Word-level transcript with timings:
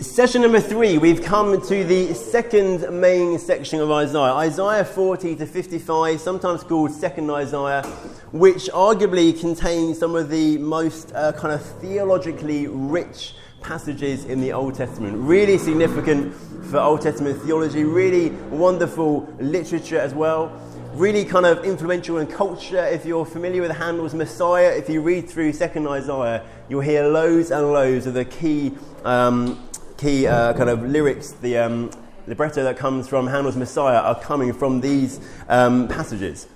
Session 0.00 0.40
number 0.40 0.60
three, 0.60 0.96
we've 0.96 1.22
come 1.22 1.60
to 1.60 1.84
the 1.84 2.14
second 2.14 2.90
main 2.90 3.38
section 3.38 3.80
of 3.80 3.90
Isaiah, 3.90 4.32
Isaiah 4.32 4.82
40 4.82 5.36
to 5.36 5.44
55, 5.44 6.18
sometimes 6.18 6.62
called 6.62 6.90
Second 6.90 7.30
Isaiah, 7.30 7.82
which 8.32 8.70
arguably 8.70 9.38
contains 9.38 9.98
some 9.98 10.16
of 10.16 10.30
the 10.30 10.56
most 10.56 11.14
uh, 11.14 11.32
kind 11.32 11.52
of 11.52 11.62
theologically 11.80 12.66
rich 12.66 13.34
passages 13.60 14.24
in 14.24 14.40
the 14.40 14.54
Old 14.54 14.74
Testament. 14.74 15.18
Really 15.18 15.58
significant 15.58 16.34
for 16.70 16.78
Old 16.78 17.02
Testament 17.02 17.42
theology, 17.42 17.84
really 17.84 18.30
wonderful 18.48 19.28
literature 19.38 19.98
as 20.00 20.14
well. 20.14 20.50
Really 20.94 21.26
kind 21.26 21.44
of 21.44 21.62
influential 21.62 22.18
in 22.18 22.26
culture. 22.26 22.86
If 22.86 23.04
you're 23.04 23.26
familiar 23.26 23.60
with 23.60 23.72
Handel's 23.72 24.14
Messiah, 24.14 24.70
if 24.70 24.88
you 24.88 25.02
read 25.02 25.28
through 25.28 25.52
Second 25.52 25.86
Isaiah, 25.86 26.42
you'll 26.70 26.80
hear 26.80 27.06
loads 27.06 27.50
and 27.50 27.70
loads 27.70 28.06
of 28.06 28.14
the 28.14 28.24
key 28.24 28.72
um, 29.04 29.66
key 30.00 30.26
uh, 30.26 30.54
kind 30.54 30.70
of 30.70 30.82
lyrics, 30.82 31.32
the 31.32 31.58
um, 31.58 31.90
libretto 32.26 32.64
that 32.64 32.78
comes 32.78 33.06
from 33.06 33.26
Handel's 33.26 33.56
Messiah, 33.56 33.98
are 33.98 34.18
coming 34.18 34.54
from 34.54 34.80
these 34.80 35.20
um, 35.46 35.88
passages. 35.88 36.46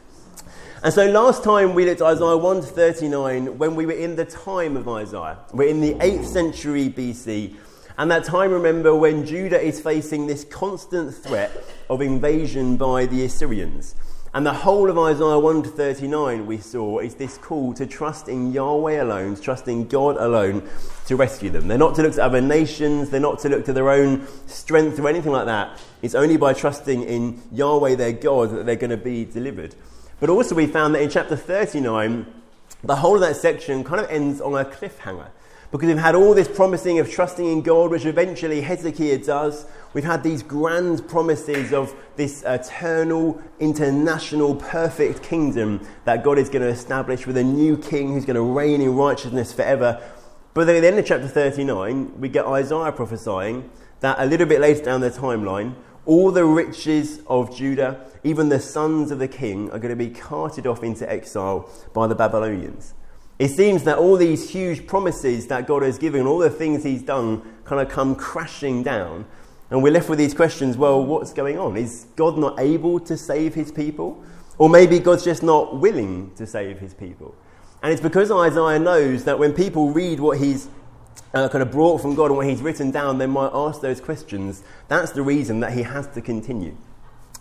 And 0.82 0.94
so 0.94 1.06
last 1.10 1.44
time 1.44 1.74
we 1.74 1.84
looked 1.84 2.00
at 2.00 2.06
Isaiah 2.06 2.38
1 2.38 2.56
to 2.62 2.66
39 2.66 3.58
when 3.58 3.74
we 3.74 3.84
were 3.84 3.92
in 3.92 4.16
the 4.16 4.24
time 4.24 4.78
of 4.78 4.88
Isaiah. 4.88 5.38
We're 5.52 5.68
in 5.68 5.82
the 5.82 5.92
8th 5.94 6.24
century 6.24 6.88
BC. 6.88 7.56
And 7.98 8.10
that 8.10 8.24
time, 8.24 8.50
remember, 8.50 8.94
when 8.94 9.26
Judah 9.26 9.60
is 9.60 9.78
facing 9.78 10.26
this 10.26 10.44
constant 10.44 11.14
threat 11.14 11.52
of 11.90 12.00
invasion 12.00 12.78
by 12.78 13.06
the 13.06 13.24
Assyrians. 13.26 13.94
And 14.34 14.44
the 14.44 14.52
whole 14.52 14.90
of 14.90 14.98
Isaiah 14.98 15.38
1 15.38 15.62
to 15.62 15.68
39 15.68 16.44
we 16.44 16.58
saw 16.58 16.98
is 16.98 17.14
this 17.14 17.38
call 17.38 17.72
to 17.74 17.86
trust 17.86 18.28
in 18.28 18.52
Yahweh 18.52 19.00
alone, 19.00 19.40
trust 19.40 19.68
in 19.68 19.86
God 19.86 20.16
alone 20.16 20.68
to 21.06 21.14
rescue 21.14 21.50
them. 21.50 21.68
They're 21.68 21.78
not 21.78 21.94
to 21.94 22.02
look 22.02 22.14
to 22.14 22.24
other 22.24 22.40
nations, 22.40 23.10
they're 23.10 23.20
not 23.20 23.38
to 23.40 23.48
look 23.48 23.64
to 23.66 23.72
their 23.72 23.90
own 23.90 24.26
strength 24.48 24.98
or 24.98 25.08
anything 25.08 25.30
like 25.30 25.46
that. 25.46 25.80
It's 26.02 26.16
only 26.16 26.36
by 26.36 26.52
trusting 26.52 27.04
in 27.04 27.42
Yahweh, 27.52 27.94
their 27.94 28.10
God, 28.10 28.50
that 28.50 28.66
they're 28.66 28.74
going 28.74 28.90
to 28.90 28.96
be 28.96 29.24
delivered. 29.24 29.76
But 30.18 30.30
also, 30.30 30.56
we 30.56 30.66
found 30.66 30.96
that 30.96 31.02
in 31.02 31.10
chapter 31.10 31.36
39, 31.36 32.26
the 32.82 32.96
whole 32.96 33.14
of 33.14 33.20
that 33.20 33.36
section 33.36 33.84
kind 33.84 34.00
of 34.00 34.10
ends 34.10 34.40
on 34.40 34.54
a 34.54 34.64
cliffhanger. 34.64 35.28
Because 35.74 35.88
we've 35.88 35.98
had 35.98 36.14
all 36.14 36.34
this 36.34 36.46
promising 36.46 37.00
of 37.00 37.10
trusting 37.10 37.44
in 37.44 37.60
God, 37.60 37.90
which 37.90 38.04
eventually 38.04 38.60
Hezekiah 38.60 39.24
does. 39.24 39.66
We've 39.92 40.04
had 40.04 40.22
these 40.22 40.40
grand 40.40 41.08
promises 41.08 41.72
of 41.72 41.92
this 42.14 42.44
eternal, 42.44 43.42
international, 43.58 44.54
perfect 44.54 45.24
kingdom 45.24 45.84
that 46.04 46.22
God 46.22 46.38
is 46.38 46.48
going 46.48 46.62
to 46.62 46.68
establish 46.68 47.26
with 47.26 47.36
a 47.36 47.42
new 47.42 47.76
king 47.76 48.12
who's 48.12 48.24
going 48.24 48.36
to 48.36 48.42
reign 48.42 48.82
in 48.82 48.94
righteousness 48.94 49.52
forever. 49.52 50.00
But 50.54 50.66
then 50.66 50.76
at 50.76 50.82
the 50.82 50.86
end 50.86 50.98
of 51.00 51.06
chapter 51.06 51.26
39, 51.26 52.20
we 52.20 52.28
get 52.28 52.46
Isaiah 52.46 52.92
prophesying 52.92 53.68
that 53.98 54.20
a 54.20 54.26
little 54.26 54.46
bit 54.46 54.60
later 54.60 54.84
down 54.84 55.00
the 55.00 55.10
timeline, 55.10 55.74
all 56.06 56.30
the 56.30 56.44
riches 56.44 57.18
of 57.26 57.52
Judah, 57.52 58.00
even 58.22 58.48
the 58.48 58.60
sons 58.60 59.10
of 59.10 59.18
the 59.18 59.26
king, 59.26 59.72
are 59.72 59.80
going 59.80 59.90
to 59.90 59.96
be 59.96 60.10
carted 60.10 60.68
off 60.68 60.84
into 60.84 61.10
exile 61.10 61.68
by 61.92 62.06
the 62.06 62.14
Babylonians. 62.14 62.94
It 63.38 63.48
seems 63.48 63.82
that 63.84 63.98
all 63.98 64.16
these 64.16 64.50
huge 64.50 64.86
promises 64.86 65.48
that 65.48 65.66
God 65.66 65.82
has 65.82 65.98
given, 65.98 66.26
all 66.26 66.38
the 66.38 66.50
things 66.50 66.84
He's 66.84 67.02
done, 67.02 67.42
kind 67.64 67.80
of 67.80 67.88
come 67.88 68.14
crashing 68.14 68.82
down. 68.82 69.26
And 69.70 69.82
we're 69.82 69.92
left 69.92 70.08
with 70.08 70.18
these 70.18 70.34
questions 70.34 70.76
well, 70.76 71.04
what's 71.04 71.32
going 71.32 71.58
on? 71.58 71.76
Is 71.76 72.06
God 72.14 72.38
not 72.38 72.60
able 72.60 73.00
to 73.00 73.16
save 73.16 73.54
His 73.54 73.72
people? 73.72 74.22
Or 74.56 74.68
maybe 74.68 75.00
God's 75.00 75.24
just 75.24 75.42
not 75.42 75.80
willing 75.80 76.32
to 76.36 76.46
save 76.46 76.78
His 76.78 76.94
people. 76.94 77.34
And 77.82 77.92
it's 77.92 78.00
because 78.00 78.30
Isaiah 78.30 78.78
knows 78.78 79.24
that 79.24 79.38
when 79.38 79.52
people 79.52 79.90
read 79.90 80.20
what 80.20 80.38
He's 80.38 80.68
uh, 81.34 81.48
kind 81.48 81.60
of 81.60 81.72
brought 81.72 82.00
from 82.00 82.14
God 82.14 82.26
and 82.26 82.36
what 82.36 82.46
He's 82.46 82.62
written 82.62 82.92
down, 82.92 83.18
they 83.18 83.26
might 83.26 83.50
ask 83.52 83.80
those 83.80 84.00
questions. 84.00 84.62
That's 84.86 85.10
the 85.10 85.22
reason 85.22 85.58
that 85.58 85.72
He 85.72 85.82
has 85.82 86.06
to 86.08 86.20
continue. 86.20 86.76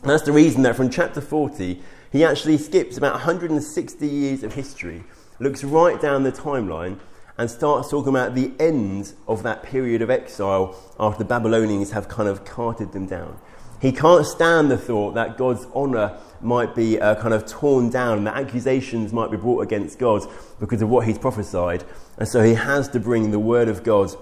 That's 0.01 0.23
the 0.23 0.31
reason 0.31 0.63
that 0.63 0.75
from 0.75 0.89
chapter 0.89 1.21
40, 1.21 1.83
He 2.11 2.25
actually 2.25 2.57
skips 2.57 2.97
about 2.97 3.13
160 3.13 4.07
years 4.07 4.41
of 4.41 4.55
history 4.55 5.03
looks 5.43 5.63
right 5.63 6.01
down 6.01 6.23
the 6.23 6.31
timeline 6.31 6.99
and 7.37 7.49
starts 7.49 7.89
talking 7.89 8.09
about 8.09 8.35
the 8.35 8.51
end 8.59 9.13
of 9.27 9.43
that 9.43 9.63
period 9.63 10.01
of 10.01 10.09
exile 10.09 10.75
after 10.99 11.19
the 11.19 11.27
Babylonians 11.27 11.91
have 11.91 12.07
kind 12.07 12.29
of 12.29 12.45
carted 12.45 12.91
them 12.91 13.05
down. 13.05 13.39
He 13.81 13.91
can't 13.91 14.25
stand 14.25 14.71
the 14.71 14.77
thought 14.77 15.15
that 15.15 15.37
God's 15.37 15.65
honour 15.75 16.17
might 16.41 16.73
be 16.73 16.99
uh, 16.99 17.15
kind 17.15 17.33
of 17.33 17.45
torn 17.45 17.89
down 17.89 18.19
and 18.19 18.27
that 18.27 18.37
accusations 18.37 19.11
might 19.11 19.29
be 19.29 19.37
brought 19.37 19.61
against 19.61 19.99
God 19.99 20.25
because 20.59 20.81
of 20.81 20.89
what 20.89 21.05
he's 21.05 21.17
prophesied. 21.17 21.83
And 22.17 22.27
so 22.27 22.43
he 22.43 22.53
has 22.53 22.87
to 22.89 22.99
bring 22.99 23.31
the 23.31 23.39
word 23.39 23.67
of 23.67 23.83
God 23.83 24.15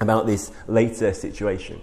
about 0.00 0.26
this 0.26 0.52
later 0.68 1.12
situation. 1.14 1.80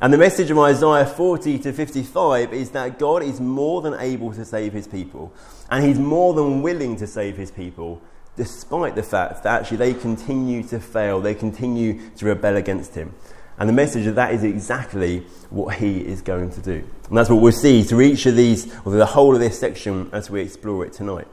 And 0.00 0.12
the 0.12 0.18
message 0.18 0.50
of 0.50 0.58
Isaiah 0.58 1.06
40 1.06 1.58
to 1.60 1.72
55 1.72 2.52
is 2.52 2.70
that 2.70 2.98
God 2.98 3.22
is 3.22 3.40
more 3.40 3.82
than 3.82 3.94
able 4.00 4.32
to 4.32 4.44
save 4.44 4.72
his 4.72 4.88
people, 4.88 5.32
and 5.70 5.84
he's 5.84 5.98
more 5.98 6.34
than 6.34 6.60
willing 6.60 6.96
to 6.96 7.06
save 7.06 7.36
his 7.36 7.52
people 7.52 8.02
despite 8.36 8.94
the 8.94 9.02
fact 9.02 9.42
that 9.42 9.60
actually 9.60 9.76
they 9.78 9.94
continue 9.94 10.62
to 10.64 10.80
fail, 10.80 11.20
they 11.20 11.34
continue 11.34 12.10
to 12.16 12.26
rebel 12.26 12.56
against 12.56 12.94
him. 12.94 13.14
And 13.58 13.68
the 13.68 13.74
message 13.74 14.06
of 14.06 14.14
that 14.14 14.32
is 14.32 14.42
exactly 14.44 15.20
what 15.50 15.74
he 15.74 16.00
is 16.00 16.22
going 16.22 16.50
to 16.50 16.60
do. 16.60 16.84
And 17.08 17.16
that's 17.16 17.28
what 17.28 17.42
we'll 17.42 17.52
see 17.52 17.82
through 17.82 18.00
each 18.02 18.26
of 18.26 18.34
these, 18.34 18.74
or 18.84 18.92
the 18.92 19.06
whole 19.06 19.34
of 19.34 19.40
this 19.40 19.58
section 19.58 20.08
as 20.12 20.30
we 20.30 20.40
explore 20.40 20.84
it 20.86 20.92
tonight. 20.92 21.28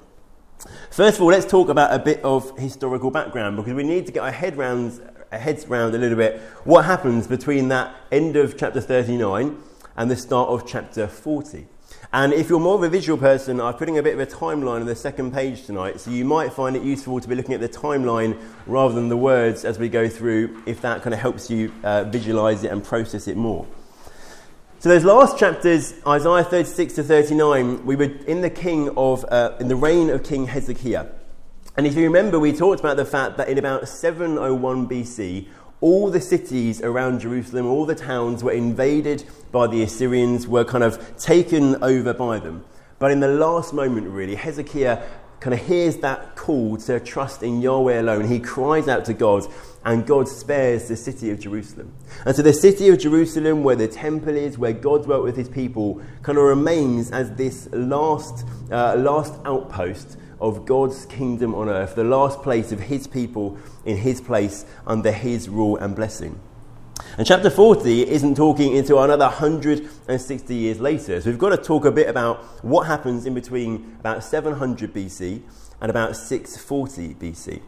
First 0.92 1.18
of 1.18 1.24
all, 1.24 1.30
let's 1.30 1.46
talk 1.46 1.70
about 1.70 1.94
a 1.94 2.00
bit 2.00 2.22
of 2.24 2.58
historical 2.58 3.12
background 3.12 3.56
because 3.56 3.74
we 3.74 3.84
need 3.84 4.06
to 4.08 4.12
get 4.12 4.22
our 4.22 4.32
head 4.32 4.58
round, 4.58 5.02
our 5.32 5.40
heads 5.40 5.66
round 5.68 5.96
a 5.96 5.98
little 5.98 6.18
bit 6.18 6.42
what 6.66 6.84
happens 6.84 7.28
between 7.28 7.70
that 7.70 7.96
end 8.12 8.36
of 8.36 8.58
chapter 8.58 8.82
39 8.82 9.58
and 9.96 10.12
the 10.12 10.18
start 10.18 10.50
of 10.50 10.68
chapter 10.68 11.08
40. 11.08 11.66
And 12.12 12.34
if 12.34 12.50
you're 12.50 12.60
more 12.60 12.74
of 12.74 12.82
a 12.82 12.90
visual 12.90 13.20
person, 13.20 13.62
I'm 13.62 13.76
putting 13.76 14.00
a 14.00 14.02
bit 14.02 14.16
of 14.16 14.20
a 14.20 14.26
timeline 14.26 14.80
on 14.80 14.88
the 14.88 14.96
second 14.96 15.32
page 15.32 15.68
tonight, 15.68 16.00
so 16.00 16.10
you 16.10 16.26
might 16.26 16.52
find 16.52 16.76
it 16.76 16.82
useful 16.82 17.20
to 17.20 17.28
be 17.28 17.36
looking 17.36 17.54
at 17.54 17.62
the 17.62 17.70
timeline 17.70 18.36
rather 18.66 18.96
than 18.96 19.10
the 19.10 19.18
words 19.18 19.64
as 19.64 19.78
we 19.78 19.90
go 19.90 20.10
through, 20.10 20.64
if 20.66 20.82
that 20.82 21.04
kind 21.04 21.14
of 21.14 21.20
helps 21.20 21.52
you 21.52 21.72
uh, 21.84 22.06
visualize 22.06 22.64
it 22.64 22.72
and 22.72 22.84
process 22.84 23.28
it 23.28 23.38
more. 23.38 23.68
So 24.80 24.90
those 24.90 25.06
last 25.06 25.38
chapters, 25.38 25.94
Isaiah 26.08 26.44
36 26.44 26.94
to 26.94 27.04
39, 27.04 27.86
we 27.86 27.96
were 27.96 28.06
in 28.26 28.42
the 28.42 28.50
king 28.50 28.90
of, 28.98 29.24
uh, 29.26 29.56
in 29.60 29.68
the 29.68 29.76
reign 29.76 30.10
of 30.10 30.24
King 30.24 30.48
Hezekiah. 30.48 31.06
And 31.78 31.86
if 31.86 31.96
you 31.96 32.04
remember, 32.04 32.40
we 32.40 32.54
talked 32.54 32.80
about 32.80 32.98
the 32.98 33.06
fact 33.06 33.38
that 33.38 33.50
in 33.50 33.60
about 33.60 33.88
701 33.88 34.90
BC, 34.90 35.48
all 35.82 36.10
the 36.10 36.22
cities 36.22 36.82
around 36.82 37.22
Jerusalem, 37.22 37.66
all 37.66 37.86
the 37.86 37.96
towns 37.96 38.44
were 38.44 38.52
invaded 38.52 39.24
by 39.52 39.68
the 39.68 39.82
Assyrians, 39.82 40.48
were 40.48 40.66
kind 40.66 40.84
of 40.84 41.18
taken 41.18 41.82
over 41.84 42.14
by 42.14 42.40
them. 42.40 42.66
But 43.00 43.12
in 43.12 43.22
the 43.22 43.30
last 43.30 43.74
moment, 43.74 44.08
really, 44.10 44.36
Hezekiah 44.36 45.02
kind 45.40 45.54
of 45.54 45.66
hears 45.66 45.98
that 45.98 46.36
call 46.36 46.76
to 46.76 47.00
trust 47.00 47.44
in 47.44 47.62
Yahweh 47.62 48.02
alone. 48.02 48.28
He 48.28 48.40
cries 48.40 48.90
out 48.90 49.06
to 49.06 49.14
God, 49.14 49.46
and 49.86 50.06
God 50.06 50.28
spares 50.28 50.90
the 50.90 50.98
city 50.98 51.32
of 51.32 51.40
Jerusalem. 51.40 51.94
And 52.26 52.36
so 52.36 52.42
the 52.42 52.52
city 52.52 52.90
of 52.90 53.00
Jerusalem, 53.00 53.64
where 53.64 53.78
the 53.78 53.88
temple 53.88 54.36
is, 54.36 54.58
where 54.58 54.74
God 54.74 55.06
dwelt 55.06 55.24
with 55.24 55.38
his 55.38 55.48
people, 55.48 56.02
kind 56.24 56.38
of 56.38 56.44
remains 56.44 57.12
as 57.12 57.32
this 57.36 57.70
last, 57.72 58.46
uh, 58.70 58.96
last 58.98 59.34
outpost 59.46 60.18
of 60.42 60.66
God's 60.66 61.06
kingdom 61.06 61.54
on 61.56 61.70
earth, 61.70 61.96
the 61.96 62.04
last 62.04 62.42
place 62.42 62.72
of 62.72 62.80
his 62.80 63.08
people 63.08 63.58
in 63.86 63.98
his 63.98 64.22
place 64.22 64.66
under 64.88 65.12
his 65.12 65.50
rule 65.50 65.78
and 65.78 65.96
blessing. 65.96 66.40
And 67.18 67.26
chapter 67.26 67.50
40 67.50 68.08
isn't 68.08 68.36
talking 68.36 68.76
into 68.76 68.98
another 68.98 69.26
160 69.26 70.56
years 70.56 70.80
later. 70.80 71.22
So 71.22 71.30
we've 71.30 71.40
got 71.40 71.50
to 71.50 71.58
talk 71.58 71.86
a 71.86 71.92
bit 71.92 72.08
about 72.08 72.44
what 72.64 72.88
happens 72.88 73.26
in 73.26 73.34
between 73.34 73.98
about 74.00 74.24
700 74.24 74.94
BC 74.94 75.42
and 75.82 75.90
about 75.90 76.16
640 76.16 77.16
BC. 77.16 77.62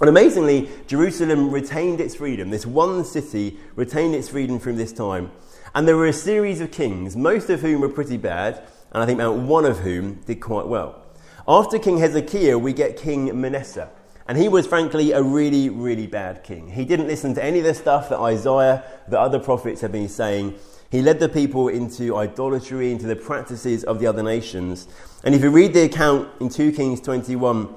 And 0.00 0.08
amazingly, 0.08 0.68
Jerusalem 0.86 1.50
retained 1.50 2.00
its 2.00 2.16
freedom. 2.16 2.50
This 2.50 2.66
one 2.66 3.04
city 3.04 3.58
retained 3.76 4.14
its 4.14 4.28
freedom 4.28 4.58
from 4.58 4.76
this 4.76 4.92
time. 4.92 5.30
And 5.74 5.86
there 5.86 5.96
were 5.96 6.06
a 6.06 6.12
series 6.12 6.60
of 6.60 6.70
kings, 6.70 7.16
most 7.16 7.50
of 7.50 7.60
whom 7.60 7.80
were 7.80 7.88
pretty 7.88 8.16
bad, 8.16 8.62
and 8.92 9.02
I 9.02 9.06
think 9.06 9.18
about 9.18 9.36
one 9.36 9.64
of 9.64 9.80
whom 9.80 10.20
did 10.26 10.40
quite 10.40 10.66
well. 10.66 11.03
After 11.46 11.78
King 11.78 11.98
Hezekiah, 11.98 12.56
we 12.56 12.72
get 12.72 12.96
King 12.96 13.38
Manasseh. 13.38 13.90
And 14.26 14.38
he 14.38 14.48
was, 14.48 14.66
frankly, 14.66 15.12
a 15.12 15.22
really, 15.22 15.68
really 15.68 16.06
bad 16.06 16.42
king. 16.42 16.70
He 16.70 16.86
didn't 16.86 17.06
listen 17.06 17.34
to 17.34 17.44
any 17.44 17.58
of 17.58 17.66
the 17.66 17.74
stuff 17.74 18.08
that 18.08 18.18
Isaiah, 18.18 18.82
the 19.08 19.20
other 19.20 19.38
prophets, 19.38 19.82
had 19.82 19.92
been 19.92 20.08
saying. 20.08 20.54
He 20.90 21.02
led 21.02 21.20
the 21.20 21.28
people 21.28 21.68
into 21.68 22.16
idolatry, 22.16 22.92
into 22.92 23.06
the 23.06 23.16
practices 23.16 23.84
of 23.84 24.00
the 24.00 24.06
other 24.06 24.22
nations. 24.22 24.88
And 25.22 25.34
if 25.34 25.42
you 25.42 25.50
read 25.50 25.74
the 25.74 25.82
account 25.82 26.30
in 26.40 26.48
2 26.48 26.72
Kings 26.72 27.02
21, 27.02 27.68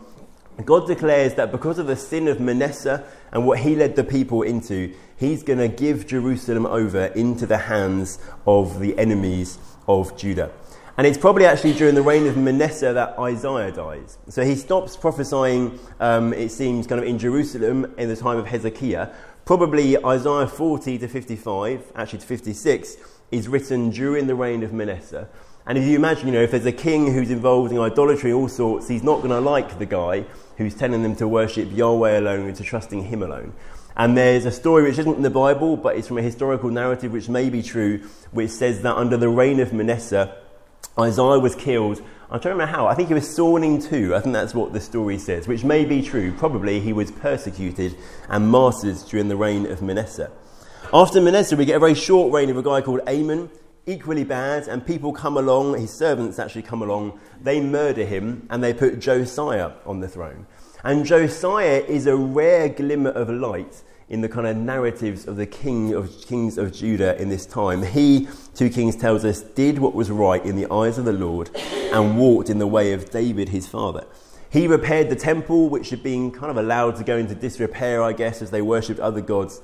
God 0.64 0.88
declares 0.88 1.34
that 1.34 1.52
because 1.52 1.78
of 1.78 1.88
the 1.88 1.98
sin 1.98 2.30
of 2.30 2.40
Manasseh 2.40 3.04
and 3.34 3.46
what 3.46 3.60
he 3.60 3.76
led 3.76 3.98
the 3.98 4.04
people 4.06 4.44
into, 4.44 4.96
he's 5.18 5.44
going 5.44 5.60
to 5.60 5.68
give 5.68 6.08
Jerusalem 6.08 6.66
over 6.66 7.08
into 7.08 7.46
the 7.46 7.58
hands 7.58 8.18
of 8.46 8.80
the 8.80 8.98
enemies 8.98 9.60
of 9.90 10.18
Judah. 10.18 10.52
And 10.98 11.06
it's 11.06 11.18
probably 11.18 11.46
actually 11.46 11.74
during 11.74 11.94
the 11.94 12.02
reign 12.02 12.26
of 12.26 12.38
Manasseh 12.38 12.92
that 12.92 13.20
Isaiah 13.20 13.72
dies. 13.72 14.18
So 14.30 14.44
he 14.44 14.56
stops 14.56 14.98
prophesying, 14.98 15.80
um, 16.00 16.34
it 16.34 16.50
seems, 16.50 16.88
kind 16.88 17.00
of 17.00 17.08
in 17.08 17.20
Jerusalem 17.20 17.94
in 18.00 18.10
the 18.10 18.16
time 18.16 18.38
of 18.38 18.48
Hezekiah. 18.48 19.10
probably 19.46 20.04
Isaiah 20.04 20.48
40 20.48 20.98
to 20.98 21.08
55, 21.08 21.92
actually 21.96 22.20
to 22.20 22.26
56, 22.26 22.98
is 23.30 23.48
written 23.48 23.92
during 23.92 24.26
the 24.26 24.34
reign 24.34 24.64
of 24.64 24.74
Manasseh. 24.74 25.30
And 25.68 25.78
if 25.78 25.84
you 25.84 25.96
imagine, 25.96 26.28
you 26.28 26.34
know, 26.34 26.42
if 26.42 26.52
there's 26.52 26.66
a 26.66 26.72
king 26.72 27.14
who's 27.14 27.30
involved 27.30 27.72
in 27.72 27.78
idolatry, 27.78 28.34
all 28.34 28.48
sorts, 28.48 28.88
he's 28.88 29.04
not 29.04 29.18
going 29.18 29.30
to 29.30 29.40
like 29.40 29.78
the 29.78 29.86
guy 29.86 30.26
who's 30.58 30.74
telling 30.74 31.04
them 31.04 31.16
to 31.18 31.28
worship 31.28 31.70
Yahweh 31.72 32.20
alone 32.20 32.48
and 32.48 32.56
to 32.56 32.64
trusting 32.64 33.04
him 33.04 33.22
alone. 33.22 33.54
And 33.96 34.18
there's 34.18 34.46
a 34.46 34.52
story 34.52 34.84
which 34.84 34.98
isn't 34.98 35.16
in 35.16 35.22
the 35.22 35.30
Bible, 35.30 35.78
but 35.78 35.96
it's 35.96 36.08
from 36.08 36.18
a 36.18 36.22
historical 36.24 36.72
narrative 36.72 37.12
which 37.12 37.30
may 37.30 37.50
be 37.50 37.62
true, 37.62 38.00
which 38.32 38.50
says 38.50 38.82
that 38.82 38.96
under 38.96 39.18
the 39.18 39.30
reign 39.30 39.60
of 39.60 39.74
Manasseh, 39.74 40.36
Isaiah 41.00 41.40
was 41.40 41.56
killed. 41.56 42.02
I'm 42.30 42.40
trying 42.40 42.42
to 42.42 42.50
remember 42.50 42.76
how. 42.76 42.88
I 42.88 42.96
think 42.96 43.08
he 43.10 43.14
was 43.14 43.34
sawn 43.34 43.64
in 43.64 43.80
two. 43.80 44.16
I 44.16 44.20
think 44.20 44.34
that's 44.34 44.56
what 44.56 44.74
the 44.74 44.82
story 44.82 45.18
says, 45.18 45.48
which 45.48 45.64
may 45.64 45.86
be 45.86 46.02
true. 46.02 46.34
Probably 46.34 46.80
he 46.80 46.92
was 46.92 47.12
persecuted 47.12 47.96
and 48.30 48.50
martyred 48.50 48.98
during 49.08 49.28
the 49.28 49.36
reign 49.36 49.66
of 49.68 49.82
Manasseh. 49.82 50.32
After 50.94 51.22
Manasseh, 51.22 51.56
we 51.56 51.66
get 51.66 51.76
a 51.76 51.80
very 51.80 51.94
short 51.94 52.34
reign 52.34 52.50
of 52.50 52.58
a 52.58 52.64
guy 52.64 52.82
called 52.82 53.02
Amon, 53.08 53.50
equally 53.86 54.24
bad, 54.24 54.68
and 54.68 54.86
people 54.86 55.14
come 55.14 55.38
along, 55.38 55.78
his 55.80 55.94
servants 55.94 56.40
actually 56.40 56.64
come 56.64 56.82
along, 56.82 57.20
they 57.42 57.62
murder 57.62 58.06
him, 58.06 58.48
and 58.50 58.64
they 58.64 58.74
put 58.74 59.00
Josiah 59.00 59.72
on 59.86 60.00
the 60.00 60.08
throne. 60.08 60.48
And 60.84 61.06
Josiah 61.06 61.84
is 61.88 62.08
a 62.08 62.16
rare 62.16 62.70
glimmer 62.70 63.12
of 63.12 63.30
light 63.30 63.84
in 64.10 64.22
the 64.22 64.30
kind 64.30 64.48
of 64.48 64.56
narratives 64.56 65.28
of 65.28 65.36
the 65.36 65.46
king 65.46 65.94
of 65.94 66.10
kings 66.22 66.58
of 66.58 66.72
Judah 66.72 67.20
in 67.22 67.30
this 67.30 67.46
time. 67.46 67.84
He, 67.84 68.28
2 68.56 68.70
Kings 68.70 68.96
tells 68.96 69.26
us, 69.26 69.42
did 69.42 69.80
what 69.80 69.94
was 69.94 70.10
right 70.10 70.44
in 70.46 70.56
the 70.56 70.72
eyes 70.72 70.98
of 70.98 71.06
the 71.06 71.14
Lord 71.14 71.50
and 71.56 72.18
walked 72.18 72.50
in 72.50 72.58
the 72.58 72.68
way 72.68 72.94
of 72.94 73.10
David 73.10 73.50
his 73.50 73.68
father. 73.68 74.06
He 74.50 74.66
repaired 74.66 75.10
the 75.10 75.16
temple, 75.16 75.68
which 75.70 75.90
had 75.90 76.04
been 76.04 76.32
kind 76.32 76.50
of 76.50 76.58
allowed 76.58 76.96
to 76.98 77.04
go 77.04 77.18
into 77.18 77.36
disrepair, 77.36 78.02
I 78.02 78.14
guess, 78.14 78.42
as 78.42 78.50
they 78.50 78.62
worshipped 78.62 79.00
other 79.00 79.20
gods. 79.20 79.62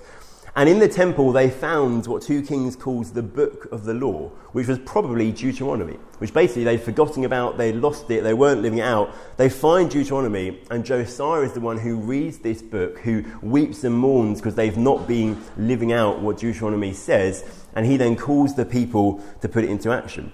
And 0.56 0.70
in 0.70 0.78
the 0.78 0.88
temple, 0.88 1.32
they 1.32 1.50
found 1.50 2.06
what 2.06 2.22
2 2.22 2.44
Kings 2.44 2.76
calls 2.76 3.12
the 3.12 3.24
Book 3.24 3.68
of 3.72 3.86
the 3.86 3.94
Law, 3.96 4.30
which 4.52 4.68
was 4.68 4.78
probably 4.78 5.32
Deuteronomy, 5.32 5.98
which 6.20 6.32
basically 6.32 6.64
they'd 6.64 6.82
forgotten 6.82 7.26
about, 7.26 7.58
they'd 7.58 7.76
lost 7.76 8.12
it, 8.12 8.22
they 8.22 8.36
weren't 8.36 8.62
living 8.62 8.78
it 8.78 8.84
out. 8.84 9.16
They 9.38 9.50
find 9.50 9.90
Deuteronomy, 9.90 10.62
and 10.70 10.86
Josiah 10.86 11.42
is 11.42 11.54
the 11.54 11.60
one 11.60 11.80
who 11.80 11.96
reads 11.96 12.38
this 12.38 12.62
book, 12.62 13.00
who 13.00 13.24
weeps 13.42 13.84
and 13.84 13.98
mourns 13.98 14.42
because 14.42 14.54
they've 14.54 14.78
not 14.78 15.08
been 15.08 15.42
living 15.58 15.92
out 15.92 16.22
what 16.22 16.38
Deuteronomy 16.38 16.94
says, 16.94 17.44
and 17.76 17.88
he 17.88 17.98
then 17.98 18.16
calls 18.16 18.56
the 18.56 18.66
people 18.66 19.24
to 19.42 19.50
put 19.50 19.64
it 19.64 19.72
into 19.72 19.92
action. 19.92 20.32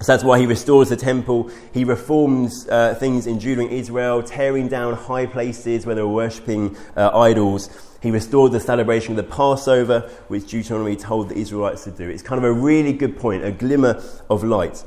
So 0.00 0.12
that's 0.12 0.24
why 0.24 0.40
he 0.40 0.46
restores 0.46 0.90
the 0.90 0.96
temple. 0.96 1.50
He 1.72 1.84
reforms 1.84 2.68
uh, 2.68 2.94
things 2.96 3.26
in 3.26 3.40
Judah 3.40 3.62
and 3.62 3.70
Israel, 3.70 4.22
tearing 4.22 4.68
down 4.68 4.92
high 4.94 5.24
places 5.24 5.86
where 5.86 5.94
they 5.94 6.02
were 6.02 6.08
worshipping 6.08 6.76
uh, 6.96 7.16
idols. 7.16 7.70
He 8.04 8.10
restored 8.10 8.52
the 8.52 8.60
celebration 8.60 9.12
of 9.12 9.16
the 9.16 9.34
Passover, 9.34 10.00
which 10.28 10.50
Deuteronomy 10.50 10.94
told 10.94 11.30
the 11.30 11.38
Israelites 11.38 11.84
to 11.84 11.90
do. 11.90 12.06
It's 12.10 12.22
kind 12.22 12.38
of 12.38 12.44
a 12.44 12.52
really 12.52 12.92
good 12.92 13.16
point, 13.16 13.42
a 13.42 13.50
glimmer 13.50 14.04
of 14.28 14.44
light. 14.44 14.84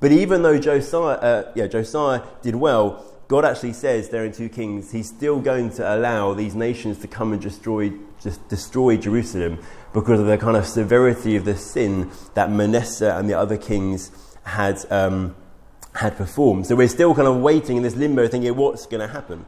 But 0.00 0.12
even 0.12 0.40
though 0.40 0.58
Josiah, 0.58 1.18
uh, 1.18 1.52
yeah, 1.54 1.66
Josiah 1.66 2.22
did 2.40 2.56
well, 2.56 3.04
God 3.28 3.44
actually 3.44 3.74
says 3.74 4.08
there 4.08 4.24
in 4.24 4.32
2 4.32 4.48
Kings, 4.48 4.92
he's 4.92 5.08
still 5.08 5.40
going 5.40 5.72
to 5.72 5.94
allow 5.94 6.32
these 6.32 6.54
nations 6.54 6.96
to 7.00 7.06
come 7.06 7.34
and 7.34 7.42
destroy, 7.42 7.92
just 8.22 8.48
destroy 8.48 8.96
Jerusalem 8.96 9.58
because 9.92 10.18
of 10.18 10.24
the 10.24 10.38
kind 10.38 10.56
of 10.56 10.64
severity 10.64 11.36
of 11.36 11.44
the 11.44 11.58
sin 11.58 12.10
that 12.32 12.50
Manasseh 12.50 13.14
and 13.14 13.28
the 13.28 13.34
other 13.34 13.58
kings 13.58 14.10
had, 14.44 14.80
um, 14.90 15.36
had 15.96 16.16
performed. 16.16 16.66
So 16.66 16.76
we're 16.76 16.88
still 16.88 17.14
kind 17.14 17.28
of 17.28 17.42
waiting 17.42 17.76
in 17.76 17.82
this 17.82 17.94
limbo, 17.94 18.26
thinking, 18.26 18.56
what's 18.56 18.86
going 18.86 19.06
to 19.06 19.12
happen? 19.12 19.44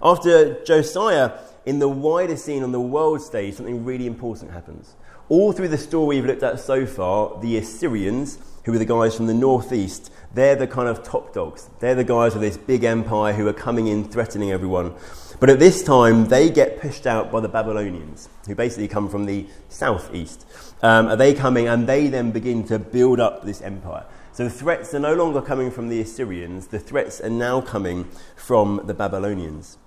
After 0.00 0.62
Josiah, 0.62 1.32
in 1.70 1.78
the 1.78 1.88
wider 1.88 2.36
scene 2.36 2.64
on 2.64 2.72
the 2.72 2.80
world 2.80 3.22
stage, 3.22 3.54
something 3.54 3.84
really 3.84 4.08
important 4.08 4.50
happens. 4.50 4.96
All 5.28 5.52
through 5.52 5.68
the 5.68 5.78
story 5.78 6.16
we've 6.16 6.26
looked 6.26 6.42
at 6.42 6.58
so 6.58 6.84
far, 6.84 7.40
the 7.40 7.58
Assyrians, 7.58 8.38
who 8.64 8.74
are 8.74 8.78
the 8.78 8.84
guys 8.84 9.14
from 9.14 9.28
the 9.28 9.34
northeast, 9.34 10.10
they're 10.34 10.56
the 10.56 10.66
kind 10.66 10.88
of 10.88 11.04
top 11.04 11.32
dogs. 11.32 11.70
They're 11.78 11.94
the 11.94 12.02
guys 12.02 12.34
of 12.34 12.40
this 12.40 12.56
big 12.56 12.82
empire 12.82 13.32
who 13.32 13.46
are 13.46 13.52
coming 13.52 13.86
in, 13.86 14.02
threatening 14.02 14.50
everyone. 14.50 14.94
But 15.38 15.48
at 15.48 15.60
this 15.60 15.84
time, 15.84 16.26
they 16.26 16.50
get 16.50 16.80
pushed 16.80 17.06
out 17.06 17.30
by 17.30 17.38
the 17.38 17.48
Babylonians, 17.48 18.28
who 18.48 18.56
basically 18.56 18.88
come 18.88 19.08
from 19.08 19.26
the 19.26 19.46
southeast. 19.68 20.46
Um, 20.82 21.06
are 21.06 21.14
they 21.14 21.34
coming 21.34 21.68
and 21.68 21.86
they 21.86 22.08
then 22.08 22.32
begin 22.32 22.64
to 22.64 22.80
build 22.80 23.20
up 23.20 23.44
this 23.44 23.62
empire? 23.62 24.06
So 24.32 24.42
the 24.42 24.50
threats 24.50 24.92
are 24.92 24.98
no 24.98 25.14
longer 25.14 25.40
coming 25.40 25.70
from 25.70 25.88
the 25.88 26.00
Assyrians, 26.00 26.66
the 26.66 26.80
threats 26.80 27.20
are 27.20 27.30
now 27.30 27.60
coming 27.60 28.08
from 28.34 28.80
the 28.86 28.94
Babylonians. 28.94 29.78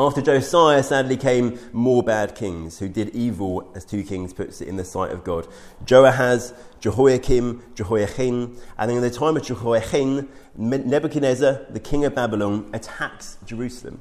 After 0.00 0.22
Josiah, 0.22 0.84
sadly, 0.84 1.16
came 1.16 1.58
more 1.72 2.04
bad 2.04 2.36
kings 2.36 2.78
who 2.78 2.88
did 2.88 3.08
evil, 3.16 3.68
as 3.74 3.84
2 3.84 4.04
Kings 4.04 4.32
puts 4.32 4.60
it, 4.60 4.68
in 4.68 4.76
the 4.76 4.84
sight 4.84 5.10
of 5.10 5.24
God. 5.24 5.48
Joahaz, 5.84 6.54
Jehoiakim, 6.78 7.64
Jehoiachin, 7.74 8.56
and 8.78 8.90
in 8.92 9.00
the 9.00 9.10
time 9.10 9.36
of 9.36 9.42
Jehoiachin, 9.42 10.28
Nebuchadnezzar, 10.56 11.66
the 11.70 11.80
king 11.80 12.04
of 12.04 12.14
Babylon, 12.14 12.70
attacks 12.72 13.38
Jerusalem. 13.44 14.00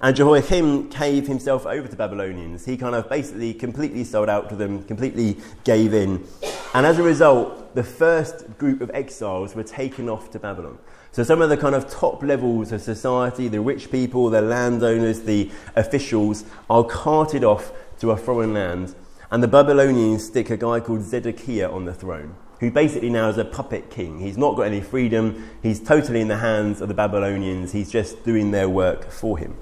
And 0.00 0.16
Jehoiakim 0.16 0.88
gave 0.88 1.26
himself 1.26 1.66
over 1.66 1.86
to 1.86 1.96
Babylonians. 1.96 2.64
He 2.64 2.78
kind 2.78 2.94
of 2.94 3.06
basically 3.10 3.52
completely 3.52 4.04
sold 4.04 4.30
out 4.30 4.48
to 4.48 4.56
them, 4.56 4.84
completely 4.84 5.36
gave 5.64 5.92
in. 5.92 6.26
And 6.72 6.86
as 6.86 6.98
a 6.98 7.02
result, 7.02 7.74
the 7.74 7.84
first 7.84 8.56
group 8.56 8.80
of 8.80 8.90
exiles 8.94 9.54
were 9.54 9.64
taken 9.64 10.08
off 10.08 10.30
to 10.30 10.38
Babylon. 10.38 10.78
So 11.16 11.22
some 11.22 11.40
of 11.40 11.48
the 11.48 11.56
kind 11.56 11.74
of 11.74 11.88
top 11.88 12.22
levels 12.22 12.72
of 12.72 12.82
society, 12.82 13.48
the 13.48 13.62
rich 13.62 13.90
people, 13.90 14.28
the 14.28 14.42
landowners, 14.42 15.22
the 15.22 15.50
officials, 15.74 16.44
are 16.68 16.84
carted 16.84 17.42
off 17.42 17.72
to 18.00 18.10
a 18.10 18.18
foreign 18.18 18.52
land. 18.52 18.94
And 19.30 19.42
the 19.42 19.48
Babylonians 19.48 20.26
stick 20.26 20.50
a 20.50 20.58
guy 20.58 20.78
called 20.80 21.00
Zedekiah 21.00 21.72
on 21.72 21.86
the 21.86 21.94
throne, 21.94 22.34
who 22.60 22.70
basically 22.70 23.08
now 23.08 23.30
is 23.30 23.38
a 23.38 23.46
puppet 23.46 23.88
king. 23.88 24.20
He's 24.20 24.36
not 24.36 24.56
got 24.56 24.64
any 24.64 24.82
freedom. 24.82 25.48
He's 25.62 25.80
totally 25.80 26.20
in 26.20 26.28
the 26.28 26.36
hands 26.36 26.82
of 26.82 26.88
the 26.88 26.94
Babylonians. 26.94 27.72
He's 27.72 27.90
just 27.90 28.22
doing 28.22 28.50
their 28.50 28.68
work 28.68 29.10
for 29.10 29.38
him. 29.38 29.56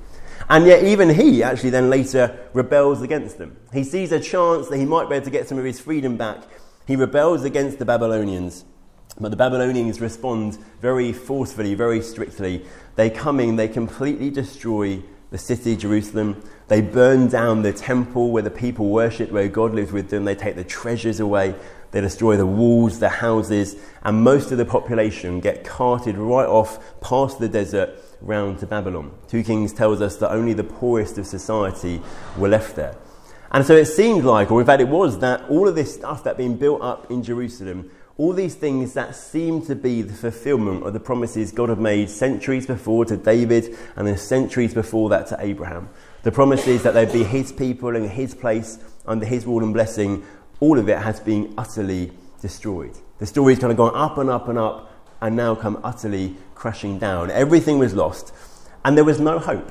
And 0.50 0.66
yet, 0.66 0.82
even 0.82 1.08
he 1.08 1.44
actually 1.44 1.70
then 1.70 1.88
later 1.88 2.36
rebels 2.52 3.00
against 3.00 3.38
them. 3.38 3.56
He 3.72 3.84
sees 3.84 4.10
a 4.10 4.18
chance 4.18 4.66
that 4.70 4.78
he 4.78 4.84
might 4.84 5.08
be 5.08 5.14
able 5.14 5.24
to 5.26 5.30
get 5.30 5.46
some 5.46 5.58
of 5.58 5.64
his 5.64 5.78
freedom 5.78 6.16
back. 6.16 6.42
He 6.84 6.96
rebels 6.96 7.44
against 7.44 7.78
the 7.78 7.84
Babylonians. 7.84 8.64
But 9.20 9.30
the 9.30 9.36
Babylonians 9.36 10.00
respond 10.00 10.58
very 10.80 11.12
forcefully, 11.12 11.74
very 11.74 12.02
strictly. 12.02 12.64
They 12.96 13.10
come 13.10 13.38
in, 13.38 13.56
they 13.56 13.68
completely 13.68 14.30
destroy 14.30 15.02
the 15.30 15.38
city, 15.38 15.76
Jerusalem. 15.76 16.42
They 16.68 16.80
burn 16.80 17.28
down 17.28 17.62
the 17.62 17.72
temple 17.72 18.30
where 18.30 18.42
the 18.42 18.50
people 18.50 18.88
worship, 18.88 19.30
where 19.30 19.48
God 19.48 19.74
lives 19.74 19.92
with 19.92 20.10
them. 20.10 20.24
They 20.24 20.34
take 20.34 20.56
the 20.56 20.64
treasures 20.64 21.20
away. 21.20 21.54
They 21.92 22.00
destroy 22.00 22.36
the 22.36 22.46
walls, 22.46 22.98
the 22.98 23.08
houses, 23.08 23.76
and 24.02 24.22
most 24.22 24.50
of 24.50 24.58
the 24.58 24.64
population 24.64 25.38
get 25.38 25.64
carted 25.64 26.18
right 26.18 26.46
off 26.46 27.00
past 27.00 27.38
the 27.38 27.48
desert 27.48 27.90
round 28.20 28.58
to 28.60 28.66
Babylon. 28.66 29.12
2 29.28 29.44
Kings 29.44 29.72
tells 29.72 30.00
us 30.00 30.16
that 30.16 30.32
only 30.32 30.54
the 30.54 30.64
poorest 30.64 31.18
of 31.18 31.26
society 31.26 32.02
were 32.36 32.48
left 32.48 32.74
there. 32.74 32.96
And 33.50 33.64
so 33.64 33.74
it 33.74 33.86
seemed 33.86 34.24
like, 34.24 34.50
or 34.50 34.60
in 34.60 34.66
fact 34.66 34.80
it 34.80 34.88
was, 34.88 35.18
that 35.20 35.48
all 35.48 35.68
of 35.68 35.74
this 35.74 35.94
stuff 35.94 36.24
that 36.24 36.30
had 36.30 36.36
been 36.36 36.56
built 36.56 36.82
up 36.82 37.10
in 37.10 37.22
Jerusalem, 37.22 37.90
all 38.16 38.32
these 38.32 38.54
things 38.54 38.94
that 38.94 39.16
seemed 39.16 39.66
to 39.66 39.74
be 39.74 40.02
the 40.02 40.14
fulfillment 40.14 40.86
of 40.86 40.92
the 40.92 41.00
promises 41.00 41.50
God 41.50 41.68
had 41.68 41.78
made 41.78 42.08
centuries 42.08 42.66
before 42.66 43.04
to 43.06 43.16
David 43.16 43.76
and 43.96 44.06
then 44.06 44.16
centuries 44.16 44.72
before 44.72 45.08
that 45.10 45.26
to 45.28 45.36
Abraham. 45.40 45.88
The 46.22 46.32
promises 46.32 46.82
that 46.84 46.94
they'd 46.94 47.12
be 47.12 47.24
his 47.24 47.52
people 47.52 47.94
in 47.96 48.08
his 48.08 48.34
place 48.34 48.78
under 49.06 49.26
his 49.26 49.46
rule 49.46 49.62
and 49.62 49.74
blessing, 49.74 50.24
all 50.60 50.78
of 50.78 50.88
it 50.88 50.98
has 50.98 51.20
been 51.20 51.54
utterly 51.58 52.12
destroyed. 52.40 52.96
The 53.18 53.26
story's 53.26 53.58
kind 53.58 53.70
of 53.70 53.76
gone 53.76 53.94
up 53.94 54.18
and 54.18 54.30
up 54.30 54.48
and 54.48 54.58
up 54.58 54.90
and 55.20 55.36
now 55.36 55.54
come 55.54 55.80
utterly 55.82 56.36
crashing 56.54 56.98
down. 56.98 57.30
Everything 57.30 57.78
was 57.78 57.94
lost, 57.94 58.32
and 58.84 58.96
there 58.96 59.04
was 59.04 59.20
no 59.20 59.38
hope. 59.38 59.70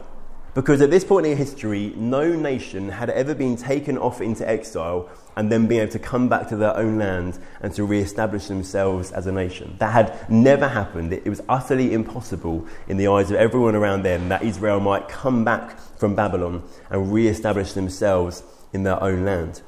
Because 0.53 0.81
at 0.81 0.91
this 0.91 1.03
point 1.03 1.25
in 1.25 1.35
history, 1.35 1.93
no 1.95 2.31
nation 2.35 2.89
had 2.89 3.09
ever 3.09 3.33
been 3.33 3.57
taken 3.57 3.97
off 3.97 4.21
into 4.21 4.47
exile 4.47 5.09
and 5.35 5.51
then 5.51 5.65
been 5.65 5.81
able 5.81 5.91
to 5.93 5.99
come 5.99 6.29
back 6.29 6.47
to 6.49 6.55
their 6.55 6.77
own 6.77 6.99
land 6.99 7.39
and 7.61 7.73
to 7.73 7.83
re 7.83 7.99
establish 7.99 8.47
themselves 8.47 9.11
as 9.11 9.25
a 9.25 9.31
nation. 9.31 9.75
That 9.79 9.91
had 9.93 10.29
never 10.29 10.67
happened. 10.67 11.11
It 11.11 11.27
was 11.27 11.41
utterly 11.49 11.91
impossible 11.91 12.67
in 12.87 12.97
the 12.97 13.07
eyes 13.07 13.31
of 13.31 13.37
everyone 13.37 13.73
around 13.75 14.03
them 14.03 14.29
that 14.29 14.43
Israel 14.43 14.79
might 14.79 15.07
come 15.07 15.43
back 15.43 15.79
from 15.97 16.15
Babylon 16.15 16.61
and 16.91 17.11
re 17.11 17.27
establish 17.27 17.73
themselves 17.73 18.43
in 18.73 18.83
their 18.83 19.01
own 19.01 19.25
land. 19.25 19.63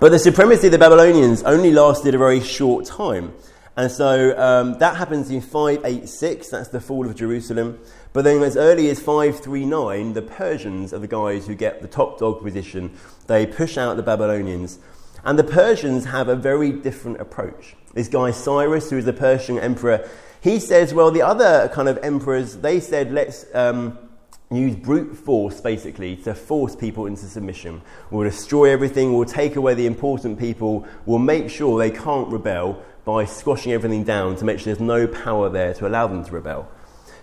But 0.00 0.10
the 0.10 0.18
supremacy 0.18 0.66
of 0.66 0.72
the 0.72 0.78
Babylonians 0.78 1.44
only 1.44 1.70
lasted 1.70 2.16
a 2.16 2.18
very 2.18 2.40
short 2.40 2.84
time. 2.84 3.32
And 3.76 3.90
so 3.90 4.38
um, 4.38 4.78
that 4.78 4.96
happens 4.96 5.30
in 5.30 5.40
586, 5.40 6.48
that's 6.48 6.68
the 6.68 6.80
fall 6.80 7.06
of 7.06 7.16
Jerusalem. 7.16 7.80
But 8.14 8.22
then, 8.22 8.44
as 8.44 8.56
early 8.56 8.88
as 8.90 9.00
539, 9.00 10.12
the 10.12 10.22
Persians 10.22 10.94
are 10.94 11.00
the 11.00 11.08
guys 11.08 11.48
who 11.48 11.56
get 11.56 11.82
the 11.82 11.88
top 11.88 12.20
dog 12.20 12.42
position. 12.42 12.96
They 13.26 13.44
push 13.44 13.76
out 13.76 13.96
the 13.96 14.04
Babylonians. 14.04 14.78
And 15.24 15.36
the 15.36 15.42
Persians 15.42 16.04
have 16.04 16.28
a 16.28 16.36
very 16.36 16.70
different 16.70 17.20
approach. 17.20 17.74
This 17.92 18.06
guy, 18.06 18.30
Cyrus, 18.30 18.88
who 18.88 18.98
is 18.98 19.04
the 19.04 19.12
Persian 19.12 19.58
emperor, 19.58 20.08
he 20.40 20.60
says, 20.60 20.94
well, 20.94 21.10
the 21.10 21.22
other 21.22 21.68
kind 21.74 21.88
of 21.88 21.98
emperors, 22.04 22.58
they 22.58 22.78
said, 22.78 23.10
let's, 23.10 23.46
um, 23.52 23.98
use 24.52 24.76
brute 24.76 25.16
force 25.16 25.60
basically 25.60 26.14
to 26.14 26.34
force 26.34 26.76
people 26.76 27.06
into 27.06 27.24
submission. 27.24 27.82
We'll 28.12 28.30
destroy 28.30 28.70
everything, 28.70 29.12
we'll 29.12 29.24
take 29.24 29.56
away 29.56 29.74
the 29.74 29.86
important 29.86 30.38
people, 30.38 30.86
we'll 31.04 31.18
make 31.18 31.50
sure 31.50 31.80
they 31.80 31.90
can't 31.90 32.28
rebel 32.28 32.80
by 33.04 33.24
squashing 33.24 33.72
everything 33.72 34.04
down 34.04 34.36
to 34.36 34.44
make 34.44 34.60
sure 34.60 34.66
there's 34.66 34.78
no 34.78 35.08
power 35.08 35.48
there 35.48 35.74
to 35.74 35.88
allow 35.88 36.06
them 36.06 36.24
to 36.24 36.30
rebel. 36.30 36.68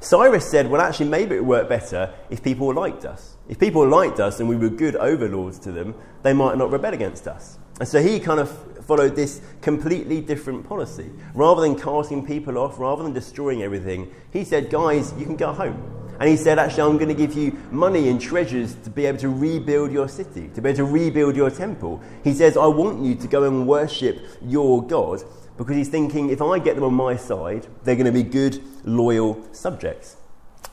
Cyrus 0.02 0.50
said, 0.50 0.68
well, 0.68 0.82
actually, 0.82 1.10
maybe 1.10 1.36
it 1.36 1.46
would 1.46 1.48
work 1.48 1.70
better 1.70 2.12
if 2.32 2.42
people 2.44 2.74
liked 2.74 3.06
us. 3.06 3.38
If 3.48 3.60
people 3.60 3.88
liked 3.88 4.20
us 4.20 4.40
and 4.40 4.50
we 4.50 4.56
were 4.56 4.70
good 4.70 4.96
overlords 4.96 5.60
to 5.60 5.72
them, 5.72 5.94
they 6.24 6.34
might 6.34 6.58
not 6.58 6.72
rebel 6.72 6.94
against 6.94 7.28
us. 7.28 7.60
And 7.80 7.88
so 7.88 8.02
he 8.02 8.20
kind 8.20 8.40
of 8.40 8.50
followed 8.86 9.16
this 9.16 9.42
completely 9.62 10.20
different 10.20 10.68
policy. 10.68 11.12
Rather 11.36 11.62
than 11.62 11.80
casting 11.80 12.26
people 12.26 12.58
off, 12.58 12.80
rather 12.80 13.04
than 13.04 13.14
destroying 13.14 13.62
everything, 13.62 14.12
he 14.34 14.44
said, 14.44 14.72
guys, 14.72 15.14
you 15.20 15.26
can 15.26 15.36
go 15.36 15.54
home. 15.54 15.80
And 16.20 16.28
he 16.30 16.36
said, 16.36 16.58
actually, 16.58 16.84
I'm 16.84 16.98
going 16.98 17.08
to 17.08 17.16
give 17.16 17.34
you 17.36 17.58
money 17.72 18.10
and 18.10 18.20
treasures 18.20 18.76
to 18.84 18.90
be 18.90 19.06
able 19.06 19.20
to 19.20 19.30
rebuild 19.30 19.92
your 19.92 20.08
city, 20.08 20.50
to 20.56 20.62
be 20.62 20.70
able 20.70 20.78
to 20.78 20.86
rebuild 20.86 21.36
your 21.36 21.52
temple. 21.52 22.02
He 22.24 22.34
says, 22.34 22.58
I 22.58 22.68
want 22.68 23.04
you 23.04 23.16
to 23.16 23.28
go 23.28 23.44
and 23.44 23.68
worship 23.68 24.20
your 24.42 24.86
God 24.86 25.24
because 25.58 25.76
he's 25.76 25.90
thinking 25.90 26.30
if 26.30 26.42
I 26.42 26.60
get 26.60 26.76
them 26.76 26.84
on 26.84 26.94
my 26.94 27.16
side, 27.16 27.68
they're 27.84 27.96
going 27.96 28.06
to 28.06 28.12
be 28.12 28.24
good, 28.24 28.62
loyal 28.84 29.44
subjects. 29.54 30.18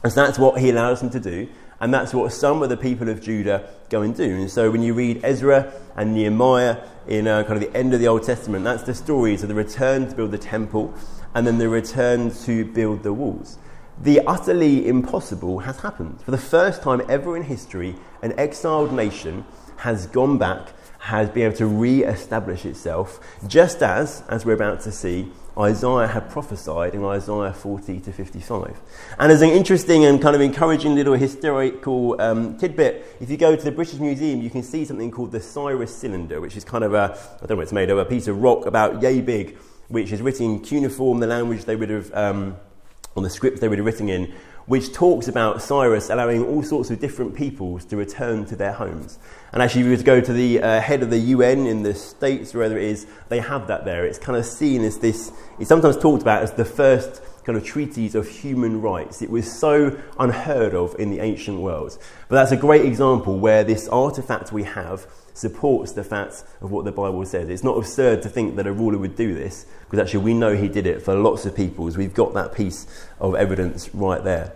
And 0.03 0.13
so 0.13 0.25
that's 0.25 0.39
what 0.39 0.61
he 0.61 0.71
allows 0.71 1.01
them 1.01 1.11
to 1.11 1.21
do, 1.21 1.49
and 1.81 1.93
that's 1.93 2.15
what 2.15 2.33
some 2.33 2.63
of 2.63 2.69
the 2.69 2.77
people 2.77 3.09
of 3.09 3.21
Judah 3.21 3.69
go 3.91 4.03
and 4.03 4.15
do. 4.15 4.25
And 4.25 4.51
so 4.51 4.71
when 4.71 4.83
you 4.83 4.95
read 4.95 5.21
Ezra 5.25 5.73
and 5.97 6.15
Nehemiah 6.15 6.79
in 7.07 7.27
uh, 7.27 7.43
kind 7.45 7.63
of 7.63 7.73
the 7.73 7.77
end 7.77 7.95
of 7.95 8.01
the 8.01 8.09
Old 8.09 8.23
Testament, 8.23 8.65
that's 8.65 8.83
the 8.83 8.95
stories 8.95 9.43
of 9.43 9.49
the 9.49 9.55
return 9.55 10.09
to 10.09 10.15
build 10.15 10.31
the 10.31 10.39
temple 10.39 10.95
and 11.35 11.47
then 11.47 11.59
the 11.59 11.69
return 11.69 12.31
to 12.31 12.65
build 12.65 13.03
the 13.03 13.13
walls. 13.13 13.59
The 14.01 14.21
utterly 14.27 14.87
impossible 14.87 15.61
has 15.61 15.81
happened. 15.81 16.21
For 16.23 16.31
the 16.31 16.39
first 16.39 16.83
time 16.83 17.03
ever 17.09 17.37
in 17.37 17.43
history, 17.43 17.97
an 18.23 18.33
exiled 18.39 18.93
nation 18.93 19.45
has 19.79 20.07
gone 20.07 20.39
back 20.39 20.73
has 21.09 21.31
been 21.31 21.45
able 21.45 21.57
to 21.57 21.67
re 21.67 22.05
establish 22.05 22.67
itself, 22.67 23.19
just 23.47 23.83
as, 23.83 24.23
as 24.29 24.45
we're 24.45 24.53
about 24.53 24.83
to 24.83 24.93
see, 24.93 25.27
Isaiah 25.59 26.07
had 26.07 26.29
prophesied 26.29 26.95
in 26.95 27.03
Isaiah 27.03 27.55
40 27.55 28.01
to 28.01 28.13
55. 28.13 28.79
And 29.19 29.33
as 29.33 29.41
an 29.41 29.49
interesting 29.49 30.05
and 30.05 30.21
kind 30.21 30.37
of 30.37 30.43
encouraging 30.43 30.95
little 30.95 31.15
historical 31.15 32.21
um, 32.21 32.59
tidbit, 32.59 33.17
if 33.21 33.31
you 33.31 33.39
go 33.39 33.57
to 33.57 33.65
the 33.65 33.73
British 33.73 33.99
Museum, 33.99 34.43
you 34.43 34.51
can 34.51 34.63
see 34.63 34.85
something 34.85 35.11
called 35.11 35.33
the 35.33 35.41
Cyrus 35.41 35.97
Cylinder, 35.97 36.43
which 36.43 36.59
is 36.59 36.65
kind 36.65 36.85
of 36.85 36.93
a, 36.93 37.19
I 37.19 37.47
don't 37.47 37.51
know 37.51 37.57
what 37.57 37.63
it's 37.63 37.73
made 37.73 37.89
of, 37.89 37.97
a 37.97 38.05
piece 38.05 38.29
of 38.29 38.43
rock 38.43 38.67
about 38.67 39.01
yay 39.01 39.23
big, 39.23 39.57
which 39.89 40.13
is 40.13 40.21
written 40.21 40.45
in 40.45 40.61
cuneiform, 40.61 41.21
the 41.21 41.27
language 41.27 41.65
they 41.65 41.75
would 41.75 41.89
have, 41.89 42.13
um, 42.13 42.59
on 43.17 43.23
the 43.23 43.31
script 43.31 43.63
they 43.63 43.69
would 43.69 43.79
have 43.79 43.87
written 43.87 44.11
in, 44.11 44.35
which 44.67 44.93
talks 44.93 45.27
about 45.27 45.63
Cyrus 45.63 46.11
allowing 46.11 46.45
all 46.45 46.63
sorts 46.63 46.91
of 46.91 47.01
different 47.01 47.35
peoples 47.35 47.87
to 47.87 47.97
return 47.97 48.45
to 48.45 48.57
their 48.57 48.73
homes. 48.73 49.19
And 49.53 49.63
actually, 49.63 49.83
if 49.83 49.85
you 49.87 49.91
were 49.93 49.97
to 49.97 50.05
go 50.05 50.21
to 50.21 50.33
the 50.33 50.63
uh, 50.63 50.81
head 50.81 51.03
of 51.03 51.11
the 51.11 51.19
UN 51.19 51.67
in 51.67 51.83
the 51.83 51.95
States, 51.95 52.55
or 52.55 52.59
wherever 52.59 52.77
it 52.77 52.85
is, 52.85 53.07
they 53.29 53.41
have 53.41 53.67
that 53.69 53.85
there. 53.85 54.05
It's 54.05 54.19
kind 54.19 54.37
of 54.37 54.45
seen 54.45 54.85
as 54.85 54.99
this, 54.99 55.33
it's 55.59 55.69
sometimes 55.69 55.97
talked 55.97 56.23
about 56.23 56.43
as 56.43 56.53
the 56.53 56.65
first 56.65 57.23
kind 57.45 57.57
of 57.57 57.65
treaties 57.65 58.15
of 58.15 58.29
human 58.29 58.83
rights. 58.83 59.23
It 59.23 59.31
was 59.31 59.51
so 59.51 59.99
unheard 60.19 60.75
of 60.75 60.95
in 60.99 61.11
the 61.11 61.21
ancient 61.21 61.61
world. 61.61 61.97
But 62.29 62.37
that's 62.37 62.53
a 62.53 62.59
great 62.59 62.85
example 62.85 63.39
where 63.39 63.65
this 63.65 63.89
artifact 63.89 64.53
we 64.53 64.65
have 64.65 65.07
supports 65.33 65.93
the 65.93 66.05
fact 66.05 66.45
of 66.61 66.71
what 66.71 66.85
the 66.85 66.93
Bible 66.93 67.25
says. 67.25 67.49
It's 67.49 67.65
not 67.65 67.79
absurd 67.79 68.21
to 68.23 68.29
think 68.29 68.57
that 68.57 68.67
a 68.67 68.73
ruler 68.73 68.99
would 68.99 69.17
do 69.17 69.35
this, 69.35 69.65
because 69.85 69.99
actually 69.99 70.25
we 70.25 70.35
know 70.35 70.57
he 70.57 70.69
did 70.69 70.87
it 70.87 71.01
for 71.01 71.15
lots 71.15 71.47
of 71.47 71.57
peoples. 71.57 71.97
We've 71.97 72.13
got 72.13 72.35
that 72.35 72.53
piece 72.53 72.87
of 73.19 73.35
evidence 73.35 73.95
right 73.95 74.23
there. 74.23 74.53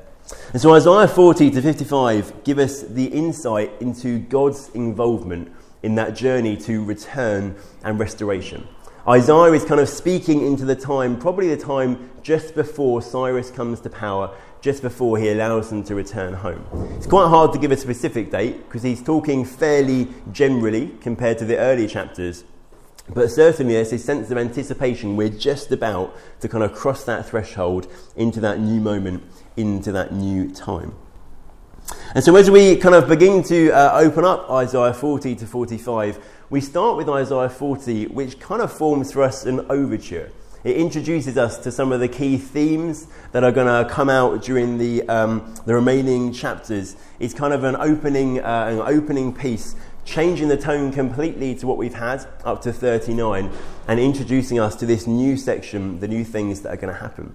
And 0.52 0.60
so 0.60 0.74
Isaiah 0.74 1.08
40 1.08 1.50
to 1.50 1.62
55 1.62 2.44
give 2.44 2.58
us 2.58 2.82
the 2.82 3.06
insight 3.06 3.72
into 3.80 4.18
God's 4.18 4.68
involvement 4.70 5.52
in 5.82 5.94
that 5.96 6.14
journey 6.14 6.56
to 6.58 6.84
return 6.84 7.56
and 7.82 7.98
restoration. 7.98 8.66
Isaiah 9.08 9.52
is 9.52 9.64
kind 9.64 9.80
of 9.80 9.88
speaking 9.88 10.46
into 10.46 10.64
the 10.64 10.76
time, 10.76 11.18
probably 11.18 11.48
the 11.48 11.56
time 11.56 12.10
just 12.22 12.54
before 12.54 13.02
Cyrus 13.02 13.50
comes 13.50 13.80
to 13.80 13.90
power, 13.90 14.32
just 14.60 14.80
before 14.80 15.18
he 15.18 15.30
allows 15.30 15.70
them 15.70 15.82
to 15.84 15.94
return 15.96 16.34
home. 16.34 16.64
It's 16.96 17.08
quite 17.08 17.28
hard 17.28 17.52
to 17.52 17.58
give 17.58 17.72
a 17.72 17.76
specific 17.76 18.30
date 18.30 18.64
because 18.64 18.84
he's 18.84 19.02
talking 19.02 19.44
fairly 19.44 20.06
generally 20.30 20.92
compared 21.00 21.38
to 21.38 21.44
the 21.44 21.58
early 21.58 21.88
chapters. 21.88 22.44
But 23.08 23.32
certainly 23.32 23.74
there's 23.74 23.92
a 23.92 23.98
sense 23.98 24.30
of 24.30 24.38
anticipation. 24.38 25.16
We're 25.16 25.28
just 25.28 25.72
about 25.72 26.16
to 26.40 26.48
kind 26.48 26.62
of 26.62 26.72
cross 26.72 27.02
that 27.04 27.28
threshold 27.28 27.88
into 28.14 28.38
that 28.40 28.60
new 28.60 28.80
moment, 28.80 29.24
into 29.56 29.92
that 29.92 30.12
new 30.12 30.50
time. 30.50 30.94
And 32.14 32.22
so 32.22 32.36
as 32.36 32.50
we 32.50 32.76
kind 32.76 32.94
of 32.94 33.08
begin 33.08 33.42
to 33.44 33.70
uh, 33.70 33.98
open 33.98 34.24
up 34.24 34.50
Isaiah 34.50 34.94
40 34.94 35.34
to 35.36 35.46
45, 35.46 36.18
we 36.50 36.60
start 36.60 36.96
with 36.96 37.08
Isaiah 37.08 37.48
40, 37.48 38.08
which 38.08 38.38
kind 38.38 38.60
of 38.60 38.72
forms 38.72 39.12
for 39.12 39.22
us 39.22 39.46
an 39.46 39.60
overture. 39.70 40.30
It 40.64 40.76
introduces 40.76 41.36
us 41.36 41.58
to 41.58 41.72
some 41.72 41.90
of 41.90 41.98
the 41.98 42.08
key 42.08 42.38
themes 42.38 43.08
that 43.32 43.42
are 43.42 43.50
going 43.50 43.66
to 43.66 43.90
come 43.90 44.08
out 44.08 44.42
during 44.42 44.78
the, 44.78 45.08
um, 45.08 45.54
the 45.66 45.74
remaining 45.74 46.32
chapters. 46.32 46.94
It's 47.18 47.34
kind 47.34 47.52
of 47.52 47.64
an 47.64 47.74
opening, 47.76 48.38
uh, 48.38 48.68
an 48.70 48.78
opening 48.80 49.34
piece, 49.34 49.74
changing 50.04 50.48
the 50.48 50.56
tone 50.56 50.92
completely 50.92 51.54
to 51.56 51.66
what 51.66 51.78
we've 51.78 51.94
had 51.94 52.24
up 52.44 52.62
to 52.62 52.72
39 52.72 53.50
and 53.88 54.00
introducing 54.00 54.60
us 54.60 54.76
to 54.76 54.86
this 54.86 55.06
new 55.06 55.36
section, 55.36 55.98
the 55.98 56.08
new 56.08 56.24
things 56.24 56.60
that 56.60 56.72
are 56.72 56.76
going 56.76 56.92
to 56.92 57.00
happen. 57.00 57.34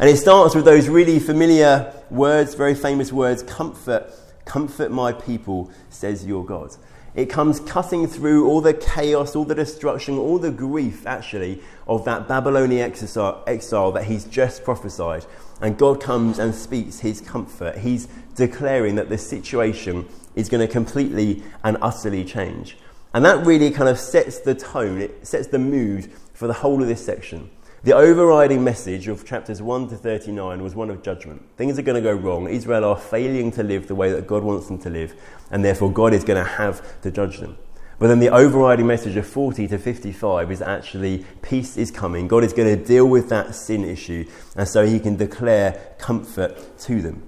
And 0.00 0.08
it 0.08 0.16
starts 0.16 0.54
with 0.54 0.64
those 0.64 0.88
really 0.88 1.18
familiar 1.18 1.92
words, 2.08 2.54
very 2.54 2.74
famous 2.74 3.12
words 3.12 3.42
comfort, 3.42 4.10
comfort 4.46 4.90
my 4.90 5.12
people, 5.12 5.70
says 5.90 6.24
your 6.24 6.42
God. 6.42 6.74
It 7.14 7.26
comes 7.26 7.60
cutting 7.60 8.06
through 8.06 8.48
all 8.48 8.62
the 8.62 8.72
chaos, 8.72 9.36
all 9.36 9.44
the 9.44 9.54
destruction, 9.54 10.16
all 10.16 10.38
the 10.38 10.50
grief, 10.50 11.06
actually, 11.06 11.60
of 11.86 12.06
that 12.06 12.26
Babylonian 12.26 12.90
exile 12.90 13.92
that 13.92 14.04
he's 14.04 14.24
just 14.24 14.64
prophesied. 14.64 15.26
And 15.60 15.76
God 15.76 16.00
comes 16.00 16.38
and 16.38 16.54
speaks 16.54 17.00
his 17.00 17.20
comfort. 17.20 17.76
He's 17.76 18.08
declaring 18.36 18.94
that 18.94 19.10
the 19.10 19.18
situation 19.18 20.08
is 20.34 20.48
going 20.48 20.66
to 20.66 20.72
completely 20.72 21.42
and 21.62 21.76
utterly 21.82 22.24
change. 22.24 22.78
And 23.12 23.22
that 23.26 23.44
really 23.44 23.70
kind 23.70 23.90
of 23.90 23.98
sets 23.98 24.38
the 24.38 24.54
tone, 24.54 25.02
it 25.02 25.26
sets 25.26 25.48
the 25.48 25.58
mood 25.58 26.10
for 26.32 26.46
the 26.46 26.54
whole 26.54 26.80
of 26.80 26.88
this 26.88 27.04
section. 27.04 27.50
The 27.82 27.96
overriding 27.96 28.62
message 28.62 29.08
of 29.08 29.24
chapters 29.24 29.62
1 29.62 29.88
to 29.88 29.96
39 29.96 30.62
was 30.62 30.74
one 30.74 30.90
of 30.90 31.02
judgment. 31.02 31.42
Things 31.56 31.78
are 31.78 31.82
going 31.82 31.94
to 31.94 32.02
go 32.02 32.12
wrong. 32.12 32.46
Israel 32.46 32.84
are 32.84 32.98
failing 32.98 33.50
to 33.52 33.62
live 33.62 33.88
the 33.88 33.94
way 33.94 34.12
that 34.12 34.26
God 34.26 34.42
wants 34.42 34.66
them 34.66 34.78
to 34.80 34.90
live, 34.90 35.14
and 35.50 35.64
therefore 35.64 35.90
God 35.90 36.12
is 36.12 36.22
going 36.22 36.44
to 36.44 36.50
have 36.50 37.00
to 37.00 37.10
judge 37.10 37.38
them. 37.38 37.56
But 37.98 38.08
then 38.08 38.18
the 38.18 38.28
overriding 38.28 38.86
message 38.86 39.16
of 39.16 39.26
40 39.26 39.66
to 39.68 39.78
55 39.78 40.50
is 40.50 40.60
actually 40.60 41.24
peace 41.40 41.78
is 41.78 41.90
coming. 41.90 42.28
God 42.28 42.44
is 42.44 42.52
going 42.52 42.68
to 42.78 42.84
deal 42.84 43.06
with 43.06 43.30
that 43.30 43.54
sin 43.54 43.86
issue, 43.86 44.26
and 44.54 44.68
so 44.68 44.84
he 44.84 45.00
can 45.00 45.16
declare 45.16 45.94
comfort 45.96 46.78
to 46.80 47.00
them. 47.00 47.26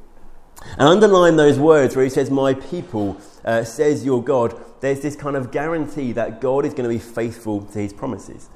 And 0.73 0.83
underline 0.83 1.37
those 1.37 1.59
words 1.59 1.97
where 1.97 2.05
he 2.05 2.11
says, 2.11 2.31
My 2.31 2.53
people, 2.53 3.19
uh, 3.43 3.65
says 3.65 4.05
your 4.05 4.23
God, 4.23 4.55
there's 4.83 5.01
this 5.01 5.17
kind 5.17 5.35
of 5.35 5.51
guarantee 5.51 6.13
that 6.13 6.43
God 6.43 6.67
is 6.67 6.75
going 6.75 6.85
to 6.85 6.95
be 6.95 6.99
faithful 6.99 7.63
to 7.63 7.79
his 7.79 7.95
promises. 7.95 8.51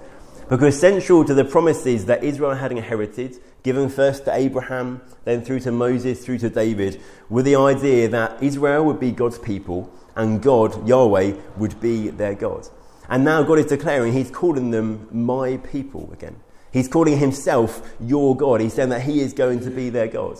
Because 0.49 0.79
central 0.79 1.25
to 1.25 1.35
the 1.35 1.45
promises 1.45 2.07
that 2.07 2.23
Israel 2.23 2.55
had 2.55 2.71
inherited, 2.71 3.41
given 3.65 3.89
first 3.89 4.25
to 4.27 4.35
Abraham, 4.35 5.01
then 5.25 5.43
through 5.43 5.61
to 5.61 5.73
Moses, 5.73 6.25
through 6.25 6.39
to 6.39 6.49
David, 6.51 7.01
were 7.29 7.43
the 7.43 7.57
idea 7.57 8.09
that 8.09 8.41
Israel 8.41 8.85
would 8.85 9.01
be 9.01 9.11
God's 9.11 9.41
people 9.41 9.91
and 10.15 10.41
God, 10.41 10.87
Yahweh, 10.87 11.35
would 11.57 11.81
be 11.81 12.11
their 12.11 12.35
God. 12.35 12.69
And 13.09 13.25
now 13.25 13.43
God 13.43 13.59
is 13.59 13.67
declaring, 13.67 14.13
He's 14.13 14.31
calling 14.31 14.71
them 14.71 15.09
my 15.11 15.57
people 15.59 16.11
again. 16.13 16.37
He's 16.73 16.89
calling 16.89 17.19
Himself 17.19 17.95
your 18.01 18.37
God. 18.37 18.61
He's 18.61 18.75
saying 18.75 18.91
that 18.91 19.03
He 19.03 19.21
is 19.21 19.33
going 19.33 19.61
to 19.61 19.71
be 19.71 19.91
their 19.91 20.09
God. 20.09 20.39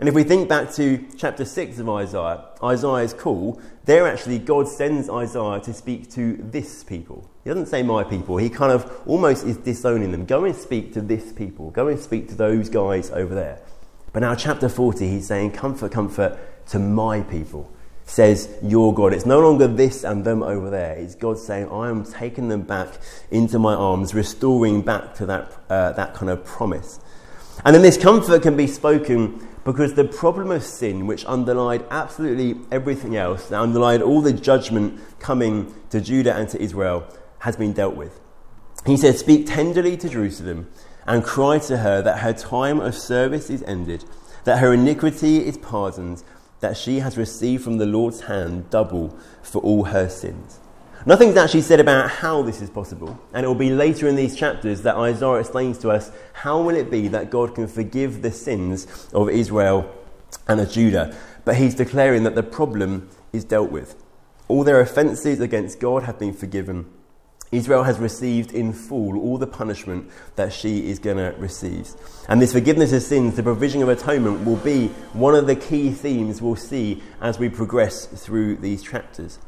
And 0.00 0.08
if 0.08 0.14
we 0.14 0.24
think 0.24 0.48
back 0.48 0.72
to 0.74 1.06
chapter 1.16 1.44
6 1.44 1.78
of 1.78 1.88
Isaiah, 1.88 2.44
Isaiah's 2.62 3.14
call, 3.14 3.60
there 3.84 4.06
actually 4.06 4.38
God 4.38 4.68
sends 4.68 5.10
Isaiah 5.10 5.60
to 5.60 5.72
speak 5.74 6.10
to 6.12 6.36
this 6.38 6.82
people. 6.82 7.28
He 7.44 7.50
doesn't 7.50 7.66
say 7.66 7.82
my 7.82 8.04
people, 8.04 8.38
he 8.38 8.48
kind 8.48 8.72
of 8.72 9.02
almost 9.06 9.44
is 9.44 9.58
disowning 9.58 10.12
them. 10.12 10.24
Go 10.24 10.44
and 10.44 10.56
speak 10.56 10.94
to 10.94 11.00
this 11.00 11.32
people, 11.32 11.70
go 11.70 11.88
and 11.88 12.00
speak 12.00 12.28
to 12.28 12.34
those 12.34 12.70
guys 12.70 13.10
over 13.10 13.34
there. 13.34 13.60
But 14.14 14.20
now, 14.20 14.34
chapter 14.36 14.68
40, 14.68 15.08
he's 15.08 15.26
saying, 15.26 15.50
Comfort, 15.50 15.90
comfort 15.90 16.38
to 16.68 16.78
my 16.78 17.22
people, 17.22 17.70
says 18.04 18.48
your 18.62 18.94
God. 18.94 19.12
It's 19.12 19.26
no 19.26 19.40
longer 19.40 19.66
this 19.66 20.04
and 20.04 20.24
them 20.24 20.42
over 20.42 20.70
there. 20.70 20.94
It's 20.94 21.16
God 21.16 21.36
saying, 21.36 21.68
I 21.68 21.90
am 21.90 22.04
taking 22.04 22.48
them 22.48 22.62
back 22.62 22.94
into 23.32 23.58
my 23.58 23.74
arms, 23.74 24.14
restoring 24.14 24.82
back 24.82 25.14
to 25.16 25.26
that, 25.26 25.52
uh, 25.68 25.92
that 25.92 26.14
kind 26.14 26.30
of 26.30 26.44
promise. 26.44 27.00
And 27.64 27.74
then 27.74 27.82
this 27.82 27.98
comfort 27.98 28.42
can 28.42 28.56
be 28.56 28.66
spoken 28.68 29.46
because 29.64 29.94
the 29.94 30.04
problem 30.04 30.50
of 30.50 30.62
sin, 30.62 31.06
which 31.06 31.24
underlined 31.24 31.84
absolutely 31.90 32.60
everything 32.70 33.16
else, 33.16 33.48
that 33.48 33.60
underlined 33.60 34.02
all 34.02 34.20
the 34.20 34.32
judgment 34.32 35.00
coming 35.18 35.74
to 35.90 36.00
Judah 36.00 36.34
and 36.34 36.48
to 36.50 36.60
Israel, 36.60 37.06
has 37.40 37.56
been 37.56 37.72
dealt 37.72 37.96
with. 37.96 38.20
He 38.86 38.96
said, 38.96 39.16
Speak 39.16 39.46
tenderly 39.46 39.96
to 39.96 40.08
Jerusalem 40.08 40.70
and 41.06 41.24
cry 41.24 41.58
to 41.60 41.78
her 41.78 42.02
that 42.02 42.18
her 42.18 42.32
time 42.32 42.80
of 42.80 42.94
service 42.94 43.48
is 43.48 43.62
ended, 43.62 44.04
that 44.44 44.58
her 44.58 44.74
iniquity 44.74 45.38
is 45.46 45.56
pardoned, 45.56 46.22
that 46.60 46.76
she 46.76 47.00
has 47.00 47.16
received 47.16 47.64
from 47.64 47.78
the 47.78 47.86
Lord's 47.86 48.22
hand 48.22 48.68
double 48.70 49.18
for 49.42 49.60
all 49.62 49.84
her 49.84 50.08
sins. 50.08 50.60
Nothing's 51.06 51.36
actually 51.36 51.60
said 51.60 51.80
about 51.80 52.08
how 52.08 52.40
this 52.40 52.62
is 52.62 52.70
possible, 52.70 53.20
and 53.34 53.44
it 53.44 53.46
will 53.46 53.54
be 53.54 53.68
later 53.68 54.08
in 54.08 54.16
these 54.16 54.34
chapters 54.34 54.80
that 54.82 54.96
Isaiah 54.96 55.34
explains 55.34 55.76
to 55.78 55.90
us 55.90 56.10
how 56.32 56.62
will 56.62 56.74
it 56.74 56.90
be 56.90 57.08
that 57.08 57.28
God 57.28 57.54
can 57.54 57.68
forgive 57.68 58.22
the 58.22 58.30
sins 58.30 59.10
of 59.12 59.28
Israel 59.28 59.94
and 60.48 60.60
of 60.60 60.70
Judah. 60.70 61.14
But 61.44 61.56
he's 61.56 61.74
declaring 61.74 62.22
that 62.22 62.34
the 62.34 62.42
problem 62.42 63.10
is 63.34 63.44
dealt 63.44 63.70
with. 63.70 64.02
All 64.48 64.64
their 64.64 64.80
offences 64.80 65.40
against 65.40 65.78
God 65.78 66.04
have 66.04 66.18
been 66.18 66.32
forgiven. 66.32 66.86
Israel 67.52 67.82
has 67.82 67.98
received 67.98 68.52
in 68.52 68.72
full 68.72 69.18
all 69.18 69.36
the 69.36 69.46
punishment 69.46 70.10
that 70.36 70.54
she 70.54 70.88
is 70.88 70.98
going 70.98 71.18
to 71.18 71.38
receive. 71.38 71.90
And 72.30 72.40
this 72.40 72.54
forgiveness 72.54 72.94
of 72.94 73.02
sins, 73.02 73.36
the 73.36 73.42
provision 73.42 73.82
of 73.82 73.90
atonement, 73.90 74.46
will 74.46 74.56
be 74.56 74.88
one 75.12 75.34
of 75.34 75.46
the 75.46 75.54
key 75.54 75.90
themes 75.90 76.40
we'll 76.40 76.56
see 76.56 77.02
as 77.20 77.38
we 77.38 77.50
progress 77.50 78.06
through 78.06 78.56
these 78.56 78.82
chapters. 78.82 79.38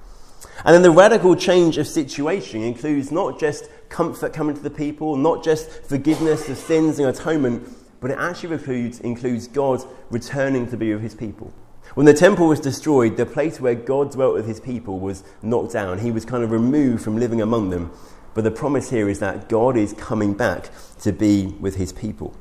And 0.65 0.75
then 0.75 0.83
the 0.83 0.91
radical 0.91 1.37
change 1.37 1.79
of 1.79 1.87
situation 1.87 2.63
includes 2.63 3.13
not 3.13 3.39
just 3.39 3.69
comfort 3.89 4.33
coming 4.33 4.57
to 4.57 4.63
the 4.63 4.71
people, 4.71 5.17
not 5.17 5.45
just 5.45 5.71
forgiveness 5.85 6.49
of 6.49 6.57
sins 6.57 6.99
and 6.99 7.09
atonement, 7.09 7.69
but 8.01 8.11
it 8.11 8.19
actually 8.19 8.55
includes, 8.55 9.01
includes 9.01 9.49
God 9.49 9.83
returning 10.11 10.69
to 10.71 10.77
be 10.77 10.93
with 10.93 11.03
his 11.03 11.15
people. 11.15 11.53
When 11.95 12.05
the 12.05 12.15
temple 12.15 12.49
was 12.49 12.61
destroyed, 12.61 13.17
the 13.17 13.25
place 13.25 13.61
where 13.61 13.75
God 13.75 14.11
dwelt 14.11 14.35
with 14.35 14.47
his 14.47 14.61
people 14.61 14.99
was 14.99 15.23
knocked 15.41 15.73
down. 15.73 15.99
He 15.99 16.11
was 16.11 16.25
kind 16.25 16.43
of 16.43 16.51
removed 16.51 17.03
from 17.03 17.17
living 17.17 17.41
among 17.41 17.71
them. 17.71 17.91
But 18.35 18.45
the 18.45 18.51
promise 18.51 18.91
here 18.91 19.09
is 19.09 19.21
that 19.21 19.49
God 19.49 19.77
is 19.77 19.95
coming 19.95 20.35
back 20.35 20.69
to 21.01 21.13
be 21.13 21.47
with 21.47 21.77
his 21.77 21.93
people. 21.93 22.35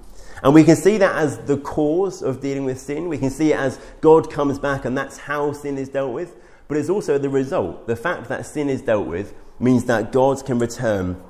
And 0.43 0.53
we 0.53 0.63
can 0.63 0.75
see 0.75 0.97
that 0.97 1.15
as 1.15 1.37
the 1.45 1.57
cause 1.57 2.21
of 2.21 2.41
dealing 2.41 2.65
with 2.65 2.81
sin. 2.81 3.07
We 3.07 3.17
can 3.17 3.29
see 3.29 3.53
it 3.53 3.59
as 3.59 3.79
God 4.01 4.29
comes 4.29 4.59
back 4.59 4.83
and 4.83 4.97
that's 4.97 5.17
how 5.17 5.53
sin 5.53 5.77
is 5.77 5.89
dealt 5.89 6.11
with 6.11 6.35
but 6.67 6.77
it's 6.77 6.89
also 6.89 7.17
the 7.17 7.29
result. 7.29 7.87
The 7.87 7.95
fact 7.95 8.29
that 8.29 8.45
sin 8.45 8.69
is 8.69 8.81
dealt 8.81 9.07
with 9.07 9.33
means 9.59 9.85
that 9.85 10.11
God 10.11 10.45
can 10.45 10.59
return, 10.59 11.21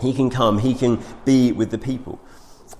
He 0.00 0.12
can 0.12 0.30
come, 0.30 0.58
He 0.58 0.74
can 0.74 1.02
be 1.24 1.52
with 1.52 1.70
the 1.70 1.78
people. 1.78 2.20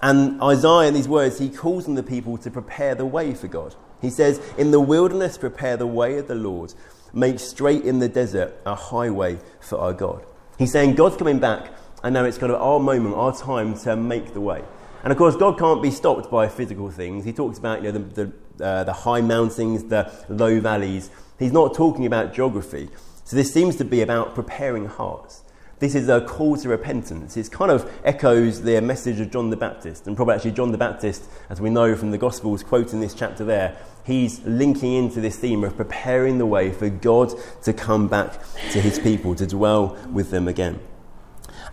And 0.01 0.43
Isaiah, 0.43 0.89
in 0.89 0.95
these 0.95 1.09
words, 1.09 1.39
he 1.39 1.49
calls 1.49 1.87
on 1.87 1.95
the 1.95 2.03
people 2.03 2.37
to 2.39 2.51
prepare 2.51 2.95
the 2.95 3.07
way 3.07 3.35
for 3.35 3.47
God. 3.47 3.77
He 4.01 4.11
says, 4.11 4.41
In 4.59 4.73
the 4.73 4.81
wilderness, 4.81 5.39
prepare 5.39 5.77
the 5.77 5.87
way 5.87 6.19
of 6.19 6.27
the 6.27 6.35
Lord, 6.35 6.75
make 7.13 7.39
straight 7.39 7.85
in 7.85 8.01
the 8.01 8.09
desert 8.09 8.55
a 8.67 8.75
highway 8.75 9.39
for 9.61 9.79
our 9.79 9.93
God. 9.93 10.27
He's 10.59 10.73
saying, 10.73 10.97
God's 10.97 11.17
coming 11.17 11.39
back, 11.39 11.73
and 12.03 12.15
now 12.15 12.25
it's 12.25 12.39
kind 12.39 12.53
of 12.53 12.61
our 12.61 12.81
moment, 12.81 13.15
our 13.15 13.37
time 13.37 13.79
to 13.81 13.97
make 13.97 14.35
the 14.35 14.41
way. 14.41 14.65
And 15.05 15.13
of 15.13 15.19
course, 15.19 15.37
God 15.37 15.59
can't 15.59 15.83
be 15.83 15.91
stopped 15.91 16.31
by 16.31 16.49
physical 16.49 16.91
things. 16.91 17.25
He 17.25 17.33
talks 17.33 17.59
about 17.59 17.83
you 17.83 17.93
know, 17.93 17.99
the, 17.99 18.25
the, 18.59 18.65
uh, 18.65 18.85
the 18.85 18.93
high 18.93 19.21
mountains, 19.21 19.85
the 19.85 20.13
low 20.29 20.61
valleys. 20.61 21.11
He's 21.43 21.53
not 21.53 21.75
talking 21.75 22.07
about 22.07 22.33
geography. 22.33 22.89
So 23.25 23.37
this 23.37 23.53
seems 23.53 23.77
to 23.77 23.85
be 23.85 24.01
about 24.01 24.35
preparing 24.35 24.87
hearts. 24.87 25.43
This 25.81 25.97
is 25.97 26.09
a 26.09 26.21
call 26.21 26.57
to 26.59 26.69
repentance. 26.69 27.37
It 27.37 27.51
kind 27.51 27.73
of 27.73 27.91
echoes 28.05 28.63
the 28.63 28.81
message 28.81 29.19
of 29.19 29.33
John 29.33 29.51
the 29.51 29.57
Baptist. 29.57 30.07
And 30.07 30.15
probably 30.15 30.37
actually, 30.37 30.53
John 30.53 30.71
the 30.71 30.79
Baptist, 30.79 31.25
as 31.51 31.61
we 31.61 31.71
know 31.71 31.97
from 31.97 32.13
the 32.13 32.19
Gospels, 32.19 32.63
quoting 32.63 33.01
this 33.01 33.15
chapter 33.15 33.45
there, 33.45 33.77
he's 34.05 34.41
linking 34.45 34.93
into 34.93 35.21
this 35.21 35.37
theme 35.37 35.65
of 35.65 35.77
preparing 35.77 36.39
the 36.39 36.47
way 36.47 36.71
for 36.71 36.89
God 36.89 37.33
to 37.65 37.73
come 37.73 38.07
back 38.07 38.41
to 38.71 38.81
his 38.81 39.01
people, 39.01 39.35
to 39.35 39.47
dwell 39.47 39.97
with 40.13 40.31
them 40.31 40.47
again. 40.47 40.79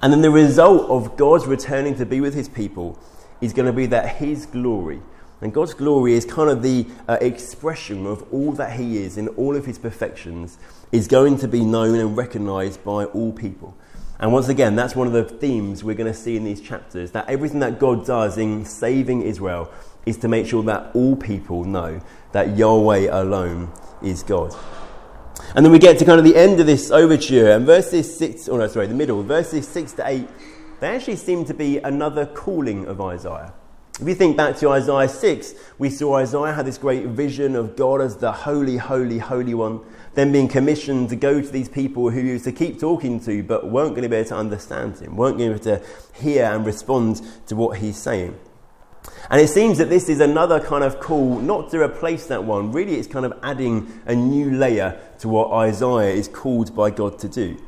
And 0.01 0.11
then 0.11 0.21
the 0.21 0.31
result 0.31 0.89
of 0.89 1.15
God's 1.15 1.45
returning 1.45 1.95
to 1.97 2.05
be 2.07 2.21
with 2.21 2.33
his 2.33 2.49
people 2.49 2.97
is 3.41 3.53
going 3.53 3.67
to 3.67 3.73
be 3.73 3.85
that 3.85 4.15
his 4.15 4.47
glory 4.47 5.01
and 5.41 5.53
God's 5.53 5.73
glory 5.73 6.13
is 6.13 6.25
kind 6.25 6.49
of 6.49 6.61
the 6.61 6.85
uh, 7.07 7.17
expression 7.21 8.05
of 8.05 8.25
all 8.33 8.51
that 8.53 8.77
He 8.77 8.97
is 8.97 9.17
in 9.17 9.27
all 9.29 9.55
of 9.55 9.65
His 9.65 9.77
perfections, 9.77 10.57
is 10.91 11.07
going 11.07 11.37
to 11.39 11.47
be 11.47 11.63
known 11.63 11.99
and 11.99 12.17
recognized 12.17 12.83
by 12.83 13.05
all 13.05 13.31
people. 13.31 13.77
And 14.19 14.33
once 14.33 14.49
again, 14.49 14.75
that's 14.75 14.95
one 14.95 15.07
of 15.07 15.13
the 15.13 15.23
themes 15.23 15.83
we're 15.83 15.95
going 15.95 16.11
to 16.11 16.17
see 16.17 16.35
in 16.35 16.43
these 16.43 16.59
chapters 16.59 17.11
that 17.11 17.29
everything 17.29 17.61
that 17.61 17.79
God 17.79 18.05
does 18.05 18.37
in 18.37 18.65
saving 18.65 19.21
Israel 19.21 19.71
is 20.05 20.17
to 20.17 20.27
make 20.27 20.45
sure 20.45 20.63
that 20.63 20.93
all 20.93 21.15
people 21.15 21.63
know 21.63 22.01
that 22.33 22.57
Yahweh 22.57 23.07
alone 23.09 23.71
is 24.03 24.23
God. 24.23 24.53
And 25.55 25.65
then 25.65 25.71
we 25.71 25.79
get 25.79 25.97
to 25.99 26.05
kind 26.05 26.19
of 26.19 26.25
the 26.25 26.35
end 26.35 26.59
of 26.59 26.65
this 26.65 26.91
overture, 26.91 27.51
and 27.51 27.65
verses 27.65 28.17
6, 28.17 28.49
oh 28.49 28.57
no, 28.57 28.67
sorry, 28.67 28.87
the 28.87 28.93
middle, 28.93 29.23
verses 29.23 29.67
6 29.69 29.93
to 29.93 30.07
8, 30.07 30.27
they 30.81 30.87
actually 30.87 31.15
seem 31.15 31.45
to 31.45 31.53
be 31.53 31.77
another 31.77 32.25
calling 32.25 32.85
of 32.85 32.99
Isaiah. 32.99 33.53
If 34.01 34.07
you 34.07 34.15
think 34.15 34.37
back 34.37 34.55
to 34.59 34.69
Isaiah 34.69 35.09
6, 35.09 35.55
we 35.77 35.89
saw 35.89 36.15
Isaiah 36.15 36.53
had 36.53 36.65
this 36.65 36.77
great 36.77 37.07
vision 37.07 37.53
of 37.57 37.75
God 37.75 37.99
as 37.99 38.15
the 38.15 38.31
holy, 38.31 38.77
holy, 38.77 39.17
holy 39.17 39.53
one, 39.53 39.81
then 40.13 40.31
being 40.31 40.47
commissioned 40.47 41.09
to 41.09 41.17
go 41.17 41.41
to 41.41 41.47
these 41.49 41.67
people 41.67 42.09
who 42.09 42.21
he 42.21 42.39
to 42.39 42.51
keep 42.53 42.79
talking 42.79 43.19
to 43.25 43.43
but 43.43 43.69
weren't 43.69 43.89
going 43.89 44.03
to 44.03 44.07
be 44.07 44.15
able 44.15 44.29
to 44.29 44.37
understand 44.37 44.97
him, 44.99 45.17
weren't 45.17 45.37
going 45.37 45.51
to 45.51 45.59
be 45.59 45.69
able 45.69 45.81
to 45.81 46.21
hear 46.21 46.45
and 46.45 46.65
respond 46.65 47.21
to 47.47 47.57
what 47.57 47.79
he's 47.79 47.97
saying. 47.97 48.39
And 49.29 49.41
it 49.41 49.49
seems 49.49 49.77
that 49.79 49.89
this 49.89 50.07
is 50.07 50.21
another 50.21 50.61
kind 50.61 50.85
of 50.85 51.01
call, 51.01 51.37
not 51.37 51.69
to 51.71 51.83
replace 51.83 52.25
that 52.27 52.45
one. 52.45 52.71
Really, 52.71 52.95
it's 52.95 53.07
kind 53.07 53.25
of 53.25 53.37
adding 53.43 54.01
a 54.05 54.15
new 54.15 54.51
layer 54.51 54.97
to 55.19 55.27
what 55.27 55.51
Isaiah 55.51 56.13
is 56.13 56.29
called 56.29 56.73
by 56.73 56.89
God 56.89 57.19
to 57.19 57.27
do. 57.27 57.61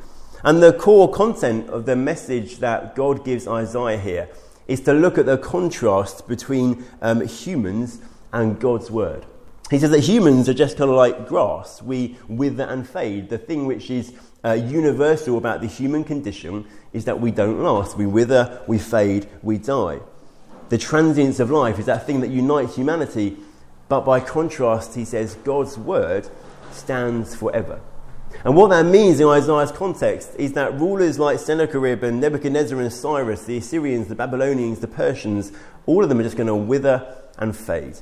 And 0.46 0.64
the 0.64 0.72
core 0.72 1.12
content 1.12 1.70
of 1.70 1.86
the 1.86 1.98
message 1.98 2.60
that 2.60 2.96
God 2.96 3.26
gives 3.26 3.50
Isaiah 3.50 3.98
here 3.98 4.30
is 4.68 4.82
to 4.82 4.94
look 4.94 5.18
at 5.18 5.26
the 5.26 5.38
contrast 5.38 6.28
between 6.28 6.86
um, 7.02 7.26
humans 7.26 8.00
and 8.32 8.60
God's 8.60 8.90
word. 8.90 9.26
He 9.70 9.80
says 9.80 9.92
that 9.92 10.02
humans 10.02 10.50
are 10.50 10.54
just 10.54 10.78
kind 10.78 10.90
of 10.90 10.98
like 10.98 11.28
grass. 11.28 11.82
We 11.82 12.18
wither 12.28 12.64
and 12.64 12.88
fade. 12.88 13.30
The 13.30 13.38
thing 13.38 13.66
which 13.66 13.90
is 13.90 14.14
uh, 14.44 14.54
universal 14.54 15.38
about 15.38 15.62
the 15.62 15.68
human 15.68 16.04
condition 16.04 16.68
is 16.92 17.06
that 17.06 17.22
we 17.22 17.32
don't 17.32 17.64
last. 17.64 17.98
We 17.98 18.06
wither, 18.06 18.62
we 18.68 18.80
fade, 18.80 19.30
we 19.42 19.58
die. 19.58 20.00
The 20.70 20.78
transience 20.78 21.40
of 21.40 21.52
life 21.52 21.80
is 21.80 21.86
that 21.86 22.06
thing 22.06 22.22
that 22.22 22.30
unites 22.30 22.76
humanity. 22.76 23.38
But 23.88 24.02
by 24.02 24.20
contrast, 24.20 24.96
he 24.96 25.06
says 25.06 25.36
God's 25.36 25.78
word 25.78 26.30
stands 26.72 27.36
forever. 27.36 27.82
And 28.44 28.56
what 28.56 28.72
that 28.72 28.86
means 28.86 29.20
in 29.20 29.28
Isaiah's 29.28 29.72
context 29.72 30.32
is 30.38 30.54
that 30.54 30.80
rulers 30.80 31.20
like 31.20 31.40
Sennacherib 31.40 32.04
and 32.04 32.20
Nebuchadnezzar 32.20 32.80
and 32.80 32.92
Cyrus, 32.92 33.46
the 33.46 33.58
Assyrians, 33.58 34.08
the 34.08 34.16
Babylonians, 34.16 34.80
the 34.80 34.88
Persians, 34.88 35.52
all 35.86 36.04
of 36.04 36.10
them 36.10 36.20
are 36.20 36.24
just 36.24 36.38
going 36.38 36.48
to 36.48 36.56
wither 36.56 37.16
and 37.38 37.56
fade. 37.56 37.98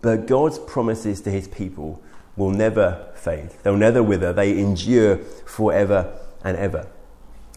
But 0.00 0.26
God's 0.26 0.58
promises 0.58 1.20
to 1.22 1.30
his 1.30 1.48
people 1.48 2.02
will 2.36 2.50
never 2.50 3.12
fade, 3.14 3.50
they'll 3.62 3.76
never 3.76 4.02
wither, 4.02 4.32
they 4.32 4.58
endure 4.58 5.18
forever 5.46 6.18
and 6.44 6.56
ever. 6.56 6.86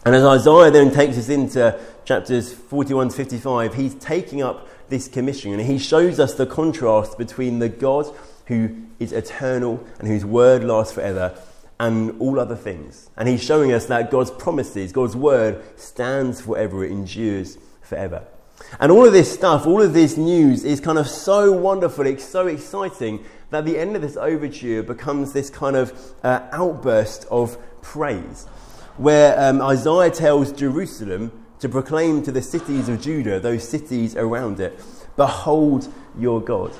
And 0.04 0.14
as 0.14 0.24
Isaiah 0.24 0.70
then 0.70 0.90
takes 0.90 1.18
us 1.18 1.28
into 1.28 1.78
chapters 2.04 2.52
41 2.52 3.10
to 3.10 3.16
55, 3.16 3.74
he's 3.74 3.94
taking 3.94 4.42
up 4.42 4.66
this 4.88 5.08
commission 5.08 5.52
and 5.52 5.62
he 5.62 5.78
shows 5.78 6.18
us 6.18 6.34
the 6.34 6.46
contrast 6.46 7.16
between 7.18 7.58
the 7.58 7.68
God 7.68 8.06
who 8.46 8.74
is 8.98 9.12
eternal 9.12 9.84
and 9.98 10.08
whose 10.08 10.24
word 10.24 10.64
lasts 10.64 10.94
forever 10.94 11.38
and 11.80 12.20
all 12.20 12.38
other 12.38 12.54
things. 12.54 13.08
And 13.16 13.26
he's 13.26 13.42
showing 13.42 13.72
us 13.72 13.86
that 13.86 14.10
God's 14.10 14.30
promises, 14.30 14.92
God's 14.92 15.16
word 15.16 15.64
stands 15.76 16.42
forever, 16.42 16.84
it 16.84 16.92
endures 16.92 17.56
forever. 17.80 18.22
And 18.78 18.92
all 18.92 19.06
of 19.06 19.14
this 19.14 19.32
stuff, 19.32 19.66
all 19.66 19.80
of 19.80 19.94
this 19.94 20.18
news 20.18 20.62
is 20.62 20.78
kind 20.78 20.98
of 20.98 21.08
so 21.08 21.50
wonderful, 21.50 22.06
it's 22.06 22.22
so 22.22 22.48
exciting 22.48 23.24
that 23.48 23.64
the 23.64 23.78
end 23.78 23.96
of 23.96 24.02
this 24.02 24.18
overture 24.18 24.82
becomes 24.82 25.32
this 25.32 25.48
kind 25.48 25.74
of 25.74 25.98
uh, 26.22 26.46
outburst 26.52 27.24
of 27.30 27.56
praise, 27.80 28.44
where 28.98 29.40
um, 29.40 29.62
Isaiah 29.62 30.10
tells 30.10 30.52
Jerusalem 30.52 31.32
to 31.60 31.68
proclaim 31.70 32.22
to 32.24 32.30
the 32.30 32.42
cities 32.42 32.90
of 32.90 33.00
Judah, 33.00 33.40
those 33.40 33.66
cities 33.66 34.14
around 34.16 34.60
it, 34.60 34.78
Behold 35.16 35.90
your 36.18 36.42
God. 36.42 36.72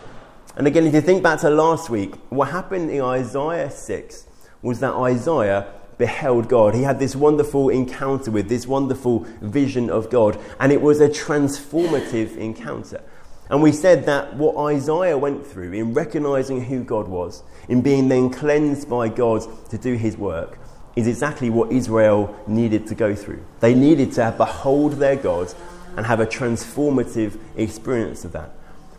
And 0.57 0.67
again, 0.67 0.87
if 0.87 0.93
you 0.93 1.01
think 1.01 1.23
back 1.23 1.41
to 1.41 1.49
last 1.49 1.89
week, 1.89 2.17
what 2.29 2.51
happened 2.51 2.91
in 2.91 3.01
Isaiah 3.01 3.71
6 3.71 4.27
was 4.63 4.81
that 4.81 4.95
Isaiah 4.95 5.67
beheld 5.99 6.49
God. 6.49 6.75
He 6.75 6.83
had 6.83 6.99
this 6.99 7.15
wonderful 7.15 7.69
encounter 7.69 8.31
with 8.31 8.49
this 8.49 8.67
wonderful 8.67 9.27
vision 9.41 9.91
of 9.91 10.11
God, 10.11 10.39
and 10.59 10.73
it 10.73 10.81
was 10.81 11.01
a 11.01 11.09
transformative 11.09 12.37
encounter. 12.37 13.03
And 13.51 13.63
we 13.63 13.73
said 13.73 14.07
that 14.07 14.35
what 14.37 14.57
Isaiah 14.57 15.19
went 15.19 15.47
through 15.47 15.73
in 15.73 15.93
recognizing 15.93 16.65
who 16.65 16.85
God 16.85 17.09
was, 17.09 17.43
in 17.69 17.83
being 17.83 18.09
then 18.09 18.31
cleansed 18.31 18.89
by 18.89 19.09
God 19.09 19.43
to 19.71 19.77
do 19.77 19.95
his 19.95 20.17
work, 20.17 20.59
is 20.97 21.07
exactly 21.07 21.51
what 21.51 21.73
Israel 21.73 22.35
needed 22.47 22.87
to 22.87 22.95
go 22.95 23.15
through. 23.15 23.45
They 23.61 23.75
needed 23.75 24.13
to 24.13 24.35
behold 24.37 24.95
their 24.95 25.17
God 25.17 25.53
and 25.97 26.07
have 26.07 26.21
a 26.21 26.27
transformative 26.27 27.39
experience 27.57 28.25
of 28.25 28.33
that. 28.33 28.53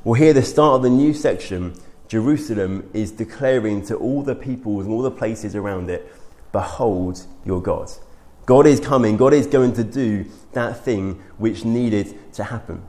Well, 0.03 0.15
here, 0.15 0.33
the 0.33 0.43
start 0.43 0.77
of 0.77 0.83
the 0.83 0.89
new 0.89 1.13
section, 1.13 1.73
Jerusalem 2.11 2.89
is 2.93 3.09
declaring 3.09 3.85
to 3.85 3.95
all 3.95 4.21
the 4.21 4.35
peoples 4.35 4.83
and 4.83 4.93
all 4.93 5.01
the 5.01 5.09
places 5.09 5.55
around 5.55 5.89
it, 5.89 6.13
Behold 6.51 7.25
your 7.45 7.61
God. 7.61 7.89
God 8.45 8.67
is 8.67 8.81
coming. 8.81 9.15
God 9.15 9.31
is 9.33 9.47
going 9.47 9.71
to 9.75 9.83
do 9.85 10.25
that 10.51 10.83
thing 10.83 11.23
which 11.37 11.63
needed 11.63 12.33
to 12.33 12.43
happen. 12.43 12.83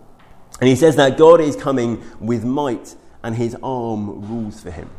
And 0.59 0.69
he 0.69 0.75
says 0.75 0.97
that 0.97 1.17
God 1.17 1.41
is 1.41 1.55
coming 1.55 2.03
with 2.19 2.45
might 2.45 2.97
and 3.23 3.37
his 3.37 3.57
arm 3.63 4.29
rules 4.29 4.61
for 4.61 4.73
him. 4.73 4.91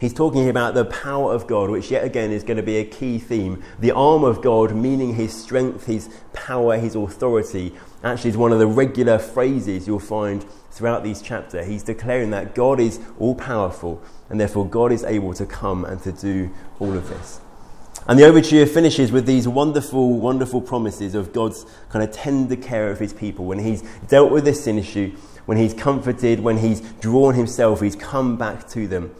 He's 0.00 0.14
talking 0.14 0.48
about 0.48 0.74
the 0.74 0.84
power 0.84 1.34
of 1.34 1.48
God, 1.48 1.68
which 1.68 1.90
yet 1.90 2.04
again 2.04 2.30
is 2.30 2.44
going 2.44 2.58
to 2.58 2.62
be 2.62 2.76
a 2.76 2.84
key 2.84 3.18
theme. 3.18 3.64
The 3.80 3.90
arm 3.90 4.22
of 4.22 4.40
God, 4.40 4.72
meaning 4.76 5.16
his 5.16 5.34
strength, 5.34 5.86
his 5.86 6.08
power, 6.32 6.78
his 6.78 6.94
authority, 6.94 7.74
actually 8.04 8.30
is 8.30 8.36
one 8.36 8.52
of 8.52 8.60
the 8.60 8.68
regular 8.68 9.18
phrases 9.18 9.88
you'll 9.88 9.98
find 9.98 10.46
throughout 10.74 11.04
these 11.04 11.22
chapters. 11.22 11.66
He's 11.66 11.84
declaring 11.84 12.30
that 12.30 12.54
God 12.54 12.80
is 12.80 12.98
all 13.18 13.36
powerful 13.36 14.02
and 14.28 14.40
therefore 14.40 14.66
God 14.66 14.90
is 14.90 15.04
able 15.04 15.32
to 15.34 15.46
come 15.46 15.84
and 15.84 16.02
to 16.02 16.10
do 16.10 16.50
all 16.80 16.96
of 16.96 17.08
this. 17.08 17.40
And 18.08 18.18
the 18.18 18.24
overture 18.24 18.66
finishes 18.66 19.12
with 19.12 19.24
these 19.24 19.46
wonderful, 19.46 20.18
wonderful 20.18 20.60
promises 20.60 21.14
of 21.14 21.32
God's 21.32 21.64
kind 21.90 22.04
of 22.04 22.12
tender 22.12 22.56
care 22.56 22.90
of 22.90 22.98
his 22.98 23.12
people. 23.12 23.44
When 23.44 23.60
he's 23.60 23.82
dealt 24.08 24.32
with 24.32 24.44
this 24.44 24.64
sin 24.64 24.78
issue, 24.78 25.16
when 25.46 25.58
he's 25.58 25.72
comforted, 25.72 26.40
when 26.40 26.58
he's 26.58 26.80
drawn 26.80 27.34
himself, 27.34 27.80
he's 27.80 27.96
come 27.96 28.36
back 28.36 28.68
to 28.70 28.88
them. 28.88 29.14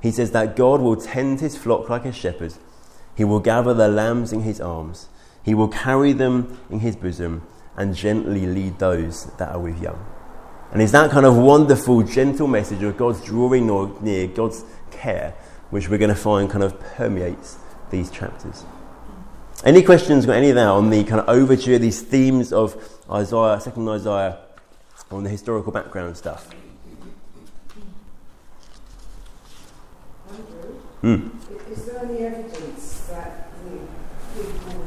He 0.00 0.12
says 0.12 0.30
that 0.30 0.56
God 0.56 0.80
will 0.80 0.96
tend 0.96 1.40
his 1.40 1.56
flock 1.56 1.90
like 1.90 2.04
a 2.04 2.12
shepherd. 2.12 2.54
He 3.16 3.24
will 3.24 3.40
gather 3.40 3.74
the 3.74 3.88
lambs 3.88 4.32
in 4.32 4.42
his 4.42 4.60
arms. 4.60 5.08
He 5.42 5.54
will 5.54 5.68
carry 5.68 6.12
them 6.12 6.58
in 6.70 6.80
his 6.80 6.94
bosom 6.94 7.46
and 7.76 7.96
gently 7.96 8.46
lead 8.46 8.78
those 8.78 9.26
that 9.36 9.50
are 9.50 9.58
with 9.58 9.82
young. 9.82 10.06
And 10.72 10.80
it's 10.80 10.92
that 10.92 11.10
kind 11.10 11.26
of 11.26 11.36
wonderful, 11.36 12.02
gentle 12.02 12.46
message 12.46 12.82
of 12.82 12.96
God's 12.96 13.24
drawing 13.24 13.66
near, 14.02 14.28
God's 14.28 14.64
care, 14.90 15.34
which 15.70 15.88
we're 15.88 15.98
going 15.98 16.10
to 16.10 16.14
find 16.14 16.48
kind 16.48 16.62
of 16.62 16.78
permeates 16.80 17.56
these 17.90 18.10
chapters. 18.10 18.64
Any 19.64 19.82
questions 19.82 20.26
got 20.26 20.36
any 20.36 20.50
of 20.50 20.54
that 20.54 20.68
on 20.68 20.90
the 20.90 21.04
kind 21.04 21.20
of 21.20 21.28
overture, 21.28 21.78
these 21.78 22.00
themes 22.00 22.52
of 22.52 22.76
Isaiah, 23.10 23.60
second 23.60 23.88
Isaiah, 23.88 24.38
on 25.10 25.24
the 25.24 25.30
historical 25.30 25.72
background 25.72 26.16
stuff? 26.16 26.50
Hmm. 31.00 31.28
Is 31.70 31.86
there 31.86 32.04
any 32.04 32.18
evidence 32.20 33.06
that 33.10 33.48
the 33.64 34.42
people 34.42 34.86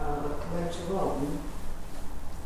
uh, 0.00 0.28
later 0.54 0.94
on 0.96 1.38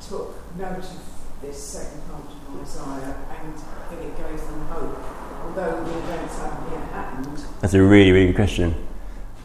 took 0.07 0.57
note 0.57 0.79
of 0.79 1.03
this 1.41 1.63
second 1.63 2.03
part 2.09 2.28
of 2.59 2.67
Isaiah 2.67 3.17
and 3.41 3.55
that 3.57 4.05
it 4.05 4.17
gave 4.17 4.41
them 4.41 4.61
hope, 4.67 4.99
although 5.45 5.85
the 5.85 5.99
events 5.99 6.39
haven't 6.39 6.73
yet 6.73 6.89
happened? 6.91 7.45
That's 7.61 7.75
a 7.75 7.83
really, 7.83 8.13
really 8.13 8.27
good 8.27 8.37
question. 8.37 8.75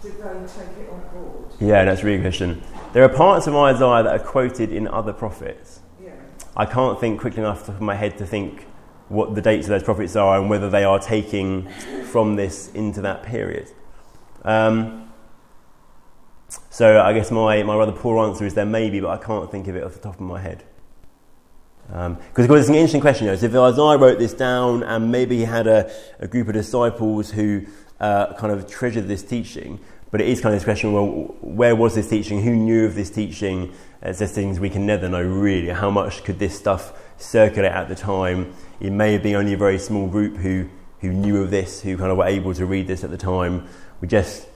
Did 0.01 0.17
they 0.17 0.47
take 0.47 0.77
it 0.77 0.89
on 0.91 1.01
board? 1.13 1.53
Yeah, 1.59 1.85
that's 1.85 2.01
a 2.01 2.05
really 2.05 2.17
good 2.17 2.23
question. 2.23 2.63
There 2.93 3.03
are 3.03 3.09
parts 3.09 3.47
of 3.47 3.55
Isaiah 3.55 4.03
that 4.03 4.21
are 4.21 4.23
quoted 4.23 4.71
in 4.71 4.87
other 4.87 5.13
prophets. 5.13 5.79
Yeah. 6.01 6.11
I 6.55 6.65
can't 6.65 6.99
think 6.99 7.19
quickly 7.19 7.41
enough 7.41 7.61
off 7.61 7.65
the 7.65 7.71
top 7.71 7.81
of 7.81 7.81
my 7.81 7.95
head 7.95 8.17
to 8.19 8.25
think 8.25 8.67
what 9.09 9.35
the 9.35 9.41
dates 9.41 9.67
of 9.67 9.69
those 9.69 9.83
prophets 9.83 10.15
are 10.15 10.39
and 10.39 10.49
whether 10.49 10.69
they 10.69 10.83
are 10.83 10.99
taking 10.99 11.67
from 12.11 12.35
this 12.35 12.71
into 12.73 13.01
that 13.01 13.23
period. 13.23 13.69
Um, 14.43 15.11
so 16.69 17.01
I 17.01 17.13
guess 17.13 17.31
my, 17.31 17.63
my 17.63 17.75
rather 17.75 17.91
poor 17.91 18.25
answer 18.27 18.45
is 18.45 18.53
there 18.53 18.65
may 18.65 18.89
be, 18.89 18.99
but 18.99 19.09
I 19.09 19.17
can't 19.17 19.51
think 19.51 19.67
of 19.67 19.75
it 19.75 19.83
off 19.83 19.93
the 19.93 19.99
top 19.99 20.15
of 20.15 20.21
my 20.21 20.39
head. 20.41 20.63
Because 21.93 22.49
um, 22.49 22.57
it's 22.57 22.69
an 22.69 22.73
interesting 22.73 23.01
question. 23.01 23.27
You 23.27 23.33
know, 23.33 23.37
so 23.37 23.45
if 23.45 23.55
Isaiah 23.55 23.97
wrote 23.99 24.17
this 24.17 24.33
down 24.33 24.81
and 24.81 25.11
maybe 25.11 25.37
he 25.37 25.43
had 25.43 25.67
a, 25.67 25.91
a 26.19 26.27
group 26.27 26.47
of 26.47 26.55
disciples 26.55 27.29
who 27.29 27.67
uh, 27.99 28.33
kind 28.33 28.51
of 28.51 28.67
treasured 28.67 29.07
this 29.07 29.21
teaching, 29.21 29.79
but 30.09 30.19
it 30.19 30.27
is 30.27 30.41
kind 30.41 30.55
of 30.55 30.59
this 30.59 30.63
question 30.63 30.91
well, 30.91 31.05
where 31.41 31.75
was 31.75 31.93
this 31.93 32.09
teaching? 32.09 32.41
Who 32.41 32.55
knew 32.55 32.85
of 32.85 32.95
this 32.95 33.11
teaching? 33.11 33.71
It's 34.01 34.17
just 34.17 34.33
things 34.33 34.59
we 34.59 34.71
can 34.71 34.87
never 34.87 35.07
know 35.07 35.21
really. 35.21 35.69
How 35.69 35.91
much 35.91 36.23
could 36.23 36.39
this 36.39 36.57
stuff 36.57 36.99
circulate 37.17 37.71
at 37.71 37.89
the 37.89 37.95
time? 37.95 38.55
It 38.79 38.91
may 38.91 39.13
have 39.13 39.21
been 39.21 39.35
only 39.35 39.53
a 39.53 39.57
very 39.57 39.77
small 39.77 40.07
group 40.07 40.37
who, 40.37 40.69
who 41.01 41.11
knew 41.11 41.43
of 41.43 41.51
this, 41.51 41.83
who 41.83 41.95
kind 41.95 42.09
of 42.09 42.17
were 42.17 42.25
able 42.25 42.55
to 42.55 42.65
read 42.65 42.87
this 42.87 43.03
at 43.03 43.11
the 43.11 43.17
time. 43.17 43.67
We 44.01 44.07
just 44.07 44.47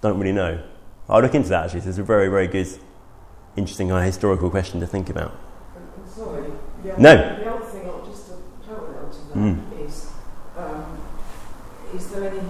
don't 0.00 0.18
really 0.18 0.32
know. 0.32 0.62
I'll 1.06 1.20
look 1.20 1.34
into 1.34 1.50
that 1.50 1.66
actually. 1.66 1.82
So 1.82 1.90
it's 1.90 1.98
a 1.98 2.02
very, 2.02 2.28
very 2.28 2.46
good, 2.46 2.68
interesting 3.56 3.90
of 3.90 4.02
historical 4.02 4.48
question 4.48 4.80
to 4.80 4.86
think 4.86 5.10
about. 5.10 5.38
Sorry. 6.06 6.50
The 6.82 6.92
other, 6.92 7.02
no. 7.02 7.16
The 7.16 7.50
other 7.50 7.64
thing, 7.64 7.90
just 8.06 8.30
a 8.30 8.66
parallel 8.66 9.10
to 9.10 9.28
that, 9.28 9.36
mm. 9.36 9.86
is 9.86 10.10
um, 10.56 10.98
is 11.94 12.10
there 12.10 12.30
any 12.30 12.40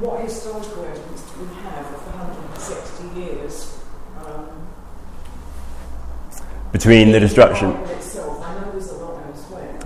what 0.00 0.22
historical 0.22 0.84
evidence 0.84 1.22
do 1.22 1.40
we 1.40 1.54
have 1.62 1.86
of 1.86 2.14
160 2.16 3.20
years 3.20 3.78
um, 4.24 4.66
between 6.72 7.12
the 7.12 7.20
destruction? 7.20 7.70
The 7.70 7.92
itself, 7.92 8.42
I 8.42 8.60
know 8.60 8.72
there's 8.72 8.90
a 8.90 8.94
lot 8.94 9.24
elsewhere, 9.26 9.78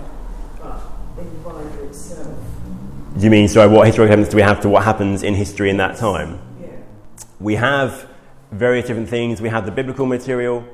but 0.59 0.81
in 1.19 1.29
the 1.29 1.39
Bible 1.39 1.87
itself. 1.87 2.35
Do 3.17 3.23
you 3.23 3.29
mean, 3.29 3.47
sorry, 3.47 3.69
what 3.69 3.85
historical 3.85 4.13
evidence 4.13 4.29
do 4.29 4.37
we 4.37 4.41
have 4.41 4.61
to 4.61 4.69
what 4.69 4.83
happens 4.83 5.21
in 5.21 5.35
history 5.35 5.69
in 5.69 5.77
that 5.77 5.97
time? 5.97 6.39
Yeah. 6.59 6.69
We 7.39 7.55
have 7.55 8.07
various 8.51 8.87
different 8.87 9.09
things. 9.09 9.41
We 9.41 9.49
have 9.49 9.65
the 9.65 9.71
biblical 9.71 10.07
material. 10.07 10.65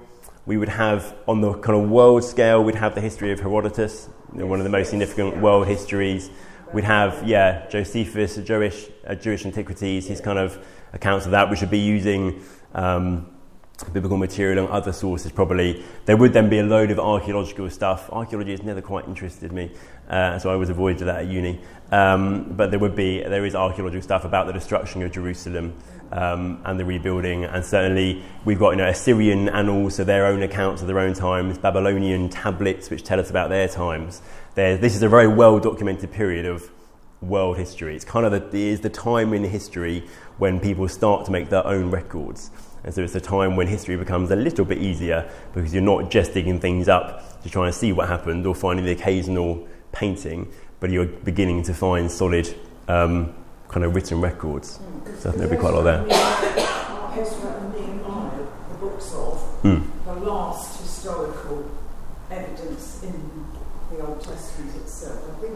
We 0.45 0.57
would 0.57 0.69
have, 0.69 1.15
on 1.27 1.41
the 1.41 1.53
kind 1.53 1.81
of 1.81 1.89
world 1.89 2.23
scale, 2.23 2.63
we'd 2.63 2.75
have 2.75 2.93
the 2.93 3.01
history 3.01 3.31
of 3.31 3.39
Herodotus, 3.39 4.09
you 4.31 4.39
know, 4.39 4.47
one 4.47 4.59
of 4.59 4.63
the 4.63 4.69
most 4.69 4.89
significant 4.89 5.37
world 5.37 5.67
histories 5.67 6.29
we'd 6.73 6.83
have, 6.83 7.23
yeah, 7.27 7.67
Josephus, 7.67 8.37
Jewish, 8.37 8.87
uh, 9.07 9.15
Jewish 9.15 9.45
antiquities, 9.45 10.07
his 10.07 10.21
kind 10.21 10.37
of 10.37 10.63
accounts 10.93 11.25
of 11.25 11.31
that, 11.31 11.49
which 11.49 11.61
would 11.61 11.71
be 11.71 11.79
using 11.79 12.43
um, 12.73 13.31
biblical 13.93 14.17
material 14.17 14.65
and 14.65 14.73
other 14.73 14.93
sources 14.93 15.31
probably. 15.31 15.83
There 16.05 16.17
would 16.17 16.33
then 16.33 16.49
be 16.49 16.59
a 16.59 16.63
load 16.63 16.91
of 16.91 16.99
archaeological 16.99 17.69
stuff. 17.69 18.09
Archaeology 18.11 18.51
has 18.51 18.63
never 18.63 18.81
quite 18.81 19.07
interested 19.07 19.51
me, 19.51 19.71
uh, 20.09 20.39
so 20.39 20.49
I 20.49 20.53
always 20.53 20.69
avoided 20.69 21.07
that 21.07 21.19
at 21.19 21.27
uni. 21.27 21.61
Um, 21.91 22.53
but 22.55 22.71
there 22.71 22.79
would 22.79 22.95
be, 22.95 23.21
there 23.21 23.45
is 23.45 23.55
archaeological 23.55 24.01
stuff 24.01 24.25
about 24.25 24.47
the 24.47 24.53
destruction 24.53 25.01
of 25.01 25.11
Jerusalem. 25.11 25.73
Um, 26.15 26.61
and 26.63 26.79
the 26.79 26.85
rebuilding, 26.85 27.43
and 27.43 27.65
certainly 27.65 28.23
we've 28.45 28.57
got 28.57 28.69
you 28.69 28.77
know 28.77 28.87
Assyrian 28.87 29.49
annals, 29.49 29.95
so 29.95 30.05
their 30.05 30.25
own 30.25 30.43
accounts 30.43 30.81
of 30.81 30.87
their 30.87 30.99
own 30.99 31.13
times, 31.13 31.57
Babylonian 31.57 32.29
tablets 32.29 32.89
which 32.89 33.03
tell 33.03 33.19
us 33.19 33.29
about 33.29 33.49
their 33.49 33.67
times, 33.67 34.21
this 34.55 34.95
is 34.95 35.03
a 35.03 35.09
very 35.09 35.27
well 35.27 35.59
documented 35.59 36.13
period 36.13 36.45
of 36.45 36.71
world 37.21 37.57
history. 37.57 37.95
It's 37.95 38.05
kind 38.05 38.25
of 38.25 38.31
the, 38.31 38.47
it 38.47 38.53
is 38.55 38.81
the 38.81 38.89
time 38.89 39.33
in 39.33 39.43
history 39.43 40.03
when 40.37 40.59
people 40.59 40.87
start 40.87 41.25
to 41.25 41.31
make 41.31 41.49
their 41.49 41.65
own 41.65 41.91
records. 41.91 42.51
And 42.83 42.93
so 42.93 43.01
it's 43.01 43.15
a 43.15 43.21
time 43.21 43.55
when 43.55 43.67
history 43.67 43.97
becomes 43.97 44.31
a 44.31 44.35
little 44.35 44.65
bit 44.65 44.77
easier 44.77 45.29
because 45.53 45.73
you're 45.73 45.83
not 45.83 46.11
just 46.11 46.33
digging 46.33 46.59
things 46.59 46.87
up 46.87 47.41
to 47.43 47.49
try 47.49 47.65
and 47.65 47.75
see 47.75 47.91
what 47.91 48.07
happened 48.07 48.45
or 48.45 48.53
finding 48.53 48.85
the 48.85 48.91
occasional 48.91 49.67
painting, 49.91 50.51
but 50.79 50.91
you're 50.91 51.05
beginning 51.05 51.63
to 51.63 51.73
find 51.73 52.11
solid 52.11 52.53
um, 52.87 53.33
kind 53.69 53.83
of 53.83 53.95
written 53.95 54.21
records. 54.21 54.79
Mm, 54.79 55.19
so 55.19 55.31
there'll 55.31 55.51
be 55.51 55.57
quite 55.57 55.73
a 55.73 55.77
lot 55.77 55.83
there. 55.83 56.03
the 58.69 58.75
books 58.79 59.13
of 59.13 59.61
mm. 59.63 59.83
the 60.05 60.13
last 60.13 60.81
historical 60.81 61.69
evidence 62.29 63.03
in 63.03 63.45
the 63.91 64.05
Old 64.05 64.21
Testament 64.21 64.75
itself. 64.75 65.21
I 65.29 65.41
think 65.41 65.53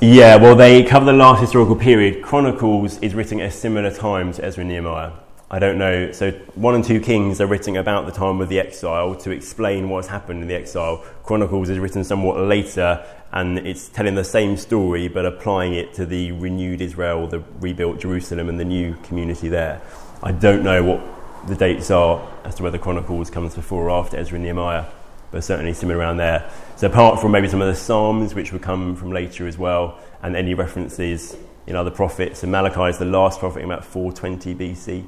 Yeah, 0.00 0.36
well, 0.36 0.54
they 0.54 0.82
cover 0.84 1.04
the 1.04 1.12
last 1.12 1.40
historical 1.40 1.76
period. 1.76 2.22
Chronicles 2.22 2.98
is 2.98 3.14
written 3.14 3.40
at 3.40 3.48
a 3.48 3.50
similar 3.50 3.92
time 3.92 4.32
to 4.34 4.44
Ezra 4.44 4.62
and 4.62 4.70
Nehemiah. 4.70 5.12
I 5.54 5.58
don't 5.58 5.76
know. 5.76 6.12
So, 6.12 6.30
1 6.30 6.74
and 6.74 6.82
2 6.82 7.00
Kings 7.00 7.38
are 7.38 7.46
written 7.46 7.76
about 7.76 8.06
the 8.06 8.12
time 8.12 8.40
of 8.40 8.48
the 8.48 8.58
exile 8.58 9.14
to 9.16 9.30
explain 9.30 9.90
what's 9.90 10.08
happened 10.08 10.40
in 10.40 10.48
the 10.48 10.54
exile. 10.54 11.04
Chronicles 11.24 11.68
is 11.68 11.78
written 11.78 12.04
somewhat 12.04 12.40
later 12.40 13.04
and 13.32 13.58
it's 13.58 13.90
telling 13.90 14.14
the 14.14 14.24
same 14.24 14.56
story 14.56 15.08
but 15.08 15.26
applying 15.26 15.74
it 15.74 15.92
to 15.92 16.06
the 16.06 16.32
renewed 16.32 16.80
Israel, 16.80 17.26
the 17.26 17.40
rebuilt 17.60 18.00
Jerusalem, 18.00 18.48
and 18.48 18.58
the 18.58 18.64
new 18.64 18.94
community 19.02 19.50
there. 19.50 19.82
I 20.22 20.32
don't 20.32 20.62
know 20.62 20.82
what 20.82 21.46
the 21.46 21.54
dates 21.54 21.90
are 21.90 22.26
as 22.44 22.54
to 22.54 22.62
whether 22.62 22.78
Chronicles 22.78 23.28
comes 23.28 23.54
before 23.54 23.90
or 23.90 23.90
after 23.90 24.16
Ezra 24.16 24.36
and 24.36 24.44
Nehemiah 24.44 24.86
but 25.32 25.42
certainly 25.42 25.72
somewhere 25.72 25.98
around 25.98 26.18
there. 26.18 26.48
So 26.76 26.86
apart 26.86 27.20
from 27.20 27.32
maybe 27.32 27.48
some 27.48 27.60
of 27.60 27.66
the 27.66 27.74
Psalms, 27.74 28.34
which 28.34 28.52
would 28.52 28.62
come 28.62 28.94
from 28.94 29.10
later 29.10 29.48
as 29.48 29.58
well, 29.58 29.98
and 30.22 30.36
any 30.36 30.54
references 30.54 31.36
in 31.66 31.74
other 31.74 31.90
prophets, 31.90 32.42
and 32.42 32.52
Malachi 32.52 32.90
is 32.90 32.98
the 32.98 33.06
last 33.06 33.40
prophet 33.40 33.60
in 33.60 33.64
about 33.64 33.84
420 33.84 34.54
BC. 34.54 35.04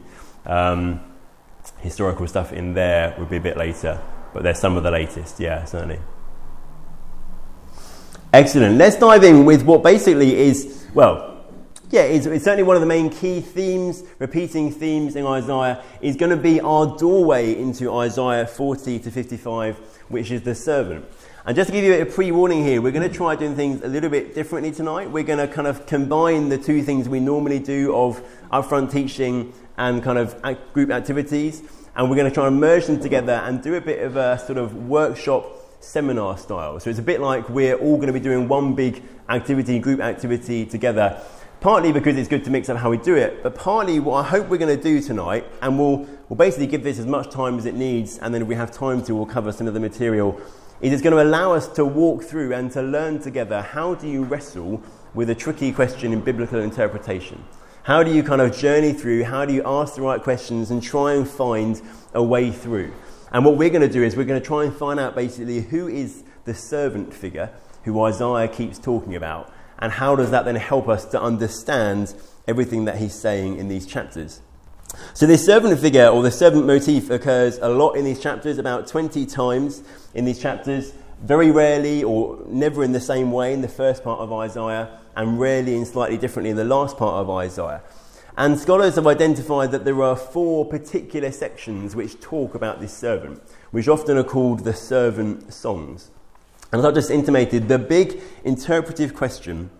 Um, 0.47 1.01
historical 1.79 2.27
stuff 2.27 2.53
in 2.53 2.75
there 2.75 3.15
would 3.19 3.31
be 3.31 3.37
a 3.37 3.41
bit 3.41 3.57
later, 3.57 4.01
but 4.33 4.43
they're 4.43 4.55
some 4.55 4.77
of 4.77 4.83
the 4.83 4.91
latest, 4.91 5.41
yeah, 5.41 5.65
certainly. 5.65 5.99
Excellent. 8.33 8.77
Let's 8.77 8.97
dive 8.97 9.25
in 9.25 9.45
with 9.45 9.63
what 9.63 9.83
basically 9.83 10.35
is, 10.35 10.87
well, 10.93 11.45
yeah, 11.91 12.03
it's, 12.03 12.27
it's, 12.27 12.45
certainly 12.45 12.65
one 12.65 12.77
of 12.77 12.81
the 12.81 12.87
main 12.87 13.11
key 13.11 13.41
themes, 13.41 14.03
repeating 14.19 14.73
themes 14.73 15.15
in 15.15 15.25
Isaiah, 15.25 15.83
is 16.01 16.17
going 16.17 16.31
to 16.31 16.37
be 16.37 16.61
our 16.61 16.97
doorway 16.99 17.55
into 17.57 17.93
Isaiah 17.93 18.47
40 18.47 18.99
to 18.99 19.11
55 19.11 19.77
which 20.09 20.31
is 20.31 20.43
the 20.43 20.55
servant. 20.55 21.05
And 21.47 21.55
just 21.55 21.69
to 21.69 21.73
give 21.73 21.85
you 21.85 22.01
a 22.01 22.07
pre 22.07 22.31
warning 22.31 22.65
here, 22.65 22.81
we're 22.81 22.93
going 22.93 23.09
to 23.09 23.15
try 23.15 23.37
doing 23.37 23.55
things 23.55 23.83
a 23.83 23.89
little 23.89 24.09
bit 24.09 24.35
differently 24.35 24.73
tonight. 24.73 25.11
We're 25.11 25.25
going 25.25 25.47
to 25.47 25.53
kind 25.53 25.69
of 25.69 25.87
combine 25.87 26.49
the 26.49 26.59
two 26.59 26.83
things 26.83 27.09
we 27.09 27.21
normally 27.21 27.59
do 27.59 27.95
of 27.95 28.23
upfront 28.51 28.91
teaching 28.91 29.53
and 29.77 30.03
kind 30.03 30.19
of 30.19 30.41
group 30.73 30.91
activities, 30.91 31.63
and 31.97 32.09
we're 32.09 32.17
going 32.17 32.29
to 32.29 32.35
try 32.35 32.47
and 32.47 32.61
merge 32.61 32.87
them 32.87 33.01
together 33.01 33.33
and 33.45 33.63
do 33.63 33.75
a 33.75 33.81
bit 33.81 34.03
of 34.03 34.17
a 34.17 34.39
sort 34.39 34.59
of 34.59 34.89
workshop 34.89 35.47
seminar 35.81 36.39
style. 36.39 36.81
So 36.81 36.91
it's 36.91 36.99
a 36.99 37.03
bit 37.03 37.21
like 37.21 37.49
we're 37.49 37.77
all 37.77 37.97
going 37.97 38.07
to 38.07 38.13
be 38.13 38.21
doing 38.21 38.49
one 38.49 38.75
big 38.75 39.03
activity, 39.29 39.79
group 39.79 40.01
activity 40.01 40.65
together 40.67 41.21
partly 41.65 41.93
because 41.93 42.19
it's 42.19 42.29
good 42.29 42.45
to 42.45 42.51
mix 42.51 42.69
up 42.69 42.77
how 42.77 42.91
we 42.91 42.99
do 42.99 43.17
it, 43.17 43.43
but 43.43 43.55
partly 43.55 43.99
what 43.99 44.23
I 44.23 44.29
hope 44.29 44.51
we're 44.51 44.59
going 44.59 44.77
to 44.77 44.83
do 44.83 45.01
tonight, 45.01 45.47
and 45.63 45.79
we'll, 45.79 46.07
we'll 46.29 46.37
basically 46.37 46.67
give 46.67 46.83
this 46.83 46.99
as 46.99 47.07
much 47.07 47.31
time 47.31 47.57
as 47.57 47.65
it 47.65 47.75
needs, 47.75 48.19
and 48.19 48.35
then 48.35 48.43
if 48.43 48.49
we 48.49 48.55
have 48.55 48.71
time 48.71 49.03
to, 49.05 49.15
we'll 49.15 49.25
cover 49.25 49.51
some 49.51 49.67
of 49.67 49.73
the 49.73 49.81
material, 49.81 50.39
is 50.83 50.93
it's 50.93 51.01
going 51.01 51.17
to 51.17 51.23
allow 51.23 51.53
us 51.53 51.67
to 51.69 51.87
walk 51.87 52.23
through 52.23 52.53
and 52.53 52.71
to 52.73 52.83
learn 52.83 53.19
together 53.19 53.63
how 53.63 53.95
do 53.95 54.07
you 54.07 54.25
wrestle 54.25 54.83
with 55.15 55.31
a 55.31 55.35
tricky 55.35 55.73
question 55.73 56.13
in 56.13 56.21
biblical 56.21 56.61
interpretation. 56.61 57.43
How 57.85 58.03
do 58.03 58.11
you 58.11 58.23
kind 58.23 58.41
of 58.41 58.57
journey 58.57 58.95
through? 58.95 59.25
How 59.25 59.45
do 59.45 59.53
you 59.53 59.63
ask 59.67 59.97
the 59.97 60.01
right 60.01 60.23
questions 60.23 60.71
and 60.71 60.83
try 60.83 61.13
and 61.13 61.29
find 61.29 61.83
a 62.15 62.23
way 62.23 62.51
through? 62.51 62.95
And 63.31 63.45
what 63.45 63.59
we're 63.59 63.69
going 63.69 63.83
to 63.83 63.93
do 63.93 64.03
is 64.03 64.17
we're 64.17 64.25
going 64.25 64.41
to 64.41 64.47
try 64.47 64.65
and 64.65 64.75
find 64.75 64.99
out 64.99 65.15
basically 65.15 65.61
who 65.61 65.87
is 65.87 66.25
the 66.47 66.55
servant 66.55 67.13
figure 67.13 67.51
who 67.83 68.03
Isaiah 68.03 68.49
keeps 68.49 68.79
talking 68.79 69.15
about 69.15 69.53
and 69.79 69.93
how 69.93 70.17
does 70.17 70.31
that 70.31 70.47
then 70.47 70.55
help 70.55 70.89
us 70.89 71.05
to 71.05 71.21
understand 71.21 72.15
everything 72.49 72.87
that 72.87 72.97
he's 72.97 73.15
saying 73.15 73.59
in 73.59 73.69
these 73.69 73.85
chapters? 73.85 74.41
So, 75.13 75.27
this 75.27 75.45
servant 75.45 75.79
figure 75.79 76.07
or 76.07 76.23
the 76.23 76.31
servant 76.31 76.65
motif 76.65 77.11
occurs 77.11 77.59
a 77.59 77.69
lot 77.69 77.97
in 77.97 78.07
these 78.07 78.19
chapters, 78.19 78.57
about 78.57 78.87
20 78.87 79.27
times 79.27 79.83
in 80.15 80.25
these 80.25 80.41
chapters, 80.41 80.95
very 81.21 81.51
rarely 81.51 82.03
or 82.03 82.39
never 82.47 82.83
in 82.83 82.93
the 82.93 83.01
same 83.01 83.31
way 83.31 83.53
in 83.53 83.61
the 83.61 83.69
first 83.69 84.03
part 84.03 84.21
of 84.21 84.33
Isaiah, 84.33 85.01
and 85.17 85.39
rarely 85.39 85.77
and 85.77 85.87
slightly 85.87 86.19
differently 86.19 86.51
in 86.51 86.57
the 86.57 86.65
last 86.65 86.97
part 86.97 87.15
of 87.15 87.31
Isaiah. 87.31 87.83
And 88.37 88.59
scholars 88.59 88.97
have 88.97 89.07
identified 89.07 89.71
that 89.71 89.85
there 89.85 90.03
are 90.03 90.17
four 90.17 90.65
particular 90.65 91.31
sections 91.31 91.95
which 91.95 92.21
talk 92.21 92.55
about 92.55 92.81
this 92.81 92.93
servant, 92.93 93.41
which 93.71 93.87
often 93.87 94.17
are 94.17 94.25
called 94.25 94.61
the 94.61 94.75
servant 94.75 95.53
songs. 95.53 96.11
And 96.73 96.81
as 96.81 96.85
I 96.85 96.91
just 96.91 97.11
intimated, 97.11 97.69
the 97.69 97.79
big 97.79 98.21
interpretive 98.43 99.15
question 99.15 99.71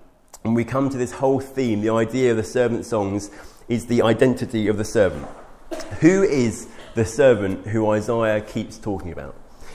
when 0.43 0.55
we 0.55 0.65
come 0.65 0.91
to 0.91 0.99
this 0.99 1.13
whole 1.13 1.41
theme, 1.41 1.81
the 1.81 1.91
idea 1.91 2.31
of 2.31 2.37
the 2.37 2.45
servant 2.45 2.85
songs, 2.85 3.31
is 3.69 3.87
the 3.87 4.03
identity 4.03 4.69
of 4.69 4.77
the 4.77 4.85
servant. 4.85 5.27
Who 6.01 6.23
is 6.23 6.69
the 6.95 7.05
servant 7.05 7.67
who 7.67 7.91
Isaiah 7.91 8.41
keeps 8.43 8.79
talking 8.79 9.11
about? 9.11 9.35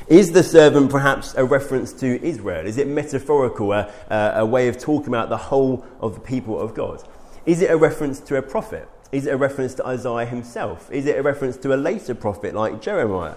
Is 0.09 0.31
the 0.31 0.41
servant 0.41 0.89
perhaps 0.89 1.35
a 1.35 1.45
reference 1.45 1.93
to 1.93 2.19
Israel? 2.25 2.65
Is 2.65 2.79
it 2.79 2.87
metaphorical, 2.87 3.71
a, 3.73 3.93
a, 4.09 4.43
way 4.43 4.67
of 4.67 4.79
talking 4.79 5.09
about 5.09 5.29
the 5.29 5.37
whole 5.37 5.85
of 6.01 6.15
the 6.15 6.19
people 6.19 6.59
of 6.59 6.73
God? 6.73 7.07
Is 7.45 7.61
it 7.61 7.69
a 7.69 7.77
reference 7.77 8.19
to 8.21 8.37
a 8.37 8.41
prophet? 8.41 8.89
Is 9.11 9.27
it 9.27 9.35
a 9.35 9.37
reference 9.37 9.75
to 9.75 9.85
Isaiah 9.85 10.25
himself? 10.25 10.91
Is 10.91 11.05
it 11.05 11.15
a 11.15 11.21
reference 11.21 11.57
to 11.57 11.75
a 11.75 11.77
later 11.77 12.15
prophet 12.15 12.55
like 12.55 12.81
Jeremiah? 12.81 13.35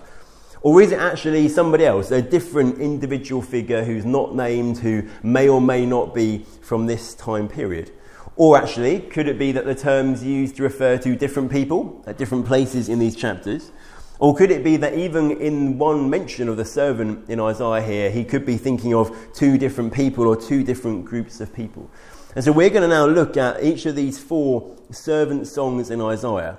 Or 0.62 0.80
is 0.80 0.92
it 0.92 0.98
actually 0.98 1.46
somebody 1.50 1.84
else, 1.84 2.10
a 2.10 2.22
different 2.22 2.78
individual 2.78 3.42
figure 3.42 3.84
who's 3.84 4.06
not 4.06 4.34
named, 4.34 4.78
who 4.78 5.02
may 5.22 5.50
or 5.50 5.60
may 5.60 5.84
not 5.84 6.14
be 6.14 6.46
from 6.62 6.86
this 6.86 7.12
time 7.12 7.48
period? 7.48 7.90
Or 8.36 8.56
actually, 8.56 9.00
could 9.00 9.28
it 9.28 9.38
be 9.38 9.52
that 9.52 9.66
the 9.66 9.74
terms 9.74 10.24
used 10.24 10.56
to 10.56 10.62
refer 10.62 10.96
to 10.96 11.16
different 11.16 11.52
people 11.52 12.02
at 12.06 12.16
different 12.16 12.46
places 12.46 12.88
in 12.88 12.98
these 12.98 13.14
chapters? 13.14 13.72
Or 14.18 14.34
could 14.34 14.50
it 14.50 14.62
be 14.62 14.76
that 14.76 14.94
even 14.94 15.32
in 15.32 15.78
one 15.78 16.08
mention 16.08 16.48
of 16.48 16.56
the 16.56 16.64
servant 16.64 17.28
in 17.28 17.40
Isaiah 17.40 17.82
here, 17.82 18.10
he 18.10 18.24
could 18.24 18.46
be 18.46 18.56
thinking 18.56 18.94
of 18.94 19.16
two 19.34 19.58
different 19.58 19.92
people 19.92 20.26
or 20.26 20.36
two 20.36 20.62
different 20.62 21.04
groups 21.04 21.40
of 21.40 21.52
people? 21.52 21.90
And 22.34 22.44
so 22.44 22.52
we're 22.52 22.70
going 22.70 22.82
to 22.82 22.88
now 22.88 23.06
look 23.06 23.36
at 23.36 23.62
each 23.62 23.84
of 23.86 23.96
these 23.96 24.18
four 24.18 24.76
servant 24.90 25.46
songs 25.48 25.90
in 25.90 26.00
Isaiah 26.00 26.56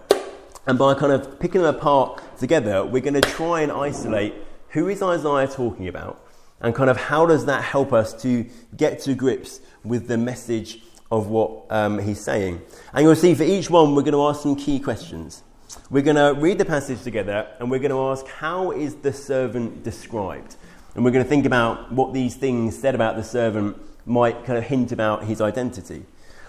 and 0.65 0.79
by 0.79 0.93
kind 0.93 1.11
of 1.11 1.39
picking 1.39 1.61
them 1.61 1.75
apart 1.75 2.21
together, 2.37 2.85
we're 2.85 3.01
going 3.01 3.19
to 3.19 3.21
try 3.21 3.61
and 3.61 3.71
isolate 3.71 4.33
who 4.69 4.87
is 4.87 5.03
Isaiah 5.03 5.47
talking 5.47 5.87
about 5.87 6.25
and 6.61 6.73
kind 6.73 6.89
of 6.89 6.95
how 6.95 7.25
does 7.25 7.45
that 7.45 7.63
help 7.63 7.91
us 7.91 8.13
to 8.21 8.45
get 8.77 8.99
to 9.01 9.13
grips 9.13 9.59
with 9.83 10.07
the 10.07 10.17
message 10.17 10.81
of 11.11 11.27
what 11.27 11.65
um, 11.69 11.99
he's 11.99 12.19
saying. 12.19 12.61
And 12.93 13.03
you'll 13.03 13.15
see 13.15 13.35
for 13.35 13.43
each 13.43 13.69
one, 13.69 13.93
we're 13.93 14.03
going 14.03 14.13
to 14.13 14.23
ask 14.23 14.41
some 14.41 14.55
key 14.55 14.79
questions. 14.79 15.42
We're 15.89 16.03
going 16.03 16.15
to 16.15 16.39
read 16.39 16.57
the 16.57 16.65
passage 16.65 17.01
together 17.03 17.47
and 17.59 17.69
we're 17.69 17.79
going 17.79 17.91
to 17.91 18.01
ask, 18.01 18.27
how 18.27 18.71
is 18.71 18.95
the 18.95 19.13
servant 19.13 19.83
described? 19.83 20.55
And 20.95 21.03
we're 21.03 21.11
going 21.11 21.23
to 21.23 21.29
think 21.29 21.45
about 21.45 21.91
what 21.91 22.13
these 22.13 22.35
things 22.35 22.77
said 22.77 22.95
about 22.95 23.15
the 23.15 23.23
servant 23.23 23.77
might 24.05 24.45
kind 24.45 24.57
of 24.57 24.65
hint 24.65 24.91
about 24.91 25.25
his 25.25 25.41
identity. 25.41 26.05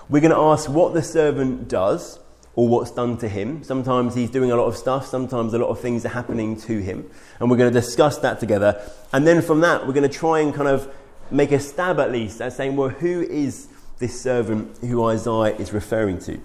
We're 0.08 0.20
going 0.20 0.32
to 0.32 0.38
ask 0.38 0.68
what 0.68 0.92
the 0.94 1.02
servant 1.02 1.68
does 1.68 2.18
or 2.56 2.68
what's 2.68 2.90
done 2.90 3.16
to 3.18 3.28
him. 3.28 3.64
Sometimes 3.64 4.14
he's 4.14 4.30
doing 4.30 4.50
a 4.50 4.56
lot 4.56 4.66
of 4.66 4.76
stuff, 4.76 5.06
sometimes 5.06 5.54
a 5.54 5.58
lot 5.58 5.68
of 5.68 5.80
things 5.80 6.04
are 6.04 6.10
happening 6.10 6.60
to 6.62 6.78
him. 6.78 7.08
And 7.40 7.50
we're 7.50 7.56
going 7.56 7.72
to 7.72 7.80
discuss 7.80 8.18
that 8.18 8.40
together. 8.40 8.80
And 9.12 9.26
then 9.26 9.42
from 9.42 9.60
that, 9.60 9.86
we're 9.86 9.94
going 9.94 10.08
to 10.08 10.18
try 10.18 10.40
and 10.40 10.54
kind 10.54 10.68
of 10.68 10.92
make 11.30 11.52
a 11.52 11.58
stab 11.58 11.98
at 11.98 12.12
least 12.12 12.40
at 12.40 12.52
saying, 12.52 12.76
well, 12.76 12.90
who 12.90 13.22
is 13.22 13.68
this 13.98 14.20
servant 14.20 14.78
who 14.78 15.04
Isaiah 15.04 15.56
is 15.56 15.72
referring 15.72 16.18
to? 16.20 16.40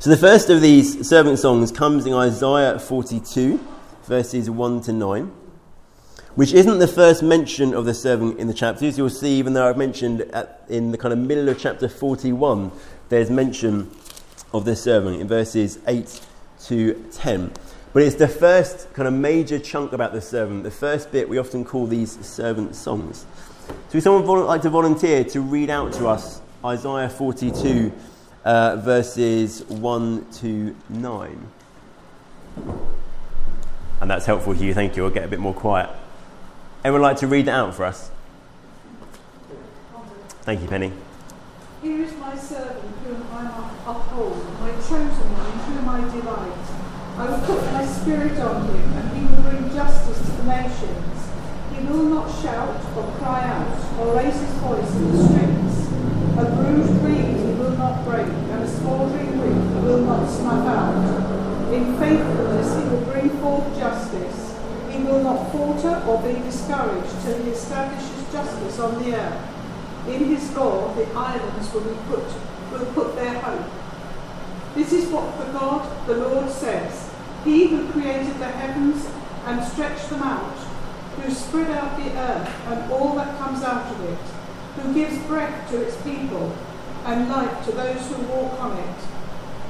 So 0.00 0.10
the 0.10 0.16
first 0.16 0.50
of 0.50 0.60
these 0.60 1.08
servant 1.08 1.38
songs 1.38 1.72
comes 1.72 2.06
in 2.06 2.12
Isaiah 2.12 2.78
42, 2.78 3.58
verses 4.04 4.50
1 4.50 4.80
to 4.82 4.92
9, 4.92 5.32
which 6.34 6.52
isn't 6.52 6.78
the 6.78 6.88
first 6.88 7.22
mention 7.22 7.74
of 7.74 7.84
the 7.84 7.94
servant 7.94 8.38
in 8.38 8.46
the 8.46 8.54
chapters. 8.54 8.98
You'll 8.98 9.10
see, 9.10 9.38
even 9.38 9.52
though 9.52 9.68
I've 9.68 9.78
mentioned 9.78 10.22
at, 10.32 10.64
in 10.68 10.90
the 10.90 10.98
kind 10.98 11.12
of 11.12 11.18
middle 11.18 11.48
of 11.48 11.58
chapter 11.58 11.88
41, 11.88 12.70
there's 13.08 13.30
mention 13.30 13.90
of 14.52 14.64
the 14.64 14.76
servant 14.76 15.20
in 15.20 15.28
verses 15.28 15.78
8 15.86 16.20
to 16.66 16.94
10. 17.12 17.52
But 17.92 18.02
it's 18.02 18.16
the 18.16 18.28
first 18.28 18.92
kind 18.92 19.06
of 19.06 19.14
major 19.14 19.58
chunk 19.58 19.92
about 19.92 20.12
the 20.12 20.20
servant, 20.20 20.64
the 20.64 20.70
first 20.70 21.12
bit 21.12 21.28
we 21.28 21.38
often 21.38 21.64
call 21.64 21.86
these 21.86 22.24
servant 22.26 22.74
songs. 22.74 23.24
So, 23.68 23.94
would 23.94 24.02
someone 24.02 24.46
like 24.46 24.62
to 24.62 24.70
volunteer 24.70 25.24
to 25.24 25.40
read 25.40 25.70
out 25.70 25.92
to 25.94 26.08
us 26.08 26.40
Isaiah 26.64 27.08
42, 27.08 27.92
uh, 28.44 28.76
verses 28.76 29.64
1 29.64 30.30
to 30.32 30.76
9? 30.88 31.48
And 34.00 34.10
that's 34.10 34.26
helpful 34.26 34.54
you, 34.54 34.74
thank 34.74 34.96
you. 34.96 35.04
I'll 35.04 35.10
get 35.10 35.24
a 35.24 35.28
bit 35.28 35.40
more 35.40 35.54
quiet. 35.54 35.90
Anyone 36.84 37.02
like 37.02 37.16
to 37.18 37.26
read 37.26 37.48
it 37.48 37.50
out 37.50 37.74
for 37.74 37.84
us? 37.84 38.10
Thank 40.42 40.60
you, 40.60 40.68
Penny. 40.68 40.92
Here 41.80 42.02
is 42.02 42.14
my 42.16 42.36
servant 42.36 42.84
whom 43.04 43.24
I 43.32 43.48
uphold, 43.86 44.44
my 44.60 44.72
chosen 44.72 45.28
one 45.32 45.48
in 45.48 45.58
whom 45.72 45.88
I 45.88 46.00
delight. 46.12 46.64
I 47.16 47.30
will 47.30 47.40
put 47.46 47.72
my 47.72 47.86
spirit 47.86 48.38
on 48.40 48.68
him, 48.68 48.92
and 48.92 49.16
he 49.16 49.24
will 49.24 49.40
bring 49.40 49.72
justice 49.72 50.18
to 50.18 50.32
the 50.32 50.44
nations. 50.44 51.28
He 51.72 51.84
will 51.88 52.04
not 52.04 52.28
shout 52.42 52.76
or 52.96 53.08
cry 53.16 53.44
out 53.44 54.00
or 54.00 54.16
raise 54.16 54.36
his 54.36 54.52
voice 54.60 54.90
in 54.96 55.16
the 55.16 55.24
streets. 55.24 55.88
A 56.36 56.44
bruised 56.44 57.00
reed 57.00 57.40
he 57.40 57.52
will 57.56 57.76
not 57.78 58.04
break, 58.04 58.28
will 58.98 60.00
not 60.00 60.28
snuff 60.28 60.66
out. 60.66 61.72
In 61.72 61.98
faithfulness 61.98 62.76
he 62.76 62.88
will 62.88 63.04
bring 63.12 63.30
forth 63.40 63.78
justice. 63.78 64.58
He 64.90 65.02
will 65.02 65.22
not 65.22 65.50
falter 65.50 66.02
or 66.06 66.22
be 66.22 66.40
discouraged 66.40 67.22
till 67.22 67.42
he 67.42 67.50
establishes 67.50 68.32
justice 68.32 68.78
on 68.78 69.02
the 69.02 69.16
earth. 69.16 70.08
In 70.08 70.24
his 70.26 70.54
law, 70.54 70.94
the 70.94 71.06
islands 71.12 71.72
will, 71.72 71.80
be 71.80 71.96
put, 72.06 72.24
will 72.70 72.86
put 72.92 73.16
their 73.16 73.40
hope. 73.40 73.66
This 74.74 74.92
is 74.92 75.08
what 75.08 75.38
the 75.38 75.52
God, 75.52 76.06
the 76.06 76.16
Lord, 76.16 76.50
says. 76.50 77.10
He 77.44 77.68
who 77.68 77.90
created 77.90 78.38
the 78.38 78.46
heavens 78.48 79.08
and 79.46 79.62
stretched 79.64 80.10
them 80.10 80.22
out, 80.22 80.56
who 81.20 81.32
spread 81.32 81.70
out 81.70 81.96
the 81.96 82.10
earth 82.16 82.48
and 82.66 82.92
all 82.92 83.14
that 83.16 83.38
comes 83.38 83.62
out 83.62 83.90
of 83.92 84.04
it, 84.04 84.18
who 84.80 84.94
gives 84.94 85.18
breath 85.26 85.70
to 85.70 85.82
its 85.82 85.96
people 86.02 86.54
and 87.04 87.28
light 87.28 87.64
to 87.64 87.72
those 87.72 88.08
who 88.08 88.22
walk 88.24 88.60
on 88.60 88.78
it. 88.78 88.96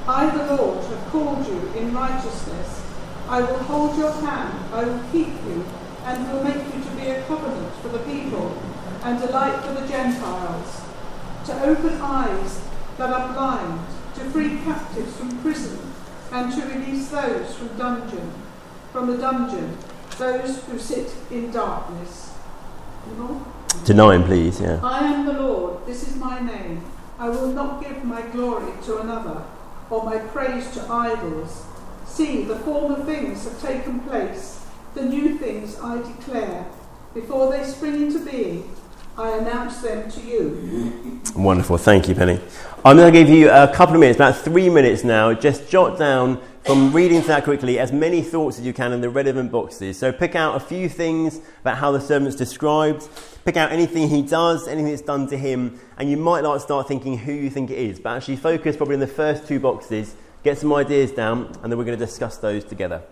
I, 0.07 0.29
the 0.35 0.55
Lord, 0.55 0.85
have 0.85 1.05
called 1.07 1.45
you 1.47 1.71
in 1.75 1.93
righteousness. 1.93 2.83
I 3.27 3.41
will 3.41 3.57
hold 3.59 3.97
your 3.97 4.11
hand, 4.11 4.73
I 4.73 4.83
will 4.85 5.03
keep 5.11 5.33
you, 5.45 5.65
and 6.03 6.31
will 6.31 6.43
make 6.43 6.63
you 6.73 6.83
to 6.83 6.91
be 6.95 7.07
a 7.07 7.23
covenant 7.23 7.73
for 7.81 7.89
the 7.89 7.99
people 7.99 8.55
and 9.03 9.21
a 9.23 9.31
light 9.31 9.63
for 9.63 9.73
the 9.73 9.87
Gentiles, 9.87 10.81
to 11.45 11.63
open 11.63 11.99
eyes 12.01 12.61
that 12.97 13.09
are 13.09 13.33
blind, 13.33 13.81
to 14.15 14.21
free 14.31 14.57
captives 14.63 15.15
from 15.17 15.39
prison, 15.41 15.79
and 16.31 16.53
to 16.53 16.67
release 16.67 17.09
those 17.09 17.55
from 17.55 17.67
dungeon, 17.77 18.31
from 18.91 19.07
the 19.07 19.17
dungeon, 19.17 19.77
those 20.17 20.63
who 20.65 20.79
sit 20.79 21.13
in 21.31 21.51
darkness. 21.51 22.33
To 23.85 23.93
nine, 23.93 24.23
please, 24.23 24.61
yeah. 24.61 24.79
I 24.81 24.99
am 24.99 25.25
the 25.25 25.33
Lord, 25.33 25.85
this 25.85 26.07
is 26.07 26.15
my 26.15 26.39
name. 26.39 26.83
I 27.17 27.29
will 27.29 27.47
not 27.47 27.81
give 27.81 28.03
my 28.03 28.21
glory 28.23 28.73
to 28.83 28.99
another, 28.99 29.43
or 29.89 30.03
my 30.03 30.17
praise 30.17 30.69
to 30.71 30.85
idols. 30.91 31.63
See, 32.05 32.43
the 32.43 32.57
former 32.59 33.03
things 33.05 33.45
have 33.45 33.61
taken 33.61 34.01
place, 34.01 34.65
the 34.93 35.03
new 35.03 35.37
things 35.37 35.79
I 35.79 35.97
declare. 35.97 36.65
Before 37.13 37.51
they 37.51 37.63
spring 37.63 38.07
into 38.07 38.19
being, 38.19 38.69
I 39.17 39.37
announce 39.37 39.81
them 39.81 40.11
to 40.11 40.21
you. 40.21 41.21
Wonderful. 41.35 41.77
Thank 41.77 42.09
you, 42.09 42.15
Penny. 42.15 42.39
I'm 42.83 42.97
going 42.97 43.13
to 43.13 43.17
give 43.17 43.29
you 43.29 43.49
a 43.49 43.71
couple 43.73 43.95
of 43.95 44.01
minutes, 44.01 44.17
about 44.17 44.35
three 44.35 44.69
minutes 44.69 45.05
now. 45.05 45.33
Just 45.33 45.69
jot 45.69 45.97
down 45.97 46.41
from 46.65 46.91
reading 46.91 47.21
through 47.21 47.27
that 47.27 47.43
quickly 47.43 47.77
as 47.77 47.91
many 47.91 48.23
thoughts 48.23 48.57
as 48.57 48.65
you 48.65 48.73
can 48.73 48.91
in 48.91 48.99
the 48.99 49.09
relevant 49.09 49.51
boxes. 49.51 49.99
So 49.99 50.11
pick 50.11 50.33
out 50.33 50.55
a 50.55 50.59
few 50.59 50.89
things 50.89 51.39
about 51.61 51.77
how 51.77 51.91
the 51.91 52.01
servant's 52.01 52.35
described, 52.35 53.07
pick 53.45 53.55
out 53.55 53.71
anything 53.71 54.09
he 54.09 54.23
does, 54.23 54.67
anything 54.67 54.89
that's 54.89 55.03
done 55.03 55.27
to 55.27 55.37
him, 55.37 55.79
and 55.97 56.09
you 56.09 56.17
might 56.17 56.43
like 56.43 56.59
start 56.61 56.87
thinking 56.87 57.19
who 57.19 57.33
you 57.33 57.51
think 57.51 57.69
it 57.69 57.77
is. 57.77 57.99
But 57.99 58.17
actually, 58.17 58.37
focus 58.37 58.75
probably 58.75 58.95
in 58.95 58.99
the 58.99 59.05
first 59.05 59.47
two 59.47 59.59
boxes, 59.59 60.15
get 60.43 60.57
some 60.57 60.73
ideas 60.73 61.11
down, 61.11 61.55
and 61.61 61.71
then 61.71 61.77
we're 61.77 61.85
going 61.85 61.99
to 61.99 62.05
discuss 62.05 62.37
those 62.37 62.65
together. 62.65 63.03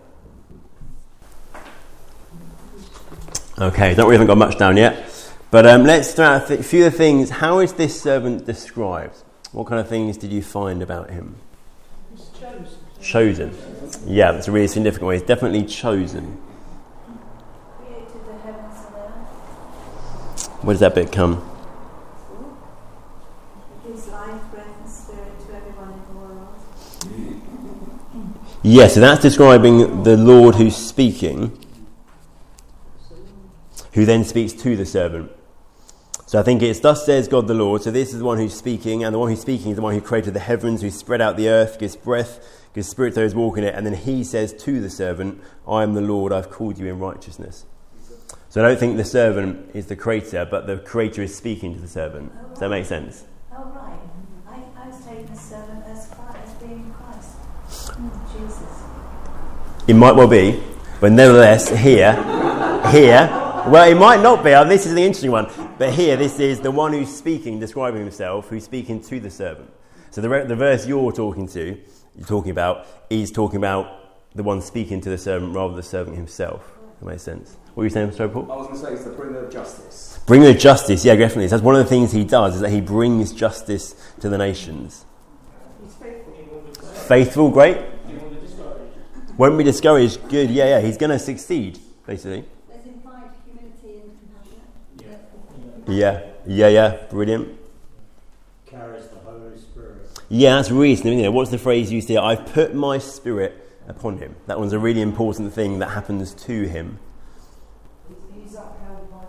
Okay, 3.60 3.94
don't 3.94 4.08
we 4.08 4.14
haven't 4.14 4.26
got 4.26 4.38
much 4.38 4.58
down 4.58 4.76
yet. 4.76 5.08
But 5.52 5.64
um, 5.64 5.84
let's 5.84 6.12
throw 6.12 6.24
out 6.24 6.50
a 6.50 6.60
few 6.60 6.86
of 6.86 6.92
the 6.92 6.98
things. 6.98 7.30
How 7.30 7.60
is 7.60 7.74
this 7.74 8.02
servant 8.02 8.46
described? 8.46 9.16
What 9.52 9.68
kind 9.68 9.80
of 9.80 9.88
things 9.88 10.16
did 10.16 10.32
you 10.32 10.42
find 10.42 10.82
about 10.82 11.10
him? 11.10 11.36
Chosen. 13.04 13.54
Yeah, 14.06 14.32
that's 14.32 14.48
a 14.48 14.52
really 14.52 14.66
significant 14.66 15.06
way. 15.06 15.18
He's 15.18 15.26
definitely 15.26 15.66
chosen. 15.66 16.22
Where 20.62 20.72
does 20.72 20.80
that 20.80 20.94
bit 20.94 21.12
come? 21.12 21.50
World. 26.14 26.48
Yeah, 28.62 28.86
so 28.86 29.00
that's 29.00 29.20
describing 29.20 30.02
the 30.04 30.16
Lord 30.16 30.54
who's 30.54 30.74
speaking, 30.74 31.58
who 33.92 34.06
then 34.06 34.24
speaks 34.24 34.54
to 34.54 34.76
the 34.76 34.86
servant. 34.86 35.30
So 36.24 36.40
I 36.40 36.42
think 36.42 36.62
it's 36.62 36.80
thus 36.80 37.04
says 37.04 37.28
God 37.28 37.48
the 37.48 37.54
Lord. 37.54 37.82
So 37.82 37.90
this 37.90 38.14
is 38.14 38.20
the 38.20 38.24
one 38.24 38.38
who's 38.38 38.54
speaking, 38.54 39.04
and 39.04 39.14
the 39.14 39.18
one 39.18 39.28
who's 39.28 39.42
speaking 39.42 39.72
is 39.72 39.76
the 39.76 39.82
one 39.82 39.92
who 39.92 40.00
created 40.00 40.32
the 40.32 40.40
heavens, 40.40 40.80
who 40.80 40.90
spread 40.90 41.20
out 41.20 41.36
the 41.36 41.50
earth, 41.50 41.78
gives 41.78 41.94
breath, 41.94 42.40
gives 42.74 42.88
spirit 42.88 43.14
to 43.14 43.20
those 43.20 43.34
walking 43.34 43.64
it, 43.64 43.74
and 43.74 43.86
then 43.86 43.94
he 43.94 44.24
says 44.24 44.52
to 44.64 44.80
the 44.80 44.90
servant, 44.90 45.40
I 45.66 45.82
am 45.82 45.94
the 45.94 46.00
Lord, 46.00 46.32
I've 46.32 46.50
called 46.50 46.78
you 46.78 46.86
in 46.86 46.98
righteousness. 46.98 47.64
So 48.48 48.64
I 48.64 48.68
don't 48.68 48.78
think 48.78 48.96
the 48.96 49.04
servant 49.04 49.70
is 49.74 49.86
the 49.86 49.96
creator, 49.96 50.46
but 50.48 50.66
the 50.66 50.78
creator 50.78 51.22
is 51.22 51.34
speaking 51.34 51.74
to 51.74 51.80
the 51.80 51.88
servant. 51.88 52.32
Does 52.50 52.60
that 52.60 52.68
make 52.68 52.84
sense? 52.84 53.24
Oh, 53.52 53.64
right. 53.74 53.98
I, 54.48 54.84
I 54.84 54.88
was 54.88 55.04
taking 55.04 55.26
the 55.26 55.36
servant 55.36 55.84
as, 55.86 56.10
as 56.34 56.52
being 56.54 56.92
Christ. 56.92 57.36
Jesus. 58.32 58.82
It 59.88 59.94
might 59.94 60.14
well 60.14 60.28
be, 60.28 60.62
but 61.00 61.12
nevertheless, 61.12 61.68
here, 61.68 62.12
here, 62.90 63.28
well, 63.68 63.90
it 63.90 63.94
might 63.96 64.22
not 64.22 64.44
be. 64.44 64.52
uh, 64.52 64.64
This 64.64 64.86
is 64.86 64.94
the 64.94 65.02
interesting 65.02 65.30
one. 65.30 65.50
But 65.78 65.92
here, 65.92 66.16
this 66.16 66.38
is 66.38 66.60
the 66.60 66.70
one 66.70 66.92
who's 66.92 67.14
speaking, 67.14 67.58
describing 67.58 68.00
himself, 68.00 68.48
who's 68.48 68.64
speaking 68.64 69.00
to 69.02 69.18
the 69.20 69.30
servant. 69.30 69.70
So 70.10 70.20
the, 70.20 70.28
re- 70.28 70.46
the 70.46 70.54
verse 70.54 70.86
you're 70.86 71.10
talking 71.12 71.48
to, 71.48 71.80
you're 72.16 72.26
talking 72.26 72.50
about, 72.50 72.86
is 73.10 73.30
talking 73.30 73.56
about 73.56 74.32
the 74.34 74.42
one 74.42 74.60
speaking 74.60 75.00
to 75.00 75.10
the 75.10 75.18
servant 75.18 75.54
rather 75.54 75.68
than 75.68 75.76
the 75.76 75.82
servant 75.82 76.16
himself. 76.16 76.72
That 77.00 77.06
makes 77.06 77.22
sense. 77.22 77.56
What 77.74 77.82
were 77.82 77.84
you 77.84 77.90
saying, 77.90 78.10
Mr. 78.10 78.32
Paul? 78.32 78.50
I 78.50 78.56
was 78.56 78.66
going 78.68 78.80
to 78.80 78.86
say 78.86 78.92
it's 78.92 79.04
the 79.04 79.10
bringer 79.10 79.44
of 79.44 79.52
justice. 79.52 80.20
Bringer 80.26 80.50
of 80.50 80.58
justice, 80.58 81.04
yeah, 81.04 81.16
definitely. 81.16 81.48
That's 81.48 81.62
one 81.62 81.74
of 81.74 81.82
the 81.82 81.88
things 81.88 82.12
he 82.12 82.24
does, 82.24 82.54
is 82.56 82.60
that 82.60 82.70
he 82.70 82.80
brings 82.80 83.32
justice 83.32 83.94
to 84.20 84.28
the 84.28 84.38
nations. 84.38 85.04
He's 85.82 85.94
faithful. 85.94 86.34
Faithful, 87.06 87.50
great. 87.50 87.78
Won't 89.36 89.58
be 89.58 89.64
discouraged, 89.64 90.28
good, 90.28 90.48
yeah, 90.50 90.78
yeah. 90.78 90.80
He's 90.80 90.96
going 90.96 91.10
to 91.10 91.18
succeed, 91.18 91.80
basically. 92.06 92.44
There's 92.68 92.86
implied 92.86 93.30
humility 93.44 94.02
and 94.04 94.16
compassion. 94.96 95.82
Yeah, 95.88 96.20
yeah, 96.46 96.68
yeah, 96.68 97.06
brilliant. 97.10 97.58
carries 98.66 99.08
the 99.08 99.16
Holy 99.16 99.58
Spirit. 99.58 100.06
Yeah, 100.36 100.56
that's 100.56 100.70
really 100.72 100.96
significant. 100.96 101.32
What's 101.32 101.52
the 101.52 101.58
phrase 101.58 101.92
used 101.92 102.08
here? 102.08 102.18
I've 102.18 102.44
put 102.52 102.74
my 102.74 102.98
spirit 102.98 103.70
upon 103.86 104.18
him. 104.18 104.34
That 104.48 104.58
one's 104.58 104.72
a 104.72 104.80
really 104.80 105.00
important 105.00 105.52
thing 105.52 105.78
that 105.78 105.90
happens 105.90 106.34
to 106.34 106.66
him. 106.66 106.98
He's- 108.08 108.20
He's 108.50 108.54
upheld 108.56 109.10
by 109.12 109.24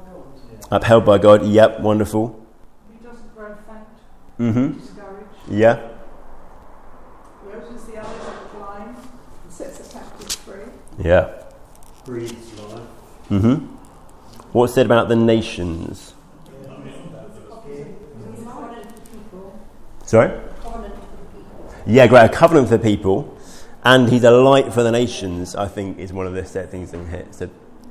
God. 0.71 0.81
Upheld 0.81 1.05
by 1.05 1.17
God, 1.19 1.45
yep, 1.45 1.79
wonderful. 1.79 2.43
He 2.91 3.05
doesn't 3.05 3.35
grow 3.35 3.49
faint, 3.67 3.87
Mm-hmm. 4.39 4.79
discouraged. 4.79 5.29
Yeah, 5.47 5.79
He 7.43 7.55
opens 7.55 7.83
the 7.85 7.99
eyes 7.99 8.05
of 8.07 8.51
the 8.51 8.57
blind 8.57 8.95
and 9.43 9.53
sets 9.53 9.77
the 9.77 9.93
captives 9.99 10.35
free. 10.37 10.55
yeah. 10.97 11.29
Breathes 12.03 12.59
life. 12.59 12.81
Mm-hmm. 13.29 13.65
What's 14.53 14.73
said 14.73 14.87
about 14.87 15.07
the 15.09 15.15
nations? 15.15 16.15
He's 16.47 16.65
a 16.65 16.69
covenant 18.45 18.91
for 18.99 19.11
people. 19.11 19.59
Sorry? 20.05 20.31
Covenant 21.85 21.93
for 21.93 21.93
people. 21.93 21.93
Yeah, 21.93 22.07
great. 22.07 22.25
A 22.25 22.29
covenant 22.29 22.69
for 22.69 22.77
the 22.77 22.83
people, 22.83 23.37
and 23.83 24.09
he's 24.09 24.23
a 24.23 24.31
light 24.31 24.73
for 24.73 24.83
the 24.83 24.91
nations. 24.91 25.55
I 25.55 25.67
think 25.67 25.99
is 25.99 26.11
one 26.11 26.27
of 26.27 26.33
the 26.33 26.45
set 26.45 26.71
things 26.71 26.93
in 26.93 27.09
here. 27.09 27.25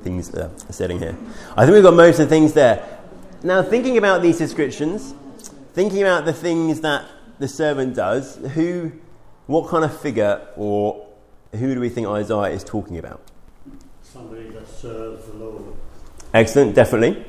Things 0.02 0.34
uh, 0.34 0.50
said 0.70 0.90
in 0.90 0.98
here. 0.98 1.16
I 1.56 1.64
think 1.64 1.74
we've 1.74 1.82
got 1.82 1.94
most 1.94 2.18
of 2.18 2.28
the 2.28 2.34
things 2.34 2.52
there. 2.52 3.00
Now, 3.42 3.62
thinking 3.62 3.96
about 3.96 4.22
these 4.22 4.38
descriptions, 4.38 5.14
thinking 5.72 6.02
about 6.02 6.24
the 6.24 6.32
things 6.32 6.80
that 6.82 7.06
the 7.38 7.48
servant 7.48 7.94
does, 7.94 8.36
who, 8.36 8.92
what 9.46 9.68
kind 9.68 9.84
of 9.84 9.98
figure 10.00 10.46
or 10.56 11.06
who 11.52 11.74
do 11.74 11.80
we 11.80 11.88
think 11.88 12.06
Isaiah 12.06 12.54
is 12.54 12.64
talking 12.64 12.98
about? 12.98 13.22
Somebody 14.02 14.50
that 14.50 14.68
serves 14.68 15.26
the 15.26 15.34
Lord. 15.34 15.74
Excellent, 16.32 16.74
definitely. 16.74 17.24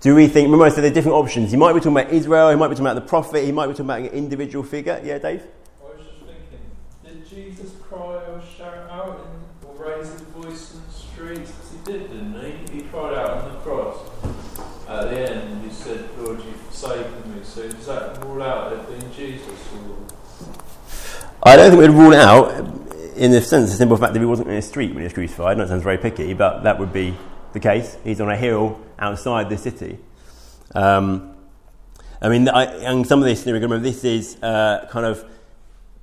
Do 0.00 0.14
we 0.14 0.28
think, 0.28 0.46
remember 0.46 0.64
I 0.64 0.68
said 0.68 0.84
there 0.84 0.90
are 0.90 0.94
different 0.94 1.16
options. 1.16 1.50
He 1.50 1.56
might 1.56 1.72
be 1.72 1.80
talking 1.80 1.92
about 1.92 2.12
Israel, 2.12 2.50
he 2.50 2.56
might 2.56 2.68
be 2.68 2.74
talking 2.74 2.86
about 2.86 2.94
the 2.94 3.08
prophet, 3.08 3.44
he 3.44 3.50
might 3.50 3.66
be 3.66 3.72
talking 3.72 3.86
about 3.86 4.00
an 4.00 4.06
individual 4.06 4.64
figure. 4.64 5.00
Yeah, 5.04 5.18
Dave? 5.18 5.42
I 5.80 5.96
was 5.96 6.06
just 6.06 6.20
thinking, 6.20 6.60
did 7.04 7.28
Jesus 7.28 7.72
cry 7.82 7.98
or 8.00 8.40
shout 8.56 8.88
out 8.90 9.20
in, 9.20 9.68
or 9.68 9.74
raise 9.84 10.08
his 10.12 10.20
voice 10.20 10.74
in 10.74 10.82
the 10.86 10.92
streets? 10.92 11.50
'Cause 11.50 11.72
he 11.72 11.92
did, 11.92 12.10
didn't 12.10 12.68
he? 12.68 12.76
He 12.76 12.82
cried 12.82 13.14
out 13.14 13.30
on 13.38 13.52
the 13.52 13.58
cross. 13.58 13.96
At 14.88 15.10
the 15.10 15.30
end, 15.30 15.64
he 15.64 15.70
said, 15.70 16.08
Lord, 16.18 16.38
you've 16.44 16.54
forsaken 16.54 17.34
me. 17.34 17.40
So 17.42 17.68
does 17.68 17.86
that 17.86 18.24
rule 18.24 18.42
out 18.42 18.72
it 18.72 18.88
being 18.88 19.12
Jesus? 19.12 19.44
Or 19.74 19.96
I 21.42 21.56
don't 21.56 21.70
think 21.70 21.82
we'd 21.82 21.90
rule 21.90 22.12
it 22.12 22.20
out 22.20 22.52
in 23.16 23.32
the 23.32 23.42
sense, 23.42 23.70
the 23.70 23.76
simple 23.76 23.96
fact 23.96 24.12
that 24.12 24.20
he 24.20 24.24
wasn't 24.24 24.48
in 24.48 24.54
a 24.54 24.62
street 24.62 24.90
when 24.90 24.98
he 24.98 25.04
was 25.04 25.12
crucified. 25.12 25.48
I 25.48 25.54
know 25.54 25.64
it 25.64 25.68
sounds 25.68 25.82
very 25.82 25.98
picky, 25.98 26.34
but 26.34 26.62
that 26.62 26.78
would 26.78 26.92
be 26.92 27.16
the 27.52 27.60
case. 27.60 27.96
He's 28.04 28.20
on 28.20 28.30
a 28.30 28.36
hill 28.36 28.80
outside 28.98 29.48
the 29.48 29.58
city. 29.58 29.98
Um, 30.74 31.34
I 32.20 32.28
mean, 32.28 32.48
I, 32.48 32.64
and 32.64 33.06
some 33.06 33.20
of 33.20 33.26
this, 33.26 33.46
remember, 33.46 33.78
this 33.78 34.04
is 34.04 34.42
uh, 34.42 34.88
kind 34.90 35.06
of 35.06 35.24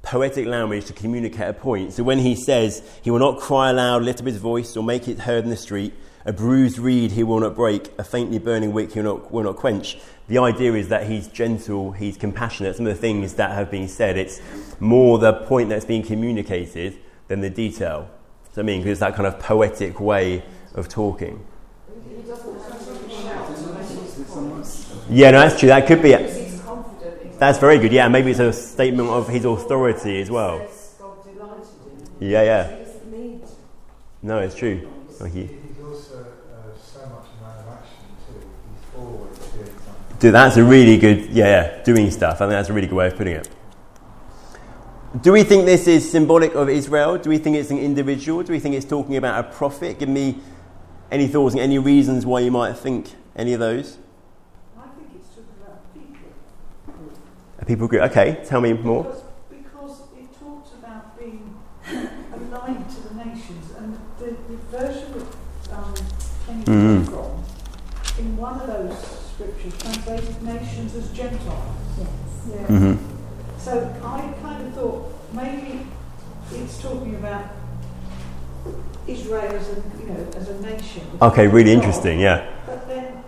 poetic 0.01 0.45
language 0.45 0.85
to 0.85 0.93
communicate 0.93 1.49
a 1.49 1.53
point. 1.53 1.91
So 1.93 2.03
when 2.03 2.19
he 2.19 2.35
says, 2.35 2.83
He 3.01 3.11
will 3.11 3.19
not 3.19 3.39
cry 3.39 3.71
aloud, 3.71 4.03
lift 4.03 4.19
up 4.19 4.25
his 4.25 4.37
voice, 4.37 4.77
or 4.77 4.83
make 4.83 5.07
it 5.07 5.19
heard 5.19 5.43
in 5.43 5.49
the 5.49 5.57
street, 5.57 5.93
a 6.25 6.33
bruised 6.33 6.79
reed 6.79 7.11
he 7.11 7.23
will 7.23 7.39
not 7.39 7.55
break, 7.55 7.91
a 7.99 8.03
faintly 8.03 8.39
burning 8.39 8.71
wick 8.71 8.93
he 8.93 9.01
will 9.01 9.17
not, 9.17 9.31
will 9.31 9.43
not 9.43 9.57
quench. 9.57 9.97
The 10.27 10.39
idea 10.39 10.73
is 10.73 10.87
that 10.87 11.07
he's 11.07 11.27
gentle, 11.27 11.91
he's 11.91 12.17
compassionate. 12.17 12.75
Some 12.75 12.87
of 12.87 12.95
the 12.95 12.99
things 12.99 13.35
that 13.35 13.51
have 13.51 13.69
been 13.69 13.87
said, 13.87 14.17
it's 14.17 14.41
more 14.79 15.19
the 15.19 15.33
point 15.33 15.69
that's 15.69 15.85
being 15.85 16.01
communicated 16.01 16.97
than 17.27 17.41
the 17.41 17.49
detail. 17.49 18.09
So 18.53 18.61
I 18.61 18.65
mean, 18.65 18.79
because 18.79 18.93
it's 18.93 18.99
that 19.01 19.15
kind 19.15 19.27
of 19.27 19.39
poetic 19.39 19.99
way 19.99 20.43
of 20.75 20.87
talking. 20.87 21.43
Yeah, 25.09 25.31
no, 25.31 25.39
that's 25.39 25.59
true. 25.59 25.69
That 25.69 25.87
could 25.87 26.01
be. 26.01 26.13
In 26.13 26.61
That's 27.39 27.57
very 27.57 27.79
good. 27.79 27.91
Yeah, 27.91 28.07
maybe 28.07 28.31
it's 28.31 28.39
a 28.39 28.53
statement 28.53 29.09
of 29.09 29.27
his 29.27 29.45
authority 29.45 30.21
as 30.21 30.29
well. 30.29 30.67
Yeah, 32.19 32.43
yeah. 32.43 32.77
No, 34.21 34.39
it's 34.39 34.55
true. 34.55 34.87
Thank 35.11 35.35
you. 35.35 35.49
A. 38.97 40.19
Dude, 40.19 40.33
that's 40.33 40.57
a 40.57 40.63
really 40.63 40.97
good, 40.97 41.29
yeah, 41.29 41.45
yeah, 41.45 41.83
doing 41.83 42.09
stuff. 42.09 42.35
I 42.35 42.45
think 42.45 42.51
that's 42.51 42.69
a 42.69 42.73
really 42.73 42.87
good 42.87 42.95
way 42.95 43.07
of 43.07 43.15
putting 43.15 43.35
it. 43.35 43.49
Do 45.21 45.31
we 45.31 45.43
think 45.43 45.65
this 45.65 45.87
is 45.87 46.09
symbolic 46.09 46.55
of 46.55 46.69
Israel? 46.69 47.17
Do 47.17 47.29
we 47.29 47.37
think 47.37 47.55
it's 47.55 47.69
an 47.69 47.77
individual? 47.77 48.43
Do 48.43 48.51
we 48.51 48.59
think 48.59 48.75
it's 48.75 48.85
talking 48.85 49.17
about 49.17 49.45
a 49.45 49.49
prophet? 49.49 49.99
Give 49.99 50.09
me 50.09 50.39
any 51.11 51.27
thoughts 51.27 51.53
and 51.53 51.61
any 51.61 51.77
reasons 51.77 52.25
why 52.25 52.39
you 52.39 52.51
might 52.51 52.73
think 52.77 53.13
any 53.35 53.53
of 53.53 53.59
those. 53.59 53.97
I 54.77 54.87
think 54.87 55.09
it's 55.15 55.29
talking 55.29 55.45
about 55.65 55.93
people. 55.93 57.13
A 57.59 57.65
people 57.65 57.87
group. 57.87 58.03
Okay, 58.03 58.41
tell 58.45 58.61
me 58.61 58.73
more. 58.73 59.03
Because, 59.03 59.23
because 59.49 60.01
it 60.17 60.39
talks 60.39 60.73
about 60.73 61.17
being 61.17 61.55
aligned 62.33 62.89
to 62.89 63.01
the 63.09 63.15
nations, 63.23 63.71
and 63.77 63.97
the, 64.19 64.35
the 64.47 64.57
version 64.77 65.13
that 65.13 65.77
um, 65.77 65.93
Kenny 66.45 66.63
came 66.65 67.05
from, 67.05 67.43
in 68.19 68.37
one 68.37 68.59
of 68.59 68.67
those 68.67 68.97
scriptures, 69.33 69.77
translated 69.77 70.41
nations 70.43 70.95
as 70.95 71.11
Gentiles. 71.11 71.75
Yes. 71.97 72.07
Yeah. 72.49 72.67
Mm-hmm. 72.67 73.59
So 73.59 73.95
I 74.03 74.33
kind 74.41 74.67
of 74.67 74.73
thought 74.73 75.33
maybe 75.33 75.87
it's 76.51 76.81
talking 76.81 77.15
about 77.15 77.45
Israel 79.07 79.51
as 79.55 79.69
a, 79.69 79.75
you 79.99 80.05
know, 80.07 80.27
as 80.35 80.49
a 80.49 80.61
nation. 80.61 81.03
Okay, 81.21 81.47
really 81.47 81.71
interesting, 81.71 82.19
yeah. 82.19 82.49
But 82.65 82.87
then, 82.87 83.23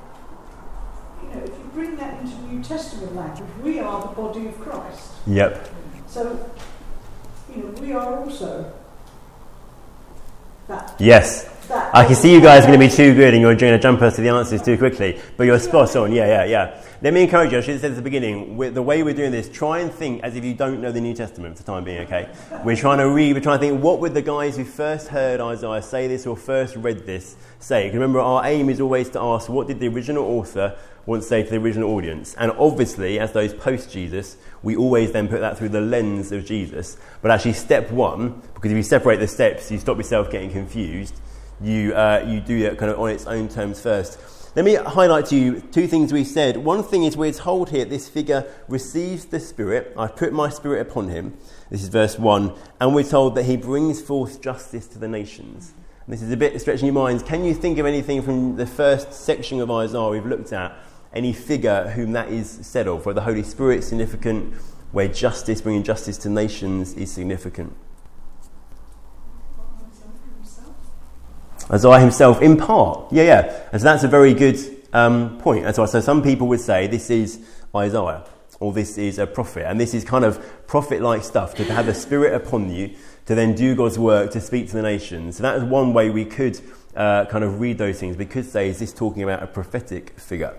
you 1.24 1.30
know, 1.30 1.44
if 1.44 1.50
you 1.50 1.70
bring 1.74 1.96
that 1.98 2.22
into 2.22 2.36
New 2.44 2.64
Testament 2.64 3.16
language, 3.16 3.50
we 3.64 3.80
are 3.80 4.02
the 4.02 4.08
body 4.08 4.48
of 4.48 4.60
Christ. 4.60 5.12
Yep. 5.28 5.70
So, 6.08 6.52
you 7.56 7.64
know, 7.64 7.70
we 7.82 7.94
are 7.94 8.18
also 8.20 8.74
that. 10.68 10.96
Yes. 11.00 11.46
that 11.68 11.96
I 11.96 12.06
can 12.06 12.16
see 12.16 12.34
you 12.34 12.42
guys 12.42 12.64
are 12.64 12.68
going 12.68 12.80
to 12.80 12.86
be 12.86 12.92
too 12.92 13.14
good 13.14 13.34
and 13.34 13.42
you're 13.42 13.56
going 13.56 13.74
to 13.74 13.80
jump 13.80 14.02
us 14.02 14.16
to 14.16 14.22
the 14.22 14.30
answers 14.30 14.62
too 14.62 14.78
quickly, 14.78 15.20
but 15.36 15.44
you're 15.44 15.60
spot 15.60 15.96
on. 15.96 16.12
Yeah, 16.12 16.26
yeah, 16.26 16.46
yeah. 16.46 16.84
Let 17.00 17.14
me 17.14 17.22
encourage 17.22 17.52
you. 17.52 17.60
I 17.60 17.62
should 17.62 17.74
have 17.74 17.82
said 17.82 17.92
at 17.92 17.96
the 17.98 18.02
beginning, 18.02 18.58
the 18.58 18.82
way 18.82 19.04
we're 19.04 19.14
doing 19.14 19.32
this, 19.32 19.48
try 19.50 19.82
and 19.82 19.92
think 19.92 20.24
as 20.24 20.36
if 20.36 20.44
you 20.44 20.56
don't 20.56 20.82
know 20.82 20.92
the 20.92 21.00
New 21.00 21.14
Testament 21.14 21.56
for 21.56 21.62
the 21.62 21.72
time 21.72 21.84
being, 21.84 22.00
okay? 22.00 22.28
We're 22.66 22.76
trying 22.76 22.98
to 22.98 23.08
read, 23.08 23.36
we're 23.36 23.40
trying 23.40 23.60
to 23.60 23.68
think, 23.68 23.84
what 23.84 24.00
would 24.00 24.16
the 24.16 24.24
guys 24.24 24.58
who 24.58 24.66
first 24.66 25.10
heard 25.10 25.40
Isaiah 25.40 25.84
say 25.84 26.08
this 26.08 26.26
or 26.26 26.36
first 26.36 26.76
read 26.76 27.06
this 27.06 27.36
say? 27.60 27.84
Because 27.84 27.94
remember, 27.94 28.20
our 28.20 28.44
aim 28.48 28.68
is 28.68 28.82
always 28.82 29.10
to 29.12 29.22
ask, 29.22 29.48
what 29.48 29.68
did 29.68 29.80
the 29.80 29.88
original 29.90 30.26
author 30.26 30.76
want 31.06 31.22
to 31.22 31.28
say 31.28 31.44
to 31.44 31.50
the 31.52 31.58
original 31.58 31.92
audience? 31.92 32.34
And 32.34 32.52
obviously, 32.54 33.20
as 33.20 33.32
those 33.32 33.54
post 33.54 33.92
Jesus, 33.92 34.36
we 34.64 34.76
always 34.76 35.12
then 35.12 35.28
put 35.28 35.42
that 35.42 35.56
through 35.56 35.70
the 35.70 35.82
lens 35.82 36.32
of 36.32 36.46
Jesus. 36.46 36.98
But 37.22 37.30
actually, 37.30 37.54
step 37.54 37.92
one, 37.92 38.42
because 38.56 38.72
if 38.72 38.76
you 38.76 38.82
separate 38.82 39.20
the 39.20 39.28
steps, 39.28 39.70
you 39.70 39.78
stop 39.78 39.98
yourself 39.98 40.32
getting 40.32 40.50
confused. 40.50 41.14
You, 41.62 41.94
uh, 41.94 42.26
you 42.28 42.40
do 42.40 42.64
that 42.64 42.80
kind 42.80 42.92
of 42.92 43.00
on 43.00 43.12
its 43.12 43.28
own 43.28 43.50
terms 43.50 43.80
first. 43.80 44.20
Let 44.58 44.66
me 44.66 44.74
highlight 44.74 45.28
to 45.28 45.36
you 45.36 45.60
two 45.60 45.86
things 45.86 46.12
we 46.12 46.24
said. 46.24 46.58
One 46.58 46.82
thing 46.82 47.04
is 47.04 47.16
we're 47.16 47.32
told 47.32 47.70
here 47.70 47.86
this 47.86 48.10
figure 48.10 48.44
receives 48.68 49.26
the 49.26 49.40
Spirit. 49.40 49.94
I 49.96 50.08
put 50.08 50.34
my 50.34 50.50
Spirit 50.50 50.82
upon 50.82 51.10
him. 51.10 51.38
This 51.70 51.84
is 51.84 51.90
verse 51.90 52.18
1. 52.18 52.56
And 52.82 52.96
we're 52.96 53.04
told 53.04 53.36
that 53.36 53.44
he 53.44 53.56
brings 53.56 54.02
forth 54.02 54.42
justice 54.42 54.88
to 54.88 54.98
the 54.98 55.08
nations. 55.08 55.76
And 56.08 56.12
this 56.12 56.24
is 56.24 56.32
a 56.32 56.38
bit 56.38 56.60
stretching 56.60 56.88
your 56.88 56.96
minds. 56.96 57.22
Can 57.22 57.46
you 57.46 57.54
think 57.54 57.78
of 57.78 57.86
anything 57.86 58.24
from 58.24 58.56
the 58.56 58.66
first 58.66 59.14
section 59.14 59.62
of 59.62 59.70
Isaiah 59.70 60.10
we've 60.10 60.26
looked 60.26 60.52
at? 60.52 60.76
Any 61.14 61.34
figure 61.34 61.90
whom 61.90 62.14
that 62.14 62.30
is 62.30 62.50
said 62.50 62.88
of, 62.88 63.06
where 63.06 63.14
the 63.14 63.22
Holy 63.22 63.44
Spirit 63.44 63.82
is 63.82 63.88
significant, 63.88 64.56
where 64.92 65.08
justice, 65.08 65.62
bringing 65.62 65.84
justice 65.84 66.18
to 66.18 66.30
nations, 66.30 66.96
is 66.96 67.12
significant? 67.12 67.74
Isaiah 71.70 72.00
himself, 72.00 72.42
in 72.42 72.58
part. 72.58 73.12
Yeah, 73.12 73.24
yeah. 73.24 73.68
And 73.72 73.82
so 73.82 73.86
that's 73.86 74.04
a 74.04 74.08
very 74.08 74.34
good 74.34 74.58
um, 74.94 75.38
point. 75.40 75.66
And 75.66 75.76
so, 75.76 75.86
so 75.86 76.00
some 76.00 76.24
people 76.24 76.48
would 76.48 76.62
say 76.62 76.88
this 76.88 77.10
is 77.10 77.46
Isaiah, 77.76 78.24
or 78.60 78.72
this 78.74 78.98
is 78.98 79.20
a 79.20 79.28
prophet. 79.28 79.66
And 79.68 79.80
this 79.80 79.94
is 79.94 80.04
kind 80.04 80.24
of 80.24 80.68
prophet 80.68 81.02
like 81.02 81.24
stuff 81.24 81.56
to 81.56 81.64
have 81.66 81.86
the 81.86 81.94
Spirit 81.94 82.34
upon 82.34 82.72
you 82.72 82.96
to 83.26 83.36
then 83.36 83.54
do 83.56 83.76
God's 83.76 84.00
work 84.00 84.32
to 84.32 84.42
speak 84.42 84.68
to 84.70 84.74
the 84.74 84.82
nations. 84.82 85.38
So 85.38 85.44
that 85.44 85.58
is 85.58 85.64
one 85.64 85.94
way 85.94 86.10
we 86.10 86.24
could 86.24 86.60
uh, 86.96 87.26
kind 87.26 87.44
of 87.44 87.60
read 87.60 87.78
those 87.78 88.00
things. 88.00 88.16
We 88.16 88.26
could 88.26 88.46
say, 88.46 88.70
is 88.70 88.80
this 88.80 88.94
talking 88.94 89.24
about 89.24 89.44
a 89.44 89.48
prophetic 89.48 90.18
figure? 90.20 90.58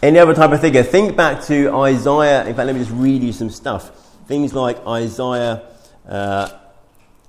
Any 0.00 0.18
other 0.18 0.34
type 0.34 0.52
of 0.52 0.60
figure? 0.60 0.82
Think 0.82 1.16
back 1.16 1.42
to 1.46 1.74
Isaiah. 1.74 2.46
In 2.46 2.54
fact, 2.54 2.66
let 2.66 2.74
me 2.74 2.80
just 2.80 2.92
read 2.92 3.22
you 3.22 3.32
some 3.32 3.50
stuff. 3.50 3.90
Things 4.26 4.54
like 4.54 4.78
Isaiah. 4.86 5.62
Uh, 6.06 6.50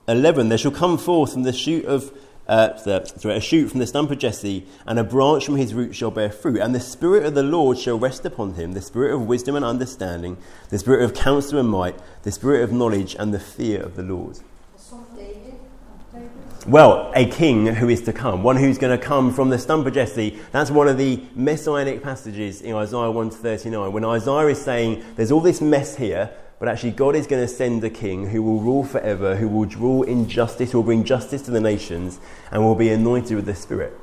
11 0.07 0.49
there 0.49 0.57
shall 0.57 0.71
come 0.71 0.97
forth 0.97 1.33
from 1.33 1.43
the 1.43 1.53
shoot 1.53 1.85
of 1.85 2.11
uh, 2.47 2.77
sorry, 2.77 3.37
a 3.37 3.41
shoot 3.41 3.69
from 3.69 3.79
the 3.79 3.87
stump 3.87 4.11
of 4.11 4.19
Jesse, 4.19 4.65
and 4.85 4.99
a 4.99 5.03
branch 5.03 5.45
from 5.45 5.55
his 5.55 5.73
root 5.73 5.95
shall 5.95 6.11
bear 6.11 6.29
fruit. 6.29 6.59
And 6.59 6.75
the 6.75 6.79
Spirit 6.79 7.25
of 7.25 7.33
the 7.33 7.43
Lord 7.43 7.77
shall 7.77 7.97
rest 7.97 8.25
upon 8.25 8.53
him 8.53 8.73
the 8.73 8.81
Spirit 8.81 9.15
of 9.15 9.25
wisdom 9.25 9.55
and 9.55 9.65
understanding, 9.65 10.37
the 10.69 10.77
Spirit 10.77 11.03
of 11.03 11.13
counsel 11.13 11.59
and 11.59 11.69
might, 11.69 11.95
the 12.23 12.31
Spirit 12.31 12.63
of 12.63 12.71
knowledge 12.71 13.15
and 13.17 13.33
the 13.33 13.39
fear 13.39 13.81
of 13.81 13.95
the 13.95 14.03
Lord. 14.03 14.39
Well, 16.67 17.11
a 17.15 17.25
king 17.29 17.67
who 17.67 17.89
is 17.89 18.01
to 18.03 18.13
come, 18.13 18.41
one 18.41 18.57
who's 18.57 18.79
going 18.79 18.97
to 18.97 19.03
come 19.03 19.31
from 19.31 19.51
the 19.51 19.59
stump 19.59 19.85
of 19.85 19.93
Jesse. 19.93 20.39
That's 20.51 20.71
one 20.71 20.87
of 20.87 20.97
the 20.97 21.23
messianic 21.35 22.01
passages 22.01 22.61
in 22.61 22.73
Isaiah 22.73 23.11
1 23.11 23.29
to 23.29 23.35
39. 23.35 23.91
When 23.91 24.03
Isaiah 24.03 24.47
is 24.47 24.59
saying, 24.59 25.03
There's 25.15 25.31
all 25.31 25.41
this 25.41 25.61
mess 25.61 25.95
here, 25.95 26.31
but 26.59 26.69
actually, 26.69 26.91
God 26.91 27.15
is 27.15 27.27
going 27.27 27.45
to 27.45 27.53
send 27.53 27.83
a 27.83 27.89
king 27.89 28.29
who 28.29 28.41
will 28.41 28.59
rule 28.59 28.83
forever, 28.83 29.35
who 29.35 29.47
will 29.47 29.65
rule 29.65 30.03
in 30.03 30.29
justice, 30.29 30.71
who 30.71 30.79
will 30.79 30.85
bring 30.85 31.03
justice 31.03 31.41
to 31.43 31.51
the 31.51 31.59
nations, 31.59 32.19
and 32.51 32.63
will 32.63 32.75
be 32.75 32.89
anointed 32.89 33.35
with 33.35 33.45
the 33.45 33.55
Spirit. 33.55 33.93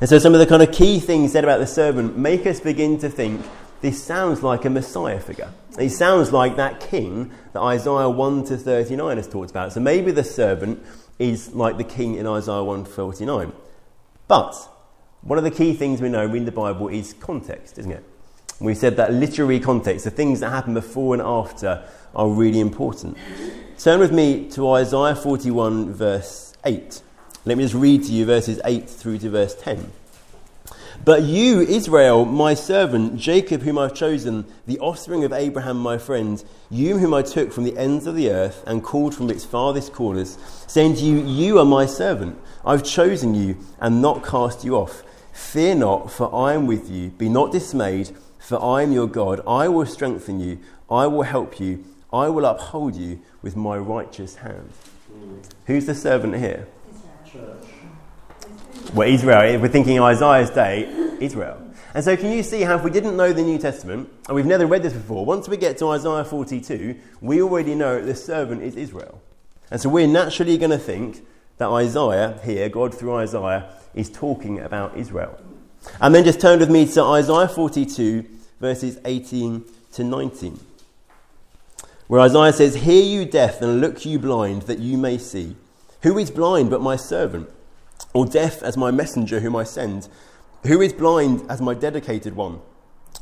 And 0.00 0.08
so, 0.08 0.18
some 0.18 0.34
of 0.34 0.40
the 0.40 0.46
kind 0.46 0.62
of 0.62 0.72
key 0.72 1.00
things 1.00 1.32
said 1.32 1.44
about 1.44 1.58
the 1.58 1.66
servant 1.66 2.18
make 2.18 2.46
us 2.46 2.60
begin 2.60 2.98
to 2.98 3.08
think 3.08 3.44
this 3.80 4.02
sounds 4.02 4.42
like 4.42 4.64
a 4.64 4.70
Messiah 4.70 5.20
figure. 5.20 5.52
It 5.78 5.90
sounds 5.90 6.32
like 6.32 6.56
that 6.56 6.80
king 6.80 7.32
that 7.54 7.60
Isaiah 7.60 8.10
1 8.10 8.44
to 8.44 8.56
39 8.58 9.16
has 9.16 9.26
talked 9.26 9.50
about. 9.50 9.72
So, 9.72 9.80
maybe 9.80 10.12
the 10.12 10.24
servant 10.24 10.84
is 11.18 11.54
like 11.54 11.78
the 11.78 11.84
king 11.84 12.16
in 12.16 12.26
Isaiah 12.26 12.62
1 12.62 12.84
to 12.84 12.90
49. 12.90 13.52
But 14.28 14.54
one 15.22 15.38
of 15.38 15.44
the 15.44 15.50
key 15.50 15.72
things 15.72 16.02
we 16.02 16.08
know 16.08 16.32
in 16.34 16.44
the 16.44 16.52
Bible 16.52 16.88
is 16.88 17.14
context, 17.14 17.78
isn't 17.78 17.92
it? 17.92 18.04
We 18.60 18.74
said 18.74 18.96
that 18.96 19.12
literary 19.12 19.58
context, 19.58 20.04
the 20.04 20.10
things 20.10 20.40
that 20.40 20.50
happen 20.50 20.74
before 20.74 21.14
and 21.14 21.22
after, 21.22 21.84
are 22.14 22.28
really 22.28 22.60
important. 22.60 23.16
Turn 23.78 24.00
with 24.00 24.12
me 24.12 24.48
to 24.50 24.70
Isaiah 24.70 25.16
41, 25.16 25.92
verse 25.92 26.56
8. 26.64 27.02
Let 27.44 27.58
me 27.58 27.64
just 27.64 27.74
read 27.74 28.04
to 28.04 28.12
you 28.12 28.24
verses 28.24 28.60
8 28.64 28.88
through 28.88 29.18
to 29.18 29.30
verse 29.30 29.54
10. 29.54 29.90
But 31.04 31.22
you, 31.22 31.62
Israel, 31.62 32.24
my 32.24 32.54
servant, 32.54 33.16
Jacob, 33.16 33.62
whom 33.62 33.76
I've 33.76 33.94
chosen, 33.94 34.44
the 34.68 34.78
offspring 34.78 35.24
of 35.24 35.32
Abraham, 35.32 35.78
my 35.78 35.98
friend, 35.98 36.42
you 36.70 36.98
whom 36.98 37.12
I 37.12 37.22
took 37.22 37.52
from 37.52 37.64
the 37.64 37.76
ends 37.76 38.06
of 38.06 38.14
the 38.14 38.30
earth 38.30 38.62
and 38.68 38.84
called 38.84 39.12
from 39.12 39.28
its 39.28 39.44
farthest 39.44 39.92
corners, 39.92 40.38
saying 40.68 40.94
to 40.96 41.04
you, 41.04 41.26
You 41.26 41.58
are 41.58 41.64
my 41.64 41.86
servant. 41.86 42.38
I've 42.64 42.84
chosen 42.84 43.34
you 43.34 43.56
and 43.80 44.00
not 44.00 44.24
cast 44.24 44.64
you 44.64 44.76
off. 44.76 45.02
Fear 45.32 45.76
not, 45.76 46.12
for 46.12 46.32
I 46.32 46.54
am 46.54 46.68
with 46.68 46.88
you. 46.88 47.08
Be 47.10 47.28
not 47.28 47.50
dismayed, 47.50 48.12
for 48.38 48.62
I 48.62 48.82
am 48.82 48.92
your 48.92 49.08
God. 49.08 49.40
I 49.44 49.66
will 49.66 49.86
strengthen 49.86 50.38
you. 50.38 50.60
I 50.88 51.08
will 51.08 51.22
help 51.22 51.58
you. 51.58 51.84
I 52.12 52.28
will 52.28 52.44
uphold 52.44 52.94
you 52.94 53.22
with 53.40 53.56
my 53.56 53.78
righteous 53.78 54.36
hand. 54.36 54.70
Who's 55.66 55.86
the 55.86 55.94
servant 55.94 56.36
here? 56.36 56.68
Church. 57.26 57.64
Well, 58.92 59.08
Israel. 59.08 59.54
If 59.54 59.62
we're 59.62 59.68
thinking 59.68 59.98
Isaiah's 59.98 60.50
day, 60.50 60.82
Israel. 61.20 61.58
And 61.94 62.04
so, 62.04 62.16
can 62.16 62.30
you 62.32 62.42
see 62.42 62.62
how 62.62 62.76
if 62.76 62.84
we 62.84 62.90
didn't 62.90 63.16
know 63.16 63.32
the 63.32 63.42
New 63.42 63.58
Testament, 63.58 64.10
and 64.26 64.34
we've 64.34 64.46
never 64.46 64.66
read 64.66 64.82
this 64.82 64.92
before, 64.92 65.24
once 65.24 65.48
we 65.48 65.56
get 65.56 65.78
to 65.78 65.88
Isaiah 65.88 66.24
42, 66.24 66.98
we 67.20 67.40
already 67.40 67.74
know 67.74 68.02
the 68.02 68.14
servant 68.14 68.62
is 68.62 68.76
Israel. 68.76 69.20
And 69.70 69.80
so, 69.80 69.88
we're 69.88 70.06
naturally 70.06 70.58
going 70.58 70.70
to 70.70 70.78
think 70.78 71.24
that 71.56 71.68
Isaiah 71.68 72.38
here, 72.44 72.68
God 72.68 72.94
through 72.94 73.16
Isaiah, 73.16 73.70
is 73.94 74.10
talking 74.10 74.60
about 74.60 74.96
Israel. 74.98 75.38
And 76.00 76.14
then 76.14 76.24
just 76.24 76.40
turn 76.40 76.60
with 76.60 76.70
me 76.70 76.86
to 76.92 77.02
Isaiah 77.02 77.48
42, 77.48 78.26
verses 78.60 78.98
18 79.04 79.64
to 79.92 80.04
19 80.04 80.60
where 82.12 82.20
Isaiah 82.20 82.52
says, 82.52 82.74
Hear 82.74 83.02
you 83.02 83.24
deaf 83.24 83.62
and 83.62 83.80
look 83.80 84.04
you 84.04 84.18
blind, 84.18 84.64
that 84.64 84.80
you 84.80 84.98
may 84.98 85.16
see. 85.16 85.56
Who 86.02 86.18
is 86.18 86.30
blind 86.30 86.68
but 86.68 86.82
my 86.82 86.94
servant? 86.94 87.48
Or 88.12 88.26
deaf 88.26 88.62
as 88.62 88.76
my 88.76 88.90
messenger 88.90 89.40
whom 89.40 89.56
I 89.56 89.64
send? 89.64 90.08
Who 90.66 90.82
is 90.82 90.92
blind 90.92 91.42
as 91.48 91.62
my 91.62 91.72
dedicated 91.72 92.36
one? 92.36 92.60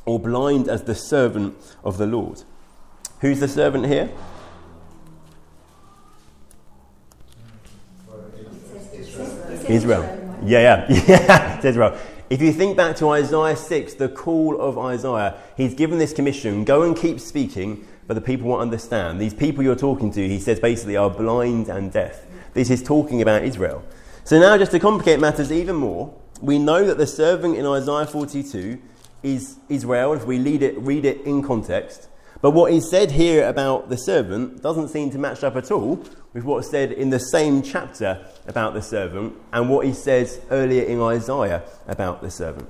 Or 0.07 0.19
blind 0.19 0.67
as 0.67 0.83
the 0.83 0.97
servant 0.97 1.57
of 1.85 1.99
the 1.99 2.07
Lord? 2.07 2.43
Who's 3.21 3.39
the 3.39 3.47
servant 3.47 3.87
here? 3.87 4.11
Israel. 9.69 10.03
Yeah, 10.43 10.87
yeah, 10.89 11.05
yeah, 11.07 11.55
it's 11.59 11.65
Israel. 11.65 11.97
If 12.29 12.43
you 12.43 12.53
think 12.53 12.77
back 12.77 12.97
to 12.97 13.11
Isaiah 13.11 13.55
6, 13.55 13.95
the 13.95 14.09
call 14.09 14.61
of 14.61 14.77
Isaiah, 14.77 15.37
he's 15.57 15.75
given 15.75 16.01
this 16.01 16.13
commission 16.13 16.65
go 16.65 16.83
and 16.83 16.97
keep 16.97 17.21
speaking, 17.21 17.87
but 18.11 18.15
the 18.15 18.21
people 18.21 18.49
won't 18.49 18.61
understand. 18.61 19.21
These 19.21 19.35
people 19.35 19.63
you're 19.63 19.77
talking 19.77 20.11
to, 20.15 20.29
he 20.29 20.41
says, 20.41 20.59
basically 20.59 20.97
are 20.97 21.09
blind 21.09 21.69
and 21.69 21.93
deaf. 21.93 22.27
This 22.55 22.69
is 22.69 22.83
talking 22.83 23.23
about 23.23 23.45
Israel. 23.45 23.85
So 24.25 24.41
now, 24.41 24.59
just 24.59 24.73
to 24.73 24.81
complicate 24.81 25.21
matters 25.21 25.53
even 25.53 25.77
more, 25.77 26.13
we 26.41 26.59
know 26.59 26.85
that 26.85 26.99
the 26.99 27.07
servant 27.07 27.55
in 27.55 27.65
Isaiah 27.65 28.09
42 28.09 28.83
is 29.23 29.61
Israel, 29.69 30.15
if 30.15 30.27
we 30.27 30.41
read 30.41 30.65
it, 30.65 30.77
read 30.79 31.05
it 31.05 31.21
in 31.21 31.41
context. 31.41 32.09
But 32.43 32.51
what 32.51 32.73
is 32.73 32.91
said 32.91 33.13
here 33.13 33.47
about 33.47 33.91
the 33.91 33.97
servant 33.97 34.61
doesn't 34.61 34.89
seem 34.89 35.13
to 35.13 35.19
match 35.19 35.45
up 35.45 35.55
at 35.55 35.71
all 35.71 36.05
with 36.33 36.43
what's 36.43 36.69
said 36.69 36.91
in 36.91 37.11
the 37.11 37.21
same 37.21 37.63
chapter 37.63 38.27
about 38.49 38.75
the 38.75 38.83
servant 38.83 39.35
and 39.53 39.71
what 39.71 39.87
he 39.87 39.93
says 39.93 40.41
earlier 40.51 40.83
in 40.83 41.01
Isaiah 41.01 41.63
about 41.87 42.23
the 42.23 42.31
servant. 42.33 42.69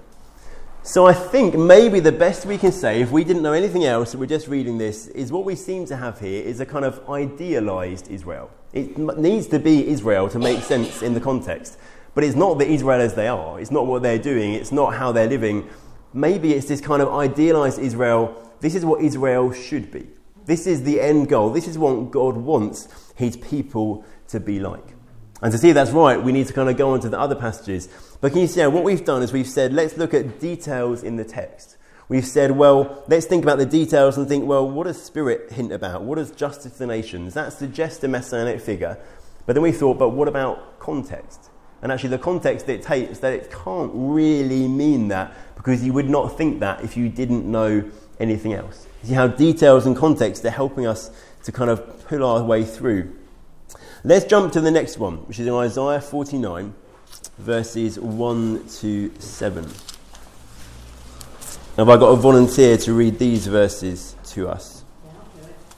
So 0.83 1.07
I 1.07 1.12
think 1.12 1.59
maybe 1.59 2.01
the 2.01 2.11
best 2.11 2.47
we 2.47 2.57
can 2.57 2.72
say, 2.72 3.03
if 3.03 3.11
we 3.11 3.22
didn't 3.22 3.43
know 3.43 3.53
anything 3.53 3.85
else, 3.85 4.14
we're 4.14 4.24
just 4.24 4.49
reading 4.49 4.78
this, 4.78 5.09
is 5.09 5.31
what 5.31 5.45
we 5.45 5.55
seem 5.55 5.85
to 5.87 5.97
have 5.97 6.18
here 6.18 6.43
is 6.43 6.59
a 6.61 6.64
kind 6.64 6.87
of 6.87 7.07
idealized 7.09 8.09
Israel. 8.11 8.51
It 8.72 8.97
needs 8.97 9.47
to 9.49 9.59
be 9.59 9.87
Israel 9.89 10.31
to 10.31 10.39
make 10.39 10.62
sense 10.62 11.03
in 11.03 11.12
the 11.12 11.20
context. 11.20 11.78
But 12.14 12.24
it's 12.24 12.35
not 12.35 12.59
the 12.59 12.66
Israel 12.66 12.99
as 13.03 13.14
they 13.14 13.28
are. 13.28 13.61
It's 13.61 13.70
not 13.70 13.87
what 13.87 14.03
they're 14.03 14.18
doing. 14.18 14.55
It's 14.55 14.72
not 14.72 14.95
how 14.95 15.12
they're 15.12 15.28
living. 15.28 15.68
Maybe 16.14 16.55
it's 16.55 16.66
this 16.66 16.81
kind 16.81 17.03
of 17.03 17.12
idealized 17.12 17.78
Israel. 17.78 18.51
This 18.61 18.74
is 18.74 18.83
what 18.83 19.03
Israel 19.03 19.53
should 19.53 19.91
be. 19.91 20.09
This 20.47 20.66
is 20.66 20.83
the 20.83 20.99
end 20.99 21.28
goal. 21.28 21.51
This 21.51 21.68
is 21.68 21.76
what 21.76 22.11
God 22.11 22.39
wants 22.39 22.89
his 23.16 23.37
people 23.37 24.03
to 24.28 24.41
be 24.41 24.59
like. 24.59 24.95
And 25.43 25.53
to 25.53 25.59
see 25.59 25.68
if 25.68 25.74
that's 25.74 25.91
right, 25.91 26.20
we 26.22 26.33
need 26.33 26.47
to 26.47 26.53
kind 26.55 26.70
of 26.70 26.78
go 26.78 26.91
on 26.91 27.01
to 27.01 27.11
the 27.11 27.20
other 27.20 27.35
passages. 27.35 27.91
But 28.21 28.33
can 28.33 28.43
you 28.43 28.47
see 28.47 28.61
how 28.61 28.71
what 28.71 28.85
we've 28.85 29.05
done 29.05 29.23
is 29.23 29.33
we've 29.33 29.49
said, 29.49 29.73
let's 29.73 29.97
look 29.97 30.12
at 30.12 30.41
details 30.41 31.03
in 31.03 31.16
the 31.16 31.25
text. 31.25 31.77
we've 32.09 32.27
said, 32.27 32.51
well, 32.51 33.05
let's 33.07 33.25
think 33.25 33.45
about 33.45 33.59
the 33.59 33.64
details 33.64 34.18
and 34.18 34.29
think, 34.29 34.45
well, 34.45 34.68
what 34.68 34.87
does 34.87 35.01
spirit 35.01 35.53
hint 35.53 35.73
about? 35.73 36.03
What 36.03 36.16
does 36.16 36.33
justice 36.33 36.73
the 36.77 36.87
nations? 36.87 37.35
That 37.35 37.53
suggests 37.53 38.03
a 38.05 38.09
messianic 38.09 38.61
figure. 38.61 38.99
But 39.47 39.55
then 39.55 39.62
we 39.62 39.73
thought, 39.73 39.99
but 39.99 40.11
what 40.11 40.29
about 40.29 40.81
context? 40.81 41.51
And 41.83 41.91
actually, 41.91 42.11
the 42.11 42.18
context 42.18 42.66
dictates 42.66 43.21
that 43.21 43.33
it 43.33 43.51
can't 43.51 43.91
really 43.95 44.68
mean 44.68 45.09
that 45.09 45.33
because 45.57 45.83
you 45.83 45.93
would 45.93 46.11
not 46.11 46.37
think 46.37 46.61
that 46.61 46.85
if 46.85 46.97
you 46.97 47.09
didn't 47.09 47.51
know 47.51 47.91
anything 48.18 48.53
else. 48.53 48.87
See 49.03 49.14
how 49.14 49.29
details 49.29 49.87
and 49.87 49.97
context 49.97 50.45
are 50.45 50.51
helping 50.51 50.87
us 50.87 51.11
to 51.45 51.53
kind 51.53 51.71
of 51.71 52.07
pull 52.07 52.25
our 52.25 52.43
way 52.45 52.64
through. 52.64 53.16
Let's 54.05 54.25
jump 54.27 54.53
to 54.53 54.61
the 54.61 54.71
next 54.71 54.99
one, 54.99 55.27
which 55.27 55.39
is 55.39 55.47
in 55.47 55.55
Isaiah 55.55 56.01
49, 56.01 56.75
verses 57.39 57.99
1 57.99 58.68
to 58.81 59.12
7. 59.18 59.64
Have 61.77 61.89
I 61.89 61.97
got 61.97 62.09
a 62.09 62.16
volunteer 62.16 62.77
to 62.79 62.93
read 62.93 63.18
these 63.18 63.47
verses 63.47 64.14
to 64.27 64.49
us? 64.49 64.85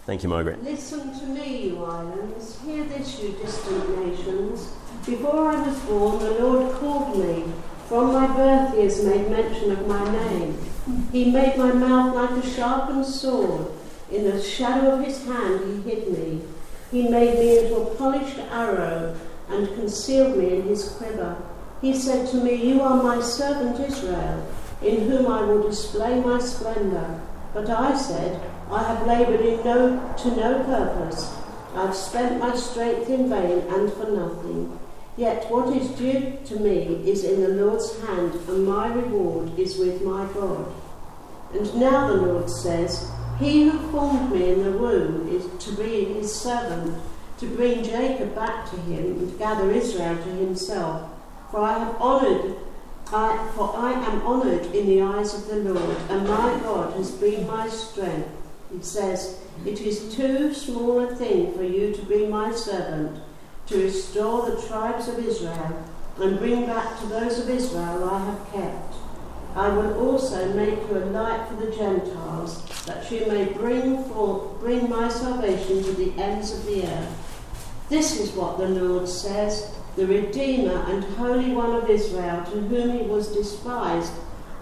Thank 0.04 0.24
you, 0.24 0.28
Margaret. 0.28 0.62
Listen 0.64 1.16
to 1.20 1.26
me, 1.26 1.68
you 1.68 1.84
islands. 1.84 2.58
Hear 2.62 2.84
this, 2.84 3.22
you 3.22 3.32
distant 3.32 4.04
nations. 4.04 4.72
Before 5.06 5.50
I 5.50 5.66
was 5.66 5.78
born, 5.80 6.18
the 6.18 6.30
Lord 6.32 6.74
called 6.74 7.18
me. 7.18 7.44
From 7.86 8.12
my 8.12 8.26
birth, 8.26 8.74
he 8.74 8.82
has 8.82 9.04
made 9.04 9.30
mention 9.30 9.70
of 9.70 9.86
my 9.86 10.10
name. 10.10 10.58
He 11.12 11.30
made 11.30 11.56
my 11.56 11.72
mouth 11.72 12.14
like 12.16 12.44
a 12.44 12.50
sharpened 12.50 13.06
sword. 13.06 13.70
In 14.10 14.24
the 14.24 14.42
shadow 14.42 14.92
of 14.94 15.04
his 15.04 15.24
hand, 15.24 15.84
he 15.84 15.90
hid 15.90 16.08
me. 16.08 16.42
He 16.90 17.08
made 17.08 17.38
me 17.38 17.58
into 17.60 17.76
a 17.76 17.94
polished 17.94 18.38
arrow 18.38 19.16
and 19.52 19.68
concealed 19.74 20.36
me 20.36 20.56
in 20.56 20.62
his 20.62 20.90
quiver. 20.90 21.36
He 21.80 21.94
said 21.94 22.28
to 22.28 22.36
me, 22.36 22.54
You 22.54 22.80
are 22.80 23.02
my 23.02 23.20
servant 23.20 23.80
Israel, 23.80 24.46
in 24.82 25.08
whom 25.08 25.26
I 25.26 25.42
will 25.42 25.68
display 25.68 26.20
my 26.20 26.38
splendour. 26.38 27.20
But 27.52 27.68
I 27.68 27.96
said, 27.96 28.40
I 28.70 28.82
have 28.84 29.06
laboured 29.06 29.40
in 29.40 29.64
no, 29.64 30.14
to 30.18 30.36
no 30.36 30.64
purpose. 30.64 31.34
I 31.74 31.86
have 31.86 31.96
spent 31.96 32.40
my 32.40 32.54
strength 32.56 33.10
in 33.10 33.28
vain 33.28 33.58
and 33.68 33.92
for 33.92 34.10
nothing. 34.10 34.78
Yet 35.16 35.50
what 35.50 35.76
is 35.76 35.88
due 35.90 36.38
to 36.46 36.60
me 36.60 37.02
is 37.06 37.24
in 37.24 37.42
the 37.42 37.64
Lord's 37.64 38.00
hand, 38.06 38.34
and 38.48 38.66
my 38.66 38.88
reward 38.88 39.58
is 39.58 39.76
with 39.76 40.02
my 40.02 40.26
God. 40.32 40.72
And 41.52 41.74
now 41.74 42.08
the 42.08 42.22
Lord 42.22 42.48
says, 42.48 43.10
He 43.38 43.68
who 43.68 43.78
formed 43.90 44.32
me 44.32 44.50
in 44.50 44.64
the 44.64 44.72
womb 44.72 45.28
is 45.28 45.44
to 45.66 45.76
be 45.76 46.04
his 46.04 46.34
servant, 46.34 46.96
to 47.42 47.48
bring 47.48 47.82
Jacob 47.82 48.34
back 48.36 48.70
to 48.70 48.76
him 48.76 49.18
and 49.18 49.38
gather 49.38 49.70
Israel 49.72 50.16
to 50.16 50.30
himself. 50.30 51.10
For 51.50 51.60
I 51.60 51.78
have 51.80 52.00
honoured 52.00 52.56
I, 53.12 53.50
for 53.54 53.76
I 53.76 53.92
am 53.92 54.22
honoured 54.22 54.74
in 54.74 54.86
the 54.86 55.02
eyes 55.02 55.34
of 55.34 55.46
the 55.46 55.74
Lord, 55.74 55.96
and 56.08 56.26
my 56.26 56.58
God 56.62 56.94
has 56.94 57.10
been 57.10 57.46
my 57.46 57.68
strength. 57.68 58.28
It 58.74 58.86
says, 58.86 59.38
It 59.66 59.82
is 59.82 60.14
too 60.14 60.54
small 60.54 61.00
a 61.00 61.14
thing 61.14 61.52
for 61.52 61.62
you 61.62 61.92
to 61.92 62.02
be 62.06 62.26
my 62.26 62.52
servant, 62.52 63.20
to 63.66 63.82
restore 63.82 64.50
the 64.50 64.62
tribes 64.66 65.08
of 65.08 65.18
Israel, 65.18 65.84
and 66.20 66.38
bring 66.38 66.64
back 66.64 67.00
to 67.00 67.06
those 67.06 67.38
of 67.38 67.50
Israel 67.50 68.08
I 68.08 68.24
have 68.24 68.52
kept. 68.52 68.94
I 69.56 69.68
will 69.68 70.08
also 70.08 70.54
make 70.54 70.78
you 70.88 70.96
a 70.96 71.04
light 71.04 71.46
for 71.48 71.56
the 71.56 71.70
Gentiles, 71.70 72.64
that 72.86 73.10
you 73.10 73.26
may 73.26 73.44
bring, 73.44 74.04
forth, 74.04 74.58
bring 74.60 74.88
my 74.88 75.10
salvation 75.10 75.84
to 75.84 75.92
the 75.92 76.12
ends 76.18 76.52
of 76.52 76.64
the 76.64 76.84
earth. 76.86 77.21
This 77.92 78.18
is 78.18 78.30
what 78.32 78.56
the 78.56 78.68
Lord 78.68 79.06
says 79.06 79.70
the 79.96 80.06
Redeemer 80.06 80.82
and 80.88 81.04
Holy 81.04 81.50
One 81.50 81.74
of 81.74 81.90
Israel, 81.90 82.42
to 82.46 82.58
whom 82.58 82.98
he 82.98 83.02
was 83.04 83.36
despised 83.36 84.14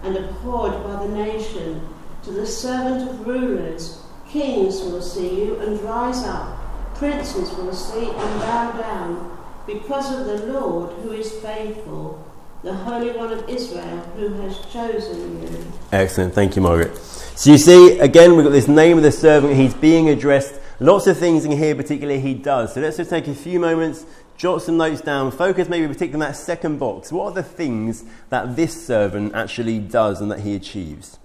and 0.03 0.17
abhorred 0.17 0.83
by 0.83 1.01
the 1.05 1.13
nation, 1.13 1.87
to 2.23 2.31
the 2.31 2.45
servant 2.45 3.09
of 3.09 3.25
rulers. 3.25 4.03
Kings 4.27 4.81
will 4.81 5.01
see 5.01 5.45
you 5.45 5.55
and 5.61 5.81
rise 5.81 6.25
up, 6.25 6.59
princes 6.95 7.49
will 7.53 7.71
see 7.73 8.07
and 8.07 8.39
bow 8.41 8.73
down, 8.73 9.37
because 9.65 10.13
of 10.13 10.25
the 10.25 10.51
Lord 10.51 10.91
who 11.01 11.13
is 11.13 11.31
faithful, 11.39 12.21
the 12.63 12.73
Holy 12.73 13.11
One 13.11 13.31
of 13.31 13.47
Israel 13.47 13.97
who 14.17 14.33
has 14.41 14.59
chosen 14.73 15.41
you. 15.41 15.71
Excellent. 15.93 16.33
Thank 16.33 16.57
you, 16.57 16.61
Margaret. 16.61 16.97
So 16.97 17.51
you 17.51 17.57
see, 17.57 17.97
again, 17.99 18.35
we've 18.35 18.43
got 18.43 18.51
this 18.51 18.67
name 18.67 18.97
of 18.97 19.03
the 19.03 19.11
servant. 19.13 19.55
He's 19.55 19.73
being 19.73 20.09
addressed. 20.09 20.55
Lots 20.81 21.05
of 21.05 21.15
things 21.15 21.45
in 21.45 21.51
here, 21.51 21.75
particularly, 21.75 22.19
he 22.19 22.33
does. 22.33 22.73
So 22.73 22.81
let's 22.81 22.97
just 22.97 23.11
take 23.11 23.27
a 23.27 23.35
few 23.35 23.59
moments 23.59 24.03
jot 24.35 24.63
some 24.63 24.75
notes 24.75 25.01
down, 25.01 25.29
focus 25.29 25.69
maybe 25.69 25.85
particularly 25.85 26.15
on 26.15 26.31
that 26.31 26.35
second 26.35 26.79
box. 26.79 27.11
What 27.11 27.25
are 27.25 27.31
the 27.31 27.43
things 27.43 28.03
that 28.29 28.55
this 28.55 28.87
servant 28.87 29.35
actually 29.35 29.77
does 29.77 30.19
and 30.19 30.31
that 30.31 30.39
he 30.39 30.55
achieves? 30.55 31.19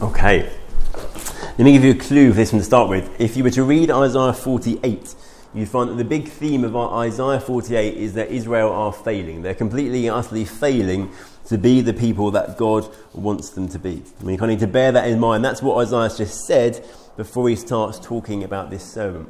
Okay. 0.00 0.50
Let 0.94 1.58
me 1.58 1.72
give 1.72 1.84
you 1.84 1.90
a 1.90 1.94
clue 1.94 2.30
for 2.30 2.36
this 2.36 2.54
one 2.54 2.60
to 2.60 2.64
start 2.64 2.88
with. 2.88 3.20
If 3.20 3.36
you 3.36 3.44
were 3.44 3.50
to 3.50 3.64
read 3.64 3.90
Isaiah 3.90 4.32
48, 4.32 5.14
you'd 5.52 5.68
find 5.68 5.90
that 5.90 5.96
the 5.96 6.04
big 6.04 6.28
theme 6.28 6.64
of 6.64 6.74
Isaiah 6.74 7.38
48 7.38 7.98
is 7.98 8.14
that 8.14 8.30
Israel 8.30 8.72
are 8.72 8.94
failing. 8.94 9.42
They're 9.42 9.52
completely 9.52 10.06
and 10.06 10.16
utterly 10.16 10.46
failing 10.46 11.12
to 11.50 11.58
be 11.58 11.80
the 11.80 11.92
people 11.92 12.30
that 12.30 12.56
God 12.56 12.88
wants 13.12 13.50
them 13.50 13.68
to 13.70 13.78
be. 13.80 14.04
I 14.20 14.22
mean, 14.22 14.34
you 14.34 14.38
kind 14.38 14.52
of 14.52 14.60
need 14.60 14.64
to 14.64 14.72
bear 14.72 14.92
that 14.92 15.08
in 15.08 15.18
mind. 15.18 15.44
That's 15.44 15.60
what 15.60 15.84
Isaiah 15.84 16.08
just 16.16 16.46
said 16.46 16.86
before 17.16 17.48
he 17.48 17.56
starts 17.56 17.98
talking 17.98 18.44
about 18.44 18.70
this 18.70 18.84
servant. 18.84 19.28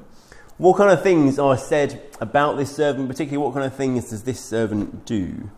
What 0.58 0.76
kind 0.76 0.90
of 0.90 1.02
things 1.02 1.38
are 1.38 1.56
said 1.56 2.02
about 2.20 2.58
this 2.58 2.76
servant, 2.76 3.08
particularly 3.08 3.42
what 3.42 3.54
kind 3.54 3.64
of 3.64 3.74
things 3.74 4.10
does 4.10 4.24
this 4.24 4.38
servant 4.38 5.06
do? 5.06 5.48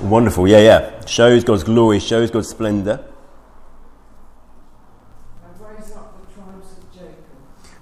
Wonderful, 0.00 0.48
yeah, 0.48 0.60
yeah. 0.60 1.04
Shows 1.04 1.44
God's 1.44 1.64
glory, 1.64 2.00
shows 2.00 2.30
God's 2.30 2.48
splendour. 2.48 3.04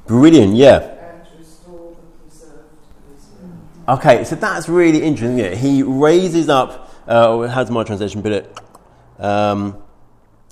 Brilliant, 0.08 0.56
yeah. 0.56 0.95
Okay, 3.88 4.24
so 4.24 4.34
that's 4.34 4.68
really 4.68 5.02
interesting. 5.02 5.38
Yeah, 5.38 5.54
he 5.54 5.82
raises 5.82 6.48
up. 6.48 6.92
Uh, 7.06 7.46
how's 7.46 7.70
my 7.70 7.84
translation 7.84 8.20
put 8.20 8.32
it? 8.32 8.58
Um, 9.18 9.80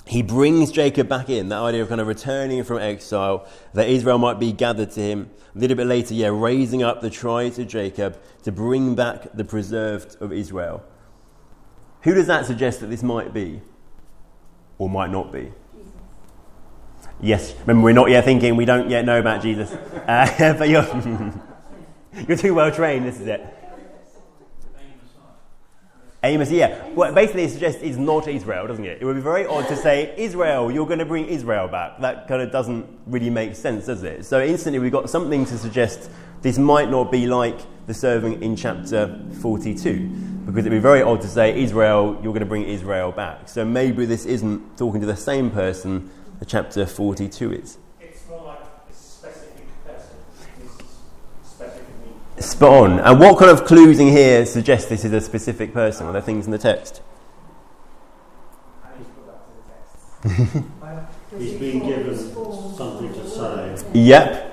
he 0.07 0.21
brings 0.21 0.71
Jacob 0.71 1.09
back 1.09 1.29
in, 1.29 1.49
that 1.49 1.59
idea 1.59 1.81
of 1.81 1.89
kind 1.89 1.99
of 1.99 2.07
returning 2.07 2.63
from 2.63 2.77
exile, 2.77 3.45
that 3.73 3.89
Israel 3.89 4.19
might 4.19 4.39
be 4.39 4.53
gathered 4.53 4.91
to 4.91 5.01
him. 5.01 5.31
A 5.53 5.57
little 5.57 5.75
bit 5.75 5.87
later, 5.87 6.13
yeah, 6.13 6.29
raising 6.31 6.81
up 6.81 7.01
the 7.01 7.09
tribes 7.09 7.59
of 7.59 7.67
Jacob 7.67 8.17
to 8.43 8.51
bring 8.53 8.95
back 8.95 9.27
the 9.33 9.43
preserved 9.43 10.15
of 10.21 10.31
Israel. 10.31 10.83
Who 12.03 12.13
does 12.13 12.27
that 12.27 12.45
suggest 12.45 12.79
that 12.81 12.87
this 12.87 13.03
might 13.03 13.33
be? 13.33 13.61
Or 14.77 14.89
might 14.89 15.09
not 15.09 15.33
be? 15.33 15.51
Jesus. 15.73 15.93
Yes, 17.19 17.55
remember, 17.61 17.83
we're 17.83 17.93
not 17.93 18.09
yet 18.09 18.23
thinking, 18.23 18.55
we 18.55 18.65
don't 18.65 18.89
yet 18.89 19.03
know 19.03 19.19
about 19.19 19.41
Jesus. 19.41 19.75
Uh, 20.05 20.53
but 20.59 20.69
you're, 20.69 20.83
you're 22.27 22.37
too 22.37 22.53
well 22.53 22.71
trained, 22.71 23.05
this 23.05 23.19
is 23.19 23.27
it. 23.27 23.45
Amos, 26.23 26.49
yeah. 26.49 26.83
Well, 26.95 27.13
basically, 27.13 27.43
it 27.43 27.51
suggests 27.51 27.83
it's 27.83 27.97
not 27.97 28.27
Israel, 28.27 28.65
doesn't 28.65 28.83
it? 28.83 28.99
It 28.99 29.05
would 29.05 29.15
be 29.15 29.21
very 29.21 29.45
odd 29.45 29.67
to 29.67 29.75
say, 29.75 30.11
Israel, 30.17 30.71
you're 30.71 30.87
going 30.87 30.97
to 30.97 31.05
bring 31.05 31.27
Israel 31.27 31.67
back. 31.67 31.99
That 31.99 32.27
kind 32.27 32.41
of 32.41 32.51
doesn't 32.51 32.87
really 33.05 33.29
make 33.29 33.55
sense, 33.55 33.85
does 33.85 34.01
it? 34.01 34.25
So 34.25 34.41
instantly, 34.41 34.79
we've 34.79 34.91
got 34.91 35.07
something 35.07 35.45
to 35.45 35.57
suggest 35.57 36.09
this 36.41 36.57
might 36.57 36.89
not 36.89 37.11
be 37.11 37.27
like 37.27 37.59
the 37.85 37.93
serving 37.93 38.41
in 38.41 38.55
chapter 38.55 39.19
42, 39.39 40.07
because 40.47 40.65
it'd 40.65 40.71
be 40.71 40.79
very 40.79 41.03
odd 41.03 41.21
to 41.21 41.27
say, 41.27 41.61
Israel, 41.61 42.19
you're 42.23 42.33
going 42.33 42.39
to 42.39 42.47
bring 42.47 42.63
Israel 42.63 43.11
back. 43.11 43.47
So 43.47 43.63
maybe 43.63 44.07
this 44.07 44.25
isn't 44.25 44.77
talking 44.77 45.01
to 45.01 45.07
the 45.07 45.15
same 45.15 45.51
person 45.51 46.09
that 46.39 46.47
chapter 46.47 46.87
42 46.87 47.53
is. 47.53 47.77
Spot 52.39 52.91
on. 52.91 52.99
And 52.99 53.19
what 53.19 53.37
kind 53.37 53.49
of 53.49 53.65
clues 53.65 53.99
in 53.99 54.07
here 54.07 54.45
suggest 54.45 54.89
this 54.89 55.05
is 55.05 55.13
a 55.13 55.21
specific 55.21 55.73
person? 55.73 56.05
Are 56.07 56.13
there 56.13 56.21
things 56.21 56.45
in 56.45 56.51
the 56.51 56.57
text? 56.57 57.01
He's 60.25 61.53
been 61.59 61.79
given 61.79 62.17
something 62.17 63.13
to 63.13 63.29
say. 63.29 63.85
Yep. 63.93 64.51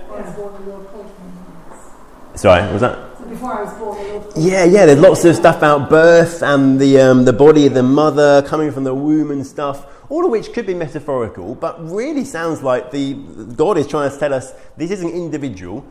Sorry, 2.35 2.63
what 2.63 2.73
was 2.73 2.81
that? 2.83 3.29
Before 3.29 3.59
I 3.59 3.63
was 3.63 3.73
born, 3.75 4.25
Yeah, 4.37 4.65
yeah. 4.65 4.87
There's 4.87 4.99
lots 5.01 5.25
of 5.25 5.35
stuff 5.35 5.59
about 5.59 5.89
birth 5.91 6.43
and 6.43 6.79
the 6.81 7.01
um, 7.01 7.25
the 7.25 7.33
body 7.33 7.67
of 7.67 7.75
the 7.75 7.83
mother 7.83 8.43
coming 8.43 8.71
from 8.71 8.85
the 8.85 8.95
womb 8.95 9.31
and 9.31 9.47
stuff. 9.47 9.87
All 10.09 10.25
of 10.25 10.31
which 10.31 10.53
could 10.53 10.67
be 10.67 10.75
metaphorical, 10.75 11.55
but 11.55 11.83
really 11.91 12.25
sounds 12.25 12.63
like 12.63 12.91
the 12.91 13.15
God 13.15 13.79
is 13.79 13.87
trying 13.87 14.11
to 14.11 14.19
tell 14.19 14.35
us 14.35 14.53
this 14.77 14.91
is 14.91 15.03
an 15.03 15.09
individual 15.11 15.85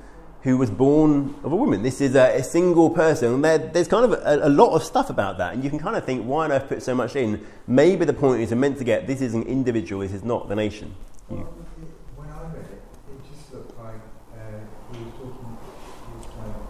who 0.44 0.58
was 0.58 0.72
born 0.72 1.36
of 1.44 1.52
a 1.52 1.56
woman. 1.56 1.84
This 1.84 2.02
is 2.02 2.16
a, 2.16 2.38
a 2.38 2.44
single 2.44 2.90
person. 2.90 3.36
And 3.36 3.46
there, 3.46 3.58
there's 3.60 3.88
kind 3.88 4.06
of 4.06 4.14
a, 4.14 4.48
a, 4.48 4.50
lot 4.50 4.74
of 4.74 4.84
stuff 4.84 5.10
about 5.10 5.38
that, 5.38 5.54
and 5.54 5.64
you 5.64 5.70
can 5.70 5.78
kind 5.78 5.96
of 5.96 6.04
think, 6.04 6.26
why 6.26 6.46
on 6.46 6.52
earth 6.52 6.68
put 6.68 6.82
so 6.82 6.96
much 6.96 7.16
in? 7.16 7.46
Maybe 7.68 8.06
the 8.06 8.14
point 8.14 8.42
is 8.42 8.50
you're 8.50 8.58
meant 8.58 8.80
to 8.80 8.84
get 8.84 9.06
this 9.06 9.22
is 9.22 9.36
an 9.36 9.44
individual, 9.44 10.02
this 10.02 10.14
is 10.14 10.24
not 10.24 10.50
the 10.50 10.56
nation. 10.56 10.96
Well, 11.30 11.42
when 12.16 12.28
I 12.30 12.44
read 12.54 12.66
it, 12.66 12.82
it 13.14 13.32
just 13.32 13.54
looked 13.54 13.78
like 13.78 14.02
uh, 14.34 14.42
he 14.92 15.04
was 15.04 15.14
talking, 15.14 15.58
he 16.08 16.18
was 16.18 16.26
trying 16.26 16.54
to 16.54 16.62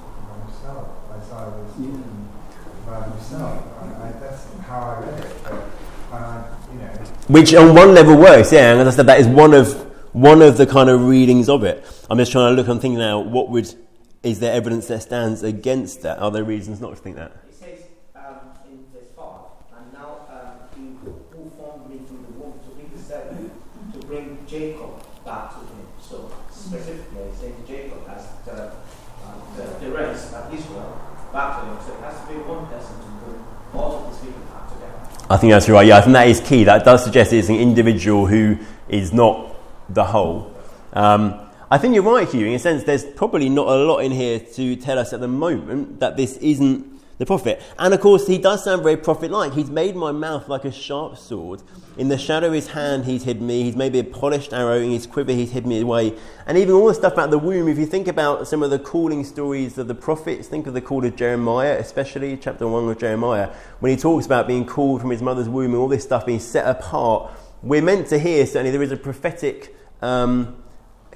talking 0.00 0.24
about 0.24 0.40
himself. 0.48 0.88
Isaiah 1.12 1.50
was 1.52 2.12
by 2.86 3.08
himself. 3.08 3.64
I, 3.80 4.08
I, 4.08 4.12
that's 4.12 4.46
how 4.62 4.80
I 4.80 5.00
read 5.04 5.24
it. 5.24 5.36
But, 5.44 5.62
and 6.12 6.44
you 6.72 6.86
know, 6.86 6.92
Which 7.28 7.54
on 7.54 7.74
one 7.74 7.94
level 7.94 8.16
works, 8.16 8.52
yeah. 8.52 8.72
And 8.72 8.80
as 8.80 8.94
I 8.94 8.96
said, 8.96 9.06
that 9.06 9.20
is 9.20 9.26
one 9.26 9.52
of 9.52 9.91
one 10.12 10.42
of 10.42 10.58
the 10.58 10.66
kind 10.66 10.90
of 10.90 11.06
readings 11.06 11.48
of 11.48 11.64
it. 11.64 11.84
I'm 12.10 12.18
just 12.18 12.32
trying 12.32 12.54
to 12.54 12.56
look. 12.56 12.68
and 12.68 12.80
think 12.80 12.98
now, 12.98 13.20
what 13.20 13.48
would 13.48 13.74
is 14.22 14.38
there 14.38 14.52
evidence 14.52 14.86
that 14.88 15.02
stands 15.02 15.42
against 15.42 16.02
that? 16.02 16.18
Are 16.18 16.30
there 16.30 16.44
reasons 16.44 16.80
not 16.80 16.90
to 16.90 16.96
think 16.96 17.16
that? 17.16 17.32
It 17.48 17.54
says 17.54 17.78
um, 18.14 18.36
in 18.70 18.84
verse 18.92 19.10
5, 19.16 19.26
and 19.78 19.92
now 19.92 20.20
um, 20.30 20.68
he 20.76 20.94
who 21.02 21.50
formed 21.56 21.90
me 21.90 21.98
from 22.06 22.22
the 22.22 22.32
womb 22.38 22.60
to 22.60 22.68
be 22.76 22.94
the 22.94 23.02
servant 23.02 23.52
to 23.94 23.98
bring 24.06 24.38
Jacob 24.46 25.02
back 25.24 25.50
to 25.54 25.60
him. 25.60 25.86
So 26.00 26.30
specifically, 26.50 27.22
it 27.22 27.34
says 27.34 27.52
Jacob 27.66 27.98
as 28.08 28.28
the, 28.44 28.52
uh, 28.52 29.34
the, 29.56 29.86
the 29.86 29.90
rest 29.90 30.34
of 30.34 30.54
Israel 30.54 31.00
back 31.32 31.60
to 31.60 31.66
him. 31.66 31.78
So 31.84 31.94
it 31.94 32.00
has 32.04 32.20
to 32.20 32.26
be 32.28 32.34
one 32.34 32.66
person 32.66 32.96
to 33.00 33.06
bring 33.24 33.44
all 33.74 34.04
of 34.04 34.10
these 34.12 34.20
people 34.20 34.42
back 34.52 34.68
together. 34.68 35.26
I 35.30 35.36
think 35.38 35.52
that's 35.52 35.68
right. 35.68 35.86
Yeah, 35.86 35.96
I 35.96 36.00
think 36.02 36.12
that 36.12 36.28
is 36.28 36.40
key. 36.40 36.64
That 36.64 36.84
does 36.84 37.02
suggest 37.02 37.32
it's 37.32 37.48
an 37.48 37.56
individual 37.56 38.26
who 38.26 38.58
is 38.88 39.12
not 39.12 39.51
the 39.94 40.04
whole. 40.04 40.54
Um, 40.92 41.38
I 41.70 41.78
think 41.78 41.94
you're 41.94 42.02
right, 42.02 42.28
Hugh. 42.28 42.46
In 42.46 42.54
a 42.54 42.58
sense, 42.58 42.84
there's 42.84 43.04
probably 43.04 43.48
not 43.48 43.68
a 43.68 43.76
lot 43.76 43.98
in 43.98 44.12
here 44.12 44.38
to 44.38 44.76
tell 44.76 44.98
us 44.98 45.12
at 45.12 45.20
the 45.20 45.28
moment 45.28 46.00
that 46.00 46.16
this 46.16 46.36
isn't 46.36 46.92
the 47.22 47.26
prophet. 47.26 47.62
And 47.78 47.94
of 47.94 48.00
course, 48.00 48.26
he 48.26 48.36
does 48.36 48.64
sound 48.64 48.82
very 48.82 48.96
prophet-like. 48.96 49.52
He's 49.52 49.70
made 49.70 49.94
my 49.94 50.12
mouth 50.12 50.48
like 50.48 50.64
a 50.64 50.72
sharp 50.72 51.16
sword. 51.16 51.62
In 51.96 52.08
the 52.08 52.18
shadow 52.18 52.48
of 52.48 52.52
his 52.52 52.68
hand, 52.68 53.04
he's 53.04 53.24
hid 53.24 53.40
me. 53.40 53.62
He's 53.62 53.76
maybe 53.76 53.98
a 53.98 54.04
polished 54.04 54.52
arrow. 54.52 54.78
In 54.78 54.90
his 54.90 55.06
quiver, 55.06 55.32
he's 55.32 55.52
hid 55.52 55.66
me 55.66 55.80
away. 55.80 56.14
And 56.46 56.58
even 56.58 56.74
all 56.74 56.86
the 56.86 56.94
stuff 56.94 57.12
about 57.12 57.30
the 57.30 57.38
womb, 57.38 57.68
if 57.68 57.78
you 57.78 57.86
think 57.86 58.08
about 58.08 58.48
some 58.48 58.62
of 58.62 58.70
the 58.70 58.78
calling 58.78 59.24
stories 59.24 59.78
of 59.78 59.88
the 59.88 59.94
prophets, 59.94 60.48
think 60.48 60.66
of 60.66 60.74
the 60.74 60.80
call 60.80 61.04
of 61.04 61.14
Jeremiah, 61.14 61.76
especially 61.78 62.36
chapter 62.36 62.66
1 62.66 62.88
of 62.88 62.98
Jeremiah, 62.98 63.50
when 63.80 63.90
he 63.90 63.96
talks 63.96 64.26
about 64.26 64.46
being 64.46 64.66
called 64.66 65.00
from 65.00 65.10
his 65.10 65.22
mother's 65.22 65.48
womb 65.48 65.72
and 65.72 65.76
all 65.76 65.88
this 65.88 66.02
stuff 66.02 66.26
being 66.26 66.40
set 66.40 66.66
apart. 66.66 67.30
We're 67.62 67.82
meant 67.82 68.08
to 68.08 68.18
hear, 68.18 68.44
certainly, 68.46 68.72
there 68.72 68.82
is 68.82 68.90
a 68.90 68.96
prophetic 68.96 69.76
um, 70.02 70.62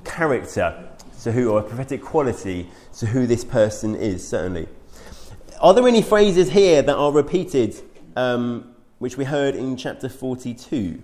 character 0.05 0.89
to 1.23 1.33
who, 1.33 1.51
or 1.51 1.61
a 1.61 1.63
prophetic 1.63 2.03
quality 2.03 2.69
to 2.99 3.07
who 3.07 3.27
this 3.27 3.45
person 3.45 3.95
is, 3.95 4.27
certainly. 4.27 4.69
Are 5.61 5.75
there 5.75 5.87
any 5.89 6.03
phrases 6.03 6.51
here 6.51 6.83
that 6.83 6.97
are 6.97 7.13
repeated, 7.13 7.75
um, 8.15 8.75
which 8.99 9.17
we 9.17 9.25
heard 9.25 9.55
in 9.55 9.77
chapter 9.77 10.09
42? 10.09 11.03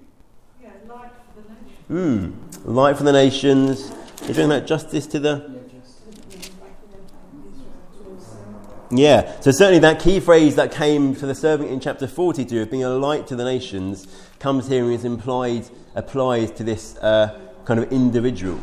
Yeah, 0.63 0.71
light 0.89 1.11
for 1.35 1.41
the 1.41 1.97
nation. 1.99 2.31
Hmm. 2.65 2.73
Light 2.73 2.97
for 2.97 3.03
the 3.03 3.13
nations. 3.13 3.91
You're 4.25 4.35
doing 4.35 4.49
that 4.51 4.67
justice 4.67 5.07
to 5.09 5.19
the. 5.19 5.63
Yeah, 8.95 9.41
so 9.41 9.51
certainly 9.51 9.79
that 9.81 10.01
key 10.01 10.21
phrase 10.21 10.55
that 10.57 10.71
came 10.71 11.17
to 11.17 11.25
the 11.25 11.35
servant 11.35 11.71
in 11.71 11.81
chapter 11.81 12.07
42 12.07 12.61
of 12.61 12.71
being 12.71 12.85
a 12.85 12.91
light 12.91 13.27
to 13.29 13.37
the 13.37 13.43
nations 13.43 14.07
comes 14.39 14.69
here 14.69 14.85
and 14.85 14.93
is 14.93 15.07
implied, 15.07 15.65
applies 15.95 16.51
to 16.51 16.63
this 16.63 16.97
uh, 16.99 17.41
kind 17.65 17.81
of 17.81 17.93
individual. 17.93 18.59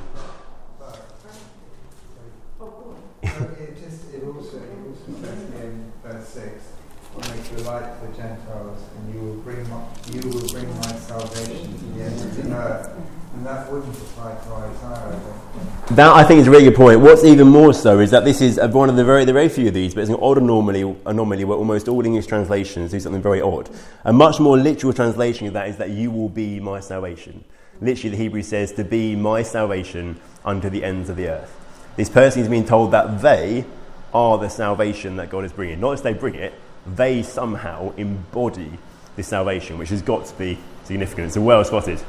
that. 15.95 16.15
I 16.15 16.23
think. 16.23 16.39
Is 16.39 16.47
a 16.47 16.51
really 16.51 16.65
good 16.65 16.75
point. 16.75 16.99
What's 17.01 17.23
even 17.23 17.47
more 17.47 17.73
so 17.73 17.99
is 17.99 18.11
that 18.11 18.23
this 18.23 18.41
is 18.41 18.59
one 18.59 18.89
of 18.89 18.95
the 18.95 19.03
very, 19.03 19.25
the 19.25 19.33
very 19.33 19.49
few 19.49 19.67
of 19.67 19.73
these, 19.73 19.93
but 19.93 20.01
it's 20.01 20.09
an 20.09 20.17
odd 20.21 20.37
anomaly, 20.37 20.95
anomaly 21.05 21.43
where 21.45 21.57
almost 21.57 21.87
all 21.87 22.05
English 22.05 22.27
translations 22.27 22.91
do 22.91 22.99
something 22.99 23.21
very 23.21 23.41
odd. 23.41 23.69
A 24.05 24.13
much 24.13 24.39
more 24.39 24.57
literal 24.57 24.93
translation 24.93 25.47
of 25.47 25.53
that 25.53 25.67
is 25.67 25.77
that 25.77 25.89
you 25.89 26.11
will 26.11 26.29
be 26.29 26.59
my 26.59 26.79
salvation. 26.79 27.43
Literally, 27.81 28.09
the 28.09 28.23
Hebrew 28.23 28.43
says 28.43 28.73
to 28.73 28.83
be 28.83 29.15
my 29.15 29.41
salvation 29.41 30.19
unto 30.43 30.69
the 30.69 30.83
ends 30.83 31.09
of 31.09 31.15
the 31.15 31.29
earth. 31.29 31.55
This 31.95 32.09
person 32.09 32.41
is 32.41 32.49
being 32.49 32.65
told 32.65 32.91
that 32.91 33.21
they 33.21 33.65
are 34.13 34.37
the 34.37 34.49
salvation 34.49 35.15
that 35.15 35.29
God 35.29 35.45
is 35.45 35.53
bringing. 35.53 35.79
Not 35.79 35.93
just 35.93 36.03
they 36.03 36.13
bring 36.13 36.35
it, 36.35 36.53
they 36.85 37.23
somehow 37.23 37.93
embody 37.95 38.71
this 39.15 39.27
salvation, 39.27 39.77
which 39.77 39.89
has 39.89 40.01
got 40.01 40.25
to 40.25 40.35
be 40.35 40.57
significant. 40.83 41.27
It's 41.27 41.37
well 41.37 41.63
spotted. 41.63 41.99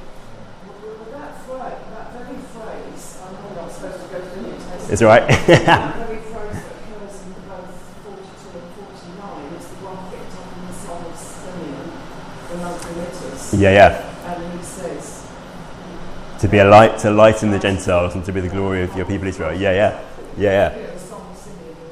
Well, 1.48 1.70
Testament. 3.70 4.92
It's 4.92 5.02
right. 5.02 5.28
that 5.28 6.06
very 6.06 6.18
phrase 6.18 6.54
that 6.54 6.72
occurs 6.72 7.22
in 7.22 7.32
both 7.48 7.70
42 8.02 8.58
and 8.58 8.68
49 8.74 9.54
is 9.54 9.68
the 9.68 9.74
one 9.84 10.10
picked 10.10 10.34
up 10.34 10.50
in 10.56 10.66
the 10.66 10.72
Song 10.72 11.04
of 11.04 11.16
Simeon, 11.16 11.86
the 12.48 12.56
Nunc 12.58 12.80
Dimittis. 12.82 13.60
yeah, 13.60 13.70
yeah. 13.70 14.09
To 16.41 16.49
be 16.49 16.57
a 16.57 16.64
light, 16.64 16.99
to 17.01 17.11
lighten 17.11 17.51
the 17.51 17.59
Gentiles 17.59 18.14
and 18.14 18.24
to 18.24 18.32
be 18.32 18.41
the 18.41 18.49
glory 18.49 18.82
of 18.82 18.97
your 18.97 19.05
people 19.05 19.28
Israel. 19.28 19.53
Yeah, 19.53 19.72
yeah. 19.72 20.01
Yeah, 20.38 20.78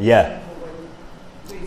yeah. 0.00 0.40
yeah. 1.50 1.58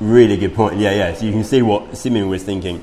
Really 0.00 0.38
good 0.38 0.54
point. 0.54 0.78
Yeah, 0.78 0.94
yeah. 0.94 1.14
So 1.14 1.26
you 1.26 1.32
can 1.32 1.44
see 1.44 1.60
what 1.60 1.94
Simeon 1.94 2.30
was 2.30 2.42
thinking. 2.42 2.82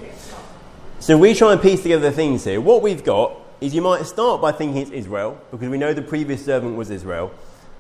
So 1.00 1.18
we 1.18 1.34
try 1.34 1.54
and 1.54 1.60
piece 1.60 1.82
together 1.82 2.10
the 2.10 2.16
things 2.16 2.44
here. 2.44 2.62
What 2.62 2.84
we've 2.84 3.04
got 3.04 3.36
is 3.60 3.74
you 3.74 3.82
might 3.82 4.06
start 4.06 4.40
by 4.40 4.52
thinking 4.52 4.84
it's 4.84 4.92
Israel, 4.92 5.42
because 5.50 5.68
we 5.68 5.80
know 5.80 5.94
the 5.94 6.04
previous 6.04 6.46
servant 6.46 6.76
was 6.76 6.92
Israel. 6.92 7.32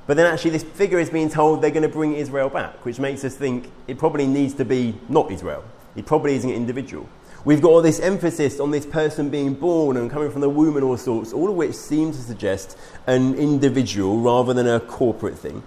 But 0.07 0.17
then 0.17 0.25
actually, 0.25 0.51
this 0.51 0.63
figure 0.63 0.99
is 0.99 1.11
being 1.11 1.29
told 1.29 1.61
they're 1.61 1.69
going 1.69 1.83
to 1.83 1.89
bring 1.89 2.15
Israel 2.15 2.49
back, 2.49 2.83
which 2.83 2.97
makes 2.97 3.23
us 3.23 3.35
think 3.35 3.71
it 3.87 3.99
probably 3.99 4.25
needs 4.25 4.55
to 4.55 4.65
be 4.65 4.95
not 5.07 5.31
Israel. 5.31 5.63
It 5.95 6.07
probably 6.07 6.33
isn't 6.33 6.49
an 6.49 6.55
individual. 6.55 7.07
We've 7.45 7.61
got 7.61 7.69
all 7.69 7.81
this 7.81 8.01
emphasis 8.01 8.59
on 8.59 8.71
this 8.71 8.85
person 8.85 9.29
being 9.29 9.53
born 9.53 9.95
and 9.95 10.11
coming 10.11 10.29
from 10.29 10.41
the 10.41 10.49
womb 10.49 10.75
and 10.75 10.83
all 10.83 10.97
sorts, 10.97 11.31
all 11.31 11.49
of 11.49 11.55
which 11.55 11.73
seem 11.73 12.11
to 12.11 12.17
suggest 12.17 12.77
an 13.07 13.35
individual 13.35 14.19
rather 14.19 14.53
than 14.53 14.67
a 14.67 14.79
corporate 14.81 15.37
thing. 15.37 15.63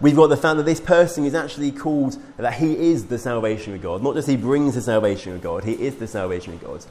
We've 0.00 0.14
got 0.14 0.28
the 0.28 0.36
fact 0.36 0.58
that 0.58 0.66
this 0.66 0.80
person 0.80 1.24
is 1.24 1.34
actually 1.34 1.72
called, 1.72 2.18
that 2.36 2.54
he 2.54 2.76
is 2.90 3.06
the 3.06 3.18
salvation 3.18 3.74
of 3.74 3.82
God. 3.82 4.02
Not 4.02 4.14
just 4.14 4.28
he 4.28 4.36
brings 4.36 4.74
the 4.74 4.82
salvation 4.82 5.32
of 5.32 5.42
God, 5.42 5.64
he 5.64 5.72
is 5.72 5.96
the 5.96 6.06
salvation 6.06 6.52
of 6.52 6.62
God. 6.62 6.84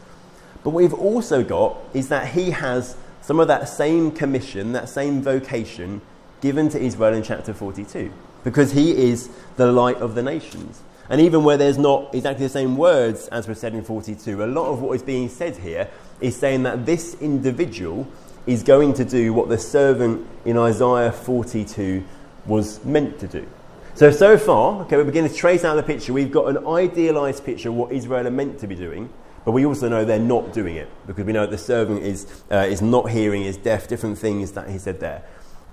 But 0.64 0.72
what 0.72 0.82
we've 0.82 0.94
also 0.94 1.44
got 1.44 1.78
is 1.94 2.10
that 2.10 2.30
he 2.30 2.50
has 2.50 2.98
some 3.22 3.40
of 3.40 3.48
that 3.48 3.70
same 3.70 4.12
commission, 4.12 4.74
that 4.74 4.90
same 4.90 5.22
vocation 5.22 6.02
given 6.42 6.68
to 6.70 6.80
Israel 6.80 7.14
in 7.14 7.24
chapter 7.24 7.54
42. 7.54 8.12
Because 8.44 8.72
he 8.74 9.10
is 9.10 9.30
the 9.56 9.72
light 9.72 9.98
of 9.98 10.16
the 10.16 10.24
nations. 10.24 10.82
And 11.10 11.22
even 11.22 11.44
where 11.44 11.58
there's 11.58 11.78
not 11.78 12.14
exactly 12.16 12.46
the 12.46 12.52
same 12.52 12.78
words 12.78 13.28
as 13.28 13.48
were 13.48 13.54
said 13.54 13.74
in 13.74 13.84
42, 13.84 14.44
a 14.44 14.46
lot 14.46 14.68
of 14.68 14.82
what 14.82 14.94
is 14.94 15.04
being 15.04 15.30
said 15.30 15.58
here 15.58 15.90
is 16.20 16.36
saying 16.36 16.64
that 16.64 16.86
this 16.86 17.16
individual 17.22 18.08
is 18.48 18.64
going 18.64 18.94
to 18.94 19.06
do 19.06 19.34
what 19.34 19.50
the 19.50 19.58
servant 19.58 20.26
in 20.46 20.58
Isaiah 20.58 21.12
42 21.12 22.04
was 22.46 22.84
meant 22.86 23.20
to 23.20 23.28
do. 23.28 23.48
So, 23.96 24.12
so 24.12 24.38
far, 24.38 24.82
okay, 24.82 24.98
we're 24.98 25.06
beginning 25.06 25.32
to 25.32 25.38
trace 25.38 25.64
out 25.64 25.76
the 25.76 25.84
picture. 25.84 26.12
We've 26.12 26.32
got 26.32 26.50
an 26.50 26.68
idealized 26.68 27.46
picture 27.46 27.70
of 27.70 27.76
what 27.76 27.92
Israel 27.92 28.28
are 28.28 28.32
meant 28.32 28.60
to 28.60 28.68
be 28.68 28.76
doing, 28.76 29.10
but 29.46 29.52
we 29.52 29.66
also 29.66 29.88
know 29.88 30.04
they're 30.04 30.20
not 30.20 30.54
doing 30.54 30.76
it 30.76 30.90
because 31.08 31.24
we 31.24 31.34
know 31.34 31.42
that 31.42 31.52
the 31.52 31.58
servant 31.58 32.04
is, 32.04 32.44
uh, 32.52 32.58
is 32.68 32.82
not 32.82 33.12
hearing, 33.12 33.44
is 33.44 33.58
deaf, 33.58 33.88
different 33.88 34.18
things 34.18 34.52
that 34.52 34.70
he 34.70 34.78
said 34.78 35.00
there. 35.00 35.24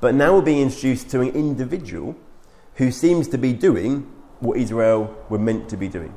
But 0.00 0.14
now 0.14 0.34
we're 0.34 0.42
being 0.42 0.62
introduced 0.62 1.10
to 1.10 1.20
an 1.20 1.28
individual 1.30 2.16
who 2.76 2.90
seems 2.90 3.28
to 3.28 3.38
be 3.38 3.52
doing 3.52 4.10
what 4.42 4.58
Israel 4.58 5.16
were 5.28 5.38
meant 5.38 5.68
to 5.70 5.76
be 5.76 5.88
doing. 5.88 6.12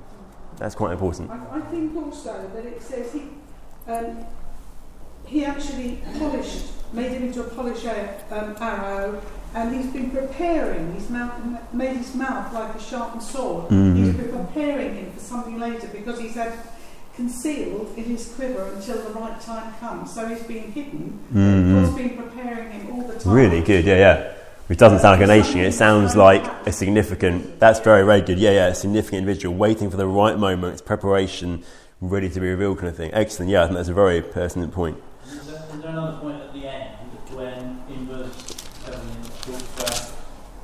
That's 0.58 0.76
quite 0.76 0.92
important. 0.94 1.30
I, 1.30 1.58
I 1.58 1.62
think 1.62 1.96
also 1.96 2.50
that 2.54 2.66
it 2.66 2.82
says 2.82 3.14
he, 3.14 3.24
um, 3.88 4.26
he 5.26 5.46
actually 5.46 6.02
polished, 6.18 6.66
made 6.92 7.12
him 7.12 7.24
into 7.28 7.42
a 7.42 7.50
polished 7.50 7.86
um, 7.86 8.56
arrow, 8.60 9.22
and 9.54 9.76
he's 9.76 9.92
been 9.94 10.10
preparing. 10.12 10.94
He's 10.94 11.10
mouth, 11.10 11.34
made 11.72 11.98
his 11.98 12.16
mouth 12.16 12.52
like 12.54 12.74
a 12.76 12.82
sharpened 12.82 13.22
sword. 13.24 13.70
Mhm. 13.70 13.96
He's 13.96 14.16
been 14.16 14.32
preparing 14.32 14.96
him 14.96 15.12
for 15.12 15.20
something 15.20 15.60
later 15.60 15.88
because 15.94 16.20
he's 16.20 16.34
had 16.36 16.54
concealed 17.16 17.94
in 17.96 18.04
his 18.06 18.34
quiver 18.36 18.74
until 18.76 18.98
the 19.04 19.14
right 19.20 19.40
time 19.40 19.74
comes. 19.80 20.14
So 20.14 20.28
he's 20.28 20.44
been 20.44 20.72
hidden. 20.72 21.20
Mhm. 21.34 21.74
God's 21.84 21.96
been 21.96 22.18
preparing 22.18 22.72
him 22.72 22.92
all 22.94 23.08
the 23.08 23.20
time. 23.20 23.34
Really 23.34 23.62
good, 23.62 23.86
yeah, 23.86 23.98
yeah. 23.98 24.32
Which 24.68 24.80
doesn't 24.80 25.00
sound 25.00 25.20
like 25.20 25.30
a 25.30 25.32
nation, 25.32 25.60
it 25.60 25.74
sounds 25.74 26.16
like 26.16 26.44
a 26.66 26.72
significant, 26.72 27.60
that's 27.60 27.80
very, 27.80 28.04
very 28.04 28.22
good. 28.22 28.40
Yeah, 28.40 28.50
yeah, 28.52 28.68
a 28.68 28.76
significant 28.76 29.20
individual 29.20 29.54
waiting 29.56 29.92
for 29.92 29.98
the 29.98 30.08
right 30.08 30.38
moment, 30.40 30.74
it's 30.74 30.82
preparation, 30.82 31.64
ready 32.02 32.30
to 32.30 32.40
be 32.40 32.48
revealed 32.50 32.80
kind 32.80 32.90
of 32.90 32.98
thing. 32.98 33.12
Excellent, 33.14 33.52
yeah, 33.52 33.62
I 33.62 33.66
think 33.66 33.78
that's 33.78 33.90
a 33.90 33.94
very 33.94 34.24
pertinent 34.24 34.74
point. 34.74 34.98
Is 35.28 35.46
there, 35.46 35.62
is 35.72 35.82
there 35.82 35.92
another 35.92 36.18
point 36.18 36.42
at 36.42 36.52
the 36.52 36.68
end 36.68 36.96
when 37.36 37.84
in 37.90 38.08
verse 38.08 38.34
7 38.86 39.00
it 39.00 39.26
talks 39.44 39.84
about 39.84 40.12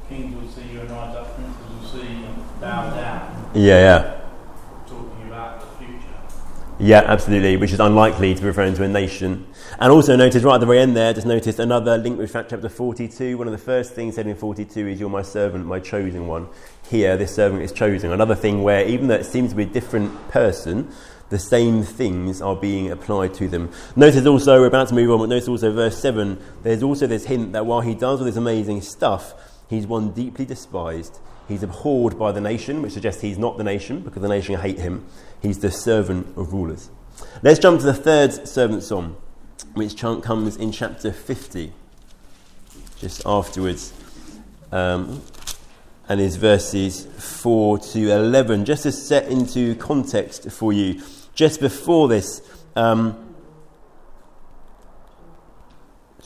kings 0.09 0.35
will 0.35 0.49
see 0.49 0.71
you 0.71 0.79
and 0.81 0.89
rise 0.89 1.15
up, 1.15 1.35
princes 1.35 1.61
will 1.69 2.01
see 2.01 2.07
you 2.07 2.25
and 2.25 2.59
bow 2.59 2.89
down, 2.95 3.51
Yeah, 3.53 3.61
yeah. 3.61 4.21
talking 4.87 5.27
about 5.27 5.61
the 5.61 5.67
future? 5.85 6.17
Yeah, 6.83 7.03
absolutely, 7.05 7.57
which 7.57 7.73
is 7.73 7.79
unlikely 7.79 8.33
to 8.33 8.41
be 8.41 8.47
referring 8.47 8.73
to 8.73 8.83
a 8.83 8.87
nation. 8.87 9.45
And 9.77 9.91
also 9.91 10.15
notice 10.15 10.41
right 10.41 10.55
at 10.55 10.61
the 10.61 10.65
very 10.65 10.79
end 10.79 10.97
there, 10.97 11.13
just 11.13 11.27
notice 11.27 11.59
another 11.59 11.95
link 11.99 12.17
with 12.17 12.33
chapter 12.33 12.67
42. 12.67 13.37
One 13.37 13.47
of 13.47 13.51
the 13.51 13.59
first 13.59 13.93
things 13.93 14.15
said 14.15 14.25
in 14.25 14.35
42 14.35 14.87
is, 14.87 14.99
You're 14.99 15.07
my 15.07 15.21
servant, 15.21 15.67
my 15.67 15.79
chosen 15.79 16.25
one. 16.25 16.47
Here, 16.89 17.17
this 17.17 17.35
servant 17.35 17.61
is 17.61 17.71
chosen. 17.71 18.11
Another 18.11 18.33
thing 18.33 18.63
where, 18.63 18.83
even 18.87 19.09
though 19.09 19.15
it 19.15 19.27
seems 19.27 19.51
to 19.51 19.55
be 19.55 19.61
a 19.61 19.67
different 19.67 20.29
person, 20.29 20.91
the 21.29 21.37
same 21.37 21.83
things 21.83 22.41
are 22.41 22.55
being 22.55 22.89
applied 22.89 23.35
to 23.35 23.47
them. 23.47 23.71
Notice 23.95 24.25
also, 24.25 24.59
we're 24.59 24.65
about 24.65 24.87
to 24.87 24.95
move 24.95 25.11
on, 25.11 25.19
but 25.19 25.29
notice 25.29 25.49
also 25.49 25.71
verse 25.71 25.99
7, 25.99 26.41
there's 26.63 26.81
also 26.81 27.05
this 27.05 27.25
hint 27.25 27.53
that 27.53 27.67
while 27.67 27.81
he 27.81 27.93
does 27.93 28.21
all 28.21 28.25
this 28.25 28.37
amazing 28.37 28.81
stuff, 28.81 29.35
he's 29.69 29.85
one 29.85 30.13
deeply 30.13 30.45
despised. 30.45 31.19
He's 31.51 31.63
abhorred 31.63 32.17
by 32.17 32.31
the 32.31 32.39
nation, 32.39 32.81
which 32.81 32.93
suggests 32.93 33.21
he's 33.21 33.37
not 33.37 33.57
the 33.57 33.63
nation 33.65 33.99
because 33.99 34.21
the 34.21 34.29
nation 34.29 34.55
hate 34.55 34.79
him. 34.79 35.05
He's 35.41 35.59
the 35.59 35.69
servant 35.69 36.27
of 36.37 36.53
rulers. 36.53 36.89
Let's 37.43 37.59
jump 37.59 37.81
to 37.81 37.85
the 37.85 37.93
third 37.93 38.47
servant 38.47 38.83
song, 38.83 39.17
which 39.73 39.97
comes 39.97 40.55
in 40.55 40.71
chapter 40.71 41.11
50, 41.11 41.73
just 42.97 43.23
afterwards, 43.25 43.91
um, 44.71 45.21
and 46.07 46.21
is 46.21 46.37
verses 46.37 47.05
4 47.17 47.79
to 47.79 48.11
11. 48.11 48.63
Just 48.63 48.83
to 48.83 48.91
set 48.93 49.27
into 49.27 49.75
context 49.75 50.49
for 50.51 50.71
you, 50.71 51.03
just 51.35 51.59
before 51.59 52.07
this, 52.07 52.41
um, 52.77 53.30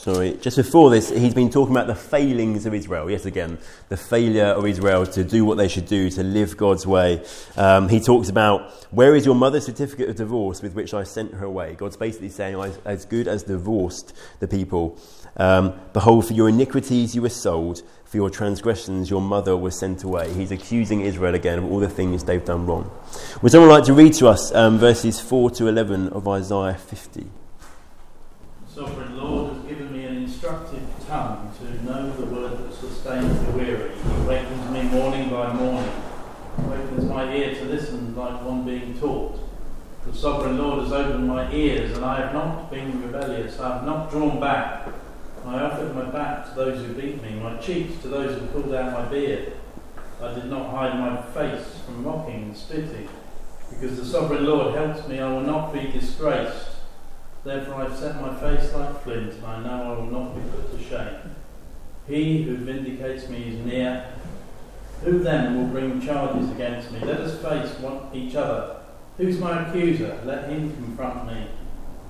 sorry, 0.05 0.37
just 0.39 0.55
before 0.55 0.91
this, 0.91 1.09
he's 1.09 1.33
been 1.33 1.49
talking 1.49 1.75
about 1.75 1.87
the 1.87 1.95
failings 1.95 2.67
of 2.67 2.75
Israel. 2.75 3.09
Yes, 3.09 3.25
again, 3.25 3.57
the 3.89 3.97
failure 3.97 4.45
of 4.45 4.63
Israel 4.67 5.03
to 5.03 5.23
do 5.23 5.43
what 5.43 5.57
they 5.57 5.67
should 5.67 5.87
do, 5.87 6.11
to 6.11 6.21
live 6.21 6.55
God's 6.55 6.85
way. 6.85 7.25
Um, 7.57 7.89
he 7.89 7.99
talks 7.99 8.29
about, 8.29 8.71
Where 8.91 9.15
is 9.15 9.25
your 9.25 9.33
mother's 9.33 9.65
certificate 9.65 10.07
of 10.07 10.15
divorce 10.15 10.61
with 10.61 10.75
which 10.75 10.93
I 10.93 11.03
sent 11.05 11.33
her 11.33 11.45
away? 11.45 11.73
God's 11.73 11.97
basically 11.97 12.29
saying, 12.29 12.55
I, 12.55 12.71
as 12.85 13.05
good 13.05 13.27
as 13.27 13.41
divorced 13.41 14.13
the 14.39 14.47
people. 14.47 14.99
Um, 15.37 15.73
Behold, 15.91 16.27
for 16.27 16.33
your 16.33 16.49
iniquities 16.49 17.15
you 17.15 17.23
were 17.23 17.29
sold, 17.29 17.81
for 18.03 18.17
your 18.17 18.29
transgressions 18.29 19.09
your 19.09 19.21
mother 19.21 19.57
was 19.57 19.77
sent 19.77 20.03
away. 20.03 20.31
He's 20.33 20.51
accusing 20.51 21.01
Israel 21.01 21.33
again 21.33 21.57
of 21.57 21.65
all 21.65 21.79
the 21.79 21.89
things 21.89 22.23
they've 22.23 22.45
done 22.45 22.67
wrong. 22.67 22.91
Would 23.41 23.51
someone 23.51 23.71
like 23.71 23.85
to 23.85 23.93
read 23.93 24.13
to 24.13 24.27
us 24.27 24.53
um, 24.53 24.77
verses 24.77 25.19
4 25.19 25.49
to 25.49 25.67
11 25.67 26.09
of 26.09 26.27
Isaiah 26.27 26.75
50? 26.75 27.25
Sovereign 28.75 29.17
Lord 29.17 29.53
has 29.53 29.63
given 29.63 29.89
me 29.93 30.03
an 30.03 30.17
instructive 30.45 31.07
tongue 31.07 31.51
to 31.57 31.85
know 31.85 32.11
the 32.11 32.25
word 32.27 32.51
that 32.59 32.71
sustains 32.71 33.43
the 33.45 33.51
weary. 33.53 33.95
He 33.95 34.27
wakens 34.27 34.69
me 34.69 34.83
morning 34.83 35.27
by 35.31 35.51
morning, 35.51 35.91
It 36.59 36.65
wakens 36.65 37.05
my 37.05 37.33
ear 37.33 37.55
to 37.55 37.65
listen 37.65 38.15
like 38.15 38.43
one 38.43 38.63
being 38.63 38.95
taught. 38.99 39.39
The 40.05 40.15
sovereign 40.15 40.59
Lord 40.59 40.83
has 40.83 40.91
opened 40.91 41.27
my 41.27 41.51
ears, 41.51 41.97
and 41.97 42.05
I 42.05 42.19
have 42.19 42.33
not 42.33 42.69
been 42.69 43.01
rebellious. 43.01 43.59
I 43.59 43.77
have 43.77 43.87
not 43.87 44.11
drawn 44.11 44.39
back. 44.39 44.87
I 45.47 45.61
offered 45.63 45.95
my 45.95 46.11
back 46.11 46.47
to 46.49 46.55
those 46.55 46.85
who 46.85 46.93
beat 46.93 47.23
me, 47.23 47.39
my 47.39 47.57
cheeks 47.57 47.99
to 48.03 48.07
those 48.09 48.39
who 48.39 48.45
pulled 48.47 48.75
out 48.75 48.93
my 48.93 49.05
beard. 49.05 49.53
I 50.21 50.31
did 50.35 50.45
not 50.45 50.69
hide 50.69 50.99
my 50.99 51.23
face 51.33 51.79
from 51.83 52.03
mocking 52.03 52.43
and 52.43 52.55
spitting. 52.57 53.09
Because 53.71 53.97
the 53.97 54.05
sovereign 54.05 54.45
Lord 54.45 54.75
helps 54.75 55.07
me, 55.07 55.19
I 55.19 55.27
will 55.27 55.41
not 55.41 55.73
be 55.73 55.87
disgraced. 55.91 56.74
Therefore 57.45 57.75
I 57.75 57.83
have 57.83 57.95
set 57.95 58.19
my 58.19 58.33
face 58.35 58.73
like 58.73 59.03
flint, 59.03 59.33
and 59.33 59.45
I 59.45 59.61
know 59.61 59.93
I 59.93 59.97
will 59.99 60.07
not 60.07 60.35
be 60.35 60.41
put 60.49 60.75
to 60.75 60.83
shame. 60.83 61.35
He 62.07 62.41
who 62.41 62.57
vindicates 62.57 63.29
me 63.29 63.53
is 63.53 63.63
near. 63.63 64.07
Who 65.03 65.19
then 65.19 65.55
will 65.55 65.67
bring 65.67 66.01
charges 66.01 66.49
against 66.49 66.91
me? 66.91 67.01
Let 67.01 67.21
us 67.21 67.39
face 67.39 67.79
one, 67.79 68.07
each 68.13 68.33
other. 68.35 68.77
Who's 69.17 69.37
my 69.37 69.67
accuser? 69.67 70.19
Let 70.25 70.49
him 70.49 70.73
confront 70.73 71.27
me. 71.27 71.47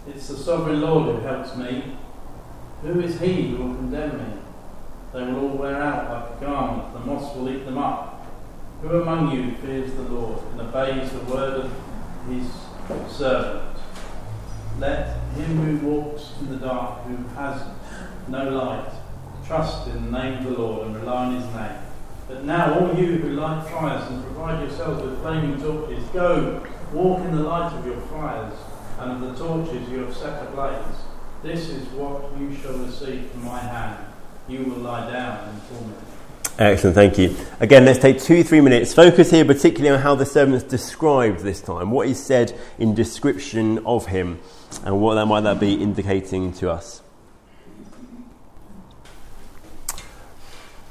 It's 0.08 0.30
the 0.30 0.38
sovereign 0.38 0.80
Lord 0.80 1.14
who 1.14 1.22
helps 1.22 1.54
me. 1.58 1.98
Who 2.84 3.02
is 3.02 3.20
he 3.20 3.50
who 3.50 3.58
will 3.58 3.76
condemn 3.76 4.18
me? 4.18 4.40
They 5.12 5.24
will 5.24 5.50
all 5.50 5.58
wear 5.58 5.82
out 5.82 6.10
like 6.12 6.38
a 6.38 6.46
garment, 6.46 6.94
the 6.94 7.00
moss 7.00 7.36
will 7.36 7.50
eat 7.50 7.66
them 7.66 7.78
up. 7.78 8.26
Who 8.82 9.02
among 9.02 9.32
you 9.36 9.56
fears 9.56 9.94
the 9.96 10.04
Lord 10.04 10.40
and 10.54 10.62
obeys 10.62 11.12
the 11.12 11.20
word 11.20 11.66
of 11.66 11.72
his 12.30 12.48
servant? 13.14 13.75
Let 14.80 15.18
him 15.36 15.58
who 15.58 15.88
walks 15.88 16.34
in 16.40 16.50
the 16.50 16.58
dark, 16.58 17.04
who 17.04 17.16
has 17.36 17.62
no 18.28 18.50
light, 18.50 18.92
trust 19.46 19.88
in 19.88 20.12
the 20.12 20.20
name 20.20 20.40
of 20.40 20.44
the 20.44 20.62
Lord 20.62 20.88
and 20.88 20.96
rely 20.96 21.26
on 21.26 21.36
his 21.36 21.46
name. 21.54 21.82
But 22.28 22.44
now, 22.44 22.80
all 22.80 22.96
you 22.96 23.18
who 23.18 23.30
light 23.32 23.68
fires 23.70 24.10
and 24.12 24.24
provide 24.24 24.62
yourselves 24.62 25.04
with 25.04 25.22
flaming 25.22 25.62
torches, 25.62 26.04
go, 26.06 26.66
walk 26.92 27.20
in 27.22 27.36
the 27.36 27.44
light 27.44 27.72
of 27.74 27.86
your 27.86 28.02
fires 28.02 28.54
and 29.00 29.12
of 29.12 29.22
the 29.22 29.36
torches 29.36 29.88
you 29.90 30.00
have 30.00 30.16
set 30.16 30.48
ablaze. 30.48 30.84
This 31.44 31.70
is 31.70 31.88
what 31.90 32.38
you 32.40 32.56
shall 32.56 32.78
receive 32.80 33.30
from 33.30 33.46
my 33.46 33.60
hand. 33.60 34.04
You 34.48 34.64
will 34.64 34.78
lie 34.78 35.12
down 35.12 35.50
in 35.50 35.62
torment. 35.70 36.00
Excellent, 36.58 36.96
thank 36.96 37.18
you. 37.18 37.36
Again, 37.60 37.84
let's 37.84 38.00
take 38.00 38.20
two, 38.20 38.42
three 38.42 38.62
minutes. 38.62 38.94
Focus 38.94 39.30
here 39.30 39.44
particularly 39.44 39.94
on 39.94 40.02
how 40.02 40.16
the 40.16 40.26
servant's 40.26 40.64
described 40.64 41.42
this 41.42 41.62
time, 41.62 41.92
what 41.92 42.08
is 42.08 42.24
said 42.24 42.58
in 42.80 42.96
description 42.96 43.86
of 43.86 44.06
him, 44.08 44.40
and 44.84 45.00
what 45.00 45.16
that 45.16 45.26
might 45.26 45.42
that 45.42 45.60
be 45.60 45.74
indicating 45.74 46.54
to 46.54 46.70
us. 46.72 47.02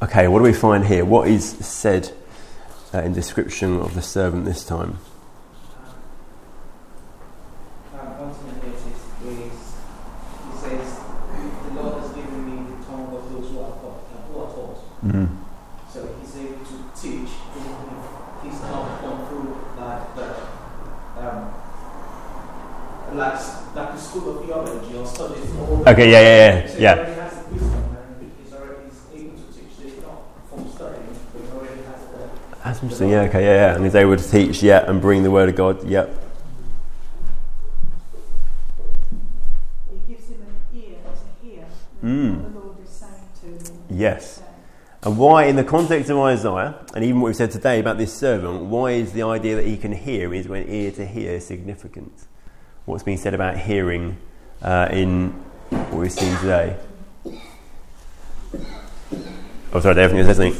Okay, 0.02 0.28
what 0.28 0.40
do 0.40 0.44
we 0.44 0.52
find 0.52 0.84
here? 0.84 1.04
What 1.04 1.28
is 1.28 1.44
said 1.66 2.12
uh, 2.92 3.00
in 3.00 3.12
description 3.14 3.80
of 3.80 3.94
the 3.94 4.02
servant 4.02 4.44
this 4.44 4.64
time? 4.64 4.98
Um, 7.94 8.08
ultimately, 8.20 8.70
it 8.70 8.74
is, 8.74 8.84
is, 9.24 9.74
he 10.44 10.58
says, 10.58 10.98
the 11.64 11.80
Lord 11.80 12.02
has 12.02 12.10
given 12.12 12.40
me 12.44 12.56
the 12.70 12.84
tongue 12.84 13.16
of 13.16 13.32
those 13.32 13.50
who 13.50 13.60
are 13.60 13.70
taught. 13.70 14.02
Uh, 14.12 14.20
who 14.28 14.40
are 14.40 14.52
taught. 14.52 14.78
Mm. 15.06 15.28
So 15.90 15.98
he's 16.20 16.36
able 16.36 16.64
to 16.64 16.76
teach, 17.00 17.32
he's 18.42 18.60
not 18.60 19.00
gone 19.00 19.20
through 19.28 19.56
like 19.78 20.14
the, 20.16 20.28
um, 21.20 21.54
like, 23.16 23.63
like 24.74 24.82
the 24.82 24.86
school 24.86 24.86
of 24.86 24.86
theology 24.86 24.96
or 24.96 25.06
studies. 25.06 25.50
Or 25.56 25.88
Okay, 25.88 26.10
yeah, 26.10 26.20
yeah, 26.20 26.36
yeah, 26.38 26.66
So 26.68 26.78
yeah. 26.78 26.94
already 26.94 27.12
has 27.14 27.34
the 27.34 27.54
wisdom 27.54 27.96
and 28.20 28.32
he's 28.42 28.52
already 28.52 28.80
he's 28.84 29.22
able 29.22 29.36
to 29.36 29.42
teach. 29.52 29.72
So 29.76 29.82
he's 29.82 29.98
not 30.02 30.48
from 30.48 30.68
studying, 30.70 31.16
but 31.32 31.42
he 31.42 31.48
already 31.52 31.82
has 31.82 32.00
the. 32.06 32.64
That's 32.64 32.82
interesting, 32.82 33.10
yeah, 33.10 33.20
okay, 33.22 33.42
yeah, 33.44 33.54
yeah. 33.54 33.74
And 33.76 33.84
he's 33.84 33.94
able 33.94 34.16
to 34.16 34.30
teach, 34.30 34.62
yeah, 34.62 34.88
and 34.88 35.00
bring 35.00 35.22
the 35.22 35.30
word 35.30 35.48
of 35.48 35.56
God, 35.56 35.84
yep. 35.88 36.08
It 39.92 40.08
gives 40.08 40.28
him 40.28 40.42
an 40.42 40.78
ear 40.80 40.96
to 41.04 41.46
hear 41.46 41.64
Mm. 42.02 42.42
what 42.42 42.52
the 42.52 42.60
Lord 42.60 42.76
is 42.84 42.90
saying 42.90 43.12
to 43.40 43.46
him. 43.72 43.78
Yes. 43.90 44.40
And 45.02 45.18
why, 45.18 45.44
in 45.44 45.56
the 45.56 45.64
context 45.64 46.08
of 46.10 46.18
Isaiah, 46.18 46.76
and 46.94 47.04
even 47.04 47.20
what 47.20 47.28
we've 47.28 47.36
said 47.36 47.50
today 47.50 47.78
about 47.78 47.98
this 47.98 48.10
servant, 48.12 48.64
why 48.64 48.92
is 48.92 49.12
the 49.12 49.22
idea 49.22 49.54
that 49.56 49.66
he 49.66 49.76
can 49.76 49.92
hear, 49.92 50.32
is 50.32 50.48
when 50.48 50.66
ear 50.66 50.90
to 50.92 51.04
hear, 51.06 51.38
significant? 51.40 52.12
What's 52.86 53.02
being 53.02 53.18
said 53.18 53.34
about 53.34 53.58
hearing 53.58 54.16
uh, 54.64 54.88
in 54.90 55.30
what 55.70 55.92
we've 55.92 56.12
seen 56.12 56.36
today? 56.38 56.76
Oh, 59.72 59.80
sorry, 59.80 59.94
Dave, 59.94 60.14
you 60.14 60.34
said. 60.34 60.54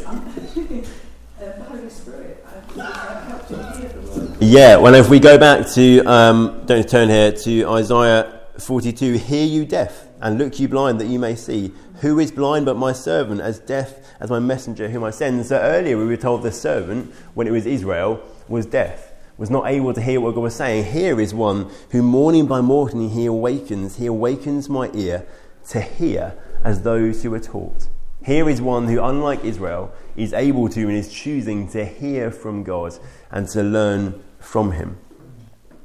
Yeah, 4.41 4.77
well, 4.77 4.95
if 4.95 5.09
we 5.09 5.21
go 5.21 5.39
back 5.39 5.67
to, 5.71 6.01
um, 6.01 6.63
don't 6.67 6.89
turn 6.89 7.09
here, 7.09 7.33
to 7.33 7.69
Isaiah 7.69 8.41
42, 8.59 9.15
hear 9.15 9.47
you 9.47 9.65
deaf, 9.65 10.07
and 10.21 10.39
look 10.39 10.59
you 10.59 10.69
blind 10.69 11.01
that 11.01 11.07
you 11.07 11.19
may 11.19 11.35
see. 11.35 11.73
Who 12.01 12.19
is 12.19 12.31
blind 12.31 12.67
but 12.67 12.77
my 12.77 12.93
servant, 12.93 13.41
as 13.41 13.59
deaf 13.59 13.95
as 14.21 14.31
my 14.31 14.39
messenger 14.39 14.89
whom 14.89 15.05
I 15.05 15.11
send? 15.11 15.47
So 15.47 15.59
earlier 15.59 15.97
we 15.97 16.05
were 16.05 16.17
told 16.17 16.43
the 16.43 16.53
servant, 16.53 17.15
when 17.35 17.47
it 17.47 17.53
was 17.53 17.65
Israel, 17.65 18.21
was 18.49 18.67
deaf, 18.67 19.13
was 19.37 19.51
not 19.51 19.67
able 19.67 19.93
to 19.93 20.01
hear 20.01 20.21
what 20.21 20.35
God 20.35 20.43
was 20.43 20.55
saying. 20.55 20.93
Here 20.93 21.21
is 21.21 21.35
one 21.35 21.71
who 21.91 22.03
morning 22.03 22.47
by 22.47 22.61
morning 22.61 23.11
he 23.11 23.27
awakens, 23.27 23.97
he 23.97 24.07
awakens 24.07 24.69
my 24.69 24.91
ear 24.95 25.27
to 25.69 25.81
hear 25.81 26.35
as 26.63 26.83
those 26.83 27.23
who 27.23 27.35
are 27.35 27.41
taught. 27.41 27.89
Here 28.25 28.49
is 28.49 28.63
one 28.63 28.89
who, 28.89 29.03
unlike 29.03 29.45
Israel, 29.45 29.93
is 30.17 30.33
able 30.33 30.69
to 30.71 30.81
and 30.83 30.93
is 30.93 31.13
choosing 31.13 31.69
to 31.69 31.85
hear 31.85 32.31
from 32.31 32.63
God 32.63 32.99
and 33.31 33.47
to 33.49 33.63
learn 33.63 34.23
from 34.39 34.73
Him. 34.73 34.97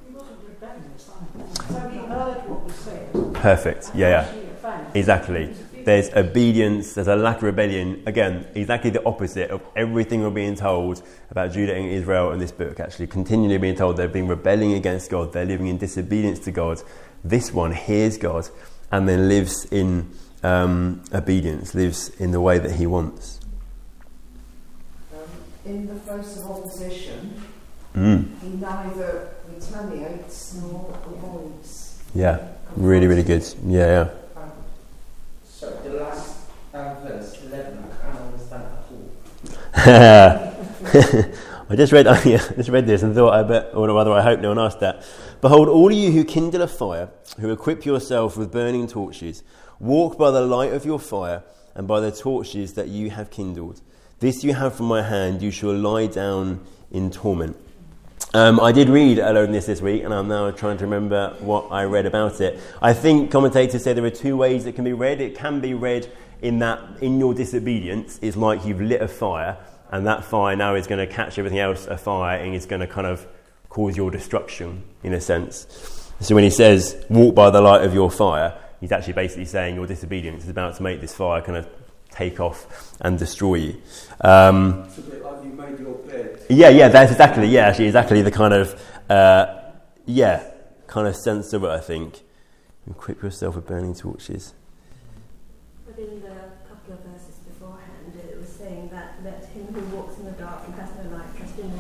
He 0.07 0.13
wasn't 0.13 0.39
rebellious 0.47 1.09
either. 1.37 1.73
So 1.73 1.89
he 1.89 1.97
heard 1.97 2.49
what 2.49 2.63
was 2.63 2.75
said. 2.75 3.33
Perfect. 3.33 3.91
Yeah, 3.93 4.25
yeah. 4.63 4.81
Exactly. 4.93 5.53
There's 5.89 6.13
obedience, 6.13 6.93
there's 6.93 7.07
a 7.07 7.15
lack 7.15 7.37
of 7.37 7.41
rebellion. 7.41 8.03
Again, 8.05 8.45
exactly 8.53 8.91
the 8.91 9.03
opposite 9.05 9.49
of 9.49 9.63
everything 9.75 10.21
we're 10.21 10.29
being 10.29 10.53
told 10.53 11.01
about 11.31 11.51
Judah 11.51 11.73
and 11.73 11.87
Israel 11.87 12.31
in 12.31 12.37
this 12.37 12.51
book. 12.51 12.79
Actually, 12.79 13.07
continually 13.07 13.57
being 13.57 13.73
told 13.73 13.97
they've 13.97 14.13
been 14.13 14.27
rebelling 14.27 14.73
against 14.73 15.09
God, 15.09 15.33
they're 15.33 15.47
living 15.47 15.65
in 15.65 15.79
disobedience 15.79 16.37
to 16.41 16.51
God. 16.51 16.79
This 17.23 17.51
one 17.51 17.71
hears 17.71 18.19
God 18.19 18.49
and 18.91 19.09
then 19.09 19.27
lives 19.27 19.65
in 19.71 20.11
um, 20.43 21.01
obedience, 21.11 21.73
lives 21.73 22.09
in 22.19 22.29
the 22.29 22.39
way 22.39 22.59
that 22.59 22.75
He 22.75 22.85
wants. 22.85 23.39
Um, 25.11 25.19
in 25.65 25.87
the 25.87 25.95
face 25.95 26.37
of 26.37 26.51
opposition, 26.51 27.41
Mm. 27.95 28.39
he 28.43 28.49
neither 28.49 29.29
retaliates 29.51 30.53
nor 30.61 30.95
avoids. 31.07 31.99
Yeah, 32.13 32.37
really, 32.75 33.07
really 33.07 33.23
good. 33.23 33.43
Yeah, 33.65 34.01
Um, 34.01 34.09
so 35.60 35.70
the 35.84 35.89
last 35.89 36.38
verse, 36.72 37.38
11, 37.43 37.84
I. 39.76 40.53
I 41.72 41.76
just 41.76 41.91
read, 41.91 42.07
I 42.07 42.22
just 42.24 42.70
read 42.70 42.88
this 42.88 43.03
and 43.03 43.14
thought, 43.14 43.34
I 43.34 43.43
bet, 43.43 43.76
or 43.76 43.89
rather, 43.89 44.14
I 44.14 44.22
hope 44.22 44.39
no 44.39 44.47
one 44.49 44.60
asked 44.60 44.80
that. 44.80 45.05
Behold, 45.41 45.68
all 45.68 45.91
you 45.91 46.14
who 46.14 46.24
kindle 46.24 46.62
a 46.62 46.68
fire, 46.68 47.10
who 47.41 47.51
equip 47.51 47.86
yourself 47.86 48.38
with 48.38 48.53
burning 48.53 48.88
torches, 48.88 49.43
walk 49.82 50.18
by 50.18 50.32
the 50.32 50.39
light 50.39 50.72
of 50.72 50.86
your 50.86 50.97
fire 50.97 51.43
and 51.76 51.86
by 51.86 51.99
the 51.99 52.12
torches 52.12 52.76
that 52.76 52.88
you 52.88 53.10
have 53.10 53.30
kindled. 53.30 53.82
This 54.20 54.45
you 54.45 54.53
have 54.53 54.76
from 54.76 54.86
my 54.86 55.01
hand, 55.01 55.41
you 55.41 55.51
shall 55.51 55.76
lie 55.76 56.07
down 56.07 56.66
in 56.89 57.12
torment. 57.12 57.57
Um, 58.32 58.59
I 58.59 58.71
did 58.71 58.89
read 58.89 59.17
Alone 59.17 59.51
This 59.51 59.65
this 59.65 59.82
week, 59.82 60.03
and 60.03 60.13
I'm 60.13 60.27
now 60.27 60.51
trying 60.51 60.77
to 60.77 60.84
remember 60.84 61.36
what 61.39 61.69
I 61.71 61.86
read 61.86 62.05
about 62.05 62.41
it. 62.41 62.59
I 62.80 62.93
think 62.93 63.32
commentators 63.32 63.84
say 63.84 63.93
there 63.93 64.05
are 64.05 64.11
two 64.11 64.38
ways 64.38 64.67
it 64.67 64.75
can 64.75 64.84
be 64.84 64.93
read. 64.93 65.19
It 65.19 65.34
can 65.36 65.61
be 65.61 65.73
read 65.73 66.11
in 66.43 66.59
that, 66.59 66.80
in 67.01 67.19
your 67.19 67.34
disobedience, 67.34 68.19
is 68.19 68.38
like 68.38 68.63
you've 68.65 68.82
lit 68.82 69.01
a 69.01 69.07
fire, 69.07 69.57
and 69.89 70.05
that 70.05 70.23
fire 70.23 70.55
now 70.55 70.75
is 70.75 70.86
going 70.86 71.03
to 71.05 71.11
catch 71.11 71.39
everything 71.39 71.57
else 71.57 71.88
afire, 71.88 72.38
and 72.38 72.53
it's 72.53 72.67
going 72.67 72.82
to 72.82 72.88
kind 72.88 73.07
of 73.07 73.25
cause 73.69 73.97
your 73.97 74.11
destruction, 74.11 74.84
in 75.01 75.13
a 75.13 75.21
sense. 75.21 76.11
So 76.19 76.36
when 76.36 76.43
he 76.43 76.51
says, 76.51 77.03
walk 77.09 77.34
by 77.34 77.49
the 77.49 77.61
light 77.61 77.84
of 77.84 77.95
your 77.95 78.11
fire, 78.11 78.55
he's 78.80 78.91
actually 78.91 79.13
basically 79.13 79.45
saying 79.45 79.73
your 79.73 79.88
disobedience 79.88 80.43
is 80.43 80.49
about 80.49 80.75
to 80.75 80.84
make 80.84 81.01
this 81.01 81.15
fire 81.15 81.41
kind 81.41 81.57
of 81.57 81.67
take 82.11 82.39
off 82.39 82.95
and 83.01 83.17
destroy 83.17 83.55
you. 83.55 83.82
Um, 84.21 84.84
It's 84.86 84.99
a 84.99 85.01
bit 85.01 85.23
like 85.23 85.43
you 85.43 85.49
made 85.49 85.80
your 85.80 85.95
bed. 85.95 86.38
Yeah, 86.49 86.69
yeah, 86.69 86.87
that's 86.89 87.11
exactly, 87.11 87.47
yeah, 87.47 87.67
actually, 87.67 87.85
exactly 87.87 88.21
the 88.21 88.31
kind 88.31 88.53
of, 88.53 88.81
uh, 89.09 89.45
yeah, 90.05 90.43
kind 90.87 91.07
of 91.07 91.15
sense 91.15 91.53
of 91.53 91.63
it, 91.63 91.69
I 91.69 91.79
think. 91.79 92.21
Equip 92.89 93.21
yourself 93.21 93.55
with 93.55 93.67
burning 93.67 93.93
torches. 93.93 94.53
But 95.85 95.99
in 95.99 96.21
the 96.21 96.35
couple 96.67 96.93
of 96.93 96.99
verses 97.01 97.35
beforehand, 97.47 98.13
it 98.17 98.39
was 98.39 98.49
saying 98.49 98.89
that 98.89 99.15
let 99.23 99.45
him 99.45 99.67
who 99.73 99.95
walks 99.95 100.17
in 100.17 100.25
the 100.25 100.31
dark 100.31 100.61
and 100.65 100.73
has 100.75 100.89
no 101.03 101.15
light 101.17 101.35
trust 101.37 101.59
in 101.59 101.71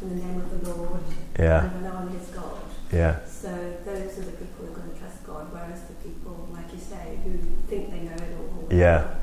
in 0.00 0.08
the 0.10 0.24
name 0.24 0.38
of 0.40 0.64
the 0.64 0.70
Lord 0.74 1.00
Yeah, 1.38 1.64
and 1.64 1.82
rely 1.84 1.96
on 1.96 2.08
his 2.10 2.28
God. 2.28 2.60
yeah, 2.92 3.24
So 3.26 3.48
those 3.84 4.18
are 4.18 4.22
the 4.22 4.30
people 4.32 4.66
who 4.66 4.72
are 4.72 4.76
going 4.76 4.92
to 4.92 4.98
trust 4.98 5.26
God, 5.26 5.52
whereas 5.52 5.82
the 5.82 5.94
people, 6.08 6.48
like 6.52 6.72
you 6.72 6.78
say, 6.78 7.18
who 7.24 7.32
think 7.68 7.90
they 7.90 8.00
know 8.00 8.14
it 8.14 8.36
all, 8.38 8.68
Yeah. 8.76 9.14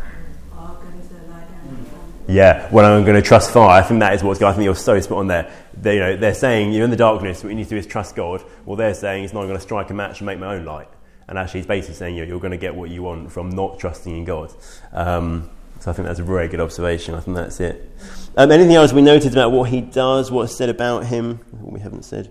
are 0.54 0.76
going 0.76 1.00
to 1.00 1.14
lie 1.32 1.48
down 1.48 1.68
and 1.70 1.90
torment. 1.90 2.25
Yeah. 2.36 2.70
Well, 2.72 2.86
I'm 2.86 3.04
going 3.04 3.16
to 3.16 3.22
trust 3.22 3.52
fire. 3.52 3.82
I 3.82 3.82
think 3.82 4.02
that 4.02 4.14
is 4.14 4.24
what's 4.24 4.40
going 4.40 4.52
I 4.52 4.56
think 4.56 4.66
you're 4.66 4.76
so 4.76 5.00
spot 5.00 5.20
on 5.20 5.28
there. 5.28 5.52
They, 5.80 5.96
you 5.96 6.00
know, 6.02 6.18
they're 6.18 6.34
saying 6.34 6.74
you're 6.74 6.84
in 6.84 6.92
the 6.92 6.98
darkness, 6.98 7.44
what 7.44 7.50
you 7.50 7.56
need 7.56 7.64
to 7.64 7.70
do 7.72 7.78
is 7.78 7.88
trust 7.88 8.16
God. 8.16 8.44
Well, 8.66 8.76
they're 8.76 8.94
saying 8.94 9.24
it's 9.24 9.34
not 9.34 9.44
going 9.44 9.56
to 9.56 9.62
strike 9.62 9.90
a 9.90 9.94
match 9.94 10.20
and 10.20 10.26
make 10.26 10.38
my 10.38 10.56
own 10.56 10.66
light. 10.66 10.90
And 11.28 11.38
actually, 11.38 11.62
he's 11.62 11.68
basically 11.68 11.96
saying 11.96 12.16
you're, 12.16 12.26
you're 12.26 12.40
going 12.40 12.52
to 12.52 12.58
get 12.58 12.76
what 12.76 12.90
you 12.90 13.04
want 13.04 13.32
from 13.32 13.50
not 13.50 13.80
trusting 13.80 14.16
in 14.16 14.26
God. 14.26 14.54
Um, 14.92 15.50
so 15.80 15.92
I 15.92 15.94
think 15.94 16.08
that's 16.08 16.20
a 16.20 16.24
very 16.24 16.48
good 16.48 16.60
observation. 16.60 17.16
I 17.16 17.22
think 17.22 17.38
that's 17.38 17.60
it. 17.60 17.90
Um, 18.38 18.52
anything 18.52 18.76
else 18.76 18.92
we 18.92 19.02
noted 19.02 19.32
about 19.32 19.52
what 19.52 19.70
he 19.70 19.82
does, 19.82 20.30
what's 20.32 20.56
said 20.56 20.70
about 20.70 21.06
him, 21.06 21.40
what 21.52 21.74
we 21.74 21.80
haven't 21.80 22.04
said? 22.04 22.30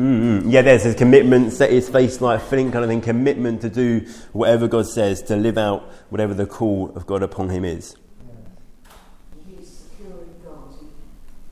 Mm-hmm. 0.00 0.48
Yeah, 0.48 0.62
there's 0.62 0.84
his 0.84 0.94
commitment, 0.94 1.52
set 1.52 1.70
his 1.70 1.90
face 1.90 2.22
like 2.22 2.40
filling 2.40 2.72
kind 2.72 2.84
of 2.84 2.88
thing, 2.88 3.02
commitment 3.02 3.60
to 3.60 3.68
do 3.68 4.06
whatever 4.32 4.66
God 4.66 4.86
says, 4.86 5.20
to 5.24 5.36
live 5.36 5.58
out 5.58 5.82
whatever 6.08 6.32
the 6.32 6.46
call 6.46 6.90
of 6.96 7.06
God 7.06 7.22
upon 7.22 7.50
him 7.50 7.66
is. 7.66 7.96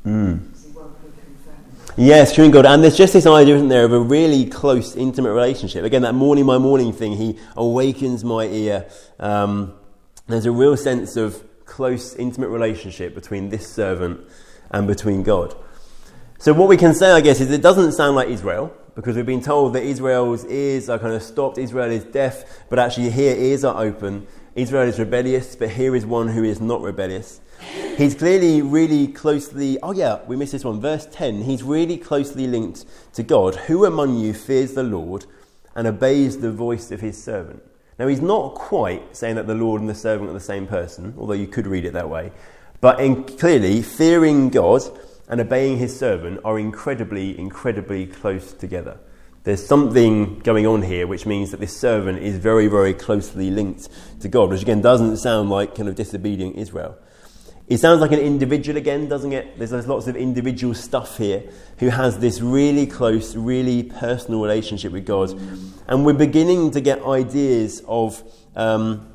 Mm. 0.07 0.49
Yes, 1.99 2.35
true 2.35 2.45
in 2.45 2.51
God. 2.51 2.65
And 2.65 2.83
there's 2.83 2.97
just 2.97 3.13
this 3.13 3.27
idea, 3.27 3.57
isn't 3.57 3.69
there, 3.69 3.85
of 3.85 3.93
a 3.93 4.01
really 4.01 4.47
close, 4.47 4.97
intimate 4.97 5.33
relationship. 5.33 5.85
Again, 5.85 6.03
that 6.03 6.15
morning 6.15 6.47
by 6.47 6.57
morning 6.57 6.95
thing, 6.95 7.13
he 7.13 7.39
awakens 7.55 8.25
my 8.25 8.45
ear. 8.45 8.89
Um, 9.19 9.75
there's 10.27 10.47
a 10.47 10.53
real 10.53 10.77
sense 10.77 11.17
of 11.17 11.45
close, 11.67 12.15
intimate 12.15 12.49
relationship 12.49 13.15
between 13.15 13.51
this 13.51 13.69
servant 13.69 14.21
and 14.71 14.87
between 14.87 15.23
God. 15.23 15.55
So, 16.41 16.53
what 16.53 16.69
we 16.69 16.77
can 16.77 16.95
say, 16.95 17.11
I 17.11 17.21
guess, 17.21 17.41
is 17.41 17.51
it 17.51 17.63
doesn't 17.63 17.91
sound 17.93 18.15
like 18.15 18.29
Israel, 18.29 18.73
because 18.95 19.17
we've 19.17 19.27
been 19.27 19.43
told 19.43 19.73
that 19.73 19.83
Israel's 19.83 20.45
ears 20.45 20.89
are 20.89 20.97
kind 20.97 21.13
of 21.13 21.21
stopped, 21.21 21.59
Israel 21.59 21.91
is 21.91 22.05
deaf, 22.05 22.45
but 22.69 22.79
actually 22.79 23.11
here 23.11 23.35
ears 23.37 23.65
are 23.65 23.83
open. 23.83 24.25
Israel 24.55 24.87
is 24.87 25.01
rebellious, 25.01 25.57
but 25.57 25.71
here 25.71 25.97
is 25.97 26.07
one 26.07 26.29
who 26.29 26.45
is 26.45 26.61
not 26.61 26.81
rebellious. 26.81 27.41
He's 27.97 28.15
clearly 28.15 28.63
really 28.63 29.09
closely, 29.09 29.81
oh 29.83 29.91
yeah, 29.91 30.21
we 30.29 30.37
missed 30.37 30.53
this 30.53 30.65
one, 30.65 30.81
verse 30.81 31.09
10. 31.11 31.43
He's 31.43 31.65
really 31.65 31.99
closely 31.99 32.47
linked 32.47 32.85
to 33.15 33.25
God. 33.25 33.57
Who 33.57 33.85
among 33.85 34.21
you 34.21 34.33
fears 34.33 34.75
the 34.75 34.85
Lord 34.85 35.27
and 35.75 35.89
obeys 35.89 36.39
the 36.39 36.53
voice 36.53 36.93
of 36.93 37.01
his 37.01 37.21
servant? 37.21 37.65
Now, 37.99 38.07
he's 38.07 38.23
not 38.23 38.55
quite 38.55 39.17
saying 39.17 39.35
that 39.35 39.49
the 39.49 39.57
Lord 39.57 39.81
and 39.81 39.91
the 39.91 39.95
servant 39.97 40.31
are 40.31 40.35
the 40.35 40.39
same 40.39 40.69
person, 40.69 41.15
although 41.19 41.33
you 41.33 41.49
could 41.49 41.67
read 41.67 41.85
it 41.85 41.95
that 41.95 42.09
way. 42.09 42.31
But 42.81 43.01
in, 43.01 43.25
clearly, 43.25 43.83
fearing 43.83 44.51
God 44.51 44.83
and 45.29 45.41
obeying 45.41 45.79
his 45.79 45.97
servant 45.99 46.41
are 46.45 46.59
incredibly, 46.59 47.39
incredibly 47.39 48.07
close 48.07 48.53
together. 48.53 48.99
There's 49.45 49.65
something 49.65 50.41
going 50.41 50.67
on 50.67 50.83
here 50.83 51.07
which 51.07 51.25
means 51.25 51.51
that 51.53 51.61
this 51.61 51.77
servant 51.77 52.19
is 52.19 52.37
very, 52.37 52.67
very 52.67 52.95
closely 52.95 53.51
linked 53.51 53.89
to 54.21 54.29
God, 54.29 54.51
which 54.51 54.63
again 54.63 54.81
doesn't 54.81 55.19
sound 55.19 55.51
like 55.51 55.75
kind 55.75 55.89
of 55.89 55.95
disobedient 55.95 56.57
Israel. 56.57 56.99
It 57.69 57.79
sounds 57.79 58.01
like 58.01 58.13
an 58.13 58.19
individual 58.19 58.79
again, 58.79 59.09
doesn't 59.09 59.33
it? 59.33 59.59
There's, 59.59 59.71
there's 59.71 59.87
lots 59.87 60.07
of 60.07 60.17
individual 60.17 60.73
stuff 60.73 61.19
here 61.19 61.43
who 61.79 61.91
has 61.91 62.19
this 62.19 62.41
really 62.41 62.87
close, 62.87 63.37
really 63.37 63.83
personal 63.83 64.41
relationship 64.41 64.91
with 64.91 65.05
God. 65.05 65.39
And 65.87 66.07
we're 66.07 66.15
beginning 66.15 66.71
to 66.71 66.81
get 66.81 67.03
ideas 67.05 67.83
of 67.87 68.23
um, 68.57 69.07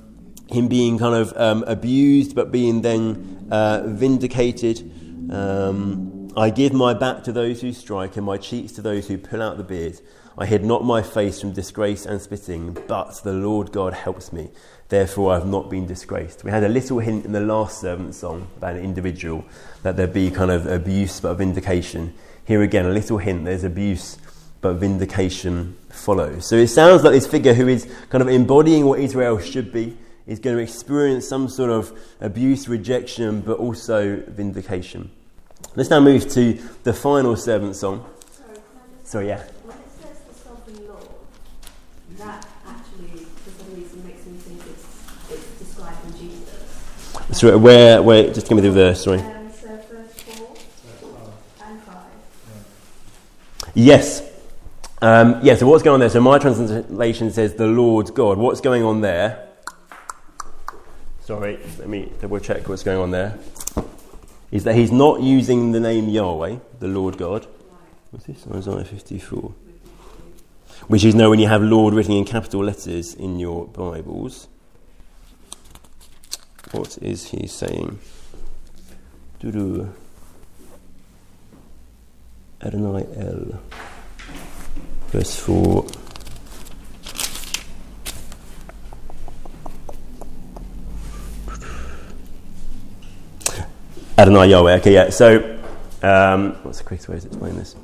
him 0.50 0.68
being 0.68 1.00
kind 1.00 1.16
of 1.16 1.36
um, 1.36 1.64
abused 1.64 2.36
but 2.36 2.52
being 2.52 2.84
then 2.84 3.48
uh, 3.50 3.88
vindicated. 3.88 4.92
Um, 5.30 6.30
I 6.36 6.50
give 6.50 6.74
my 6.74 6.94
back 6.94 7.24
to 7.26 7.32
those 7.32 7.62
who 7.62 7.74
strike 7.74 8.18
and 8.18 8.26
my 8.26 8.38
cheeks 8.38 8.72
to 8.74 8.82
those 8.82 9.08
who 9.08 9.18
pull 9.18 9.42
out 9.42 9.58
the 9.58 9.64
beard. 9.64 10.00
I 10.38 10.48
hid 10.48 10.66
not 10.66 10.84
my 10.84 11.04
face 11.04 11.40
from 11.40 11.54
disgrace 11.54 12.06
and 12.08 12.20
spitting, 12.20 12.76
but 12.88 13.22
the 13.24 13.34
Lord 13.34 13.72
God 13.72 13.94
helps 13.94 14.34
me. 14.34 14.50
Therefore, 14.90 15.32
I 15.32 15.36
have 15.36 15.48
not 15.48 15.70
been 15.70 15.86
disgraced. 15.86 16.44
We 16.44 16.50
had 16.50 16.64
a 16.64 16.70
little 16.70 17.00
hint 17.00 17.26
in 17.26 17.34
the 17.34 17.40
last 17.40 17.80
servant 17.80 18.16
song 18.16 18.48
about 18.58 18.76
an 18.76 18.84
individual 18.84 19.46
that 19.84 19.96
there'd 19.96 20.14
be 20.14 20.32
kind 20.32 20.50
of 20.50 20.66
abuse 20.66 21.20
but 21.20 21.36
vindication. 21.36 22.16
Here 22.46 22.64
again, 22.64 22.86
a 22.86 22.90
little 22.90 23.20
hint 23.20 23.46
there's 23.46 23.64
abuse 23.64 24.18
but 24.62 24.76
vindication 24.76 25.78
follows. 25.90 26.48
So 26.48 26.56
it 26.56 26.68
sounds 26.68 27.04
like 27.04 27.14
this 27.14 27.28
figure 27.28 27.54
who 27.54 27.68
is 27.68 27.88
kind 28.10 28.22
of 28.22 28.28
embodying 28.28 28.86
what 28.86 29.00
Israel 29.00 29.38
should 29.38 29.72
be 29.72 29.98
is 30.26 30.40
going 30.40 30.56
to 30.56 30.62
experience 30.62 31.28
some 31.28 31.50
sort 31.50 31.70
of 31.70 31.98
abuse, 32.22 32.68
rejection, 32.68 33.42
but 33.42 33.58
also 33.58 34.24
vindication. 34.28 35.12
Let's 35.76 35.90
now 35.90 36.00
move 36.00 36.30
to 36.32 36.54
the 36.84 36.94
final 36.94 37.36
servant 37.36 37.76
song. 37.76 38.06
Sorry, 38.32 38.56
can 38.56 38.64
just 39.00 39.12
So, 39.12 39.20
yeah. 39.20 39.44
When 39.64 39.78
it 39.78 39.84
says 40.02 40.20
the 40.28 40.34
sovereign 40.34 40.88
Lord, 40.88 41.08
that 42.18 42.48
actually, 42.68 43.26
for 43.26 43.64
some 43.64 43.76
reason, 43.76 44.06
makes 44.06 44.26
me 44.26 44.38
think 44.38 44.62
it's, 44.70 45.32
it's 45.32 45.60
describing 45.60 46.14
Jesus. 46.20 47.38
So, 47.38 47.58
where, 47.58 48.02
where, 48.02 48.32
just 48.32 48.48
give 48.48 48.56
me 48.56 48.62
the 48.62 48.72
verse, 48.72 49.04
sorry. 49.04 49.20
Um, 49.20 49.52
so 49.52 49.68
verse 49.90 50.14
4 50.22 50.58
and 51.66 51.82
5. 51.82 51.96
Yes. 53.74 54.30
Um, 55.02 55.40
yeah, 55.44 55.56
so 55.56 55.68
what's 55.68 55.84
going 55.84 55.96
on 55.96 56.00
there? 56.00 56.10
So 56.10 56.22
my 56.22 56.40
translation 56.40 57.30
says 57.32 57.56
the 57.56 57.68
Lord 57.68 58.14
God. 58.14 58.38
What's 58.38 58.62
going 58.62 58.84
on 58.84 59.02
there? 59.02 59.50
Sorry, 61.34 61.58
let 61.80 61.90
me 61.90 62.12
double 62.22 62.38
check 62.38 62.70
what's 62.70 62.84
going 62.84 63.00
on 63.00 63.10
there. 63.10 63.40
Is 64.52 64.66
that 64.66 64.76
he's 64.76 64.92
not 64.92 65.20
using 65.20 65.72
the 65.72 65.80
name 65.80 66.08
Yahweh, 66.08 66.58
the 66.78 66.88
Lord 66.88 67.18
God. 67.18 67.48
What's 68.12 68.28
this? 68.28 68.46
Isaiah 68.54 68.86
54. 68.86 69.52
Which 70.90 71.04
is 71.04 71.16
known 71.16 71.32
when 71.32 71.40
you 71.40 71.48
have 71.48 71.64
Lord 71.64 71.96
written 71.96 72.14
in 72.14 72.24
capital 72.24 72.64
letters 72.64 73.16
in 73.16 73.40
your 73.40 73.66
Bibles. 73.66 74.48
What 76.70 77.00
is 77.00 77.32
he 77.32 77.48
saying? 77.48 77.98
Doo-doo. 79.40 79.92
Adonai 82.62 83.08
El. 83.18 83.60
Verse 85.08 85.36
4. 85.38 86.03
Adonai 94.24 94.52
Yahweh. 94.52 94.76
Okay, 94.78 94.94
yeah. 94.94 95.10
So, 95.10 95.60
um, 96.02 96.54
what's 96.64 96.78
the 96.78 96.86
quickest 96.86 97.10
way 97.10 97.20
to 97.20 97.28
explain 97.28 97.58
this? 97.58 97.76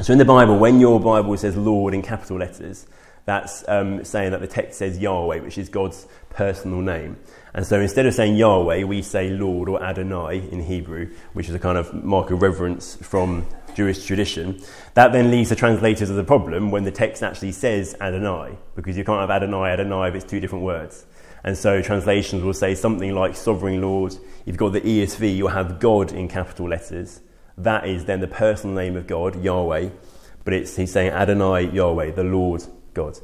So, 0.00 0.12
in 0.12 0.18
the 0.18 0.24
Bible, 0.24 0.58
when 0.58 0.80
your 0.80 0.98
Bible 0.98 1.36
says 1.36 1.56
Lord 1.56 1.94
in 1.94 2.02
capital 2.02 2.36
letters, 2.36 2.88
that's 3.26 3.62
um, 3.68 4.04
saying 4.04 4.32
that 4.32 4.40
the 4.40 4.48
text 4.48 4.76
says 4.76 4.98
Yahweh, 4.98 5.38
which 5.38 5.56
is 5.56 5.68
God's 5.68 6.08
personal 6.30 6.80
name. 6.80 7.16
And 7.54 7.64
so 7.64 7.78
instead 7.78 8.06
of 8.06 8.14
saying 8.14 8.34
Yahweh, 8.34 8.82
we 8.84 9.02
say 9.02 9.30
Lord 9.30 9.68
or 9.68 9.80
Adonai 9.80 10.48
in 10.50 10.62
Hebrew, 10.62 11.14
which 11.32 11.48
is 11.48 11.54
a 11.54 11.58
kind 11.60 11.78
of 11.78 11.92
mark 11.92 12.32
of 12.32 12.42
reverence 12.42 12.96
from 12.96 13.46
Jewish 13.74 14.04
tradition. 14.04 14.60
That 14.94 15.12
then 15.12 15.30
leaves 15.30 15.50
the 15.50 15.56
translators 15.56 16.10
of 16.10 16.16
the 16.16 16.24
problem 16.24 16.72
when 16.72 16.82
the 16.82 16.90
text 16.90 17.22
actually 17.22 17.52
says 17.52 17.94
Adonai, 18.00 18.56
because 18.74 18.96
you 18.96 19.04
can't 19.04 19.20
have 19.20 19.30
Adonai, 19.30 19.70
Adonai 19.70 20.08
if 20.08 20.14
it's 20.16 20.24
two 20.24 20.40
different 20.40 20.64
words. 20.64 21.06
And 21.44 21.56
so 21.56 21.80
translations 21.82 22.42
will 22.42 22.52
say 22.52 22.74
something 22.74 23.14
like 23.14 23.36
sovereign 23.36 23.80
Lord. 23.80 24.12
If 24.12 24.46
you've 24.46 24.56
got 24.56 24.72
the 24.72 24.80
ESV, 24.80 25.36
you'll 25.36 25.48
have 25.48 25.78
God 25.78 26.12
in 26.12 26.28
capital 26.28 26.68
letters. 26.68 27.20
That 27.56 27.88
is 27.88 28.04
then 28.04 28.20
the 28.20 28.28
personal 28.28 28.74
name 28.74 28.96
of 28.96 29.06
God, 29.06 29.42
Yahweh. 29.42 29.90
But 30.44 30.54
it's, 30.54 30.76
he's 30.76 30.92
saying 30.92 31.12
Adonai, 31.12 31.70
Yahweh, 31.70 32.12
the 32.12 32.24
Lord 32.24 32.64
God. 32.94 33.18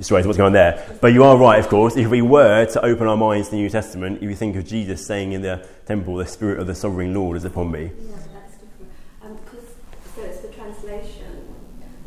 Sorry, 0.00 0.24
what's 0.24 0.36
going 0.36 0.48
on 0.48 0.52
there? 0.52 0.98
But 1.00 1.12
you 1.12 1.22
are 1.22 1.36
right, 1.36 1.60
of 1.60 1.68
course. 1.68 1.96
If 1.96 2.08
we 2.08 2.20
were 2.20 2.64
to 2.66 2.84
open 2.84 3.06
our 3.06 3.16
minds 3.16 3.48
to 3.48 3.52
the 3.52 3.62
New 3.62 3.70
Testament, 3.70 4.16
if 4.16 4.28
you 4.28 4.34
think 4.34 4.56
of 4.56 4.66
Jesus 4.66 5.06
saying 5.06 5.32
in 5.32 5.42
the 5.42 5.66
temple, 5.86 6.16
the 6.16 6.26
Spirit 6.26 6.58
of 6.58 6.66
the 6.66 6.74
Sovereign 6.74 7.14
Lord 7.14 7.36
is 7.36 7.44
upon 7.44 7.70
me. 7.70 7.92
Yeah, 8.00 8.16
that's 8.34 8.56
different. 8.56 8.90
Um, 9.22 9.38
so 10.16 10.22
it's 10.22 10.40
the 10.40 10.48
translation. 10.48 11.54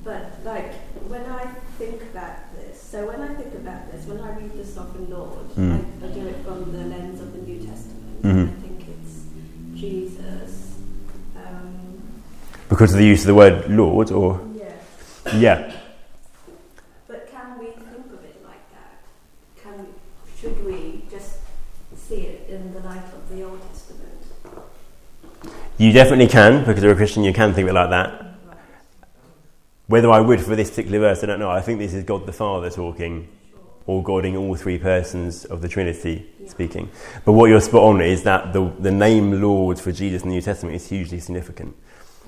But, 0.03 0.31
like, 0.43 0.73
when 1.07 1.25
I 1.25 1.45
think 1.77 2.01
about 2.01 2.53
this, 2.55 2.81
so 2.81 3.07
when 3.07 3.21
I 3.21 3.33
think 3.35 3.53
about 3.53 3.89
this, 3.91 4.05
when 4.05 4.19
I 4.19 4.37
read 4.37 4.57
the 4.57 4.65
Sovereign 4.65 5.09
Lord, 5.09 5.47
Mm. 5.55 5.73
I, 5.73 6.05
I 6.05 6.09
do 6.11 6.27
it 6.27 6.35
from 6.45 6.71
the 6.71 6.85
lens 6.85 7.19
of 7.19 7.33
the 7.33 7.39
New 7.39 7.59
Mhm. 8.27 8.49
I 8.49 8.61
think 8.61 8.81
it's 8.89 9.79
Jesus. 9.79 10.75
Um, 11.35 12.01
Because 12.69 12.91
of 12.93 12.99
the 12.99 13.05
use 13.05 13.21
of 13.21 13.27
the 13.27 13.35
word 13.35 13.69
Lord, 13.69 14.11
or. 14.11 14.41
yeah. 14.55 15.33
Yeah. 15.35 15.71
But 17.07 17.29
can 17.31 17.57
we 17.59 17.67
think 17.67 18.05
of 18.11 18.23
it 18.25 18.43
like 18.43 18.63
that? 18.75 18.99
Can 19.63 19.87
should 20.39 20.65
we 20.65 21.03
just 21.09 21.37
see 21.95 22.21
it 22.33 22.49
in 22.49 22.73
the 22.73 22.81
light 22.81 23.07
of 23.15 23.29
the 23.33 23.43
Old 23.43 23.61
Testament? 23.71 24.13
You 25.77 25.91
definitely 25.93 26.27
can, 26.27 26.65
because 26.65 26.83
you're 26.83 26.93
a 26.93 26.95
Christian, 26.95 27.23
you 27.23 27.31
can 27.33 27.53
think 27.53 27.69
of 27.69 27.75
it 27.75 27.79
like 27.79 27.91
that. 27.91 28.23
Whether 29.87 30.11
I 30.11 30.19
would 30.19 30.41
for 30.41 30.55
this 30.55 30.69
particular 30.69 30.99
verse, 30.99 31.23
I 31.23 31.27
don't 31.27 31.39
know. 31.39 31.49
I 31.51 31.61
think 31.61 31.79
this 31.79 31.93
is 31.93 32.03
God 32.03 32.25
the 32.25 32.33
Father 32.33 32.69
talking, 32.69 33.29
or 33.87 34.03
God 34.03 34.25
in 34.25 34.35
all 34.35 34.55
three 34.55 34.77
persons 34.77 35.45
of 35.45 35.61
the 35.61 35.67
Trinity 35.67 36.27
Yeah. 36.39 36.49
speaking. 36.49 36.89
But 37.25 37.31
what 37.33 37.49
you're 37.49 37.61
spot 37.61 37.83
on 37.83 38.01
is 38.01 38.23
that 38.23 38.53
the, 38.53 38.71
the 38.79 38.91
name 38.91 39.41
Lord 39.41 39.79
for 39.79 39.91
Jesus 39.91 40.21
in 40.21 40.29
the 40.29 40.35
New 40.35 40.41
Testament 40.41 40.75
is 40.75 40.87
hugely 40.89 41.19
significant. 41.19 41.75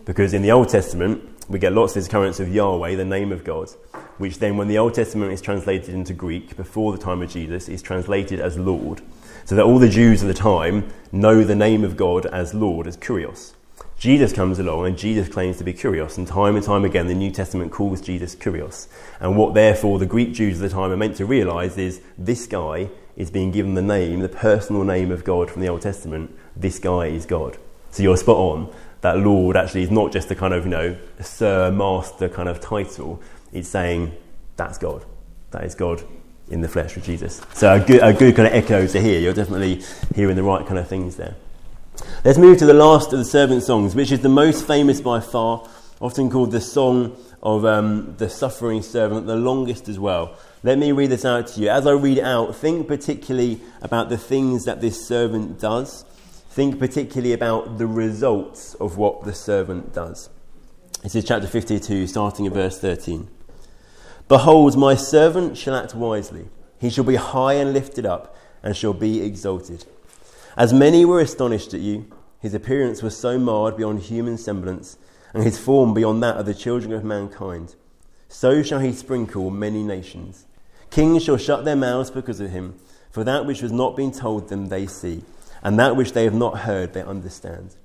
Because 0.05 0.34
in 0.34 0.41
the 0.41 0.51
Old 0.51 0.70
Testament, 0.70 1.22
we 1.49 1.60
get 1.60 1.74
lots 1.74 1.91
of 1.91 1.95
this 1.95 2.07
occurrence 2.07 2.39
of 2.39 2.53
Yahweh, 2.53 2.95
the 2.95 3.05
name 3.05 3.32
of 3.32 3.43
God, 3.43 3.70
which 4.18 4.39
then, 4.39 4.57
when 4.57 4.68
the 4.68 4.78
Old 4.78 4.93
Testament 4.93 5.32
is 5.32 5.41
translated 5.41 5.93
into 5.93 6.14
Greek 6.14 6.55
before 6.55 6.91
the 6.91 6.97
time 6.97 7.22
of 7.22 7.30
Jesus, 7.30 7.68
is 7.70 7.82
translated 7.82 8.39
as 8.39 8.57
Lord. 8.57 9.01
So 9.45 9.55
that 9.55 9.66
all 9.66 9.80
the 9.80 9.89
Jews 9.89 10.22
of 10.22 10.28
the 10.28 10.34
time 10.34 10.89
know 11.12 11.43
the 11.43 11.55
name 11.55 11.84
of 11.84 11.97
God 11.97 12.26
as 12.28 12.53
Lord, 12.53 12.88
as 12.88 12.97
Kurios. 12.97 13.53
Jesus 14.00 14.32
comes 14.32 14.60
along 14.60 14.86
and 14.86 14.97
Jesus 14.97 15.28
claims 15.28 15.58
to 15.58 15.66
be 15.66 15.74
Kurios, 15.74 16.18
and 16.18 16.26
time 16.26 16.56
and 16.56 16.64
time 16.64 16.86
again 16.86 17.08
the 17.08 17.14
New 17.14 17.32
Testament 17.32 17.70
calls 17.74 18.00
Jesus 18.00 18.34
Kurios. 18.34 18.88
And 19.20 19.36
what 19.36 19.54
therefore 19.54 20.00
the 20.00 20.06
Greek 20.06 20.34
Jews 20.34 20.56
of 20.56 20.62
the 20.62 20.70
time 20.70 20.91
are 20.91 20.97
meant 20.97 21.18
to 21.18 21.26
realize 21.26 21.78
is 21.78 22.00
this 22.18 22.47
guy 22.47 22.89
is 23.18 23.30
being 23.30 23.52
given 23.52 23.74
the 23.74 23.82
name, 23.82 24.22
the 24.22 24.30
personal 24.30 24.86
name 24.86 25.12
of 25.12 25.26
God 25.26 25.52
from 25.52 25.62
the 25.62 25.68
Old 25.68 25.82
Testament. 25.82 26.34
This 26.56 26.80
guy 26.80 27.08
is 27.08 27.26
God. 27.26 27.58
So 27.91 28.02
you're 28.02 28.16
spot 28.16 28.38
on. 28.38 28.74
That 29.02 29.18
Lord 29.18 29.58
actually 29.58 29.84
is 29.84 29.91
not 29.91 30.14
just 30.14 30.32
a 30.32 30.36
kind 30.36 30.54
of, 30.54 30.64
you 30.64 30.72
know, 30.72 30.97
Sir, 31.20 31.70
Master 31.70 32.30
kind 32.30 32.47
of 32.47 32.62
title. 32.62 33.22
It's 33.52 33.68
saying 33.68 34.14
that's 34.56 34.78
God. 34.78 35.04
That 35.52 35.66
is 35.66 35.76
God 35.76 36.04
in 36.50 36.62
the 36.62 36.70
flesh 36.70 36.95
of 36.95 37.04
Jesus. 37.04 37.41
So 37.54 37.74
a 37.74 37.80
good, 37.82 38.02
a 38.02 38.14
good 38.14 38.34
kind 38.34 38.47
of 38.47 38.54
echo 38.54 38.88
to 38.88 39.02
hear. 39.02 39.20
You're 39.20 39.34
definitely 39.34 39.84
hearing 40.16 40.38
the 40.38 40.43
right 40.43 40.66
kind 40.66 40.80
of 40.80 40.88
things 40.88 41.18
there. 41.18 41.36
Let's 42.24 42.38
move 42.38 42.58
to 42.60 42.66
the 42.66 42.74
last 42.74 43.14
of 43.14 43.20
the 43.20 43.26
servant 43.26 43.64
songs, 43.64 43.95
which 43.95 44.12
is 44.12 44.22
the 44.22 44.30
most 44.30 44.68
famous 44.68 45.02
by 45.02 45.20
far, 45.20 45.68
often 46.02 46.30
called 46.30 46.52
the 46.52 46.62
song 46.62 47.18
of 47.41 47.66
um, 47.66 48.16
the 48.18 48.30
suffering 48.30 48.82
servant, 48.82 49.26
the 49.26 49.36
longest 49.36 49.88
as 49.88 50.00
well. 50.00 50.38
Let 50.64 50.78
me 50.78 50.91
read 50.91 51.12
this 51.12 51.24
out 51.24 51.47
to 51.47 51.62
you. 51.62 51.70
As 51.70 51.88
I 51.88 51.91
read 51.91 52.18
it 52.18 52.24
out, 52.24 52.56
think 52.56 52.88
particularly 52.88 53.62
about 53.82 54.10
the 54.10 54.18
things 54.18 54.66
that 54.66 54.82
this 54.82 55.08
servant 55.08 55.60
does. 55.60 56.04
Think 56.50 56.80
particularly 56.80 57.34
about 57.34 57.78
the 57.78 57.88
results 57.88 58.74
of 58.76 58.97
what 58.97 59.24
the 59.24 59.34
servant 59.34 59.93
does. 59.93 60.30
This 61.04 61.16
is 61.16 61.24
chapter 61.24 61.47
52, 61.47 62.08
starting 62.08 62.45
at 62.47 62.54
verse 62.54 62.78
13. 62.80 63.30
Behold, 64.28 64.78
my 64.78 64.95
servant 64.95 65.58
shall 65.58 65.76
act 65.76 65.95
wisely. 65.95 66.50
He 66.78 66.89
shall 66.89 67.06
be 67.06 67.16
high 67.16 67.54
and 67.54 67.72
lifted 67.72 68.06
up, 68.06 68.36
and 68.62 68.76
shall 68.76 68.93
be 68.93 69.22
exalted. 69.22 69.86
As 70.60 70.74
many 70.74 71.05
were 71.05 71.22
astonished 71.22 71.74
at 71.74 71.80
you, 71.80 72.05
his 72.41 72.53
appearance 72.53 73.01
was 73.01 73.16
so 73.16 73.39
marred 73.39 73.78
beyond 73.78 74.01
human 74.01 74.38
semblance, 74.38 74.97
and 75.34 75.41
his 75.41 75.57
form 75.57 75.93
beyond 75.93 76.22
that 76.22 76.36
of 76.36 76.45
the 76.45 76.53
children 76.53 76.91
of 76.91 77.05
mankind. 77.05 77.76
So 78.28 78.62
shall 78.62 78.82
he 78.82 78.91
sprinkle 78.91 79.51
many 79.51 79.84
nations. 79.84 80.47
Kings 80.89 81.24
shall 81.24 81.38
shut 81.38 81.64
their 81.64 81.78
mouths 81.78 82.12
because 82.12 82.41
of 82.41 82.51
him, 82.51 82.78
for 83.10 83.24
that 83.24 83.45
which 83.45 83.62
has 83.62 83.72
not 83.72 83.95
been 83.95 84.12
told 84.12 84.49
them 84.49 84.66
they 84.66 84.86
see, 84.86 85.24
and 85.64 85.80
that 85.80 85.95
which 85.95 86.12
they 86.12 86.26
have 86.26 86.34
not 86.34 86.60
heard 86.60 86.91
they 86.91 87.03
understand. 87.03 87.78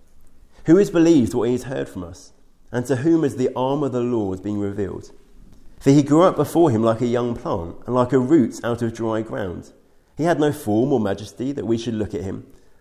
Who 0.67 0.75
has 0.79 0.91
believed 0.91 1.33
what 1.33 1.47
he 1.47 1.53
has 1.53 1.63
heard 1.63 1.89
from 1.89 2.03
us? 2.03 2.33
And 2.73 2.85
to 2.87 2.97
whom 2.97 3.23
has 3.23 3.37
the 3.37 3.53
arm 3.55 3.85
of 3.85 3.93
the 3.93 4.01
Lord 4.01 4.43
been 4.43 4.59
revealed? 4.59 5.13
For 5.79 5.91
he 5.93 6.03
grew 6.03 6.23
up 6.23 6.35
before 6.35 6.73
him 6.73 6.83
like 6.83 7.03
a 7.03 7.07
young 7.07 7.37
plant, 7.37 7.77
and 7.87 7.95
like 7.95 8.13
a 8.13 8.19
root 8.19 8.59
out 8.65 8.83
of 8.83 8.95
dry 8.95 9.23
ground. 9.23 9.71
He 10.17 10.25
had 10.25 10.41
no 10.41 10.51
form 10.51 10.93
or 10.93 10.99
majesty 10.99 11.53
that 11.53 11.69
we 11.69 11.79
should 11.79 11.95
look 11.95 12.15
at 12.15 12.23
him, 12.23 12.49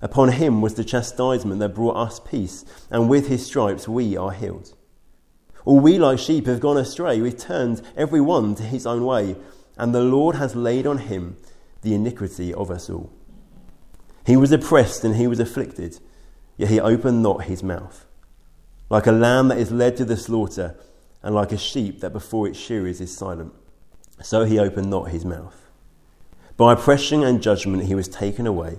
Upon 0.00 0.30
him 0.32 0.60
was 0.60 0.74
the 0.74 0.84
chastisement 0.84 1.58
that 1.60 1.74
brought 1.74 1.96
us 1.96 2.20
peace, 2.20 2.64
and 2.90 3.08
with 3.08 3.28
his 3.28 3.44
stripes 3.44 3.88
we 3.88 4.16
are 4.16 4.30
healed. 4.30 4.74
All 5.64 5.80
we 5.80 5.98
like 5.98 6.18
sheep 6.18 6.46
have 6.46 6.60
gone 6.60 6.76
astray, 6.76 7.20
we've 7.20 7.36
turned 7.36 7.82
every 7.96 8.20
one 8.20 8.54
to 8.54 8.62
his 8.62 8.86
own 8.86 9.04
way, 9.04 9.36
and 9.76 9.94
the 9.94 10.02
Lord 10.02 10.36
has 10.36 10.54
laid 10.54 10.86
on 10.86 10.98
him 10.98 11.36
the 11.82 11.94
iniquity 11.94 12.54
of 12.54 12.70
us 12.70 12.88
all. 12.88 13.12
He 14.24 14.36
was 14.36 14.52
oppressed 14.52 15.04
and 15.04 15.16
he 15.16 15.26
was 15.26 15.40
afflicted, 15.40 15.98
yet 16.56 16.70
he 16.70 16.80
opened 16.80 17.22
not 17.22 17.44
his 17.44 17.62
mouth. 17.62 18.06
Like 18.90 19.06
a 19.06 19.12
lamb 19.12 19.48
that 19.48 19.58
is 19.58 19.70
led 19.70 19.96
to 19.96 20.04
the 20.04 20.16
slaughter, 20.16 20.76
and 21.22 21.34
like 21.34 21.50
a 21.50 21.58
sheep 21.58 22.00
that 22.00 22.12
before 22.12 22.46
its 22.46 22.58
shearers 22.58 23.00
is 23.00 23.16
silent, 23.16 23.52
so 24.22 24.44
he 24.44 24.58
opened 24.58 24.90
not 24.90 25.10
his 25.10 25.24
mouth. 25.24 25.68
By 26.56 26.72
oppression 26.72 27.22
and 27.22 27.42
judgment 27.42 27.84
he 27.84 27.94
was 27.94 28.08
taken 28.08 28.46
away. 28.46 28.78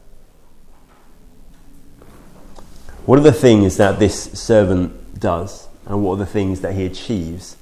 What 3.05 3.17
are 3.17 3.23
the 3.23 3.33
things 3.33 3.77
that 3.77 3.97
this 3.97 4.31
servant 4.39 5.19
does, 5.19 5.67
and 5.87 6.03
what 6.03 6.13
are 6.13 6.17
the 6.17 6.25
things 6.25 6.61
that 6.61 6.73
he 6.73 6.85
achieves 6.85 7.57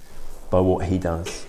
by 0.50 0.60
what 0.60 0.88
he 0.88 0.98
does? 0.98 1.46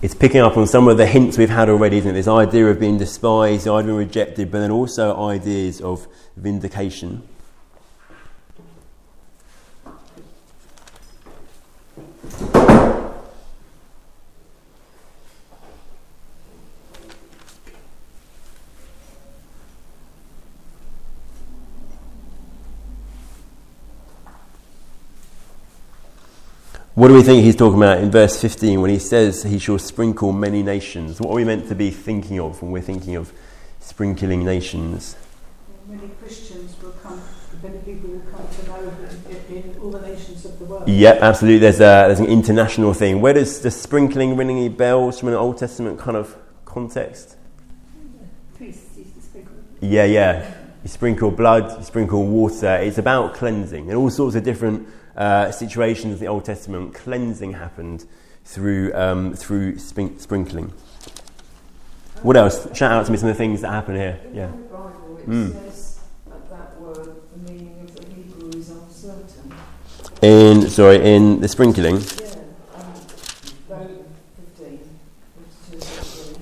It's 0.00 0.14
picking 0.14 0.40
up 0.40 0.56
on 0.56 0.68
some 0.68 0.86
of 0.86 0.98
the 0.98 1.06
hints 1.06 1.36
we've 1.36 1.48
had 1.48 1.68
already, 1.68 1.98
isn't 1.98 2.10
it? 2.10 2.14
This 2.14 2.28
idea 2.28 2.68
of 2.68 2.78
being 2.78 2.98
despised, 2.98 3.64
the 3.64 3.72
idea 3.72 3.80
of 3.80 3.86
being 3.86 3.96
rejected, 3.96 4.50
but 4.52 4.60
then 4.60 4.70
also 4.70 5.20
ideas 5.20 5.80
of 5.80 6.06
vindication. 6.36 7.26
What 27.04 27.08
do 27.08 27.16
we 27.16 27.22
think 27.22 27.44
he's 27.44 27.54
talking 27.54 27.76
about 27.76 27.98
in 27.98 28.10
verse 28.10 28.40
15 28.40 28.80
when 28.80 28.88
he 28.88 28.98
says 28.98 29.42
he 29.42 29.58
shall 29.58 29.78
sprinkle 29.78 30.32
many 30.32 30.62
nations? 30.62 31.20
What 31.20 31.32
are 31.32 31.34
we 31.34 31.44
meant 31.44 31.68
to 31.68 31.74
be 31.74 31.90
thinking 31.90 32.40
of 32.40 32.62
when 32.62 32.72
we're 32.72 32.80
thinking 32.80 33.14
of 33.14 33.30
sprinkling 33.78 34.42
nations? 34.42 35.14
Many 35.86 36.08
Christians 36.18 36.74
will 36.82 36.92
come, 36.92 37.20
many 37.62 37.76
people 37.80 38.08
will 38.08 38.20
come 38.20 38.48
to 38.48 38.66
know 38.66 38.96
in, 39.28 39.54
in 39.54 39.78
all 39.82 39.90
the 39.90 40.00
nations 40.00 40.46
of 40.46 40.58
the 40.58 40.64
world. 40.64 40.88
Yep, 40.88 41.18
absolutely. 41.20 41.58
There's, 41.58 41.76
a, 41.76 42.08
there's 42.08 42.20
an 42.20 42.26
international 42.28 42.94
thing. 42.94 43.20
Where 43.20 43.34
does 43.34 43.60
the 43.60 43.70
sprinkling 43.70 44.34
ring 44.38 44.48
any 44.48 44.70
bells 44.70 45.20
from 45.20 45.28
an 45.28 45.34
Old 45.34 45.58
Testament 45.58 45.98
kind 45.98 46.16
of 46.16 46.34
context? 46.64 47.36
Priests 48.56 48.96
used 48.96 49.14
to 49.14 49.20
sprinkle. 49.20 49.56
Yeah, 49.82 50.06
yeah. 50.06 50.54
You 50.82 50.88
sprinkle 50.88 51.30
blood, 51.32 51.76
you 51.76 51.84
sprinkle 51.84 52.26
water. 52.26 52.76
It's 52.76 52.96
about 52.96 53.34
cleansing 53.34 53.90
and 53.90 53.98
all 53.98 54.08
sorts 54.08 54.36
of 54.36 54.42
different 54.42 54.88
uh, 55.16 55.50
situations 55.50 56.14
in 56.14 56.18
the 56.20 56.26
Old 56.26 56.44
Testament. 56.44 56.94
Cleansing 56.94 57.52
happened 57.54 58.04
through 58.44 58.92
um, 58.94 59.34
through 59.34 59.78
sprinkling. 59.78 60.72
What 62.22 62.36
else? 62.36 62.66
Shout 62.74 62.92
out 62.92 63.06
to 63.06 63.12
me 63.12 63.18
some 63.18 63.28
of 63.28 63.34
the 63.34 63.38
things 63.38 63.60
that 63.60 63.70
happen 63.70 63.96
here. 63.96 64.18
In 64.26 64.34
Yeah. 64.34 64.46
the 64.46 64.52
Bible, 64.52 65.18
it 65.18 65.52
says 65.52 66.00
that 66.28 66.50
that 66.50 66.80
word, 66.80 67.16
the 67.32 67.52
meaning 67.52 67.76
of 67.82 67.94
the 67.94 68.06
Hebrew 68.14 68.48
is 68.58 68.70
uncertain. 68.70 69.52
In 70.22 70.68
sorry, 70.70 70.96
in 71.14 71.40
the 71.40 71.48
sprinkling. 71.48 71.96
Yeah, 71.96 72.34
um, 72.76 72.92
though 73.68 74.04
15, 74.56 74.78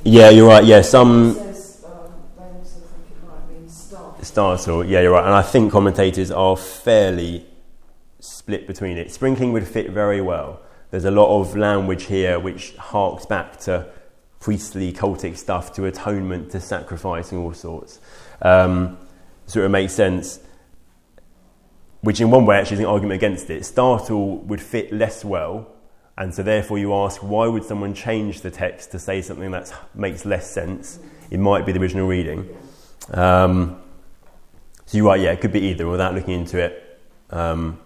Yeah, 0.05 0.31
you're 0.31 0.47
right. 0.49 0.65
Yeah, 0.65 0.83
some 0.83 1.35
says, 1.35 1.85
um, 1.85 2.13
they 2.39 2.45
also 2.45 2.79
think 2.79 3.11
it 3.11 3.27
might 3.27 3.49
mean 3.53 3.69
star. 3.69 4.15
Startle, 4.23 4.85
yeah, 4.85 5.01
you're 5.01 5.13
right. 5.13 5.25
And 5.25 5.35
I 5.35 5.43
think 5.43 5.73
commentators 5.73 6.31
are 6.31 6.57
fairly 6.57 7.45
split 8.43 8.67
between 8.67 8.99
it. 8.99 9.13
Sprinkling 9.13 9.53
would 9.53 9.69
fit 9.69 9.91
very 9.91 10.21
well. 10.21 10.61
There's 10.91 11.05
a 11.05 11.13
lot 11.13 11.41
of 11.41 11.57
language 11.57 12.05
here 12.05 12.41
which 12.41 12.75
harks 12.75 13.25
back 13.25 13.61
to 13.61 13.87
priestly, 14.41 14.93
cultic 14.93 15.37
stuff, 15.37 15.73
to 15.75 15.85
atonement, 15.85 16.51
to 16.51 16.61
sacrifice, 16.61 17.31
and 17.31 17.41
all 17.41 17.53
sorts. 17.53 18.01
Um, 18.43 18.99
so 19.47 19.65
it 19.65 19.69
makes 19.69 19.93
sense. 19.93 20.41
Which, 22.01 22.21
in 22.21 22.33
one 22.33 22.45
way, 22.45 22.57
actually 22.57 22.79
is 22.79 22.81
an 22.81 22.87
argument 22.87 23.15
against 23.15 23.49
it. 23.49 23.65
Startle 23.65 24.39
would 24.39 24.61
fit 24.61 24.93
less 24.93 25.25
well, 25.25 25.69
and 26.19 26.35
so 26.35 26.43
therefore 26.43 26.79
you 26.79 26.93
ask, 26.95 27.23
why 27.23 27.47
would 27.47 27.63
someone 27.63 27.95
change 27.95 28.41
the 28.41 28.51
text 28.51 28.91
to 28.91 28.99
say 28.99 29.23
something 29.23 29.53
that 29.53 29.73
makes 29.95 30.25
less 30.25 30.51
sense? 30.51 30.99
It 31.31 31.39
might 31.39 31.65
be 31.65 31.71
the 31.71 31.79
original 31.79 32.09
reading. 32.09 32.49
Um, 33.13 33.81
so 34.87 34.99
you're 34.99 35.07
right, 35.07 35.21
yeah, 35.21 35.31
it 35.31 35.41
could 35.41 35.53
be 35.53 35.61
either. 35.61 35.87
Without 35.87 36.13
looking 36.13 36.41
into 36.41 36.59
it, 36.59 37.01
um, 37.31 37.79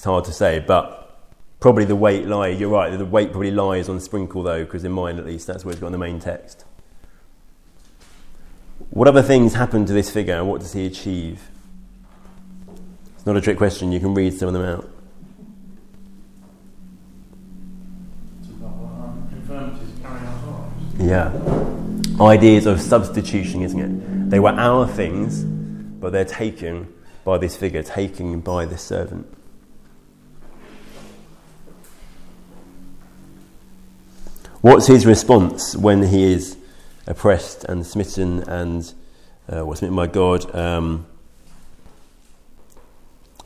it's 0.00 0.06
hard 0.06 0.24
to 0.24 0.32
say. 0.32 0.64
But 0.66 1.14
probably 1.60 1.84
the 1.84 1.94
weight 1.94 2.26
lies. 2.26 2.58
You're 2.58 2.70
right. 2.70 2.96
The 2.96 3.04
weight 3.04 3.32
probably 3.32 3.50
lies 3.50 3.86
on 3.90 4.00
sprinkle, 4.00 4.42
though, 4.42 4.64
because 4.64 4.82
in 4.82 4.92
mine 4.92 5.18
at 5.18 5.26
least, 5.26 5.46
that's 5.46 5.62
where 5.62 5.72
it's 5.72 5.80
got 5.80 5.88
in 5.88 5.92
the 5.92 5.98
main 5.98 6.18
text. 6.18 6.64
What 8.88 9.06
other 9.06 9.20
things 9.20 9.52
happen 9.52 9.84
to 9.84 9.92
this 9.92 10.10
figure, 10.10 10.36
and 10.36 10.48
what 10.48 10.62
does 10.62 10.72
he 10.72 10.86
achieve? 10.86 11.50
It's 13.14 13.26
not 13.26 13.36
a 13.36 13.42
trick 13.42 13.58
question. 13.58 13.92
You 13.92 14.00
can 14.00 14.14
read 14.14 14.32
some 14.32 14.48
of 14.48 14.54
them 14.54 14.64
out. 14.64 14.90
Yeah. 20.98 21.30
Ideas 22.18 22.64
of 22.64 22.80
substitution, 22.80 23.60
isn't 23.60 23.78
it? 23.78 24.30
They 24.30 24.40
were 24.40 24.48
our 24.48 24.88
things, 24.88 25.44
but 25.44 26.12
they're 26.12 26.24
taken 26.24 26.90
by 27.22 27.36
this 27.36 27.54
figure, 27.54 27.82
taken 27.82 28.40
by 28.40 28.64
this 28.64 28.80
servant. 28.80 29.26
What's 34.62 34.88
his 34.88 35.06
response 35.06 35.74
when 35.74 36.02
he 36.02 36.34
is 36.34 36.58
oppressed 37.06 37.64
and 37.64 37.86
smitten 37.86 38.42
and 38.42 38.92
uh, 39.48 39.64
what's 39.64 39.80
smitten 39.80 39.96
by 39.96 40.06
God, 40.06 40.54
um, 40.54 41.06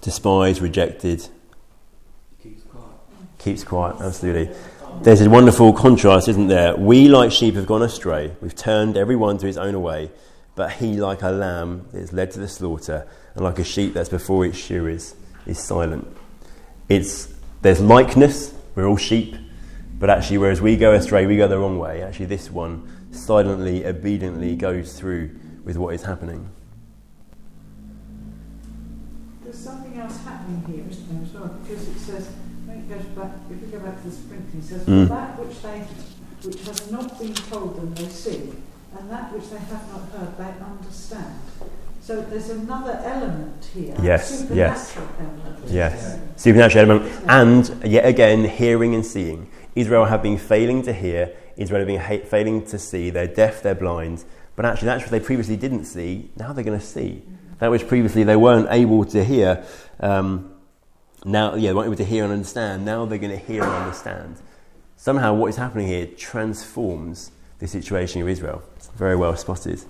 despised, 0.00 0.60
rejected? 0.60 1.28
Keeps 2.42 2.62
quiet, 2.64 2.88
Keeps 3.38 3.62
quiet, 3.62 3.96
absolutely. 4.00 4.56
There's 5.02 5.20
a 5.20 5.30
wonderful 5.30 5.72
contrast, 5.72 6.26
isn't 6.26 6.48
there? 6.48 6.74
We, 6.74 7.06
like 7.06 7.30
sheep, 7.30 7.54
have 7.54 7.66
gone 7.66 7.82
astray. 7.82 8.32
We've 8.40 8.56
turned 8.56 8.96
every 8.96 9.14
one 9.14 9.38
to 9.38 9.46
his 9.46 9.56
own 9.56 9.80
way. 9.82 10.10
But 10.56 10.72
he, 10.72 10.96
like 11.00 11.22
a 11.22 11.30
lamb, 11.30 11.86
is 11.92 12.12
led 12.12 12.32
to 12.32 12.40
the 12.40 12.48
slaughter, 12.48 13.06
and 13.36 13.44
like 13.44 13.60
a 13.60 13.64
sheep 13.64 13.94
that's 13.94 14.08
before 14.08 14.46
its 14.46 14.58
shearers, 14.58 15.14
is 15.46 15.60
silent. 15.60 16.08
It's, 16.88 17.32
there's 17.62 17.80
likeness, 17.80 18.52
we're 18.74 18.86
all 18.86 18.96
sheep, 18.96 19.36
but 20.05 20.11
actually, 20.11 20.36
whereas 20.36 20.61
we 20.61 20.76
go 20.76 20.92
astray, 20.92 21.24
we 21.24 21.38
go 21.38 21.48
the 21.48 21.59
wrong 21.59 21.78
way, 21.78 22.02
actually, 22.02 22.26
this 22.26 22.50
one 22.50 22.86
silently, 23.11 23.86
obediently 23.86 24.55
goes 24.55 24.98
through 25.00 25.30
with 25.64 25.78
what 25.78 25.94
is 25.94 26.02
happening. 26.02 26.46
There's 29.42 29.57
something 29.57 29.96
else 29.98 30.18
happening 30.18 30.62
here, 30.68 30.84
isn't 30.90 31.09
there, 31.09 31.22
as 31.24 31.32
well? 31.32 31.59
Because 31.62 31.88
it 31.88 31.98
says, 31.98 32.28
when 32.66 32.80
it 32.80 32.88
goes 32.90 33.07
back, 33.16 33.30
if 33.50 33.62
we 33.62 33.66
go 33.68 33.78
back 33.78 34.02
to 34.02 34.11
the 34.11 34.14
sprinkling, 34.14 34.59
it 34.59 34.64
says, 34.64 34.84
Mm. 34.84 35.09
that 35.09 35.38
which 35.38 35.62
they, 35.62 35.78
which 36.46 36.66
has 36.66 36.90
not 36.90 37.18
been 37.18 37.32
told 37.32 37.76
them 37.76 37.94
they 37.94 38.09
see, 38.11 38.52
and 38.98 39.11
that 39.11 39.32
which 39.32 39.48
they 39.48 39.57
have 39.57 39.88
not 39.90 40.02
heard 40.12 40.36
they 40.36 40.64
understand. 40.66 41.40
So 42.02 42.20
there's 42.20 42.50
another 42.50 43.00
element 43.02 43.64
here. 43.72 43.96
Yes, 44.02 44.44
yes. 44.52 44.94
element. 44.98 45.64
Yes. 45.70 46.18
Supernatural 46.36 46.90
element. 46.90 47.24
And 47.26 47.90
yet 47.90 48.05
again, 48.05 48.44
hearing 48.44 48.94
and 48.94 49.07
seeing. 49.07 49.48
Israel 49.75 50.05
have 50.05 50.22
been 50.22 50.39
failing 50.39 50.83
to 50.83 50.93
hear, 50.93 51.35
Israel 51.57 51.81
have 51.81 51.89
been 51.89 52.01
ha- 52.01 52.27
failing 52.27 52.64
to 52.66 52.79
see. 52.79 53.11
They're 53.11 53.27
deaf, 53.27 53.62
they're 53.62 53.75
blind. 53.75 54.25
But 54.57 54.64
actually, 54.64 54.87
that's 54.87 55.03
what 55.03 55.11
they 55.11 55.20
previously 55.20 55.57
didn't 55.57 55.85
see. 55.85 56.31
Now 56.37 56.53
they're 56.53 56.64
going 56.64 56.79
to 56.79 56.85
see. 56.85 57.22
That 57.59 57.70
which 57.70 57.89
previously 57.89 58.25
they 58.25 58.37
weren't 58.37 58.68
able 58.70 59.05
to 59.07 59.25
hear. 59.25 59.64
Um, 60.01 60.55
now, 61.25 61.55
yeah, 61.55 61.70
they 61.70 61.75
weren't 61.75 61.87
able 61.87 61.96
to 61.96 62.05
hear 62.05 62.25
and 62.25 62.33
understand. 62.33 62.84
Now 62.84 63.05
they're 63.05 63.18
going 63.18 63.37
to 63.37 63.45
hear 63.45 63.63
and 63.63 63.72
understand. 63.72 64.37
Somehow, 64.96 65.34
what 65.34 65.49
is 65.49 65.57
happening 65.57 65.88
here 65.88 66.07
transforms 66.07 67.30
the 67.59 67.67
situation 67.67 68.22
of 68.22 68.29
Israel. 68.29 68.63
Very 68.96 69.17
well 69.17 69.37
spotted. 69.37 69.83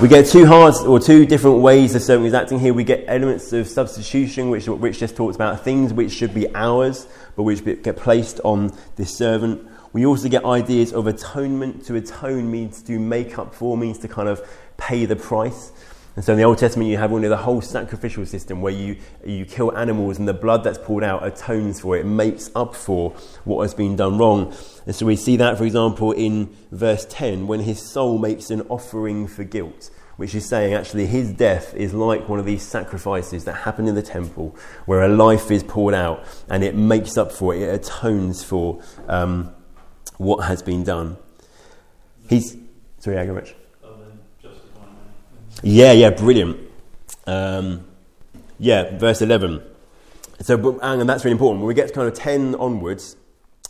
We 0.00 0.08
get 0.08 0.26
two 0.26 0.44
halves 0.44 0.80
or 0.80 0.98
two 0.98 1.26
different 1.26 1.58
ways 1.58 1.92
the 1.92 2.00
servant 2.00 2.26
is 2.26 2.34
acting 2.34 2.58
here. 2.58 2.74
We 2.74 2.84
get 2.84 3.04
elements 3.06 3.52
of 3.52 3.66
substitution, 3.66 4.50
which 4.50 4.68
which 4.68 4.98
just 4.98 5.16
talks 5.16 5.36
about 5.36 5.62
things 5.64 5.92
which 5.92 6.12
should 6.12 6.34
be 6.34 6.52
ours, 6.54 7.06
but 7.36 7.44
which 7.44 7.64
get 7.64 7.96
placed 7.96 8.40
on 8.44 8.72
this 8.96 9.16
servant. 9.16 9.66
We 9.92 10.04
also 10.04 10.28
get 10.28 10.44
ideas 10.44 10.92
of 10.92 11.06
atonement. 11.06 11.84
To 11.86 11.94
atone 11.94 12.50
means 12.50 12.82
to 12.82 12.98
make 12.98 13.38
up 13.38 13.54
for, 13.54 13.76
means 13.76 13.98
to 13.98 14.08
kind 14.08 14.28
of 14.28 14.46
pay 14.76 15.04
the 15.04 15.16
price. 15.16 15.72
And 16.16 16.24
so 16.24 16.32
in 16.32 16.38
the 16.38 16.44
Old 16.44 16.56
Testament, 16.56 16.88
you 16.88 16.96
have 16.96 17.12
of 17.12 17.22
the 17.22 17.36
whole 17.36 17.60
sacrificial 17.60 18.24
system 18.24 18.62
where 18.62 18.72
you, 18.72 18.96
you 19.24 19.44
kill 19.44 19.76
animals 19.76 20.18
and 20.18 20.26
the 20.26 20.32
blood 20.32 20.64
that's 20.64 20.78
poured 20.78 21.04
out 21.04 21.26
atones 21.26 21.80
for 21.80 21.94
it 21.94 22.06
makes 22.06 22.50
up 22.54 22.74
for 22.74 23.10
what 23.44 23.62
has 23.62 23.74
been 23.74 23.96
done 23.96 24.16
wrong. 24.16 24.54
And 24.86 24.96
so 24.96 25.04
we 25.04 25.16
see 25.16 25.36
that, 25.36 25.58
for 25.58 25.64
example, 25.64 26.12
in 26.12 26.56
verse 26.72 27.06
10 27.10 27.46
when 27.46 27.60
his 27.60 27.82
soul 27.82 28.16
makes 28.16 28.48
an 28.48 28.62
offering 28.70 29.28
for 29.28 29.44
guilt, 29.44 29.90
which 30.16 30.34
is 30.34 30.48
saying 30.48 30.74
actually 30.74 31.06
his 31.06 31.30
death 31.32 31.74
is 31.74 31.92
like 31.92 32.28
one 32.28 32.38
of 32.38 32.46
these 32.46 32.62
sacrifices 32.62 33.44
that 33.44 33.52
happen 33.52 33.86
in 33.86 33.94
the 33.94 34.02
temple 34.02 34.56
where 34.86 35.02
a 35.02 35.08
life 35.08 35.50
is 35.50 35.62
poured 35.62 35.94
out 35.94 36.24
and 36.48 36.64
it 36.64 36.74
makes 36.74 37.16
up 37.16 37.32
for 37.32 37.54
it, 37.54 37.62
it 37.62 37.86
atones 37.86 38.42
for 38.42 38.82
um, 39.08 39.52
what 40.18 40.46
has 40.46 40.62
been 40.62 40.84
done. 40.84 41.16
He's. 42.28 42.56
Sorry, 42.98 43.16
Agarich. 43.16 43.54
Yeah, 45.62 45.92
yeah, 45.92 46.10
brilliant. 46.10 46.58
Um, 47.26 47.86
yeah, 48.58 48.96
verse 48.98 49.22
11. 49.22 49.62
So, 50.40 50.78
and 50.80 51.08
that's 51.08 51.24
really 51.24 51.32
important. 51.32 51.60
When 51.60 51.68
we 51.68 51.74
get 51.74 51.88
to 51.88 51.94
kind 51.94 52.08
of 52.08 52.14
10 52.14 52.54
onwards, 52.56 53.16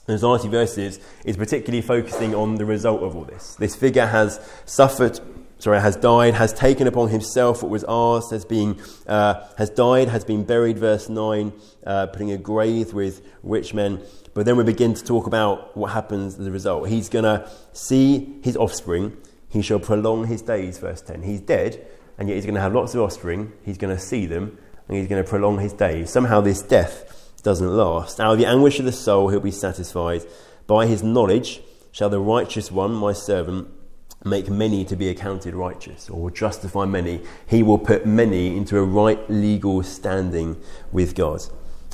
those 0.07 0.23
90 0.23 0.49
verses 0.49 1.01
is 1.25 1.37
particularly 1.37 1.83
focusing 1.83 2.35
on 2.35 2.57
the 2.57 2.65
result 2.65 3.03
of 3.03 3.17
all 3.17 3.25
this. 3.25 3.55
This 3.57 3.75
figure 3.77 4.07
has 4.07 4.41
suffered, 4.65 5.21
sorry, 5.59 5.81
has 5.81 5.97
died, 5.97 6.35
has 6.35 6.53
taken 6.53 6.87
upon 6.87 7.09
himself 7.09 7.63
what 7.63 7.71
was 7.71 7.85
ours, 7.85 8.31
has 8.31 8.45
been, 8.45 8.79
uh, 9.07 9.47
has 9.59 9.71
died, 9.71 10.09
has 10.09 10.25
been 10.25 10.45
buried. 10.45 10.79
Verse 10.79 11.09
nine, 11.09 11.53
uh, 11.87 12.07
putting 12.07 12.31
a 12.31 12.39
grave 12.39 12.93
with 12.93 13.23
rich 13.43 13.75
men. 13.75 14.01
But 14.35 14.45
then 14.45 14.57
we 14.57 14.65
begin 14.65 14.95
to 14.95 15.05
talk 15.05 15.27
about 15.27 15.77
what 15.77 15.93
happens 15.93 16.39
as 16.39 16.47
a 16.47 16.51
result. 16.51 16.89
He's 16.89 17.09
going 17.09 17.25
to 17.25 17.51
see 17.73 18.39
his 18.43 18.57
offspring. 18.57 19.17
He 19.49 19.63
shall 19.63 19.79
prolong 19.79 20.27
his 20.27 20.43
days. 20.43 20.79
Verse 20.79 21.01
ten. 21.01 21.23
He's 21.23 21.41
dead, 21.41 21.87
and 22.19 22.29
yet 22.29 22.35
he's 22.35 22.45
going 22.45 22.57
to 22.57 22.61
have 22.61 22.75
lots 22.75 22.95
of 22.95 23.01
offspring. 23.01 23.53
He's 23.65 23.79
going 23.79 23.95
to 23.97 24.03
see 24.03 24.27
them, 24.27 24.59
and 24.89 24.99
he's 24.99 25.09
going 25.09 25.23
to 25.23 25.29
prolong 25.29 25.59
his 25.59 25.73
days. 25.73 26.11
Somehow 26.11 26.41
this 26.41 26.61
death 26.63 27.33
doesn't 27.43 27.77
last. 27.77 28.21
Out 28.21 28.33
of 28.33 28.39
the 28.39 28.47
anguish 28.47 28.79
of 28.79 28.85
the 28.85 28.93
soul, 28.93 29.29
he'll 29.29 29.41
be 29.41 29.51
satisfied. 29.51 30.23
By 30.67 30.87
his 30.87 31.03
knowledge 31.03 31.63
shall 31.93 32.11
the 32.11 32.21
righteous 32.21 32.73
one, 32.73 32.93
my 32.93 33.13
servant, 33.13 33.69
make 34.25 34.49
many 34.49 34.85
to 34.85 34.97
be 34.97 35.09
accounted 35.09 35.55
righteous, 35.55 36.11
or 36.11 36.31
justify 36.31 36.85
many. 36.85 37.21
He 37.47 37.63
will 37.63 37.79
put 37.79 38.07
many 38.07 38.57
into 38.57 38.79
a 38.79 38.85
right 38.85 39.19
legal 39.31 39.83
standing 39.83 40.61
with 40.91 41.15
God. 41.15 41.43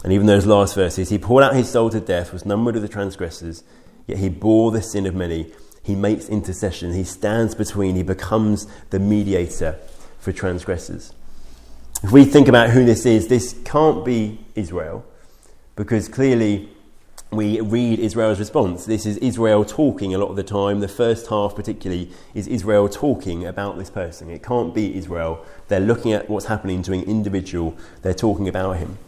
And 0.02 0.12
even 0.12 0.26
those 0.26 0.46
last 0.46 0.74
verses, 0.74 1.10
he 1.10 1.18
poured 1.18 1.44
out 1.44 1.54
his 1.54 1.70
soul 1.70 1.90
to 1.90 2.00
death, 2.00 2.32
was 2.32 2.46
numbered 2.46 2.74
with 2.74 2.82
the 2.82 2.88
transgressors, 2.88 3.62
yet 4.06 4.18
he 4.18 4.28
bore 4.28 4.70
the 4.70 4.82
sin 4.82 5.06
of 5.06 5.14
many. 5.14 5.52
He 5.82 5.94
makes 5.94 6.28
intercession, 6.28 6.92
he 6.92 7.04
stands 7.04 7.54
between, 7.54 7.96
he 7.96 8.02
becomes 8.02 8.66
the 8.90 8.98
mediator 8.98 9.78
for 10.18 10.32
transgressors. 10.32 11.12
If 12.02 12.10
we 12.10 12.24
think 12.24 12.48
about 12.48 12.70
who 12.70 12.84
this 12.84 13.06
is, 13.06 13.28
this 13.28 13.54
can't 13.64 14.04
be 14.04 14.40
Israel 14.54 15.04
because 15.76 16.08
clearly 16.08 16.68
we 17.32 17.60
read 17.60 17.98
Israel's 17.98 18.38
response. 18.38 18.84
This 18.84 19.06
is 19.06 19.16
Israel 19.18 19.64
talking 19.64 20.14
a 20.14 20.18
lot 20.18 20.28
of 20.28 20.36
the 20.36 20.42
time. 20.42 20.80
The 20.80 20.88
first 20.88 21.28
half, 21.28 21.56
particularly, 21.56 22.10
is 22.34 22.46
Israel 22.46 22.90
talking 22.90 23.46
about 23.46 23.78
this 23.78 23.88
person. 23.88 24.28
It 24.28 24.42
can't 24.42 24.74
be 24.74 24.94
Israel. 24.94 25.42
They're 25.68 25.80
looking 25.80 26.12
at 26.12 26.28
what's 26.28 26.46
happening 26.46 26.82
to 26.82 26.92
an 26.92 27.04
individual, 27.04 27.74
they're 28.02 28.12
talking 28.12 28.48
about 28.48 28.76
him. 28.76 28.98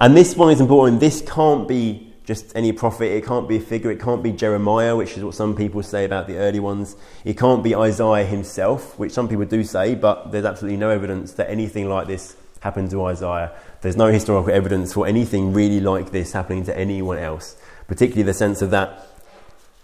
And 0.00 0.16
this 0.16 0.36
one 0.36 0.52
is 0.52 0.60
important. 0.60 0.98
This 0.98 1.22
can't 1.22 1.68
be 1.68 2.12
just 2.24 2.54
any 2.56 2.72
prophet, 2.72 3.06
it 3.06 3.24
can't 3.24 3.48
be 3.48 3.56
a 3.56 3.60
figure, 3.60 3.90
it 3.90 4.00
can't 4.00 4.22
be 4.22 4.30
Jeremiah, 4.30 4.94
which 4.94 5.16
is 5.16 5.24
what 5.24 5.34
some 5.34 5.56
people 5.56 5.82
say 5.82 6.04
about 6.04 6.26
the 6.26 6.36
early 6.36 6.60
ones. 6.60 6.96
It 7.24 7.38
can't 7.38 7.62
be 7.62 7.74
Isaiah 7.74 8.24
himself, 8.24 8.98
which 8.98 9.12
some 9.12 9.28
people 9.28 9.44
do 9.46 9.64
say, 9.64 9.94
but 9.94 10.30
there's 10.30 10.44
absolutely 10.44 10.76
no 10.76 10.90
evidence 10.90 11.32
that 11.32 11.50
anything 11.50 11.88
like 11.88 12.06
this 12.06 12.36
happened 12.60 12.90
to 12.90 13.04
Isaiah. 13.04 13.52
There's 13.80 13.96
no 13.96 14.12
historical 14.12 14.52
evidence 14.52 14.92
for 14.92 15.06
anything 15.06 15.52
really 15.52 15.80
like 15.80 16.12
this 16.12 16.32
happening 16.32 16.64
to 16.64 16.78
anyone 16.78 17.18
else, 17.18 17.56
particularly 17.90 18.22
the 18.22 18.32
sense 18.32 18.62
of 18.62 18.70
that 18.70 19.04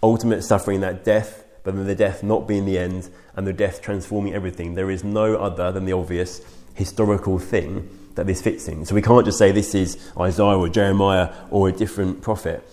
ultimate 0.01 0.41
suffering, 0.41 0.79
that 0.79 1.03
death, 1.03 1.43
but 1.65 1.75
then 1.75 1.85
the 1.85 1.93
death 1.93 2.23
not 2.23 2.47
being 2.47 2.63
the 2.63 2.77
end, 2.77 3.09
and 3.35 3.45
the 3.45 3.51
death 3.51 3.81
transforming 3.81 4.33
everything. 4.33 4.75
There 4.75 4.89
is 4.89 5.03
no 5.03 5.35
other 5.35 5.73
than 5.73 5.83
the 5.83 5.91
obvious 5.91 6.39
historical 6.73 7.37
thing 7.37 7.89
that 8.15 8.25
this 8.25 8.41
fits 8.41 8.69
in. 8.69 8.85
So 8.85 8.95
we 8.95 9.01
can't 9.01 9.25
just 9.25 9.37
say 9.37 9.51
this 9.51 9.75
is 9.75 9.97
Isaiah 10.17 10.57
or 10.57 10.69
Jeremiah 10.69 11.33
or 11.51 11.67
a 11.67 11.73
different 11.73 12.21
prophet. 12.21 12.65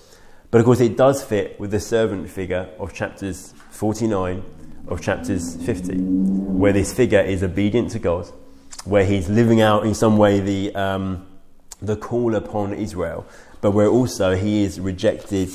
But 0.52 0.60
of 0.60 0.66
course, 0.66 0.78
it 0.78 0.96
does 0.96 1.24
fit 1.24 1.58
with 1.58 1.72
the 1.72 1.80
servant 1.80 2.30
figure 2.30 2.70
of 2.78 2.94
chapters 2.94 3.54
49 3.70 4.44
of 4.86 5.02
chapters 5.02 5.56
50, 5.56 5.96
where 5.96 6.72
this 6.72 6.94
figure 6.94 7.20
is 7.20 7.42
obedient 7.42 7.90
to 7.90 7.98
God, 7.98 8.30
where 8.84 9.04
he's 9.04 9.28
living 9.28 9.60
out 9.60 9.84
in 9.84 9.94
some 9.94 10.16
way 10.16 10.38
the, 10.38 10.72
um, 10.76 11.26
the 11.82 11.96
call 11.96 12.36
upon 12.36 12.72
Israel, 12.72 13.26
but 13.64 13.70
where 13.70 13.88
also 13.88 14.36
he 14.36 14.62
is 14.62 14.78
rejected 14.78 15.48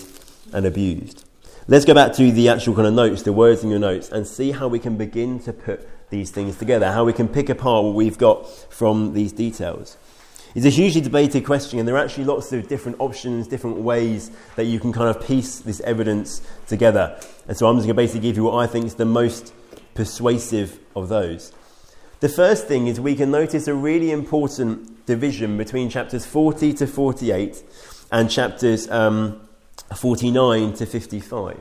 and 0.52 0.66
abused. 0.66 1.24
Let's 1.68 1.86
go 1.86 1.94
back 1.94 2.12
to 2.14 2.32
the 2.32 2.50
actual 2.50 2.74
kind 2.74 2.88
of 2.88 2.94
notes, 2.96 3.22
the 3.22 3.32
words 3.32 3.64
in 3.64 3.70
your 3.70 3.78
notes, 3.78 4.10
and 4.10 4.26
see 4.26 4.50
how 4.50 4.68
we 4.68 4.80
can 4.80 4.98
begin 4.98 5.40
to 5.42 5.54
put 5.54 5.88
these 6.10 6.32
things 6.32 6.58
together, 6.58 6.92
how 6.92 7.06
we 7.06 7.14
can 7.14 7.28
pick 7.28 7.50
apart 7.50 7.84
what 7.84 7.94
we've 7.94 8.18
got 8.18 8.50
from 8.74 9.14
these 9.14 9.32
details. 9.32 9.96
It's 10.56 10.66
a 10.66 10.72
hugely 10.72 11.02
debated 11.02 11.46
question, 11.46 11.78
and 11.78 11.88
there 11.88 11.98
are 11.98 12.04
actually 12.04 12.24
lots 12.24 12.52
of 12.52 12.68
different 12.68 13.00
options, 13.00 13.48
different 13.48 13.78
ways 13.78 14.32
that 14.56 14.64
you 14.64 14.80
can 14.80 14.92
kind 14.92 15.16
of 15.16 15.24
piece 15.24 15.60
this 15.60 15.80
evidence 15.82 16.42
together. 16.66 17.16
And 17.48 17.56
so 17.56 17.68
I'm 17.68 17.76
just 17.76 17.86
going 17.86 17.96
to 17.96 18.02
basically 18.02 18.22
give 18.22 18.38
you 18.38 18.46
what 18.46 18.56
I 18.56 18.66
think 18.66 18.88
is 18.88 18.96
the 18.96 19.06
most 19.06 19.54
persuasive 19.94 20.80
of 20.96 21.10
those. 21.10 21.54
The 22.22 22.30
first 22.30 22.68
thing 22.68 22.88
is 22.88 23.00
we 23.00 23.14
can 23.14 23.30
notice 23.30 23.68
a 23.68 23.76
really 23.76 24.10
important 24.10 25.06
division 25.06 25.58
between 25.58 25.90
chapters 25.90 26.26
40 26.26 26.74
to 26.74 26.88
48 26.88 27.64
and 28.12 28.30
chapters 28.30 28.90
um, 28.90 29.48
49 29.96 30.74
to 30.74 30.86
55, 30.86 31.58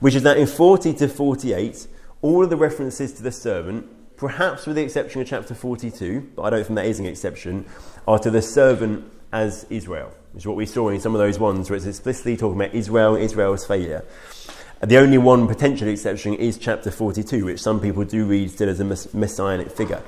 which 0.00 0.14
is 0.14 0.22
that 0.22 0.36
in 0.36 0.46
40 0.46 0.94
to 0.94 1.08
48, 1.08 1.86
all 2.22 2.44
of 2.44 2.50
the 2.50 2.56
references 2.56 3.12
to 3.14 3.22
the 3.22 3.32
servant, 3.32 3.86
perhaps 4.16 4.66
with 4.66 4.76
the 4.76 4.82
exception 4.82 5.20
of 5.20 5.26
chapter 5.26 5.54
42, 5.54 6.32
but 6.36 6.42
I 6.42 6.50
don't 6.50 6.64
think 6.64 6.76
that 6.76 6.86
is 6.86 7.00
an 7.00 7.06
exception, 7.06 7.66
are 8.06 8.18
to 8.18 8.30
the 8.30 8.42
servant 8.42 9.04
as 9.32 9.66
Israel, 9.70 10.12
which 10.32 10.42
is 10.42 10.46
what 10.46 10.56
we 10.56 10.66
saw 10.66 10.88
in 10.90 11.00
some 11.00 11.14
of 11.14 11.18
those 11.18 11.38
ones 11.38 11.70
where 11.70 11.76
it's 11.76 11.86
explicitly 11.86 12.36
talking 12.36 12.60
about 12.60 12.74
Israel 12.74 13.16
Israel's 13.16 13.66
failure. 13.66 14.04
The 14.80 14.98
only 14.98 15.18
one 15.18 15.46
potential 15.46 15.86
exception 15.86 16.34
is 16.34 16.58
chapter 16.58 16.90
42, 16.90 17.44
which 17.44 17.62
some 17.62 17.80
people 17.80 18.04
do 18.04 18.26
read 18.26 18.50
still 18.50 18.68
as 18.68 18.80
a 18.80 18.84
messianic 19.16 19.70
figure. 19.70 20.02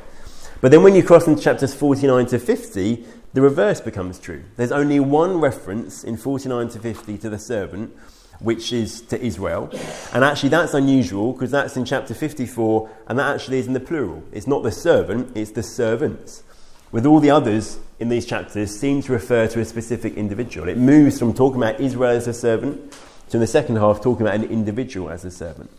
But 0.61 0.73
then 0.73 0.83
when 0.83 0.95
you 0.95 1.03
cross 1.05 1.27
into 1.29 1.43
chapters 1.43 1.75
49 1.75 2.27
to 2.27 2.39
50, 2.39 3.05
the 3.35 3.43
reverse 3.43 3.81
becomes 3.81 4.21
true. 4.21 4.45
There's 4.57 4.71
only 4.71 5.01
one 5.01 5.41
reference 5.41 6.05
in 6.05 6.17
49 6.17 6.69
to 6.69 6.79
50 6.79 7.19
to 7.19 7.29
the 7.29 7.39
servant, 7.39 7.95
which 8.39 8.73
is 8.73 9.01
to 9.03 9.21
Israel. 9.21 9.71
And 10.13 10.23
actually, 10.23 10.51
that's 10.51 10.73
unusual 10.73 11.33
because 11.33 11.51
that's 11.51 11.77
in 11.77 11.85
chapter 11.85 12.15
54, 12.15 12.89
and 13.09 13.19
that 13.19 13.35
actually 13.35 13.59
is 13.59 13.67
in 13.67 13.73
the 13.73 13.81
plural. 13.81 14.23
It's 14.31 14.47
not 14.47 14.63
the 14.63 14.71
servant, 14.71 15.37
it's 15.37 15.51
the 15.51 15.65
servants. 15.65 16.45
With 16.93 17.07
all 17.07 17.19
the 17.19 17.33
others 17.33 17.81
in 17.99 18.09
these 18.09 18.25
chapters, 18.25 18.79
seem 18.79 19.03
to 19.03 19.13
refer 19.13 19.49
to 19.49 19.61
a 19.61 19.65
specific 19.65 20.15
individual. 20.15 20.69
It 20.69 20.79
moves 20.79 21.19
from 21.19 21.35
talking 21.35 21.61
about 21.61 21.81
Israel 21.81 22.13
as 22.13 22.29
a 22.29 22.33
servant 22.33 22.97
to, 23.31 23.37
in 23.37 23.41
the 23.41 23.49
second 23.49 23.77
half, 23.77 24.01
talking 24.01 24.25
about 24.25 24.37
an 24.37 24.45
individual 24.45 25.11
as 25.11 25.25
a 25.25 25.31
servant. 25.33 25.73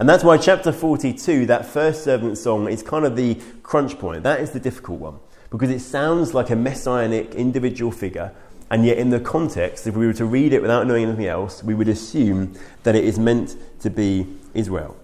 And 0.00 0.08
that's 0.08 0.24
why 0.24 0.38
chapter 0.38 0.72
42, 0.72 1.46
that 1.46 1.66
first 1.66 2.02
servant 2.02 2.36
song, 2.36 2.68
is 2.68 2.82
kind 2.82 3.04
of 3.04 3.14
the 3.14 3.36
crunch 3.62 3.96
point. 3.96 4.24
That 4.24 4.40
is 4.40 4.50
the 4.50 4.60
difficult 4.60 4.98
one 4.98 5.20
because 5.56 5.74
it 5.74 5.80
sounds 5.80 6.34
like 6.34 6.50
a 6.50 6.56
messianic 6.56 7.34
individual 7.34 7.90
figure, 7.90 8.30
and 8.70 8.84
yet 8.84 8.98
in 8.98 9.08
the 9.08 9.18
context, 9.18 9.86
if 9.86 9.96
we 9.96 10.06
were 10.06 10.12
to 10.12 10.26
read 10.26 10.52
it 10.52 10.60
without 10.60 10.86
knowing 10.86 11.04
anything 11.04 11.26
else, 11.26 11.64
we 11.64 11.72
would 11.72 11.88
assume 11.88 12.54
that 12.82 12.94
it 12.94 13.04
is 13.04 13.18
meant 13.18 13.56
to 13.80 13.88
be 13.88 14.26
Israel. 14.52 14.94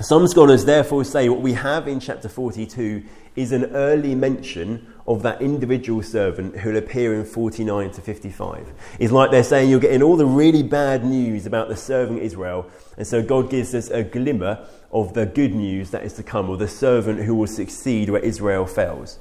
Some 0.00 0.28
scholars 0.28 0.66
therefore 0.66 1.04
say 1.04 1.30
what 1.30 1.40
we 1.40 1.54
have 1.54 1.88
in 1.88 2.00
chapter 2.00 2.28
42 2.28 3.02
is 3.34 3.50
an 3.50 3.64
early 3.74 4.14
mention 4.14 4.92
of 5.06 5.22
that 5.22 5.40
individual 5.40 6.02
servant 6.02 6.58
who'll 6.58 6.76
appear 6.76 7.14
in 7.14 7.24
49 7.24 7.90
to 7.92 8.02
55. 8.02 8.66
It's 8.98 9.10
like 9.10 9.30
they're 9.30 9.42
saying 9.42 9.70
you're 9.70 9.80
getting 9.80 10.02
all 10.02 10.18
the 10.18 10.26
really 10.26 10.62
bad 10.62 11.02
news 11.02 11.46
about 11.46 11.68
the 11.68 11.76
servant 11.76 12.20
Israel, 12.20 12.70
and 12.98 13.06
so 13.06 13.22
God 13.22 13.48
gives 13.48 13.74
us 13.74 13.88
a 13.88 14.04
glimmer 14.04 14.66
of 14.92 15.14
the 15.14 15.24
good 15.24 15.54
news 15.54 15.92
that 15.92 16.04
is 16.04 16.12
to 16.14 16.22
come, 16.22 16.50
or 16.50 16.58
the 16.58 16.68
servant 16.68 17.20
who 17.20 17.34
will 17.34 17.46
succeed 17.46 18.10
where 18.10 18.22
Israel 18.22 18.66
fails. 18.66 19.18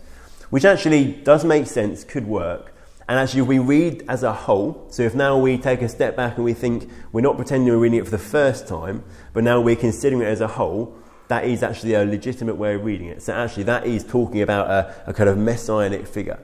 Which 0.50 0.66
actually 0.66 1.14
does 1.14 1.44
make 1.44 1.68
sense, 1.68 2.04
could 2.04 2.28
work. 2.28 2.74
And 3.10 3.18
actually, 3.18 3.44
we 3.44 3.60
read 3.60 4.04
as 4.10 4.24
a 4.24 4.34
whole. 4.34 4.86
So, 4.90 5.04
if 5.04 5.16
now 5.16 5.38
we 5.38 5.58
take 5.58 5.82
a 5.82 5.88
step 5.88 6.18
back 6.18 6.36
and 6.36 6.44
we 6.44 6.54
think 6.54 6.90
we're 7.14 7.22
not 7.22 7.38
pretending 7.38 7.70
we're 7.70 7.78
reading 7.78 8.00
it 8.00 8.06
for 8.06 8.12
the 8.12 8.18
first 8.18 8.68
time, 8.68 9.04
but 9.34 9.46
now 9.46 9.62
we're 9.62 9.78
considering 9.78 10.22
it 10.22 10.26
as 10.26 10.42
a 10.42 10.48
whole, 10.48 10.94
that 11.30 11.46
is 11.46 11.64
actually 11.64 11.94
a 11.94 12.04
legitimate 12.04 12.56
way 12.56 12.76
of 12.76 12.84
reading 12.84 13.08
it. 13.08 13.22
So, 13.22 13.34
actually, 13.34 13.64
that 13.64 13.86
is 13.86 14.04
talking 14.04 14.42
about 14.42 14.70
a, 14.70 15.10
a 15.10 15.14
kind 15.14 15.30
of 15.30 15.38
messianic 15.38 16.06
figure. 16.06 16.40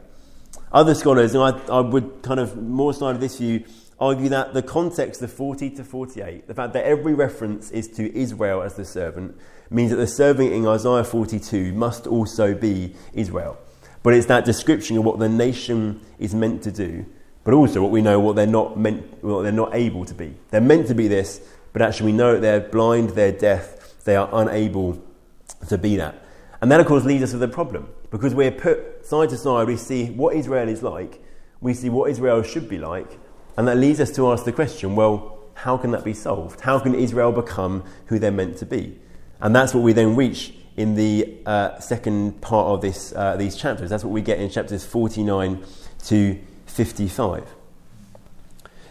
Other 0.72 0.96
scholars, 0.96 1.36
and 1.36 1.44
I, 1.44 1.50
I 1.68 1.82
would 1.82 2.22
kind 2.24 2.40
of 2.40 2.56
more 2.56 2.94
side 2.94 3.16
of 3.16 3.22
this 3.22 3.38
view, 3.38 3.66
argue 4.00 4.30
that 4.30 4.54
the 4.54 4.64
context 4.64 5.22
of 5.22 5.32
40 5.34 5.70
to 5.72 5.84
48, 5.84 6.48
the 6.48 6.54
fact 6.54 6.72
that 6.74 6.86
every 6.86 7.14
reference 7.14 7.72
is 7.72 7.90
to 7.90 8.18
Israel 8.18 8.62
as 8.62 8.76
the 8.76 8.86
servant, 8.86 9.38
means 9.70 9.92
that 9.92 9.98
the 9.98 10.08
servant 10.08 10.54
in 10.54 10.66
Isaiah 10.66 11.04
42 11.04 11.74
must 11.74 12.08
also 12.08 12.54
be 12.54 12.96
Israel. 13.14 13.58
But 14.04 14.14
it's 14.14 14.28
that 14.28 14.44
description 14.46 14.98
of 14.98 15.06
what 15.06 15.18
the 15.20 15.30
nation 15.30 16.02
is 16.20 16.36
meant 16.36 16.62
to 16.64 16.72
do, 16.72 17.06
but 17.46 17.54
also 17.54 17.82
what 17.82 17.92
we 17.92 18.02
know 18.02 18.20
what 18.20 18.36
they're 18.36 18.46
not 18.46 18.78
meant, 18.78 19.24
what 19.24 19.44
they're 19.44 19.52
not 19.52 19.74
able 19.74 20.06
to 20.06 20.14
be. 20.14 20.36
They're 20.52 20.62
meant 20.62 20.88
to 20.88 20.94
be 20.94 21.08
this, 21.08 21.42
but 21.72 21.82
actually 21.82 22.12
we 22.12 22.18
know 22.18 22.40
they're 22.40 22.60
blind, 22.60 23.12
they're 23.12 23.32
deaf, 23.32 24.04
they 24.04 24.18
are 24.18 24.30
unable 24.34 25.02
to 25.70 25.78
be 25.78 25.96
that. 25.96 26.16
And 26.62 26.72
that, 26.72 26.80
of 26.80 26.86
course, 26.86 27.06
leads 27.06 27.24
us 27.24 27.32
to 27.32 27.38
the 27.38 27.48
problem 27.48 27.90
because 28.12 28.36
we're 28.36 28.52
put 28.52 29.06
side 29.06 29.30
to 29.30 29.38
side. 29.38 29.68
We 29.68 29.78
see 29.78 30.08
what 30.12 30.36
Israel 30.36 30.68
is 30.68 30.84
like, 30.84 31.24
we 31.62 31.74
see 31.74 31.90
what 31.90 32.12
Israel 32.12 32.44
should 32.44 32.68
be 32.70 32.78
like, 32.78 33.20
and 33.58 33.68
that 33.68 33.78
leads 33.78 34.00
us 34.00 34.12
to 34.16 34.32
ask 34.32 34.44
the 34.44 34.52
question: 34.52 34.96
Well, 34.96 35.40
how 35.56 35.78
can 35.78 35.92
that 35.92 36.04
be 36.04 36.14
solved? 36.14 36.62
How 36.62 36.80
can 36.80 36.96
Israel 36.96 37.32
become 37.32 37.84
who 38.08 38.20
they're 38.20 38.32
meant 38.32 38.58
to 38.58 38.66
be? 38.66 39.00
And 39.40 39.56
that's 39.56 39.74
what 39.74 39.84
we 39.84 39.94
then 39.94 40.16
reach 40.16 40.54
in 40.76 40.96
the 40.96 41.38
uh, 41.46 41.80
second 41.80 42.42
part 42.42 42.68
of 42.68 42.82
this, 42.82 43.14
uh, 43.16 43.36
these 43.38 43.56
chapters. 43.56 43.90
That's 43.90 44.04
what 44.04 44.12
we 44.12 44.22
get 44.22 44.40
in 44.40 44.50
chapters 44.50 44.86
49 44.86 45.64
to 46.06 46.40
55. 46.66 47.48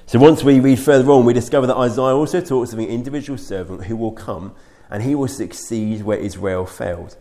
So 0.07 0.19
once 0.19 0.45
we 0.45 0.61
read 0.61 0.79
further 0.79 1.11
on, 1.11 1.25
we 1.25 1.33
discover 1.33 1.67
that 1.67 1.77
Isaiah 1.77 2.15
also 2.15 2.41
talks 2.41 2.73
of 2.73 2.79
an 2.79 2.87
individual 2.87 3.39
servant 3.39 3.85
who 3.85 3.97
will 3.97 4.13
come 4.13 4.55
and 4.91 5.03
he 5.03 5.15
will 5.15 5.29
succeed 5.29 6.03
where 6.03 6.19
Israel 6.19 6.67
failed. 6.67 7.17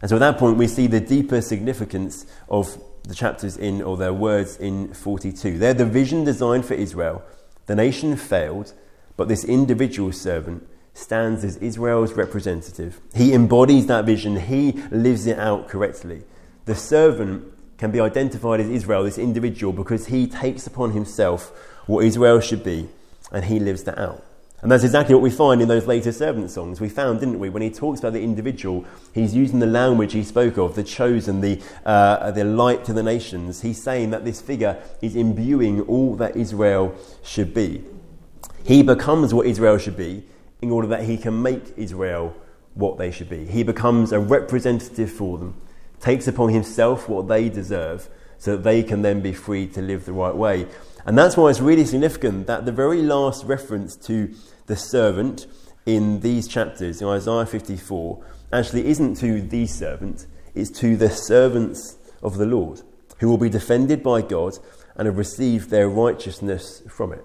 And 0.00 0.08
so 0.08 0.16
at 0.16 0.18
that 0.18 0.38
point, 0.38 0.58
we 0.58 0.66
see 0.66 0.88
the 0.88 1.00
deeper 1.00 1.40
significance 1.40 2.26
of 2.48 2.82
the 3.04 3.14
chapters 3.14 3.56
in, 3.56 3.80
or 3.80 3.96
their 3.96 4.12
words 4.12 4.56
in 4.56 4.92
42. 4.92 5.58
They're 5.58 5.72
the 5.72 5.86
vision 5.86 6.24
designed 6.24 6.66
for 6.66 6.74
Israel. 6.74 7.22
The 7.66 7.76
nation 7.76 8.16
failed, 8.16 8.72
but 9.16 9.28
this 9.28 9.44
individual 9.44 10.10
servant 10.10 10.66
stands 10.94 11.44
as 11.44 11.56
Israel's 11.58 12.12
representative. 12.12 13.00
He 13.14 13.32
embodies 13.32 13.86
that 13.86 14.04
vision, 14.04 14.36
he 14.36 14.72
lives 14.90 15.26
it 15.26 15.38
out 15.38 15.68
correctly. 15.68 16.22
The 16.64 16.74
servant 16.74 17.44
can 17.78 17.90
be 17.90 18.00
identified 18.00 18.60
as 18.60 18.68
Israel, 18.68 19.04
this 19.04 19.18
individual, 19.18 19.72
because 19.72 20.06
he 20.06 20.26
takes 20.26 20.66
upon 20.66 20.92
himself 20.92 21.50
what 21.86 22.04
Israel 22.04 22.40
should 22.40 22.62
be 22.62 22.88
and 23.32 23.44
he 23.46 23.58
lives 23.58 23.84
that 23.84 23.98
out. 23.98 24.24
And 24.60 24.70
that's 24.70 24.84
exactly 24.84 25.12
what 25.12 25.22
we 25.22 25.30
find 25.30 25.60
in 25.60 25.66
those 25.66 25.88
later 25.88 26.12
servant 26.12 26.52
songs. 26.52 26.80
We 26.80 26.88
found, 26.88 27.18
didn't 27.18 27.40
we, 27.40 27.48
when 27.48 27.62
he 27.62 27.70
talks 27.70 27.98
about 27.98 28.12
the 28.12 28.22
individual, 28.22 28.84
he's 29.12 29.34
using 29.34 29.58
the 29.58 29.66
language 29.66 30.12
he 30.12 30.22
spoke 30.22 30.56
of, 30.56 30.76
the 30.76 30.84
chosen, 30.84 31.40
the, 31.40 31.60
uh, 31.84 32.30
the 32.30 32.44
light 32.44 32.84
to 32.84 32.92
the 32.92 33.02
nations. 33.02 33.62
He's 33.62 33.82
saying 33.82 34.10
that 34.10 34.24
this 34.24 34.40
figure 34.40 34.80
is 35.00 35.16
imbuing 35.16 35.80
all 35.80 36.14
that 36.16 36.36
Israel 36.36 36.94
should 37.24 37.52
be. 37.52 37.82
He 38.64 38.84
becomes 38.84 39.34
what 39.34 39.46
Israel 39.46 39.78
should 39.78 39.96
be 39.96 40.22
in 40.62 40.70
order 40.70 40.88
that 40.88 41.04
he 41.04 41.18
can 41.18 41.42
make 41.42 41.76
Israel 41.76 42.34
what 42.74 42.96
they 42.96 43.10
should 43.10 43.28
be. 43.28 43.44
He 43.44 43.62
becomes 43.62 44.12
a 44.12 44.20
representative 44.20 45.10
for 45.10 45.36
them, 45.36 45.60
takes 46.00 46.26
upon 46.26 46.50
himself 46.50 47.08
what 47.08 47.28
they 47.28 47.48
deserve, 47.48 48.08
so 48.38 48.56
that 48.56 48.62
they 48.62 48.82
can 48.82 49.02
then 49.02 49.20
be 49.20 49.32
free 49.32 49.66
to 49.68 49.82
live 49.82 50.04
the 50.04 50.12
right 50.12 50.34
way. 50.34 50.66
And 51.04 51.18
that's 51.18 51.36
why 51.36 51.50
it's 51.50 51.60
really 51.60 51.84
significant 51.84 52.46
that 52.46 52.64
the 52.64 52.72
very 52.72 53.02
last 53.02 53.44
reference 53.44 53.96
to 54.06 54.32
the 54.66 54.76
servant 54.76 55.46
in 55.84 56.20
these 56.20 56.46
chapters, 56.46 57.02
in 57.02 57.08
Isaiah 57.08 57.46
54, 57.46 58.24
actually 58.52 58.86
isn't 58.86 59.16
to 59.16 59.42
the 59.42 59.66
servant, 59.66 60.26
it's 60.54 60.70
to 60.78 60.96
the 60.96 61.10
servants 61.10 61.96
of 62.22 62.38
the 62.38 62.46
Lord, 62.46 62.82
who 63.18 63.28
will 63.28 63.38
be 63.38 63.48
defended 63.48 64.02
by 64.02 64.22
God 64.22 64.58
and 64.96 65.06
have 65.06 65.18
received 65.18 65.70
their 65.70 65.88
righteousness 65.88 66.82
from 66.88 67.12
it. 67.12 67.24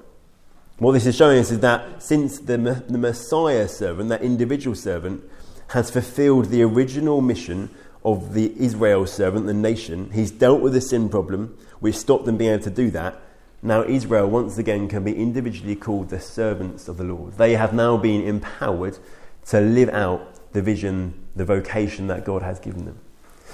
What 0.80 0.92
this 0.92 1.08
is 1.08 1.16
showing 1.16 1.40
us 1.40 1.50
is 1.50 1.60
that 1.62 2.04
since 2.04 2.38
the, 2.38 2.58
the 2.88 2.98
Messiah 2.98 3.68
servant, 3.68 4.10
that 4.10 4.22
individual 4.22 4.76
servant, 4.76 5.24
has 5.70 5.90
fulfilled 5.90 6.46
the 6.46 6.62
original 6.62 7.20
mission 7.20 7.70
of 8.06 8.34
the 8.34 8.54
Israel 8.58 9.06
servant, 9.08 9.48
the 9.48 9.54
nation, 9.54 10.12
he's 10.12 10.32
dealt 10.32 10.62
with 10.62 10.74
the 10.74 10.82
sin 10.82 11.10
problem, 11.10 11.58
which 11.80 11.96
stopped 11.96 12.26
them 12.26 12.38
being 12.38 12.52
able 12.52 12.64
to 12.64 12.70
do 12.70 12.92
that, 12.92 13.20
now 13.64 13.84
Israel 13.84 14.30
once 14.30 14.58
again 14.60 14.88
can 14.88 15.04
be 15.04 15.16
individually 15.16 15.76
called 15.76 16.10
the 16.10 16.20
servants 16.20 16.88
of 16.88 16.98
the 16.98 17.04
Lord. 17.04 17.38
They 17.38 17.54
have 17.54 17.74
now 17.74 17.98
been 17.98 18.22
empowered 18.22 19.00
to 19.48 19.60
live 19.60 19.90
out 19.90 20.54
the 20.54 20.62
vision, 20.62 21.14
the 21.36 21.44
vocation 21.44 22.08
that 22.08 22.24
God 22.24 22.44
has 22.44 22.60
given 22.60 22.86
them. 22.86 23.00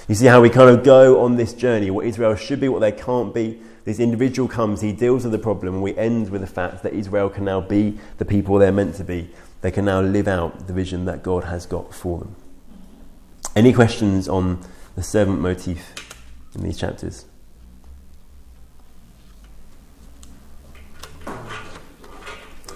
You 0.08 0.14
see 0.14 0.26
how 0.26 0.42
we 0.42 0.50
kind 0.50 0.68
of 0.68 0.84
go 0.84 1.22
on 1.22 1.36
this 1.36 1.54
journey, 1.54 1.90
what 1.90 2.04
Israel 2.04 2.34
should 2.36 2.60
be, 2.60 2.68
what 2.68 2.80
they 2.80 2.92
can't 2.92 3.32
be. 3.32 3.60
This 3.84 4.00
individual 4.00 4.48
comes, 4.48 4.80
he 4.80 4.92
deals 4.92 5.24
with 5.24 5.32
the 5.32 5.38
problem, 5.38 5.74
and 5.74 5.82
we 5.82 5.94
end 5.96 6.30
with 6.30 6.40
the 6.40 6.46
fact 6.46 6.82
that 6.82 6.94
Israel 6.94 7.28
can 7.28 7.44
now 7.44 7.60
be 7.60 7.98
the 8.16 8.24
people 8.24 8.58
they're 8.58 8.72
meant 8.72 8.94
to 8.96 9.04
be. 9.04 9.30
They 9.60 9.70
can 9.70 9.84
now 9.84 10.00
live 10.00 10.26
out 10.26 10.66
the 10.66 10.72
vision 10.72 11.04
that 11.04 11.22
God 11.22 11.44
has 11.44 11.66
got 11.66 11.94
for 11.94 12.18
them. 12.18 12.34
Any 13.54 13.72
questions 13.72 14.28
on 14.28 14.60
the 14.96 15.02
servant 15.02 15.40
motif 15.40 15.94
in 16.54 16.62
these 16.62 16.78
chapters? 16.78 17.26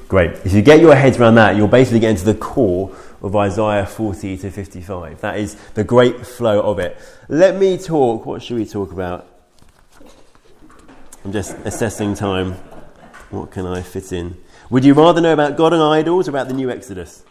Great. 0.09 0.31
If 0.45 0.53
you 0.53 0.63
get 0.63 0.81
your 0.81 0.95
heads 0.95 1.19
around 1.19 1.35
that, 1.35 1.57
you'll 1.57 1.69
basically 1.69 2.01
get 2.01 2.11
into 2.11 2.25
the 2.25 2.35
core 2.35 2.95
of 3.23 3.35
Isaiah 3.35 3.85
40 3.85 4.39
to 4.39 4.51
55. 4.51 5.21
That 5.21 5.39
is 5.39 5.57
the 5.75 5.85
great 5.85 6.27
flow 6.27 6.61
of 6.61 6.79
it. 6.79 6.97
Let 7.29 7.57
me 7.57 7.77
talk. 7.77 8.25
What 8.25 8.43
should 8.43 8.57
we 8.57 8.65
talk 8.65 8.93
about? 8.93 9.38
I'm 11.29 11.33
just 11.33 11.59
assessing 11.67 12.15
time. 12.15 12.53
What 13.29 13.51
can 13.51 13.67
I 13.67 13.83
fit 13.83 14.15
in? 14.15 14.43
Would 14.71 14.83
you 14.83 14.95
rather 14.95 15.21
know 15.21 15.35
about 15.35 15.59
God 15.59 15.75
and 15.75 15.83
idols 15.83 16.27
or 16.27 16.31
about 16.31 16.49
the 16.49 16.55
new 16.55 16.71
Exodus? 16.71 17.23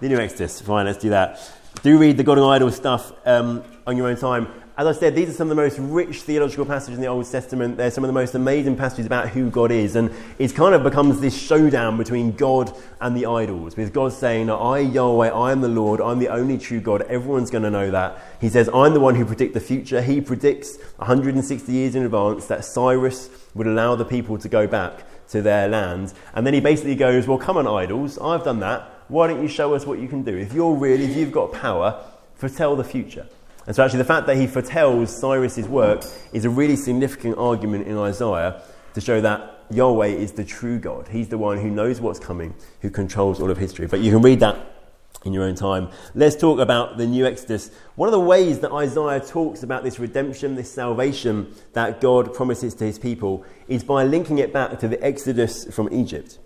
The 0.00 0.08
new 0.10 0.18
Exodus. 0.18 0.60
Fine, 0.60 0.84
let's 0.84 0.98
do 0.98 1.08
that. 1.08 1.40
Do 1.82 1.96
read 1.96 2.18
the 2.18 2.24
God 2.24 2.36
and 2.36 2.46
idol 2.46 2.70
stuff 2.70 3.12
um, 3.24 3.64
on 3.86 3.96
your 3.96 4.08
own 4.08 4.18
time. 4.18 4.46
As 4.78 4.86
I 4.86 4.92
said, 4.92 5.16
these 5.16 5.28
are 5.28 5.32
some 5.32 5.50
of 5.50 5.56
the 5.56 5.60
most 5.60 5.76
rich 5.80 6.20
theological 6.20 6.64
passages 6.64 6.98
in 6.98 7.02
the 7.02 7.08
Old 7.08 7.28
Testament. 7.28 7.76
They're 7.76 7.90
some 7.90 8.04
of 8.04 8.08
the 8.08 8.14
most 8.14 8.36
amazing 8.36 8.76
passages 8.76 9.06
about 9.06 9.28
who 9.30 9.50
God 9.50 9.72
is. 9.72 9.96
And 9.96 10.14
it 10.38 10.54
kind 10.54 10.72
of 10.72 10.84
becomes 10.84 11.18
this 11.18 11.36
showdown 11.36 11.96
between 11.96 12.30
God 12.30 12.72
and 13.00 13.16
the 13.16 13.26
idols, 13.26 13.76
with 13.76 13.92
God 13.92 14.12
saying, 14.12 14.48
I, 14.48 14.78
Yahweh, 14.78 15.30
I 15.30 15.50
am 15.50 15.62
the 15.62 15.68
Lord, 15.68 16.00
I'm 16.00 16.20
the 16.20 16.28
only 16.28 16.58
true 16.58 16.80
God. 16.80 17.02
Everyone's 17.02 17.50
going 17.50 17.64
to 17.64 17.70
know 17.70 17.90
that. 17.90 18.22
He 18.40 18.48
says, 18.48 18.70
I'm 18.72 18.94
the 18.94 19.00
one 19.00 19.16
who 19.16 19.24
predict 19.24 19.52
the 19.52 19.60
future. 19.60 20.00
He 20.00 20.20
predicts 20.20 20.78
160 20.98 21.72
years 21.72 21.96
in 21.96 22.04
advance 22.04 22.46
that 22.46 22.64
Cyrus 22.64 23.30
would 23.56 23.66
allow 23.66 23.96
the 23.96 24.04
people 24.04 24.38
to 24.38 24.48
go 24.48 24.68
back 24.68 25.02
to 25.30 25.42
their 25.42 25.66
land. 25.66 26.14
And 26.34 26.46
then 26.46 26.54
he 26.54 26.60
basically 26.60 26.94
goes, 26.94 27.26
Well, 27.26 27.38
come 27.38 27.56
on, 27.56 27.66
idols, 27.66 28.16
I've 28.18 28.44
done 28.44 28.60
that. 28.60 28.88
Why 29.08 29.26
don't 29.26 29.42
you 29.42 29.48
show 29.48 29.74
us 29.74 29.84
what 29.84 29.98
you 29.98 30.06
can 30.06 30.22
do? 30.22 30.36
If 30.36 30.52
you're 30.52 30.76
really, 30.76 31.06
if 31.06 31.16
you've 31.16 31.32
got 31.32 31.52
power, 31.52 32.00
foretell 32.36 32.76
the 32.76 32.84
future. 32.84 33.26
And 33.68 33.76
so, 33.76 33.84
actually, 33.84 33.98
the 33.98 34.04
fact 34.04 34.26
that 34.28 34.38
he 34.38 34.46
foretells 34.46 35.14
Cyrus's 35.14 35.68
work 35.68 36.02
is 36.32 36.46
a 36.46 36.50
really 36.50 36.74
significant 36.74 37.36
argument 37.36 37.86
in 37.86 37.98
Isaiah 37.98 38.62
to 38.94 39.00
show 39.02 39.20
that 39.20 39.66
Yahweh 39.68 40.06
is 40.06 40.32
the 40.32 40.42
true 40.42 40.78
God. 40.78 41.06
He's 41.06 41.28
the 41.28 41.36
one 41.36 41.58
who 41.58 41.70
knows 41.70 42.00
what's 42.00 42.18
coming, 42.18 42.54
who 42.80 42.88
controls 42.88 43.42
all 43.42 43.50
of 43.50 43.58
history. 43.58 43.86
But 43.86 44.00
you 44.00 44.10
can 44.10 44.22
read 44.22 44.40
that 44.40 44.56
in 45.26 45.34
your 45.34 45.44
own 45.44 45.54
time. 45.54 45.90
Let's 46.14 46.34
talk 46.34 46.60
about 46.60 46.96
the 46.96 47.06
new 47.06 47.26
Exodus. 47.26 47.70
One 47.94 48.08
of 48.08 48.12
the 48.12 48.20
ways 48.20 48.60
that 48.60 48.72
Isaiah 48.72 49.20
talks 49.20 49.62
about 49.62 49.84
this 49.84 49.98
redemption, 49.98 50.54
this 50.54 50.72
salvation 50.72 51.54
that 51.74 52.00
God 52.00 52.32
promises 52.32 52.72
to 52.76 52.86
his 52.86 52.98
people, 52.98 53.44
is 53.68 53.84
by 53.84 54.02
linking 54.02 54.38
it 54.38 54.50
back 54.50 54.78
to 54.78 54.88
the 54.88 55.04
Exodus 55.04 55.66
from 55.66 55.92
Egypt. 55.92 56.38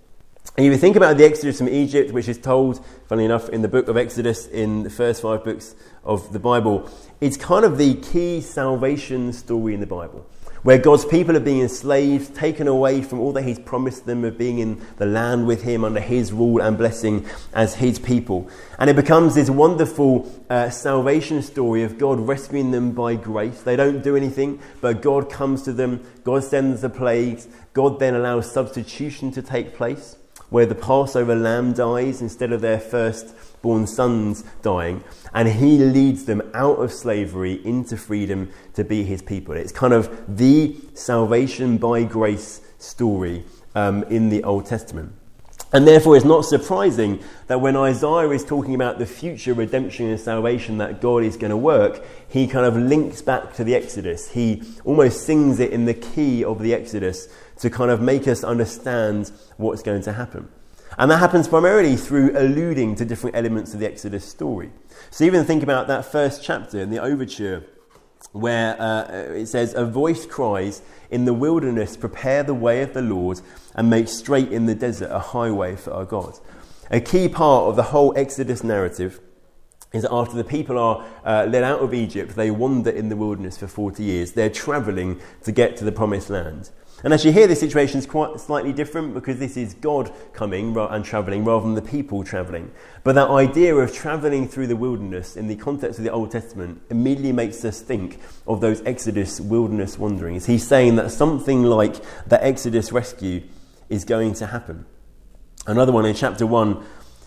And 0.55 0.67
if 0.67 0.73
you 0.73 0.79
think 0.79 0.97
about 0.97 1.17
the 1.17 1.25
Exodus 1.25 1.57
from 1.57 1.71
Egypt, 1.71 2.13
which 2.13 2.29
is 2.29 2.37
told, 2.37 2.85
funnily 3.07 3.25
enough, 3.25 3.49
in 3.49 3.63
the 3.63 3.69
book 3.69 3.89
of 3.89 3.97
Exodus, 3.97 4.47
in 4.47 4.83
the 4.83 4.91
first 4.91 5.23
five 5.23 5.43
books 5.45 5.75
of 6.05 6.31
the 6.35 6.39
Bible, 6.39 6.91
it's 7.23 7.39
kind 7.39 7.65
of 7.65 7.79
the 7.79 7.95
key 7.95 8.43
salvation 8.43 9.33
story 9.33 9.73
in 9.73 9.81
the 9.81 9.87
Bible, 9.87 10.27
where 10.63 10.77
God's 10.77 11.07
people 11.07 11.39
are 11.39 11.41
being 11.41 11.63
enslaved, 11.63 12.35
taken 12.37 12.69
away 12.69 13.01
from 13.01 13.19
all 13.19 13.33
that 13.33 13.45
He's 13.45 13.59
promised 13.61 14.05
them 14.05 14.25
of 14.25 14.37
being 14.37 14.59
in 14.59 14.85
the 14.99 15.07
land 15.07 15.47
with 15.47 15.63
Him 15.63 15.87
under 15.87 16.01
His 16.01 16.35
rule 16.35 16.61
and 16.61 16.77
blessing 16.77 17.25
as 17.55 17.77
His 17.77 17.99
people. 17.99 18.51
And 18.79 18.91
it 18.91 18.97
becomes 18.97 19.35
this 19.35 19.49
wonderful 19.49 20.31
uh, 20.51 20.69
salvation 20.69 21.41
story 21.41 21.83
of 21.83 21.97
God 21.97 22.21
rescuing 22.21 22.73
them 22.73 22.93
by 22.93 23.15
grace. 23.15 23.63
They 23.63 23.77
don't 23.77 24.03
do 24.03 24.17
anything, 24.17 24.61
but 24.83 25.01
God 25.01 25.31
comes 25.31 25.63
to 25.63 25.73
them, 25.73 26.05
God 26.25 26.45
sends 26.45 26.83
the 26.83 26.91
plagues, 26.91 27.49
God 27.73 28.01
then 28.01 28.15
allows 28.15 28.53
substitution 28.53 29.31
to 29.31 29.41
take 29.41 29.73
place 29.73 30.17
where 30.53 30.67
the 30.67 30.75
Passover 30.75 31.35
lamb 31.35 31.73
dies 31.73 32.21
instead 32.21 32.53
of 32.53 32.61
their 32.61 32.79
firstborn 32.79 33.87
sons 33.87 34.45
dying, 34.61 35.03
and 35.33 35.49
he 35.49 35.79
leads 35.79 36.27
them 36.27 36.43
out 36.53 36.75
of 36.75 36.93
slavery 36.93 37.55
into 37.65 37.97
freedom 37.97 38.51
to 38.75 38.85
be 38.85 39.03
his 39.03 39.23
people. 39.23 39.55
It's 39.55 39.73
kind 39.73 39.95
of 39.95 40.11
the 40.29 40.77
salvation 40.93 41.79
by 41.79 42.05
grace 42.05 42.61
story 42.77 43.45
um, 43.75 44.03
in 44.05 44.29
the 44.29 44.45
Old 44.45 44.67
Testament. 44.67 45.15
And 45.73 45.87
therefore, 45.87 46.17
it's 46.17 46.25
not 46.25 46.45
surprising 46.45 47.23
that 47.47 47.63
when 47.63 47.77
Isaiah 47.77 48.29
is 48.29 48.45
talking 48.45 48.75
about 48.75 48.99
the 48.99 49.07
future 49.07 49.55
redemption 49.55 50.07
and 50.07 50.21
salvation 50.21 50.79
that 50.79 51.01
God 51.01 51.25
is 51.25 51.39
going 51.39 51.51
to 51.51 51.57
work, 51.57 52.05
he 52.29 52.47
kind 52.47 52.67
of 52.67 52.77
links 52.77 53.23
back 53.23 53.55
to 53.55 53.65
the 53.65 53.75
Exodus. 53.75 54.31
He 54.31 54.63
almost 54.85 55.25
sings 55.25 55.61
it 55.61 55.73
in 55.73 55.87
the 55.87 55.95
key 55.95 56.45
of 56.45 56.61
the 56.61 56.75
Exodus 56.75 57.27
to 57.61 57.71
kind 57.71 57.91
of 57.91 58.03
make 58.03 58.29
us 58.29 58.45
understand 58.45 59.33
what's 59.57 59.83
going 59.83 60.03
to 60.03 60.13
happen. 60.13 60.49
And 60.99 61.11
that 61.11 61.19
happens 61.19 61.49
primarily 61.49 61.97
through 61.97 62.37
alluding 62.37 62.97
to 62.97 63.07
different 63.07 63.35
elements 63.35 63.73
of 63.73 63.81
the 63.81 63.87
Exodus 63.87 64.27
story. 64.27 64.71
So, 65.11 65.25
even 65.25 65.45
think 65.45 65.63
about 65.63 65.87
that 65.87 66.05
first 66.05 66.45
chapter 66.45 66.81
in 66.81 66.91
the 66.91 67.01
overture, 67.01 67.65
where 68.33 68.81
uh, 68.81 69.33
it 69.35 69.47
says, 69.47 69.75
A 69.75 69.85
voice 69.85 70.27
cries, 70.27 70.83
In 71.11 71.25
the 71.25 71.35
wilderness, 71.35 71.97
prepare 71.97 72.43
the 72.43 72.55
way 72.55 72.83
of 72.83 72.95
the 72.95 73.03
Lord, 73.03 73.41
and 73.75 73.89
make 73.89 74.09
straight 74.09 74.51
in 74.53 74.67
the 74.67 74.75
desert 74.75 75.11
a 75.11 75.19
highway 75.19 75.77
for 75.77 75.93
our 75.93 76.05
God. 76.05 76.39
A 76.91 77.01
key 77.01 77.29
part 77.29 77.65
of 77.69 77.77
the 77.77 77.85
whole 77.85 78.13
Exodus 78.17 78.63
narrative 78.63 79.21
is 79.93 80.03
that 80.03 80.13
after 80.13 80.37
the 80.37 80.45
people 80.45 80.79
are 80.79 81.05
uh, 81.25 81.47
led 81.49 81.63
out 81.63 81.81
of 81.81 81.93
Egypt, 81.93 82.35
they 82.35 82.51
wander 82.51 82.91
in 82.91 83.09
the 83.09 83.17
wilderness 83.17 83.59
for 83.59 83.67
40 83.67 84.03
years. 84.03 84.33
They're 84.33 84.51
traveling 84.51 85.21
to 85.45 85.53
get 85.53 85.77
to 85.79 85.85
the 85.85 85.93
promised 85.93 86.31
land. 86.31 86.71
And 87.05 87.25
you 87.25 87.33
hear, 87.33 87.49
the 87.49 87.57
situation 87.57 87.99
is 87.99 88.07
quite 88.07 88.39
slightly 88.39 88.73
different 88.73 89.13
because 89.13 89.39
this 89.39 89.57
is 89.57 89.75
God 89.75 90.13
coming 90.33 90.77
and 90.77 91.05
traveling 91.05 91.45
rather 91.45 91.65
than 91.65 91.75
the 91.75 91.83
people 91.83 92.23
traveling. 92.23 92.71
But 93.03 93.17
that 93.17 93.29
idea 93.29 93.75
of 93.75 93.93
traveling 93.93 94.47
through 94.47 94.69
the 94.69 94.77
wilderness 94.77 95.37
in 95.37 95.49
the 95.49 95.57
context 95.57 95.99
of 95.99 96.05
the 96.05 96.13
Old 96.13 96.31
Testament 96.31 96.81
immediately 96.91 97.33
makes 97.33 97.65
us 97.65 97.81
think 97.81 98.21
of 98.47 98.61
those 98.61 98.83
Exodus 98.83 99.41
wilderness 99.41 99.99
wanderings. 99.99 100.47
He's 100.47 100.67
saying 100.67 100.95
that 100.97 101.11
something 101.11 101.65
like 101.65 101.97
the 102.29 102.43
Exodus 102.45 102.93
rescue 102.93 103.43
is 103.89 104.05
going 104.05 104.35
to 104.35 104.47
happen. 104.47 104.87
Another 105.67 105.91
one 105.91 106.07
in 106.07 106.15
chapter 106.15 106.47
1, 106.47 106.85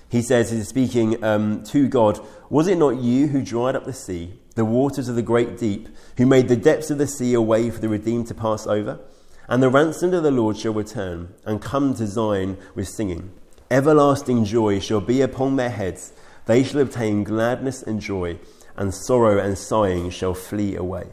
he 0.09 0.21
says, 0.21 0.51
he's 0.51 0.69
speaking 0.69 1.21
um, 1.21 1.63
to 1.65 1.89
God, 1.89 2.19
Was 2.49 2.67
it 2.67 2.77
not 2.77 3.01
you 3.01 3.27
who 3.27 3.41
dried 3.41 3.75
up 3.75 3.83
the 3.83 3.93
sea, 3.93 4.39
the 4.55 4.63
waters 4.63 5.09
of 5.09 5.15
the 5.15 5.21
great 5.21 5.57
deep, 5.57 5.89
who 6.17 6.25
made 6.25 6.47
the 6.47 6.55
depths 6.55 6.89
of 6.89 6.97
the 6.97 7.07
sea 7.07 7.33
a 7.33 7.41
way 7.41 7.69
for 7.69 7.79
the 7.79 7.89
redeemed 7.89 8.27
to 8.27 8.33
pass 8.33 8.65
over? 8.65 8.99
And 9.47 9.61
the 9.61 9.69
ransomed 9.69 10.13
of 10.13 10.23
the 10.23 10.31
Lord 10.31 10.57
shall 10.57 10.73
return 10.73 11.33
and 11.45 11.61
come 11.61 11.93
to 11.95 12.07
Zion 12.07 12.57
with 12.73 12.87
singing. 12.89 13.31
Everlasting 13.69 14.45
joy 14.45 14.79
shall 14.79 15.01
be 15.01 15.21
upon 15.21 15.55
their 15.55 15.69
heads. 15.69 16.13
They 16.45 16.63
shall 16.63 16.81
obtain 16.81 17.23
gladness 17.23 17.81
and 17.81 17.99
joy, 17.99 18.39
and 18.75 18.93
sorrow 18.93 19.39
and 19.39 19.57
sighing 19.57 20.09
shall 20.09 20.33
flee 20.33 20.75
away. 20.75 21.07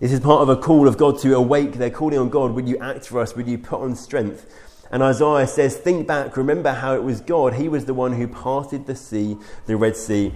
This 0.00 0.12
is 0.12 0.20
part 0.20 0.42
of 0.42 0.48
a 0.48 0.56
call 0.56 0.86
of 0.86 0.96
God 0.96 1.18
to 1.20 1.34
awake. 1.34 1.72
They're 1.72 1.90
calling 1.90 2.18
on 2.18 2.28
God. 2.28 2.52
Would 2.52 2.68
you 2.68 2.78
act 2.78 3.06
for 3.06 3.20
us? 3.20 3.34
Would 3.34 3.48
you 3.48 3.58
put 3.58 3.80
on 3.80 3.96
strength? 3.96 4.46
And 4.90 5.02
Isaiah 5.02 5.46
says, 5.46 5.76
Think 5.76 6.06
back, 6.06 6.36
remember 6.36 6.72
how 6.72 6.94
it 6.94 7.02
was 7.02 7.20
God. 7.20 7.54
He 7.54 7.68
was 7.68 7.84
the 7.84 7.94
one 7.94 8.12
who 8.12 8.28
parted 8.28 8.86
the 8.86 8.94
sea, 8.94 9.36
the 9.66 9.76
Red 9.76 9.96
Sea. 9.96 10.32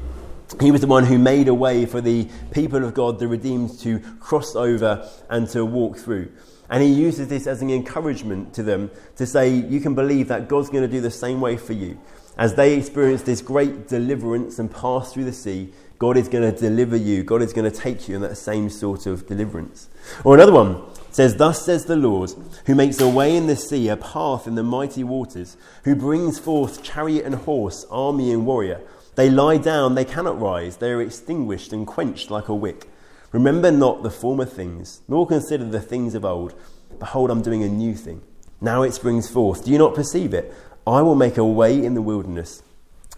He 0.60 0.70
was 0.70 0.80
the 0.80 0.86
one 0.86 1.04
who 1.04 1.18
made 1.18 1.48
a 1.48 1.54
way 1.54 1.86
for 1.86 2.00
the 2.00 2.28
people 2.50 2.84
of 2.84 2.92
God, 2.92 3.18
the 3.18 3.28
redeemed, 3.28 3.78
to 3.80 4.00
cross 4.20 4.54
over 4.56 5.08
and 5.30 5.48
to 5.50 5.64
walk 5.64 5.96
through. 5.96 6.30
And 6.72 6.82
he 6.82 6.88
uses 6.88 7.28
this 7.28 7.46
as 7.46 7.60
an 7.60 7.68
encouragement 7.68 8.54
to 8.54 8.62
them 8.62 8.90
to 9.16 9.26
say, 9.26 9.50
you 9.50 9.78
can 9.78 9.94
believe 9.94 10.28
that 10.28 10.48
God's 10.48 10.70
going 10.70 10.82
to 10.82 10.88
do 10.88 11.02
the 11.02 11.10
same 11.10 11.38
way 11.38 11.58
for 11.58 11.74
you. 11.74 12.00
As 12.38 12.54
they 12.54 12.72
experience 12.72 13.20
this 13.20 13.42
great 13.42 13.88
deliverance 13.88 14.58
and 14.58 14.72
pass 14.72 15.12
through 15.12 15.26
the 15.26 15.34
sea, 15.34 15.70
God 15.98 16.16
is 16.16 16.28
going 16.28 16.50
to 16.50 16.58
deliver 16.58 16.96
you. 16.96 17.24
God 17.24 17.42
is 17.42 17.52
going 17.52 17.70
to 17.70 17.78
take 17.78 18.08
you 18.08 18.16
in 18.16 18.22
that 18.22 18.38
same 18.38 18.70
sort 18.70 19.04
of 19.04 19.26
deliverance. 19.26 19.90
Or 20.24 20.34
another 20.34 20.54
one 20.54 20.82
says, 21.10 21.36
Thus 21.36 21.62
says 21.62 21.84
the 21.84 21.94
Lord, 21.94 22.32
who 22.64 22.74
makes 22.74 22.98
a 23.02 23.08
way 23.08 23.36
in 23.36 23.48
the 23.48 23.56
sea, 23.56 23.88
a 23.88 23.96
path 23.98 24.46
in 24.46 24.54
the 24.54 24.62
mighty 24.62 25.04
waters, 25.04 25.58
who 25.84 25.94
brings 25.94 26.38
forth 26.38 26.82
chariot 26.82 27.26
and 27.26 27.34
horse, 27.34 27.84
army 27.90 28.32
and 28.32 28.46
warrior. 28.46 28.80
They 29.14 29.28
lie 29.28 29.58
down, 29.58 29.94
they 29.94 30.06
cannot 30.06 30.40
rise, 30.40 30.78
they 30.78 30.90
are 30.90 31.02
extinguished 31.02 31.74
and 31.74 31.86
quenched 31.86 32.30
like 32.30 32.48
a 32.48 32.54
wick. 32.54 32.88
Remember 33.32 33.70
not 33.70 34.02
the 34.02 34.10
former 34.10 34.44
things, 34.44 35.00
nor 35.08 35.26
consider 35.26 35.64
the 35.64 35.80
things 35.80 36.14
of 36.14 36.24
old. 36.24 36.54
Behold, 36.98 37.30
I'm 37.30 37.42
doing 37.42 37.62
a 37.62 37.68
new 37.68 37.94
thing. 37.94 38.22
Now 38.60 38.82
it 38.82 38.92
springs 38.92 39.28
forth. 39.28 39.64
Do 39.64 39.70
you 39.70 39.78
not 39.78 39.94
perceive 39.94 40.34
it? 40.34 40.54
I 40.86 41.00
will 41.02 41.14
make 41.14 41.38
a 41.38 41.44
way 41.44 41.82
in 41.82 41.94
the 41.94 42.02
wilderness 42.02 42.62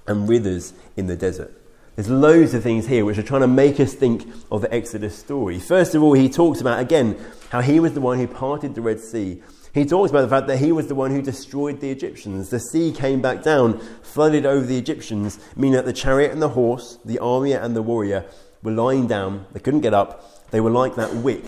and 0.07 0.29
rivers 0.29 0.73
in 0.97 1.07
the 1.07 1.17
desert. 1.17 1.53
There's 1.97 2.11
loads 2.11 2.55
of 2.55 2.63
things 2.63 2.87
here 2.87 3.05
which 3.05 3.19
are 3.19 3.23
trying 3.23 3.43
to 3.43 3.47
make 3.47 3.79
us 3.79 3.95
think 3.95 4.27
of 4.51 4.63
the 4.63 4.73
Exodus 4.73 5.17
story. 5.17 5.59
First 5.59 5.95
of 5.95 6.03
all, 6.03 6.13
he 6.13 6.29
talks 6.29 6.61
about, 6.61 6.81
again, 6.81 7.17
how 7.51 7.61
he 7.61 7.79
was 7.79 7.95
the 7.95 8.01
one 8.01 8.19
who 8.19 8.27
parted 8.27 8.75
the 8.75 8.83
Red 8.83 9.01
Sea. 9.01 9.43
He 9.73 9.85
talks 9.85 10.11
about 10.11 10.23
the 10.23 10.29
fact 10.29 10.47
that 10.47 10.59
he 10.59 10.73
was 10.73 10.87
the 10.87 10.95
one 10.95 11.11
who 11.11 11.23
destroyed 11.23 11.81
the 11.81 11.91
Egyptians. 11.91 12.51
The 12.51 12.61
sea 12.61 12.93
came 12.93 13.21
back 13.21 13.43
down, 13.43 13.81
flooded 14.03 14.47
over 14.47 14.65
the 14.65 14.79
Egyptians, 14.79 15.39
meaning 15.57 15.75
that 15.75 15.85
the 15.85 15.93
chariot 15.93 16.31
and 16.33 16.43
the 16.43 16.51
horse, 16.51 16.99
the 17.05 17.19
army 17.19 17.53
and 17.53 17.75
the 17.75 17.83
warrior 17.83 18.25
were 18.65 18.73
lying 18.73 19.07
down, 19.07 19.47
they 19.53 19.61
couldn't 19.61 19.83
get 19.83 19.95
up, 19.95 20.51
they 20.51 20.61
were 20.61 20.71
like 20.71 20.97
that 20.97 21.15
wick 21.15 21.45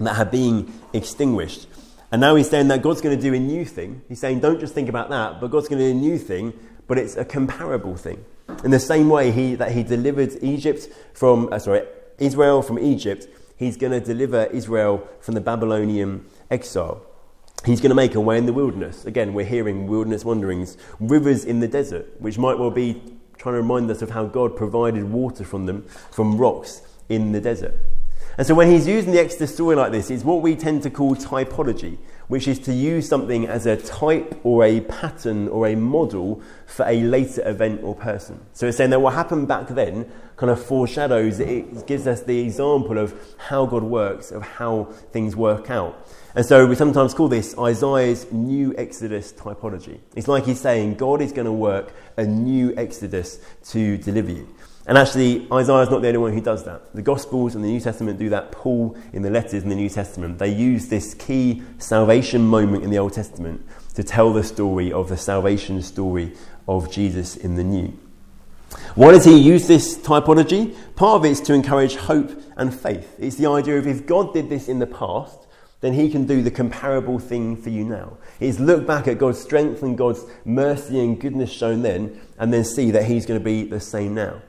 that 0.00 0.14
had 0.14 0.30
been 0.30 0.72
extinguished. 0.94 1.66
And 2.10 2.20
now 2.20 2.36
he's 2.36 2.48
saying 2.48 2.68
that 2.68 2.80
God's 2.80 3.02
going 3.02 3.14
to 3.14 3.22
do 3.22 3.34
a 3.34 3.38
new 3.38 3.66
thing. 3.66 4.00
He's 4.08 4.20
saying, 4.20 4.40
don't 4.40 4.60
just 4.60 4.72
think 4.72 4.88
about 4.88 5.10
that, 5.10 5.40
but 5.40 5.50
God's 5.50 5.68
going 5.68 5.80
to 5.80 5.92
do 5.92 5.98
a 5.98 6.00
new 6.00 6.16
thing, 6.16 6.54
but 6.86 6.96
it's 6.96 7.16
a 7.16 7.24
comparable 7.24 7.96
thing. 7.96 8.24
In 8.64 8.70
the 8.70 8.80
same 8.80 9.10
way 9.10 9.30
he, 9.30 9.56
that 9.56 9.72
he 9.72 9.82
delivered 9.82 10.38
Egypt 10.40 10.88
from, 11.12 11.52
uh, 11.52 11.58
sorry, 11.58 11.82
Israel 12.18 12.62
from 12.62 12.78
Egypt, 12.78 13.26
he's 13.56 13.76
going 13.76 13.92
to 13.92 14.00
deliver 14.00 14.44
Israel 14.46 15.06
from 15.20 15.34
the 15.34 15.40
Babylonian 15.42 16.24
exile. 16.50 17.02
He's 17.66 17.80
going 17.80 17.90
to 17.90 17.96
make 17.96 18.14
a 18.14 18.20
way 18.20 18.38
in 18.38 18.46
the 18.46 18.52
wilderness. 18.52 19.04
Again, 19.04 19.34
we're 19.34 19.44
hearing 19.44 19.88
wilderness 19.88 20.24
wanderings, 20.24 20.78
rivers 21.00 21.44
in 21.44 21.60
the 21.60 21.68
desert, 21.68 22.20
which 22.20 22.38
might 22.38 22.58
well 22.58 22.70
be 22.70 23.02
trying 23.38 23.54
to 23.54 23.60
remind 23.60 23.90
us 23.90 24.02
of 24.02 24.10
how 24.10 24.26
God 24.26 24.56
provided 24.56 25.04
water 25.04 25.44
from 25.44 25.66
them, 25.66 25.82
from 26.10 26.36
rocks 26.36 26.82
in 27.08 27.32
the 27.32 27.40
desert. 27.40 27.74
And 28.36 28.46
so 28.46 28.54
when 28.54 28.70
he's 28.70 28.86
using 28.86 29.12
the 29.12 29.20
Exodus 29.20 29.52
story 29.52 29.74
like 29.74 29.90
this, 29.90 30.10
it's 30.10 30.22
what 30.22 30.42
we 30.42 30.54
tend 30.54 30.84
to 30.84 30.90
call 30.90 31.16
typology, 31.16 31.98
which 32.28 32.46
is 32.46 32.60
to 32.60 32.72
use 32.72 33.08
something 33.08 33.46
as 33.46 33.66
a 33.66 33.76
type 33.76 34.38
or 34.44 34.64
a 34.64 34.80
pattern 34.82 35.48
or 35.48 35.66
a 35.66 35.74
model 35.74 36.40
for 36.66 36.86
a 36.86 37.02
later 37.02 37.42
event 37.48 37.80
or 37.82 37.96
person. 37.96 38.40
So 38.52 38.66
it's 38.66 38.76
saying 38.76 38.90
that 38.90 39.00
what 39.00 39.14
happened 39.14 39.48
back 39.48 39.66
then 39.68 40.10
kind 40.36 40.50
of 40.50 40.64
foreshadows, 40.64 41.40
it 41.40 41.86
gives 41.88 42.06
us 42.06 42.22
the 42.22 42.38
example 42.38 42.96
of 42.96 43.12
how 43.38 43.66
God 43.66 43.82
works, 43.82 44.30
of 44.30 44.42
how 44.42 44.84
things 45.10 45.34
work 45.34 45.68
out. 45.68 46.08
And 46.34 46.44
so 46.44 46.66
we 46.66 46.74
sometimes 46.74 47.14
call 47.14 47.28
this 47.28 47.56
Isaiah's 47.58 48.30
new 48.30 48.74
Exodus 48.76 49.32
typology. 49.32 49.98
It's 50.14 50.28
like 50.28 50.44
he's 50.44 50.60
saying 50.60 50.96
God 50.96 51.22
is 51.22 51.32
going 51.32 51.46
to 51.46 51.52
work 51.52 51.92
a 52.16 52.24
new 52.24 52.74
Exodus 52.76 53.40
to 53.70 53.96
deliver 53.96 54.30
you. 54.30 54.48
And 54.86 54.96
actually, 54.96 55.46
Isaiah 55.52 55.80
is 55.80 55.90
not 55.90 56.00
the 56.00 56.08
only 56.08 56.18
one 56.18 56.32
who 56.32 56.40
does 56.40 56.64
that. 56.64 56.94
The 56.94 57.02
Gospels 57.02 57.54
and 57.54 57.62
the 57.62 57.68
New 57.68 57.80
Testament 57.80 58.18
do 58.18 58.30
that. 58.30 58.52
Paul, 58.52 58.96
in 59.12 59.20
the 59.20 59.30
letters 59.30 59.62
in 59.62 59.68
the 59.68 59.74
New 59.74 59.90
Testament, 59.90 60.38
they 60.38 60.48
use 60.48 60.88
this 60.88 61.12
key 61.12 61.62
salvation 61.76 62.46
moment 62.46 62.84
in 62.84 62.90
the 62.90 62.98
Old 62.98 63.12
Testament 63.12 63.66
to 63.94 64.02
tell 64.02 64.32
the 64.32 64.42
story 64.42 64.90
of 64.90 65.10
the 65.10 65.16
salvation 65.16 65.82
story 65.82 66.32
of 66.66 66.90
Jesus 66.90 67.36
in 67.36 67.56
the 67.56 67.64
New. 67.64 67.98
Why 68.94 69.12
does 69.12 69.24
he 69.24 69.36
use 69.36 69.66
this 69.66 69.96
typology? 69.98 70.76
Part 70.96 71.16
of 71.16 71.24
it 71.24 71.32
is 71.32 71.40
to 71.42 71.52
encourage 71.52 71.96
hope 71.96 72.30
and 72.56 72.72
faith. 72.72 73.14
It's 73.18 73.36
the 73.36 73.50
idea 73.50 73.78
of 73.78 73.86
if 73.86 74.06
God 74.06 74.32
did 74.32 74.48
this 74.48 74.68
in 74.68 74.78
the 74.78 74.86
past, 74.86 75.47
then 75.80 75.92
he 75.92 76.10
can 76.10 76.26
do 76.26 76.42
the 76.42 76.50
comparable 76.50 77.18
thing 77.18 77.56
for 77.56 77.70
you 77.70 77.84
now. 77.84 78.16
It's 78.40 78.58
look 78.58 78.86
back 78.86 79.06
at 79.06 79.18
God's 79.18 79.38
strength 79.38 79.82
and 79.82 79.96
God's 79.96 80.24
mercy 80.44 80.98
and 80.98 81.20
goodness 81.20 81.50
shown 81.50 81.82
then, 81.82 82.20
and 82.38 82.52
then 82.52 82.64
see 82.64 82.90
that 82.90 83.04
he's 83.04 83.26
going 83.26 83.38
to 83.38 83.44
be 83.44 83.62
the 83.64 83.80
same 83.80 84.14
now. 84.14 84.42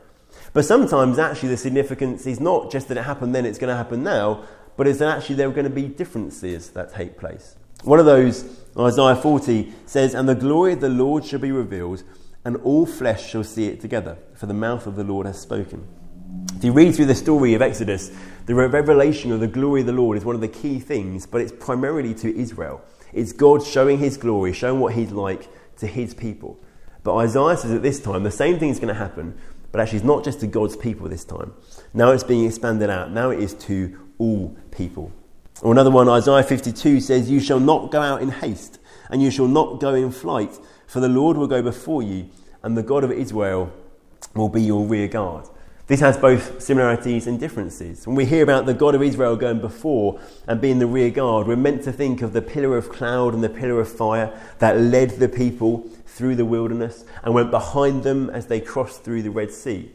But 0.54 0.66
sometimes, 0.66 1.20
actually, 1.20 1.50
the 1.50 1.58
significance 1.58 2.26
is 2.26 2.40
not 2.40 2.72
just 2.72 2.88
that 2.88 2.98
it 2.98 3.04
happened 3.04 3.36
then, 3.36 3.46
it's 3.46 3.60
going 3.60 3.70
to 3.70 3.78
happen 3.78 4.04
now, 4.04 4.46
but 4.76 4.88
it's 4.88 5.00
that 5.00 5.18
actually 5.18 5.36
there 5.36 5.48
are 5.48 5.54
going 5.54 5.66
to 5.66 5.70
be 5.70 5.88
differences 5.88 6.72
that 6.72 6.94
take 6.94 7.18
place. 7.18 7.56
One 7.84 8.00
of 8.00 8.06
those, 8.06 8.60
Isaiah 8.78 9.16
40, 9.16 9.72
says, 9.86 10.16
And 10.16 10.28
the 10.28 10.36
glory 10.36 10.74
of 10.74 10.82
the 10.82 10.90
Lord 10.90 11.26
shall 11.26 11.40
be 11.40 11.52
revealed, 11.52 12.04
and 12.44 12.58
all 12.58 12.86
flesh 12.86 13.30
shall 13.30 13.44
see 13.44 13.68
it 13.68 13.80
together, 13.82 14.18
for 14.34 14.48
the 14.48 14.54
mouth 14.54 14.88
of 14.88 14.96
the 14.96 15.04
Lord 15.04 15.28
has 15.28 15.40
spoken. 15.40 15.88
If 16.56 16.64
you 16.64 16.74
read 16.74 16.96
through 16.96 17.06
the 17.06 17.16
story 17.16 17.54
of 17.54 17.62
Exodus, 17.62 18.12
the 18.46 18.54
revelation 18.54 19.32
of 19.32 19.40
the 19.40 19.48
glory 19.48 19.82
of 19.82 19.88
the 19.88 19.94
Lord 19.94 20.18
is 20.18 20.26
one 20.26 20.36
of 20.36 20.42
the 20.42 20.48
key 20.48 20.80
things, 20.80 21.26
but 21.26 21.40
it's 21.40 21.52
primarily 21.52 22.14
to 22.16 22.38
Israel. 22.38 22.82
It's 23.14 23.32
God 23.32 23.64
showing 23.64 24.00
his 24.00 24.18
glory, 24.18 24.54
showing 24.54 24.80
what 24.80 24.94
he's 24.94 25.12
like 25.12 25.48
to 25.78 25.88
his 25.88 26.14
people. 26.14 26.60
But 27.04 27.16
Isaiah 27.16 27.58
says 27.58 27.72
at 27.72 27.82
this 27.82 28.00
time 28.02 28.24
the 28.24 28.32
same 28.32 28.60
thing 28.60 28.70
is 28.70 28.80
going 28.80 28.94
to 28.94 29.00
happen, 29.00 29.38
but 29.72 29.82
actually 29.82 30.00
it's 30.00 30.06
not 30.06 30.24
just 30.24 30.42
to 30.42 30.48
God's 30.48 30.76
people 30.76 31.08
this 31.08 31.24
time. 31.24 31.54
Now 31.94 32.12
it's 32.12 32.24
being 32.24 32.46
expanded 32.46 32.90
out. 32.90 33.12
Now 33.12 33.30
it 33.30 33.40
is 33.40 33.54
to 33.54 33.98
all 34.18 34.58
people. 34.72 35.12
Or 35.62 35.72
another 35.72 35.92
one, 35.92 36.08
Isaiah 36.10 36.44
52 36.44 37.02
says, 37.02 37.30
You 37.30 37.40
shall 37.40 37.60
not 37.60 37.92
go 37.92 38.02
out 38.02 38.22
in 38.22 38.30
haste, 38.30 38.80
and 39.10 39.22
you 39.22 39.32
shall 39.32 39.48
not 39.48 39.80
go 39.80 39.94
in 39.94 40.12
flight, 40.12 40.58
for 40.88 41.00
the 41.00 41.10
Lord 41.10 41.38
will 41.38 41.48
go 41.48 41.62
before 41.62 42.04
you, 42.04 42.30
and 42.64 42.78
the 42.78 42.84
God 42.84 43.04
of 43.04 43.12
Israel 43.12 43.72
will 44.36 44.50
be 44.50 44.62
your 44.62 44.86
rear 44.86 45.08
guard. 45.08 45.48
This 45.90 46.02
has 46.02 46.18
both 46.18 46.62
similarities 46.62 47.26
and 47.26 47.40
differences. 47.40 48.06
When 48.06 48.16
we 48.16 48.24
hear 48.24 48.44
about 48.44 48.68
the 48.68 48.76
God 48.76 48.94
of 48.94 49.02
Israel 49.02 49.36
going 49.36 49.60
before 49.60 50.20
and 50.46 50.62
being 50.62 50.78
the 50.78 50.86
rear 50.86 51.10
guard, 51.10 51.48
we're 51.48 51.56
meant 51.56 51.84
to 51.86 51.92
think 51.92 52.22
of 52.22 52.32
the 52.32 52.44
pillar 52.44 52.78
of 52.78 52.90
cloud 52.90 53.34
and 53.34 53.44
the 53.44 53.50
pillar 53.50 53.80
of 53.80 53.92
fire 53.92 54.32
that 54.60 54.80
led 54.80 55.10
the 55.10 55.28
people 55.28 55.80
through 56.06 56.36
the 56.36 56.46
wilderness 56.46 57.06
and 57.24 57.34
went 57.34 57.50
behind 57.50 58.04
them 58.04 58.30
as 58.30 58.46
they 58.46 58.62
crossed 58.62 59.04
through 59.04 59.24
the 59.24 59.32
Red 59.32 59.50
Sea. 59.50 59.92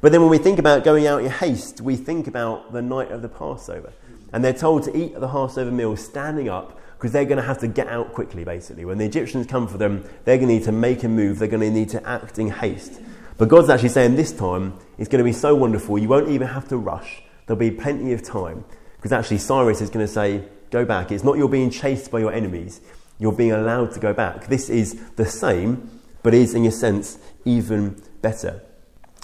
But 0.00 0.10
then 0.10 0.22
when 0.22 0.30
we 0.30 0.38
think 0.38 0.58
about 0.58 0.84
going 0.84 1.06
out 1.06 1.22
in 1.22 1.30
haste, 1.30 1.82
we 1.82 1.96
think 1.96 2.26
about 2.26 2.72
the 2.72 2.80
night 2.80 3.12
of 3.12 3.20
the 3.20 3.28
Passover. 3.28 3.92
And 4.32 4.42
they're 4.42 4.54
told 4.54 4.84
to 4.84 4.96
eat 4.96 5.20
the 5.20 5.28
Passover 5.28 5.70
meal 5.70 5.98
standing 5.98 6.48
up 6.48 6.80
because 6.96 7.12
they're 7.12 7.26
going 7.26 7.36
to 7.36 7.46
have 7.46 7.58
to 7.58 7.68
get 7.68 7.88
out 7.88 8.14
quickly, 8.14 8.42
basically. 8.42 8.86
When 8.86 8.96
the 8.96 9.04
Egyptians 9.04 9.46
come 9.46 9.68
for 9.68 9.76
them, 9.76 10.02
they're 10.24 10.38
going 10.38 10.48
to 10.48 10.54
need 10.54 10.64
to 10.64 10.72
make 10.72 11.04
a 11.04 11.08
move, 11.08 11.38
they're 11.40 11.46
going 11.46 11.60
to 11.60 11.70
need 11.70 11.90
to 11.90 12.08
act 12.08 12.38
in 12.38 12.48
haste. 12.48 13.02
But 13.36 13.50
God's 13.50 13.68
actually 13.68 13.90
saying 13.90 14.16
this 14.16 14.32
time 14.32 14.78
it's 14.98 15.08
going 15.08 15.18
to 15.18 15.24
be 15.24 15.32
so 15.32 15.54
wonderful, 15.54 15.98
you 15.98 16.08
won't 16.08 16.28
even 16.28 16.48
have 16.48 16.68
to 16.68 16.76
rush. 16.76 17.22
There'll 17.46 17.58
be 17.58 17.70
plenty 17.70 18.12
of 18.12 18.22
time. 18.22 18.64
Because 18.96 19.12
actually, 19.12 19.38
Cyrus 19.38 19.80
is 19.80 19.90
going 19.90 20.06
to 20.06 20.12
say, 20.12 20.44
Go 20.70 20.84
back. 20.84 21.12
It's 21.12 21.24
not 21.24 21.36
you're 21.36 21.48
being 21.48 21.70
chased 21.70 22.10
by 22.10 22.18
your 22.18 22.32
enemies, 22.32 22.80
you're 23.18 23.32
being 23.32 23.52
allowed 23.52 23.92
to 23.92 24.00
go 24.00 24.12
back. 24.12 24.48
This 24.48 24.68
is 24.68 25.00
the 25.16 25.24
same, 25.24 26.00
but 26.22 26.34
is, 26.34 26.54
in 26.54 26.66
a 26.66 26.72
sense, 26.72 27.18
even 27.44 28.02
better. 28.20 28.62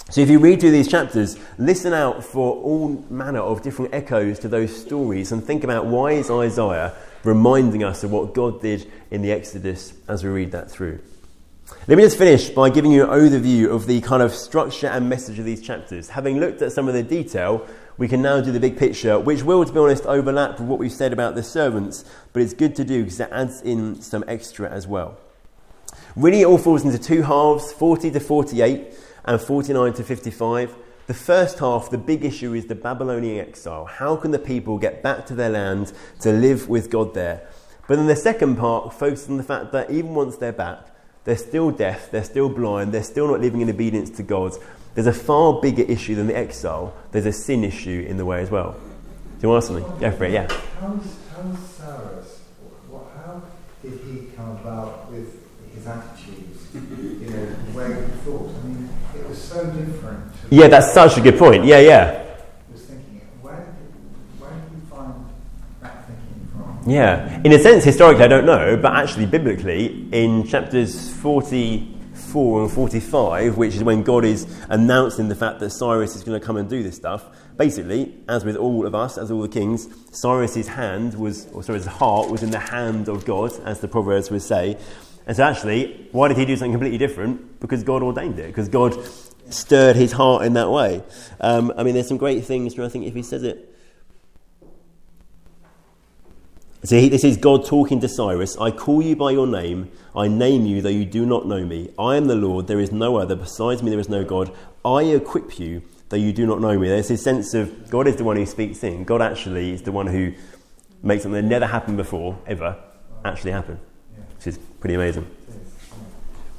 So 0.09 0.21
if 0.21 0.29
you 0.29 0.39
read 0.39 0.59
through 0.59 0.71
these 0.71 0.87
chapters, 0.87 1.37
listen 1.57 1.93
out 1.93 2.23
for 2.23 2.55
all 2.55 3.05
manner 3.09 3.39
of 3.39 3.61
different 3.61 3.93
echoes 3.93 4.39
to 4.39 4.47
those 4.47 4.75
stories 4.75 5.31
and 5.31 5.43
think 5.43 5.63
about 5.63 5.85
why 5.85 6.11
is 6.13 6.29
Isaiah 6.29 6.93
reminding 7.23 7.83
us 7.83 8.03
of 8.03 8.11
what 8.11 8.33
God 8.33 8.61
did 8.61 8.91
in 9.11 9.21
the 9.21 9.31
Exodus 9.31 9.93
as 10.07 10.23
we 10.23 10.29
read 10.29 10.51
that 10.51 10.69
through. 10.69 10.99
Let 11.85 11.97
me 11.97 12.05
just 12.05 12.17
finish 12.17 12.49
by 12.49 12.69
giving 12.69 12.93
you 12.93 13.03
an 13.03 13.09
overview 13.09 13.69
of 13.69 13.87
the 13.87 13.99
kind 13.99 14.23
of 14.23 14.33
structure 14.33 14.87
and 14.87 15.09
message 15.09 15.37
of 15.37 15.43
these 15.43 15.61
chapters. 15.61 16.07
Having 16.07 16.39
looked 16.39 16.61
at 16.61 16.71
some 16.71 16.87
of 16.87 16.93
the 16.93 17.03
detail, 17.03 17.67
we 17.97 18.07
can 18.07 18.21
now 18.21 18.39
do 18.39 18.53
the 18.53 18.59
big 18.61 18.77
picture, 18.77 19.19
which 19.19 19.43
will, 19.43 19.65
to 19.65 19.73
be 19.73 19.79
honest, 19.79 20.05
overlap 20.05 20.61
with 20.61 20.69
what 20.69 20.79
we've 20.79 20.93
said 20.93 21.11
about 21.11 21.35
the 21.35 21.43
servants, 21.43 22.05
but 22.31 22.41
it's 22.41 22.53
good 22.53 22.73
to 22.77 22.85
do 22.85 23.03
because 23.03 23.19
it 23.19 23.27
adds 23.33 23.61
in 23.61 24.01
some 24.01 24.23
extra 24.29 24.69
as 24.69 24.87
well. 24.87 25.17
Really, 26.15 26.43
it 26.43 26.45
all 26.45 26.57
falls 26.57 26.85
into 26.85 26.97
two 26.97 27.23
halves 27.23 27.73
40 27.73 28.11
to 28.11 28.19
48 28.21 28.93
and 29.25 29.41
49 29.41 29.91
to 29.91 30.03
55. 30.05 30.75
The 31.07 31.13
first 31.13 31.59
half, 31.59 31.89
the 31.89 31.97
big 31.97 32.23
issue 32.23 32.53
is 32.53 32.67
the 32.67 32.75
Babylonian 32.75 33.45
exile. 33.45 33.83
How 33.83 34.15
can 34.15 34.31
the 34.31 34.39
people 34.39 34.77
get 34.77 35.03
back 35.03 35.25
to 35.25 35.35
their 35.35 35.49
land 35.49 35.91
to 36.21 36.31
live 36.31 36.69
with 36.69 36.89
God 36.89 37.13
there? 37.13 37.45
But 37.89 37.97
then 37.97 38.07
the 38.07 38.15
second 38.15 38.55
part 38.55 38.93
focuses 38.93 39.29
on 39.29 39.35
the 39.35 39.43
fact 39.43 39.73
that 39.73 39.91
even 39.91 40.15
once 40.15 40.37
they're 40.37 40.53
back, 40.53 40.87
they're 41.25 41.37
still 41.37 41.71
deaf, 41.71 42.11
they're 42.11 42.23
still 42.23 42.49
blind, 42.49 42.91
they're 42.93 43.03
still 43.03 43.27
not 43.27 43.39
living 43.41 43.61
in 43.61 43.69
obedience 43.69 44.09
to 44.11 44.23
God. 44.23 44.53
There's 44.95 45.07
a 45.07 45.13
far 45.13 45.59
bigger 45.61 45.83
issue 45.83 46.15
than 46.15 46.27
the 46.27 46.35
exile. 46.37 46.93
There's 47.11 47.25
a 47.25 47.31
sin 47.33 47.63
issue 47.63 48.05
in 48.07 48.17
the 48.17 48.25
way 48.25 48.41
as 48.41 48.51
well. 48.51 48.73
Do 48.73 48.79
you 49.41 49.49
want 49.49 49.65
to 49.65 49.73
ask 49.73 49.81
something? 49.83 49.99
Go 49.99 50.11
for 50.15 50.25
it, 50.25 50.31
yeah. 50.31 50.47
How's, 50.79 51.15
how's 51.35 51.59
Cyrus, 51.69 52.39
what, 52.89 53.05
how 53.17 53.41
did 53.81 53.99
he 54.05 54.27
come 54.35 54.51
about 54.51 55.11
with 55.11 55.33
his 55.73 55.87
attitudes? 55.87 56.67
You 56.73 57.29
know, 57.29 57.45
the 57.45 57.77
way 57.77 57.87
he 57.87 58.11
thought? 58.23 58.49
I 58.63 58.67
mean, 58.67 58.89
it 59.15 59.27
was 59.27 59.41
so 59.41 59.65
different. 59.65 60.33
to- 60.49 60.55
Yeah, 60.55 60.67
that's 60.67 60.93
such 60.93 61.17
a 61.17 61.21
good 61.21 61.37
point. 61.39 61.65
Yeah, 61.65 61.79
yeah. 61.79 62.23
I 62.69 62.71
was 62.71 62.81
thinking, 62.83 63.21
where 63.41 63.55
did, 63.57 64.41
where 64.41 64.51
did 64.51 64.71
you 64.73 64.81
find 64.89 65.25
that 65.81 66.05
thinking 66.07 66.47
from? 66.55 66.72
Yeah. 66.85 67.41
In 67.43 67.53
a 67.53 67.59
sense, 67.59 67.83
historically, 67.83 68.25
I 68.25 68.27
don't 68.27 68.45
know, 68.45 68.75
but 68.75 68.93
actually, 68.93 69.25
biblically, 69.25 70.07
in 70.11 70.45
chapters 70.45 71.09
44 71.13 72.63
and 72.63 72.71
45, 72.71 73.57
which 73.57 73.75
is 73.75 73.83
when 73.83 74.03
God 74.03 74.25
is 74.25 74.45
announcing 74.69 75.29
the 75.29 75.35
fact 75.35 75.59
that 75.61 75.69
Cyrus 75.69 76.15
is 76.15 76.23
going 76.23 76.39
to 76.39 76.45
come 76.45 76.57
and 76.57 76.69
do 76.69 76.83
this 76.83 76.95
stuff, 76.95 77.25
basically, 77.55 78.13
as 78.27 78.43
with 78.43 78.57
all 78.57 78.85
of 78.85 78.93
us, 78.95 79.17
as 79.17 79.31
all 79.31 79.41
the 79.41 79.47
kings, 79.47 79.87
Cyrus's 80.11 80.67
hand 80.67 81.13
was, 81.13 81.47
or 81.53 81.63
sorry, 81.63 81.79
his 81.79 81.87
heart 81.87 82.29
was 82.29 82.43
in 82.43 82.51
the 82.51 82.59
hand 82.59 83.07
of 83.07 83.23
God, 83.23 83.53
as 83.65 83.79
the 83.79 83.87
Proverbs 83.87 84.29
would 84.29 84.41
say. 84.41 84.77
And 85.25 85.37
so, 85.37 85.43
actually, 85.43 86.09
why 86.11 86.27
did 86.27 86.37
he 86.37 86.45
do 86.45 86.57
something 86.57 86.73
completely 86.73 86.97
different? 86.97 87.61
Because 87.61 87.83
God 87.83 88.03
ordained 88.03 88.39
it, 88.39 88.47
because 88.47 88.67
God 88.67 88.97
stirred 89.49 89.95
his 89.95 90.11
heart 90.11 90.45
in 90.45 90.53
that 90.53 90.69
way. 90.69 91.01
Um, 91.39 91.71
I 91.77 91.83
mean, 91.83 91.93
there's 91.93 92.09
some 92.09 92.17
great 92.17 92.43
things, 92.43 92.77
I 92.77 92.89
think, 92.89 93.05
if 93.05 93.13
he 93.13 93.23
says 93.23 93.43
it. 93.43 93.72
So 96.85 96.99
he, 96.99 97.07
this 97.07 97.23
is 97.23 97.37
God 97.37 97.65
talking 97.65 98.01
to 98.01 98.09
Cyrus. 98.09 98.57
I 98.57 98.69
call 98.69 99.01
you 99.01 99.15
by 99.15 99.31
your 99.31 99.47
name. 99.47 99.89
I 100.13 100.27
name 100.27 100.65
you, 100.65 100.81
though 100.81 100.89
you 100.89 101.05
do 101.05 101.25
not 101.25 101.47
know 101.47 101.63
me. 101.63 101.93
I 101.97 102.17
am 102.17 102.27
the 102.27 102.35
Lord. 102.35 102.67
There 102.67 102.79
is 102.79 102.91
no 102.91 103.15
other. 103.15 103.37
Besides 103.37 103.81
me, 103.81 103.89
there 103.89 104.01
is 104.01 104.09
no 104.09 104.25
God. 104.25 104.53
I 104.83 105.03
equip 105.03 105.59
you, 105.59 105.81
though 106.09 106.17
you 106.17 106.33
do 106.33 106.45
not 106.45 106.59
know 106.59 106.77
me. 106.77 106.89
There's 106.89 107.07
this 107.07 107.23
sense 107.23 107.53
of 107.53 107.89
God 107.89 108.05
is 108.05 108.17
the 108.17 108.25
one 108.25 108.35
who 108.35 108.45
speaks 108.45 108.83
in. 108.83 109.05
God 109.05 109.21
actually 109.21 109.71
is 109.71 109.83
the 109.83 109.93
one 109.93 110.07
who 110.07 110.33
makes 111.01 111.23
something 111.23 111.41
that 111.41 111.47
never 111.47 111.65
happened 111.65 111.95
before, 111.95 112.37
ever, 112.47 112.77
actually 113.23 113.51
happen. 113.51 113.79
Which 114.35 114.47
is 114.47 114.57
pretty 114.81 114.95
amazing. 114.95 115.25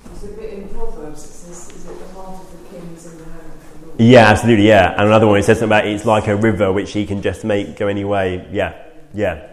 There's 0.04 0.24
a 0.24 0.36
bit 0.36 0.54
in 0.54 0.68
Proverbs 0.70 1.22
that 1.22 1.28
says, 1.28 1.70
is 1.70 1.84
it 1.86 1.98
the 1.98 2.14
heart 2.14 2.40
of 2.40 2.50
the 2.50 2.78
king 2.78 2.94
is 2.96 3.12
in 3.12 3.18
the 3.18 3.24
hand 3.24 3.52
of 3.52 3.80
the 3.80 3.86
Lord? 3.88 4.00
Yeah, 4.00 4.28
absolutely, 4.28 4.68
yeah. 4.68 4.92
And 4.92 5.02
another 5.02 5.26
one, 5.26 5.38
it 5.38 5.42
says 5.42 5.58
something 5.58 5.76
about 5.76 5.86
it's 5.86 6.06
like 6.06 6.28
a 6.28 6.36
river 6.36 6.72
which 6.72 6.92
he 6.92 7.04
can 7.04 7.20
just 7.20 7.44
make 7.44 7.76
go 7.76 7.88
any 7.88 8.04
way. 8.04 8.48
Yeah, 8.50 8.74
yeah. 9.12 9.50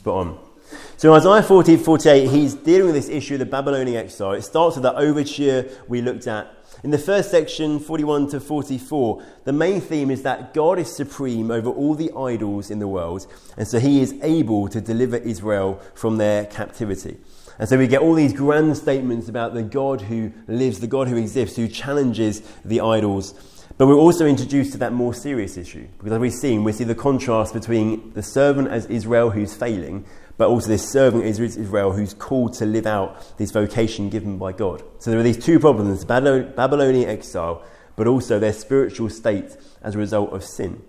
Spot 0.00 0.28
on. 0.28 0.38
So 0.96 1.12
Isaiah 1.12 1.42
40 1.42 1.76
48, 1.76 2.30
he's 2.30 2.54
dealing 2.54 2.86
with 2.86 2.94
this 2.94 3.10
issue 3.10 3.34
of 3.34 3.40
the 3.40 3.44
Babylonian 3.44 3.98
exile. 3.98 4.32
It 4.32 4.40
starts 4.40 4.76
with 4.76 4.82
the 4.82 4.96
overture 4.96 5.68
we 5.88 6.00
looked 6.00 6.26
at. 6.26 6.50
In 6.82 6.90
the 6.90 6.96
first 6.96 7.30
section, 7.30 7.78
41 7.78 8.30
to 8.30 8.40
44, 8.40 9.22
the 9.44 9.52
main 9.52 9.78
theme 9.82 10.10
is 10.10 10.22
that 10.22 10.54
God 10.54 10.78
is 10.78 10.90
supreme 10.90 11.50
over 11.50 11.68
all 11.68 11.94
the 11.94 12.10
idols 12.16 12.70
in 12.70 12.78
the 12.78 12.88
world, 12.88 13.26
and 13.58 13.68
so 13.68 13.78
he 13.78 14.00
is 14.00 14.14
able 14.22 14.68
to 14.68 14.80
deliver 14.80 15.18
Israel 15.18 15.78
from 15.94 16.16
their 16.16 16.46
captivity. 16.46 17.18
And 17.58 17.68
so 17.68 17.76
we 17.76 17.86
get 17.86 18.00
all 18.00 18.14
these 18.14 18.32
grand 18.32 18.74
statements 18.78 19.28
about 19.28 19.52
the 19.52 19.62
God 19.62 20.00
who 20.00 20.32
lives, 20.48 20.80
the 20.80 20.86
God 20.86 21.08
who 21.08 21.18
exists, 21.18 21.56
who 21.56 21.68
challenges 21.68 22.40
the 22.64 22.80
idols. 22.80 23.34
But 23.80 23.86
we're 23.86 23.94
also 23.94 24.26
introduced 24.26 24.72
to 24.72 24.78
that 24.80 24.92
more 24.92 25.14
serious 25.14 25.56
issue. 25.56 25.88
Because 25.96 26.12
as 26.12 26.18
we've 26.18 26.34
seen, 26.34 26.64
we 26.64 26.72
see 26.72 26.84
the 26.84 26.94
contrast 26.94 27.54
between 27.54 28.12
the 28.12 28.22
servant 28.22 28.68
as 28.68 28.84
Israel 28.84 29.30
who's 29.30 29.54
failing, 29.54 30.04
but 30.36 30.48
also 30.50 30.68
this 30.68 30.86
servant 30.86 31.24
as 31.24 31.40
Israel 31.40 31.92
who's 31.92 32.12
called 32.12 32.52
to 32.58 32.66
live 32.66 32.84
out 32.84 33.38
this 33.38 33.52
vocation 33.52 34.10
given 34.10 34.36
by 34.36 34.52
God. 34.52 34.82
So 34.98 35.10
there 35.10 35.18
are 35.18 35.22
these 35.22 35.42
two 35.42 35.58
problems 35.58 36.04
Babylonian 36.04 37.08
exile, 37.08 37.64
but 37.96 38.06
also 38.06 38.38
their 38.38 38.52
spiritual 38.52 39.08
state 39.08 39.56
as 39.80 39.94
a 39.94 39.98
result 39.98 40.34
of 40.34 40.44
sin. 40.44 40.82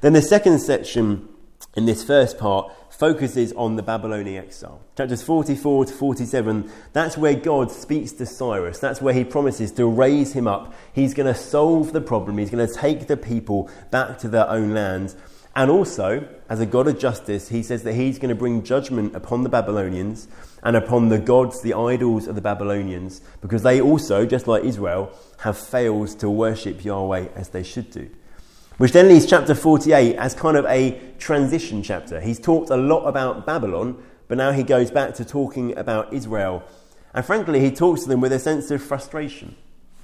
Then 0.00 0.12
the 0.12 0.22
second 0.22 0.60
section 0.60 1.28
in 1.74 1.86
this 1.86 2.04
first 2.04 2.38
part 2.38 2.72
focuses 2.98 3.52
on 3.52 3.76
the 3.76 3.82
Babylonian 3.82 4.44
exile. 4.44 4.80
Chapters 4.96 5.22
44 5.22 5.86
to 5.86 5.92
47, 5.92 6.70
that's 6.92 7.16
where 7.16 7.34
God 7.34 7.70
speaks 7.70 8.12
to 8.12 8.26
Cyrus. 8.26 8.78
That's 8.78 9.02
where 9.02 9.14
he 9.14 9.24
promises 9.24 9.70
to 9.72 9.86
raise 9.86 10.32
him 10.32 10.48
up. 10.48 10.74
He's 10.92 11.14
going 11.14 11.32
to 11.32 11.38
solve 11.38 11.92
the 11.92 12.00
problem. 12.00 12.38
He's 12.38 12.50
going 12.50 12.66
to 12.66 12.72
take 12.72 13.06
the 13.06 13.16
people 13.16 13.70
back 13.90 14.18
to 14.18 14.28
their 14.28 14.48
own 14.48 14.72
land. 14.72 15.14
And 15.54 15.70
also, 15.70 16.28
as 16.50 16.60
a 16.60 16.66
God 16.66 16.86
of 16.86 16.98
justice, 16.98 17.48
he 17.48 17.62
says 17.62 17.82
that 17.84 17.94
he's 17.94 18.18
going 18.18 18.28
to 18.28 18.34
bring 18.34 18.62
judgment 18.62 19.14
upon 19.16 19.42
the 19.42 19.48
Babylonians 19.48 20.28
and 20.62 20.76
upon 20.76 21.08
the 21.08 21.18
gods, 21.18 21.62
the 21.62 21.74
idols 21.74 22.26
of 22.26 22.34
the 22.34 22.40
Babylonians, 22.42 23.20
because 23.40 23.62
they 23.62 23.80
also, 23.80 24.26
just 24.26 24.46
like 24.46 24.64
Israel, 24.64 25.10
have 25.38 25.56
failed 25.56 26.18
to 26.18 26.28
worship 26.28 26.84
Yahweh 26.84 27.28
as 27.34 27.50
they 27.50 27.62
should 27.62 27.90
do. 27.90 28.10
Which 28.78 28.92
then 28.92 29.08
leaves 29.08 29.24
chapter 29.24 29.54
48 29.54 30.16
as 30.16 30.34
kind 30.34 30.56
of 30.56 30.66
a 30.66 31.00
transition 31.18 31.82
chapter. 31.82 32.20
He's 32.20 32.38
talked 32.38 32.68
a 32.68 32.76
lot 32.76 33.06
about 33.06 33.46
Babylon, 33.46 34.02
but 34.28 34.36
now 34.36 34.52
he 34.52 34.62
goes 34.62 34.90
back 34.90 35.14
to 35.14 35.24
talking 35.24 35.76
about 35.78 36.12
Israel. 36.12 36.62
And 37.14 37.24
frankly, 37.24 37.60
he 37.60 37.70
talks 37.70 38.02
to 38.02 38.08
them 38.08 38.20
with 38.20 38.32
a 38.32 38.38
sense 38.38 38.70
of 38.70 38.82
frustration. 38.82 39.56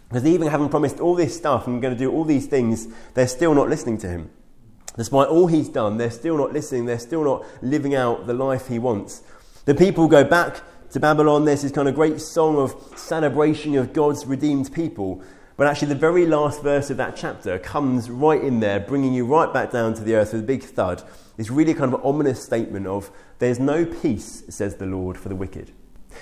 Because 0.08 0.26
even 0.26 0.48
having 0.48 0.70
promised 0.70 1.00
all 1.00 1.14
this 1.14 1.36
stuff 1.36 1.66
and 1.66 1.82
going 1.82 1.94
to 1.94 1.98
do 1.98 2.10
all 2.10 2.24
these 2.24 2.46
things, 2.46 2.88
they're 3.12 3.28
still 3.28 3.54
not 3.54 3.68
listening 3.68 3.98
to 3.98 4.08
him. 4.08 4.30
Despite 4.96 5.28
all 5.28 5.46
he's 5.46 5.68
done, 5.68 5.98
they're 5.98 6.10
still 6.10 6.38
not 6.38 6.52
listening, 6.52 6.86
they're 6.86 6.98
still 6.98 7.24
not 7.24 7.44
living 7.62 7.94
out 7.94 8.26
the 8.26 8.34
life 8.34 8.68
he 8.68 8.78
wants. 8.78 9.22
The 9.66 9.74
people 9.74 10.08
go 10.08 10.24
back 10.24 10.62
to 10.90 11.00
Babylon, 11.00 11.44
there's 11.44 11.62
this 11.62 11.72
kind 11.72 11.88
of 11.88 11.94
great 11.94 12.20
song 12.20 12.56
of 12.56 12.98
celebration 12.98 13.76
of 13.76 13.92
God's 13.92 14.26
redeemed 14.26 14.72
people. 14.72 15.22
But 15.62 15.68
actually, 15.68 15.90
the 15.90 15.94
very 15.94 16.26
last 16.26 16.60
verse 16.60 16.90
of 16.90 16.96
that 16.96 17.14
chapter 17.14 17.56
comes 17.56 18.10
right 18.10 18.42
in 18.42 18.58
there, 18.58 18.80
bringing 18.80 19.14
you 19.14 19.24
right 19.24 19.52
back 19.54 19.70
down 19.70 19.94
to 19.94 20.02
the 20.02 20.16
earth 20.16 20.32
with 20.32 20.42
a 20.42 20.44
big 20.44 20.64
thud. 20.64 21.04
It's 21.38 21.52
really 21.52 21.72
kind 21.72 21.94
of 21.94 22.00
an 22.00 22.04
ominous 22.04 22.42
statement 22.42 22.88
of, 22.88 23.12
There's 23.38 23.60
no 23.60 23.84
peace, 23.84 24.42
says 24.48 24.74
the 24.74 24.86
Lord, 24.86 25.16
for 25.16 25.28
the 25.28 25.36
wicked. 25.36 25.70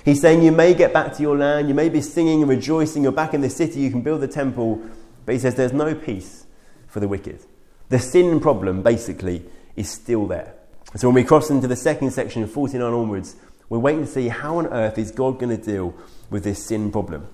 He's 0.04 0.20
saying, 0.20 0.42
You 0.42 0.52
may 0.52 0.74
get 0.74 0.92
back 0.92 1.14
to 1.14 1.22
your 1.22 1.38
land, 1.38 1.68
you 1.68 1.74
may 1.74 1.88
be 1.88 2.02
singing 2.02 2.42
and 2.42 2.50
rejoicing, 2.50 3.02
you're 3.02 3.12
back 3.12 3.32
in 3.32 3.40
the 3.40 3.48
city, 3.48 3.80
you 3.80 3.90
can 3.90 4.02
build 4.02 4.20
the 4.20 4.28
temple, 4.28 4.78
but 5.24 5.32
he 5.32 5.38
says, 5.38 5.54
There's 5.54 5.72
no 5.72 5.94
peace 5.94 6.44
for 6.86 7.00
the 7.00 7.08
wicked. 7.08 7.40
The 7.88 7.98
sin 7.98 8.40
problem, 8.40 8.82
basically, 8.82 9.46
is 9.74 9.88
still 9.88 10.26
there. 10.26 10.52
So 10.96 11.08
when 11.08 11.14
we 11.14 11.24
cross 11.24 11.48
into 11.48 11.66
the 11.66 11.76
second 11.76 12.10
section, 12.10 12.46
49 12.46 12.92
onwards, 12.92 13.36
we're 13.70 13.78
waiting 13.78 14.04
to 14.04 14.06
see 14.06 14.28
how 14.28 14.58
on 14.58 14.66
earth 14.66 14.98
is 14.98 15.10
God 15.10 15.38
going 15.38 15.56
to 15.56 15.64
deal 15.64 15.94
with 16.28 16.44
this 16.44 16.62
sin 16.66 16.92
problem. 16.92 17.26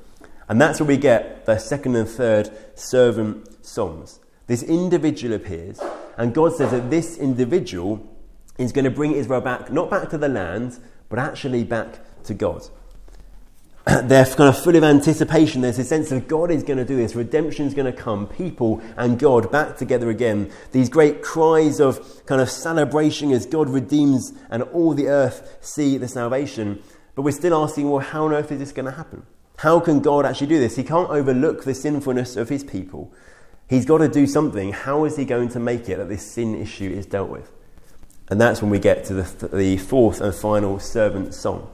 And 0.49 0.61
that's 0.61 0.81
where 0.81 0.87
we 0.87 0.97
get 0.97 1.47
the 1.47 1.59
second 1.59 1.97
and 1.97 2.09
third 2.09 2.51
servant 2.79 3.65
songs. 3.67 4.21
This 4.47 4.63
individual 4.63 5.35
appears, 5.35 5.81
and 6.17 6.33
God 6.33 6.55
says 6.55 6.71
that 6.71 6.89
this 6.91 7.19
individual 7.19 8.07
is 8.59 8.73
going 8.73 8.85
to 8.85 8.91
bring 8.91 9.13
Israel 9.13 9.41
back, 9.41 9.73
not 9.73 9.91
back 9.91 10.09
to 10.11 10.19
the 10.19 10.29
land, 10.29 10.79
but 11.09 11.19
actually 11.19 11.65
back 11.65 11.99
to 12.25 12.35
God. 12.35 12.63
They're 14.05 14.25
kind 14.25 14.49
of 14.49 14.59
full 14.59 14.75
of 14.75 14.83
anticipation. 14.83 15.63
There's 15.63 15.79
a 15.79 15.85
sense 15.85 16.11
of 16.11 16.27
God 16.27 16.51
is 16.51 16.63
going 16.63 16.79
to 16.79 16.85
do 16.85 16.97
this. 16.97 17.15
Redemption 17.15 17.67
is 17.67 17.75
going 17.75 17.93
to 17.93 17.97
come. 17.97 18.27
People 18.27 18.81
and 18.97 19.19
God 19.19 19.53
back 19.53 19.77
together 19.77 20.11
again. 20.11 20.51
These 20.73 20.89
great 20.89 21.23
cries 21.23 21.81
of 21.81 22.25
kind 22.27 22.41
of 22.41 22.51
celebration 22.51 23.31
as 23.31 23.47
God 23.47 23.69
redeems 23.69 24.33
and 24.51 24.63
all 24.65 24.95
the 24.95 25.07
earth 25.07 25.59
see 25.61 25.99
the 25.99 26.09
salvation. 26.09 26.83
But 27.15 27.23
we're 27.23 27.31
still 27.31 27.63
asking, 27.63 27.89
well, 27.89 28.01
how 28.01 28.25
on 28.25 28.33
earth 28.33 28.51
is 28.51 28.59
this 28.59 28.73
going 28.73 28.87
to 28.87 28.93
happen? 28.93 29.25
How 29.57 29.81
can 29.81 30.01
God 30.01 30.27
actually 30.27 30.49
do 30.49 30.59
this? 30.59 30.77
He 30.77 30.85
can't 30.85 31.09
overlook 31.11 31.65
the 31.65 31.75
sinfulness 31.75 32.37
of 32.37 32.49
his 32.49 32.63
people. 32.63 33.13
He's 33.69 33.87
got 33.87 33.99
to 33.99 34.09
do 34.09 34.27
something. 34.27 34.73
How 34.73 35.05
is 35.05 35.17
he 35.17 35.25
going 35.25 35.49
to 35.51 35.61
make 35.61 35.89
it 35.89 35.97
that 35.97 36.09
this 36.09 36.31
sin 36.31 36.55
issue 36.55 36.91
is 36.91 37.07
dealt 37.07 37.31
with? 37.31 37.51
And 38.29 38.41
that's 38.41 38.61
when 38.61 38.71
we 38.71 38.79
get 38.79 39.05
to 39.07 39.15
the, 39.15 39.49
the 39.49 39.77
fourth 39.79 40.21
and 40.21 40.35
final 40.35 40.79
servant 40.79 41.33
song. 41.35 41.71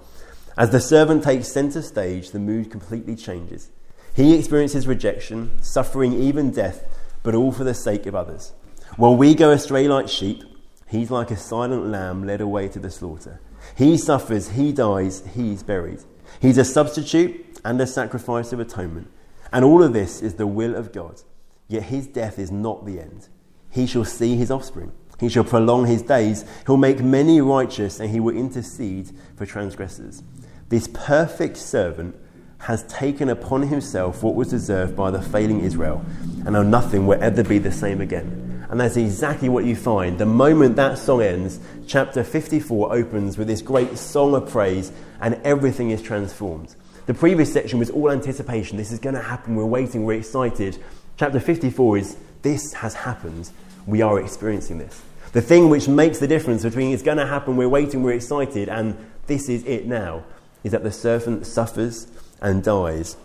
As 0.57 0.71
the 0.71 0.81
servant 0.81 1.25
takes 1.25 1.49
centre 1.49 1.83
stage, 1.83 2.31
the 2.31 2.39
mood 2.39 2.71
completely 2.71 3.17
changes. 3.17 3.71
He 4.15 4.39
experiences 4.39 4.87
rejection, 4.87 5.63
suffering, 5.63 6.13
even 6.13 6.51
death, 6.51 6.85
but 7.23 7.35
all 7.35 7.53
for 7.53 7.65
the 7.65 7.75
sake 7.75 8.07
of 8.07 8.15
others. 8.15 8.53
While 8.97 9.17
we 9.17 9.35
go 9.35 9.51
astray 9.51 9.89
like 9.89 10.09
sheep, 10.09 10.43
he's 10.89 11.11
like 11.11 11.31
a 11.31 11.37
silent 11.37 11.87
lamb 11.87 12.27
led 12.27 12.43
away 12.43 12.69
to 12.69 12.79
the 12.79 12.91
slaughter. 12.91 13.41
He 13.77 13.97
suffers, 13.97 14.51
he 14.51 14.73
dies, 14.73 15.23
he's 15.35 15.63
buried. 15.63 16.01
He's 16.41 16.59
a 16.59 16.65
substitute 16.65 17.52
and 17.65 17.81
a 17.81 17.87
sacrifice 17.87 18.53
of 18.53 18.61
atonement. 18.61 19.11
And 19.53 19.65
all 19.65 19.83
of 19.83 19.93
this 19.93 20.23
is 20.23 20.35
the 20.35 20.47
will 20.47 20.75
of 20.75 20.93
God. 20.93 21.21
Yet 21.69 21.85
his 21.85 22.07
death 22.07 22.39
is 22.39 22.51
not 22.51 22.85
the 22.85 23.01
end. 23.01 23.29
He 23.71 23.87
shall 23.87 24.05
see 24.05 24.37
his 24.37 24.51
offspring. 24.51 24.93
He 25.19 25.29
shall 25.29 25.45
prolong 25.45 25.87
his 25.87 26.03
days. 26.03 26.45
He'll 26.67 26.77
make 26.77 27.01
many 27.01 27.41
righteous, 27.41 28.01
and 28.01 28.11
he 28.11 28.21
will 28.21 28.37
intercede 28.37 29.11
for 29.37 29.47
transgressors. 29.47 30.23
This 30.69 30.89
perfect 30.89 31.57
servant 31.57 32.17
has 32.59 32.85
taken 32.85 33.29
upon 33.29 33.63
himself 33.63 34.23
what 34.23 34.35
was 34.35 34.49
deserved 34.49 34.97
by 34.97 35.11
the 35.11 35.21
failing 35.21 35.61
Israel, 35.61 36.05
and 36.45 36.53
now 36.53 36.63
nothing 36.63 37.07
will 37.07 37.23
ever 37.23 37.43
be 37.43 37.59
the 37.59 37.73
same 37.73 38.01
again. 38.01 38.67
And 38.71 38.81
that's 38.81 38.97
exactly 38.97 39.49
what 39.49 39.65
you 39.65 39.77
find. 39.77 40.19
The 40.19 40.27
moment 40.27 40.77
that 40.77 40.97
song 40.97 41.21
ends, 41.21 41.61
chapter 41.87 42.25
54 42.25 42.95
opens 42.95 43.37
with 43.37 43.49
this 43.49 43.63
great 43.63 43.99
song 43.99 44.35
of 44.35 44.49
praise, 44.49 44.93
and 45.21 45.35
everything 45.45 45.91
is 45.91 46.01
transformed. 46.01 46.75
The 47.07 47.15
previous 47.15 47.53
section 47.53 47.79
was 47.79 47.91
all 47.91 48.11
anticipation. 48.11 48.77
This 48.77 48.93
is 48.93 48.99
going 48.99 49.17
to 49.17 49.23
happen. 49.23 49.57
We're 49.57 49.67
waiting. 49.67 50.05
We're 50.05 50.19
excited. 50.19 50.79
Chapter 51.17 51.41
54 51.41 51.99
is 51.99 52.17
this 52.43 52.73
has 52.75 52.95
happened. 52.95 53.51
We 53.87 54.03
are 54.03 54.21
experiencing 54.21 54.79
this. 54.79 55.03
The 55.33 55.43
thing 55.43 55.71
which 55.71 55.89
makes 55.89 56.19
the 56.19 56.29
difference 56.29 56.63
between 56.63 56.93
it's 56.93 57.03
going 57.03 57.19
to 57.19 57.27
happen, 57.27 57.57
we're 57.57 57.69
waiting, 57.69 58.03
we're 58.03 58.13
excited, 58.13 58.69
and 58.69 58.97
this 59.27 59.49
is 59.49 59.65
it 59.65 59.87
now 59.87 60.25
is 60.63 60.73
that 60.73 60.83
the 60.83 60.93
servant 60.93 61.47
suffers 61.47 62.07
and 62.41 62.63
dies, 62.63 63.17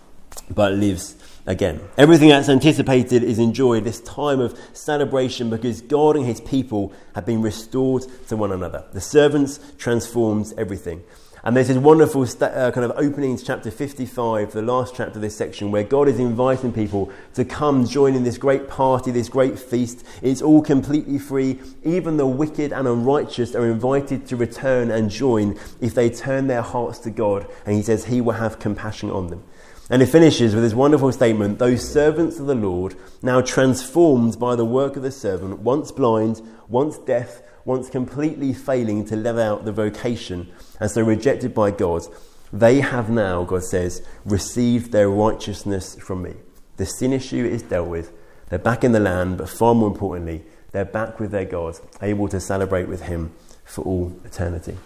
but 0.49 0.73
lives 0.73 1.15
again. 1.45 1.81
Everything 1.97 2.29
that's 2.29 2.49
anticipated 2.49 3.23
is 3.23 3.39
enjoyed, 3.39 3.83
this 3.83 4.01
time 4.01 4.39
of 4.39 4.57
celebration, 4.73 5.49
because 5.49 5.81
God 5.81 6.15
and 6.15 6.25
his 6.25 6.41
people 6.41 6.93
have 7.13 7.25
been 7.25 7.41
restored 7.41 8.05
to 8.29 8.37
one 8.37 8.51
another. 8.51 8.85
The 8.93 9.01
servants 9.01 9.59
transforms 9.77 10.53
everything. 10.53 11.03
And 11.43 11.55
there's 11.55 11.67
this 11.67 11.77
wonderful 11.77 12.25
st- 12.25 12.51
uh, 12.51 12.71
kind 12.71 12.83
of 12.83 12.97
opening 12.97 13.37
to 13.37 13.45
chapter 13.45 13.69
55, 13.69 14.53
the 14.53 14.61
last 14.61 14.95
chapter 14.95 15.17
of 15.17 15.21
this 15.21 15.37
section, 15.37 15.71
where 15.71 15.83
God 15.83 16.07
is 16.07 16.19
inviting 16.19 16.73
people 16.73 17.11
to 17.35 17.45
come 17.45 17.85
join 17.85 18.15
in 18.15 18.23
this 18.23 18.37
great 18.37 18.67
party, 18.67 19.11
this 19.11 19.29
great 19.29 19.59
feast. 19.59 20.03
It's 20.21 20.41
all 20.41 20.61
completely 20.61 21.19
free. 21.19 21.59
Even 21.83 22.17
the 22.17 22.25
wicked 22.25 22.73
and 22.73 22.87
unrighteous 22.87 23.55
are 23.55 23.67
invited 23.67 24.27
to 24.27 24.35
return 24.35 24.89
and 24.89 25.09
join 25.09 25.57
if 25.79 25.93
they 25.93 26.09
turn 26.09 26.47
their 26.47 26.63
hearts 26.63 26.99
to 26.99 27.11
God. 27.11 27.47
And 27.65 27.75
he 27.75 27.83
says 27.83 28.05
he 28.05 28.19
will 28.19 28.33
have 28.33 28.59
compassion 28.59 29.11
on 29.11 29.27
them. 29.27 29.43
And 29.89 30.01
it 30.01 30.07
finishes 30.07 30.53
with 30.53 30.63
this 30.63 30.73
wonderful 30.73 31.11
statement 31.11 31.59
those 31.59 31.87
servants 31.87 32.39
of 32.39 32.47
the 32.47 32.55
Lord, 32.55 32.95
now 33.21 33.41
transformed 33.41 34.37
by 34.37 34.55
the 34.55 34.65
work 34.65 34.97
of 34.97 35.03
the 35.03 35.11
servant, 35.11 35.59
once 35.59 35.91
blind, 35.91 36.41
once 36.67 36.97
deaf, 36.97 37.41
once 37.63 37.89
completely 37.89 38.53
failing 38.53 39.05
to 39.05 39.15
live 39.15 39.37
out 39.37 39.65
the 39.65 39.71
vocation 39.71 40.51
and 40.79 40.89
so 40.91 41.01
rejected 41.01 41.53
by 41.53 41.71
God, 41.71 42.05
they 42.51 42.79
have 42.79 43.09
now, 43.09 43.43
God 43.43 43.63
says, 43.63 44.05
received 44.25 44.91
their 44.91 45.09
righteousness 45.09 45.95
from 45.95 46.23
me. 46.23 46.33
The 46.77 46.85
sin 46.85 47.13
issue 47.13 47.45
is 47.45 47.63
dealt 47.63 47.89
with. 47.89 48.11
They're 48.49 48.59
back 48.59 48.83
in 48.83 48.93
the 48.93 48.99
land, 48.99 49.39
but 49.39 49.49
far 49.49 49.75
more 49.75 49.89
importantly, 49.89 50.43
they're 50.71 50.85
back 50.85 51.19
with 51.19 51.31
their 51.31 51.45
God, 51.45 51.77
able 52.01 52.27
to 52.29 52.39
celebrate 52.39 52.87
with 52.87 53.01
Him 53.01 53.33
for 53.65 53.83
all 53.83 54.15
eternity. 54.23 54.77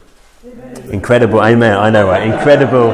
Amen. 0.44 0.90
Incredible, 0.90 1.44
amen. 1.44 1.78
I 1.78 1.90
know, 1.92 2.08
right? 2.08 2.24
Incredible, 2.24 2.94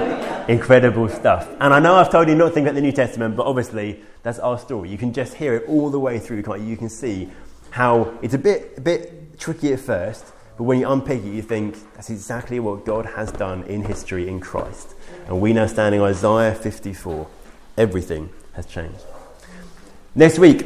incredible 0.50 1.08
stuff. 1.08 1.48
And 1.62 1.74
I 1.74 1.80
know 1.80 1.96
I've 1.96 2.12
told 2.12 2.28
you 2.28 2.36
not 2.36 2.50
to 2.50 2.54
think 2.54 2.66
about 2.66 2.76
the 2.76 2.82
New 2.82 2.92
Testament, 2.92 3.38
but 3.38 3.46
obviously 3.46 4.04
that's 4.24 4.40
our 4.40 4.58
story. 4.58 4.90
You 4.90 4.98
can 4.98 5.14
just 5.14 5.36
hear 5.36 5.56
it 5.56 5.70
all 5.70 5.90
the 5.90 6.00
way 6.00 6.20
through, 6.20 6.44
you? 6.46 6.56
You 6.64 6.76
can 6.76 6.90
see 6.90 7.30
how 7.70 8.18
it's 8.22 8.34
a 8.34 8.38
bit, 8.38 8.74
a 8.78 8.82
bit 8.82 9.40
tricky 9.40 9.72
at 9.72 9.80
first, 9.80 10.26
but 10.58 10.64
when 10.64 10.80
you 10.80 10.90
unpick 10.90 11.24
it, 11.24 11.32
you 11.32 11.44
think 11.44 11.78
that's 11.94 12.10
exactly 12.10 12.60
what 12.60 12.84
God 12.84 13.06
has 13.06 13.32
done 13.32 13.64
in 13.64 13.84
history 13.84 14.28
in 14.28 14.40
Christ. 14.40 14.96
And 15.28 15.40
we 15.40 15.54
now 15.54 15.68
stand 15.68 15.94
in 15.94 16.02
Isaiah 16.02 16.56
54. 16.56 17.28
Everything 17.78 18.30
has 18.54 18.66
changed. 18.66 19.04
Next 20.16 20.40
week, 20.40 20.66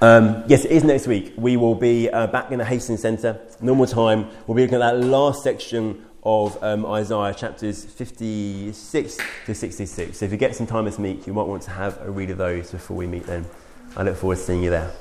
um, 0.00 0.44
yes, 0.46 0.64
it 0.64 0.70
is 0.70 0.84
next 0.84 1.08
week. 1.08 1.34
We 1.36 1.56
will 1.56 1.74
be 1.74 2.08
uh, 2.08 2.28
back 2.28 2.52
in 2.52 2.58
the 2.58 2.64
Hastings 2.64 3.00
Centre, 3.00 3.40
normal 3.60 3.86
time. 3.86 4.28
We'll 4.46 4.54
be 4.54 4.62
looking 4.62 4.76
at 4.76 4.92
that 4.92 5.04
last 5.04 5.42
section 5.42 6.04
of 6.22 6.62
um, 6.62 6.86
Isaiah, 6.86 7.34
chapters 7.34 7.84
56 7.84 9.18
to 9.46 9.54
66. 9.54 10.18
So 10.18 10.24
if 10.24 10.30
you 10.30 10.38
get 10.38 10.54
some 10.54 10.68
time 10.68 10.84
this 10.84 10.98
week, 10.98 11.26
you 11.26 11.32
might 11.32 11.46
want 11.46 11.62
to 11.62 11.70
have 11.70 12.00
a 12.00 12.10
read 12.10 12.30
of 12.30 12.38
those 12.38 12.70
before 12.70 12.96
we 12.96 13.08
meet 13.08 13.24
then. 13.24 13.44
I 13.96 14.04
look 14.04 14.16
forward 14.16 14.36
to 14.36 14.42
seeing 14.42 14.62
you 14.62 14.70
there. 14.70 14.92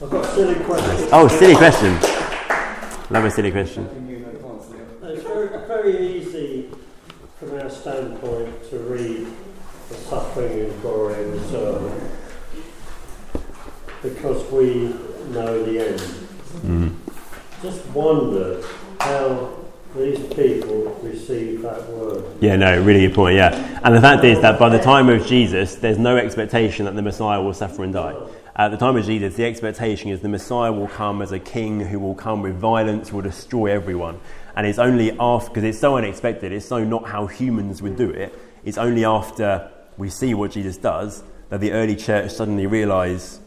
I've 0.00 0.10
got 0.10 0.24
a 0.24 0.28
silly 0.34 0.64
question. 0.64 1.08
Oh, 1.12 1.26
silly 1.26 1.56
question. 1.56 2.15
Love 3.08 3.24
a 3.24 3.30
silly 3.30 3.52
question. 3.52 3.86
It's 5.02 5.22
very, 5.22 5.48
very 5.68 6.18
easy 6.18 6.68
from 7.38 7.60
our 7.60 7.70
standpoint 7.70 8.68
to 8.70 8.78
read 8.78 9.26
the 9.88 9.94
suffering 9.94 10.60
and 10.60 10.82
glory 10.82 11.22
of 11.22 11.32
the 11.32 11.48
servant 11.48 12.12
because 14.02 14.50
we 14.50 14.94
know 15.32 15.62
the 15.64 15.88
end. 15.88 16.00
Mm. 16.62 16.94
Just 17.62 17.86
wonder 17.86 18.64
how 18.98 19.56
these 19.94 20.18
people 20.34 20.98
receive 21.02 21.62
that 21.62 21.88
word. 21.90 22.24
Yeah, 22.40 22.56
no, 22.56 22.82
really 22.82 23.06
good 23.06 23.14
point, 23.14 23.36
yeah. 23.36 23.80
And 23.84 23.94
the 23.94 24.00
fact 24.00 24.24
is 24.24 24.40
that 24.40 24.58
by 24.58 24.68
the 24.68 24.80
time 24.80 25.08
of 25.08 25.24
Jesus, 25.26 25.76
there's 25.76 25.98
no 25.98 26.16
expectation 26.16 26.86
that 26.86 26.96
the 26.96 27.02
Messiah 27.02 27.40
will 27.40 27.54
suffer 27.54 27.84
and 27.84 27.92
die. 27.92 28.16
At 28.58 28.70
the 28.70 28.78
time 28.78 28.96
of 28.96 29.04
Jesus, 29.04 29.34
the 29.36 29.44
expectation 29.44 30.10
is 30.10 30.22
the 30.22 30.30
Messiah 30.30 30.72
will 30.72 30.88
come 30.88 31.20
as 31.20 31.30
a 31.30 31.38
king 31.38 31.78
who 31.78 31.98
will 31.98 32.14
come 32.14 32.40
with 32.40 32.54
violence, 32.54 33.12
will 33.12 33.20
destroy 33.20 33.66
everyone. 33.66 34.18
And 34.56 34.66
it's 34.66 34.78
only 34.78 35.14
after, 35.20 35.50
because 35.50 35.64
it's 35.64 35.78
so 35.78 35.98
unexpected, 35.98 36.52
it's 36.52 36.64
so 36.64 36.82
not 36.82 37.06
how 37.06 37.26
humans 37.26 37.82
would 37.82 37.96
do 37.96 38.08
it, 38.08 38.32
it's 38.64 38.78
only 38.78 39.04
after 39.04 39.70
we 39.98 40.08
see 40.08 40.32
what 40.32 40.52
Jesus 40.52 40.78
does 40.78 41.22
that 41.50 41.60
the 41.60 41.72
early 41.72 41.94
church 41.96 42.30
suddenly 42.30 42.66
realize 42.66 43.40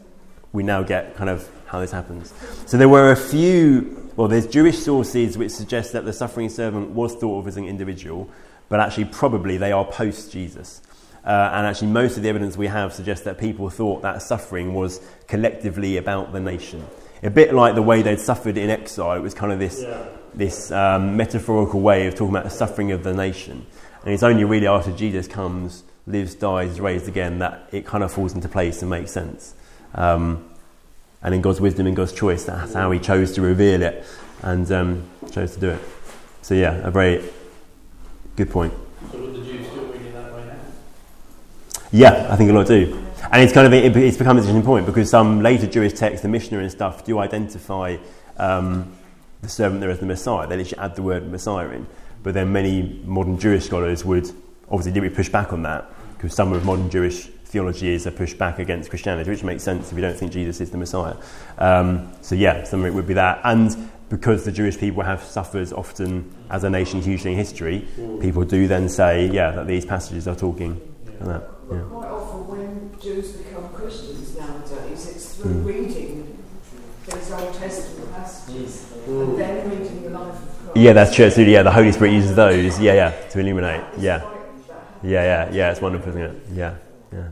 we 0.52 0.62
now 0.62 0.84
get 0.84 1.16
kind 1.16 1.28
of 1.28 1.50
how 1.66 1.80
this 1.80 1.90
happens. 1.90 2.32
So 2.66 2.76
there 2.76 2.88
were 2.88 3.10
a 3.10 3.16
few, 3.16 4.12
well, 4.14 4.28
there's 4.28 4.46
Jewish 4.46 4.78
sources 4.78 5.36
which 5.36 5.50
suggest 5.50 5.92
that 5.92 6.04
the 6.04 6.12
suffering 6.12 6.48
servant 6.48 6.90
was 6.90 7.16
thought 7.16 7.40
of 7.40 7.48
as 7.48 7.56
an 7.56 7.64
individual, 7.64 8.30
but 8.68 8.78
actually, 8.78 9.06
probably 9.06 9.56
they 9.56 9.72
are 9.72 9.84
post 9.84 10.30
Jesus. 10.30 10.82
Uh, 11.24 11.50
and 11.52 11.66
actually, 11.66 11.88
most 11.88 12.16
of 12.16 12.22
the 12.22 12.28
evidence 12.28 12.56
we 12.56 12.66
have 12.66 12.92
suggests 12.92 13.24
that 13.24 13.38
people 13.38 13.68
thought 13.68 14.02
that 14.02 14.22
suffering 14.22 14.74
was 14.74 15.00
collectively 15.26 15.96
about 15.96 16.32
the 16.32 16.40
nation. 16.40 16.84
A 17.22 17.28
bit 17.30 17.52
like 17.52 17.74
the 17.74 17.82
way 17.82 18.00
they'd 18.00 18.18
suffered 18.18 18.56
in 18.56 18.70
exile, 18.70 19.16
it 19.16 19.20
was 19.20 19.34
kind 19.34 19.52
of 19.52 19.58
this, 19.58 19.82
Yeah. 19.82 20.04
this 20.34 20.70
um, 20.70 21.16
metaphorical 21.18 21.80
way 21.80 22.06
of 22.06 22.14
talking 22.14 22.30
about 22.30 22.44
the 22.44 22.50
suffering 22.50 22.92
of 22.92 23.04
the 23.04 23.12
nation. 23.12 23.66
And 24.02 24.14
it's 24.14 24.22
only 24.22 24.44
really 24.44 24.66
after 24.66 24.92
Jesus 24.92 25.28
comes, 25.28 25.82
lives, 26.06 26.34
dies, 26.34 26.70
is 26.70 26.80
raised 26.80 27.06
again, 27.08 27.40
that 27.40 27.68
it 27.72 27.84
kind 27.84 28.02
of 28.02 28.10
falls 28.10 28.34
into 28.34 28.48
place 28.48 28.80
and 28.80 28.90
makes 28.90 29.10
sense. 29.12 29.54
Um, 29.94 30.46
and 31.22 31.34
in 31.34 31.42
God's 31.42 31.60
wisdom, 31.60 31.86
in 31.86 31.92
God's 31.94 32.14
choice, 32.14 32.44
that's 32.44 32.72
how 32.72 32.90
He 32.90 32.98
chose 32.98 33.32
to 33.32 33.42
reveal 33.42 33.82
it 33.82 34.06
and 34.40 34.72
um, 34.72 35.02
chose 35.30 35.52
to 35.52 35.60
do 35.60 35.68
it. 35.70 35.80
So, 36.40 36.54
yeah, 36.54 36.76
a 36.76 36.90
very 36.90 37.22
good 38.36 38.48
point. 38.48 38.72
So 39.12 39.18
would 39.18 39.34
the 39.34 39.44
Jews 39.44 39.66
still 39.66 39.84
read 39.84 40.00
it 40.00 40.14
that 40.14 40.32
way 40.32 40.46
now? 40.46 41.79
Yeah, 41.92 42.28
I 42.30 42.36
think 42.36 42.50
a 42.50 42.52
lot 42.52 42.68
do. 42.68 43.04
And 43.32 43.42
it's 43.42 43.52
kind 43.52 43.66
of 43.66 43.72
it, 43.72 43.96
it's 43.96 44.16
become 44.16 44.36
an 44.36 44.44
interesting 44.44 44.64
point 44.64 44.86
because 44.86 45.10
some 45.10 45.42
later 45.42 45.66
Jewish 45.66 45.92
texts, 45.92 46.22
the 46.22 46.28
missionary 46.28 46.64
and 46.64 46.72
stuff, 46.72 47.04
do 47.04 47.18
identify 47.18 47.96
um, 48.36 48.92
the 49.42 49.48
servant 49.48 49.80
there 49.80 49.90
as 49.90 49.98
the 49.98 50.06
Messiah. 50.06 50.46
They 50.46 50.56
literally 50.56 50.84
add 50.84 50.94
the 50.94 51.02
word 51.02 51.30
Messiah 51.30 51.68
in. 51.70 51.86
But 52.22 52.34
then 52.34 52.52
many 52.52 53.00
modern 53.04 53.38
Jewish 53.38 53.64
scholars 53.64 54.04
would 54.04 54.30
obviously 54.68 54.92
did 54.92 55.02
we 55.02 55.08
push 55.08 55.28
back 55.28 55.52
on 55.52 55.62
that 55.64 55.90
because 56.14 56.32
some 56.32 56.52
of 56.52 56.64
modern 56.64 56.90
Jewish 56.90 57.26
theology 57.44 57.92
is 57.92 58.06
a 58.06 58.12
push 58.12 58.34
back 58.34 58.60
against 58.60 58.90
Christianity, 58.90 59.28
which 59.28 59.42
makes 59.42 59.64
sense 59.64 59.90
if 59.90 59.96
you 59.96 60.02
don't 60.02 60.16
think 60.16 60.30
Jesus 60.30 60.60
is 60.60 60.70
the 60.70 60.78
Messiah. 60.78 61.16
Um, 61.58 62.12
so 62.20 62.36
yeah, 62.36 62.62
some 62.62 62.80
of 62.80 62.86
it 62.86 62.94
would 62.94 63.08
be 63.08 63.14
that. 63.14 63.40
And 63.42 63.90
because 64.08 64.44
the 64.44 64.52
Jewish 64.52 64.78
people 64.78 65.02
have 65.02 65.22
suffered 65.24 65.72
often 65.72 66.32
as 66.50 66.62
a 66.62 66.70
nation 66.70 67.02
hugely 67.02 67.32
in 67.32 67.36
history, 67.36 67.88
people 68.20 68.44
do 68.44 68.68
then 68.68 68.88
say, 68.88 69.26
yeah, 69.26 69.50
that 69.52 69.66
these 69.66 69.84
passages 69.84 70.28
are 70.28 70.36
talking 70.36 70.80
that. 71.20 71.59
Yeah. 71.70 71.78
Quite 71.90 72.08
often, 72.08 72.48
when 72.48 72.90
Jews 73.00 73.32
become 73.32 73.68
Christians 73.72 74.36
nowadays, 74.36 75.08
it's 75.08 75.34
through 75.34 75.52
Mm. 75.52 75.66
reading 75.66 76.38
these 77.06 77.32
Old 77.32 77.54
Testament 77.54 78.12
passages 78.14 78.86
and 79.06 79.38
then 79.38 79.70
reading 79.70 80.02
the 80.04 80.10
life 80.10 80.34
of 80.34 80.58
Christ. 80.64 80.76
Yeah, 80.76 80.92
that's 80.92 81.14
true. 81.14 81.30
So, 81.30 81.40
yeah, 81.42 81.62
the 81.62 81.70
Holy 81.70 81.92
Spirit 81.92 82.12
uses 82.12 82.34
those. 82.34 82.78
Yeah, 82.80 82.94
yeah, 82.94 83.10
to 83.30 83.40
illuminate. 83.40 83.82
Yeah, 83.98 84.22
yeah, 85.02 85.22
yeah, 85.22 85.48
yeah. 85.52 85.70
It's 85.70 85.80
wonderful, 85.80 86.10
isn't 86.10 86.22
it? 86.22 86.36
Yeah, 86.54 86.74
yeah. 87.12 87.28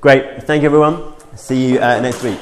Great. 0.00 0.42
Thank 0.44 0.62
you, 0.62 0.68
everyone. 0.68 1.12
See 1.36 1.72
you 1.72 1.78
uh, 1.80 2.00
next 2.00 2.22
week. 2.22 2.38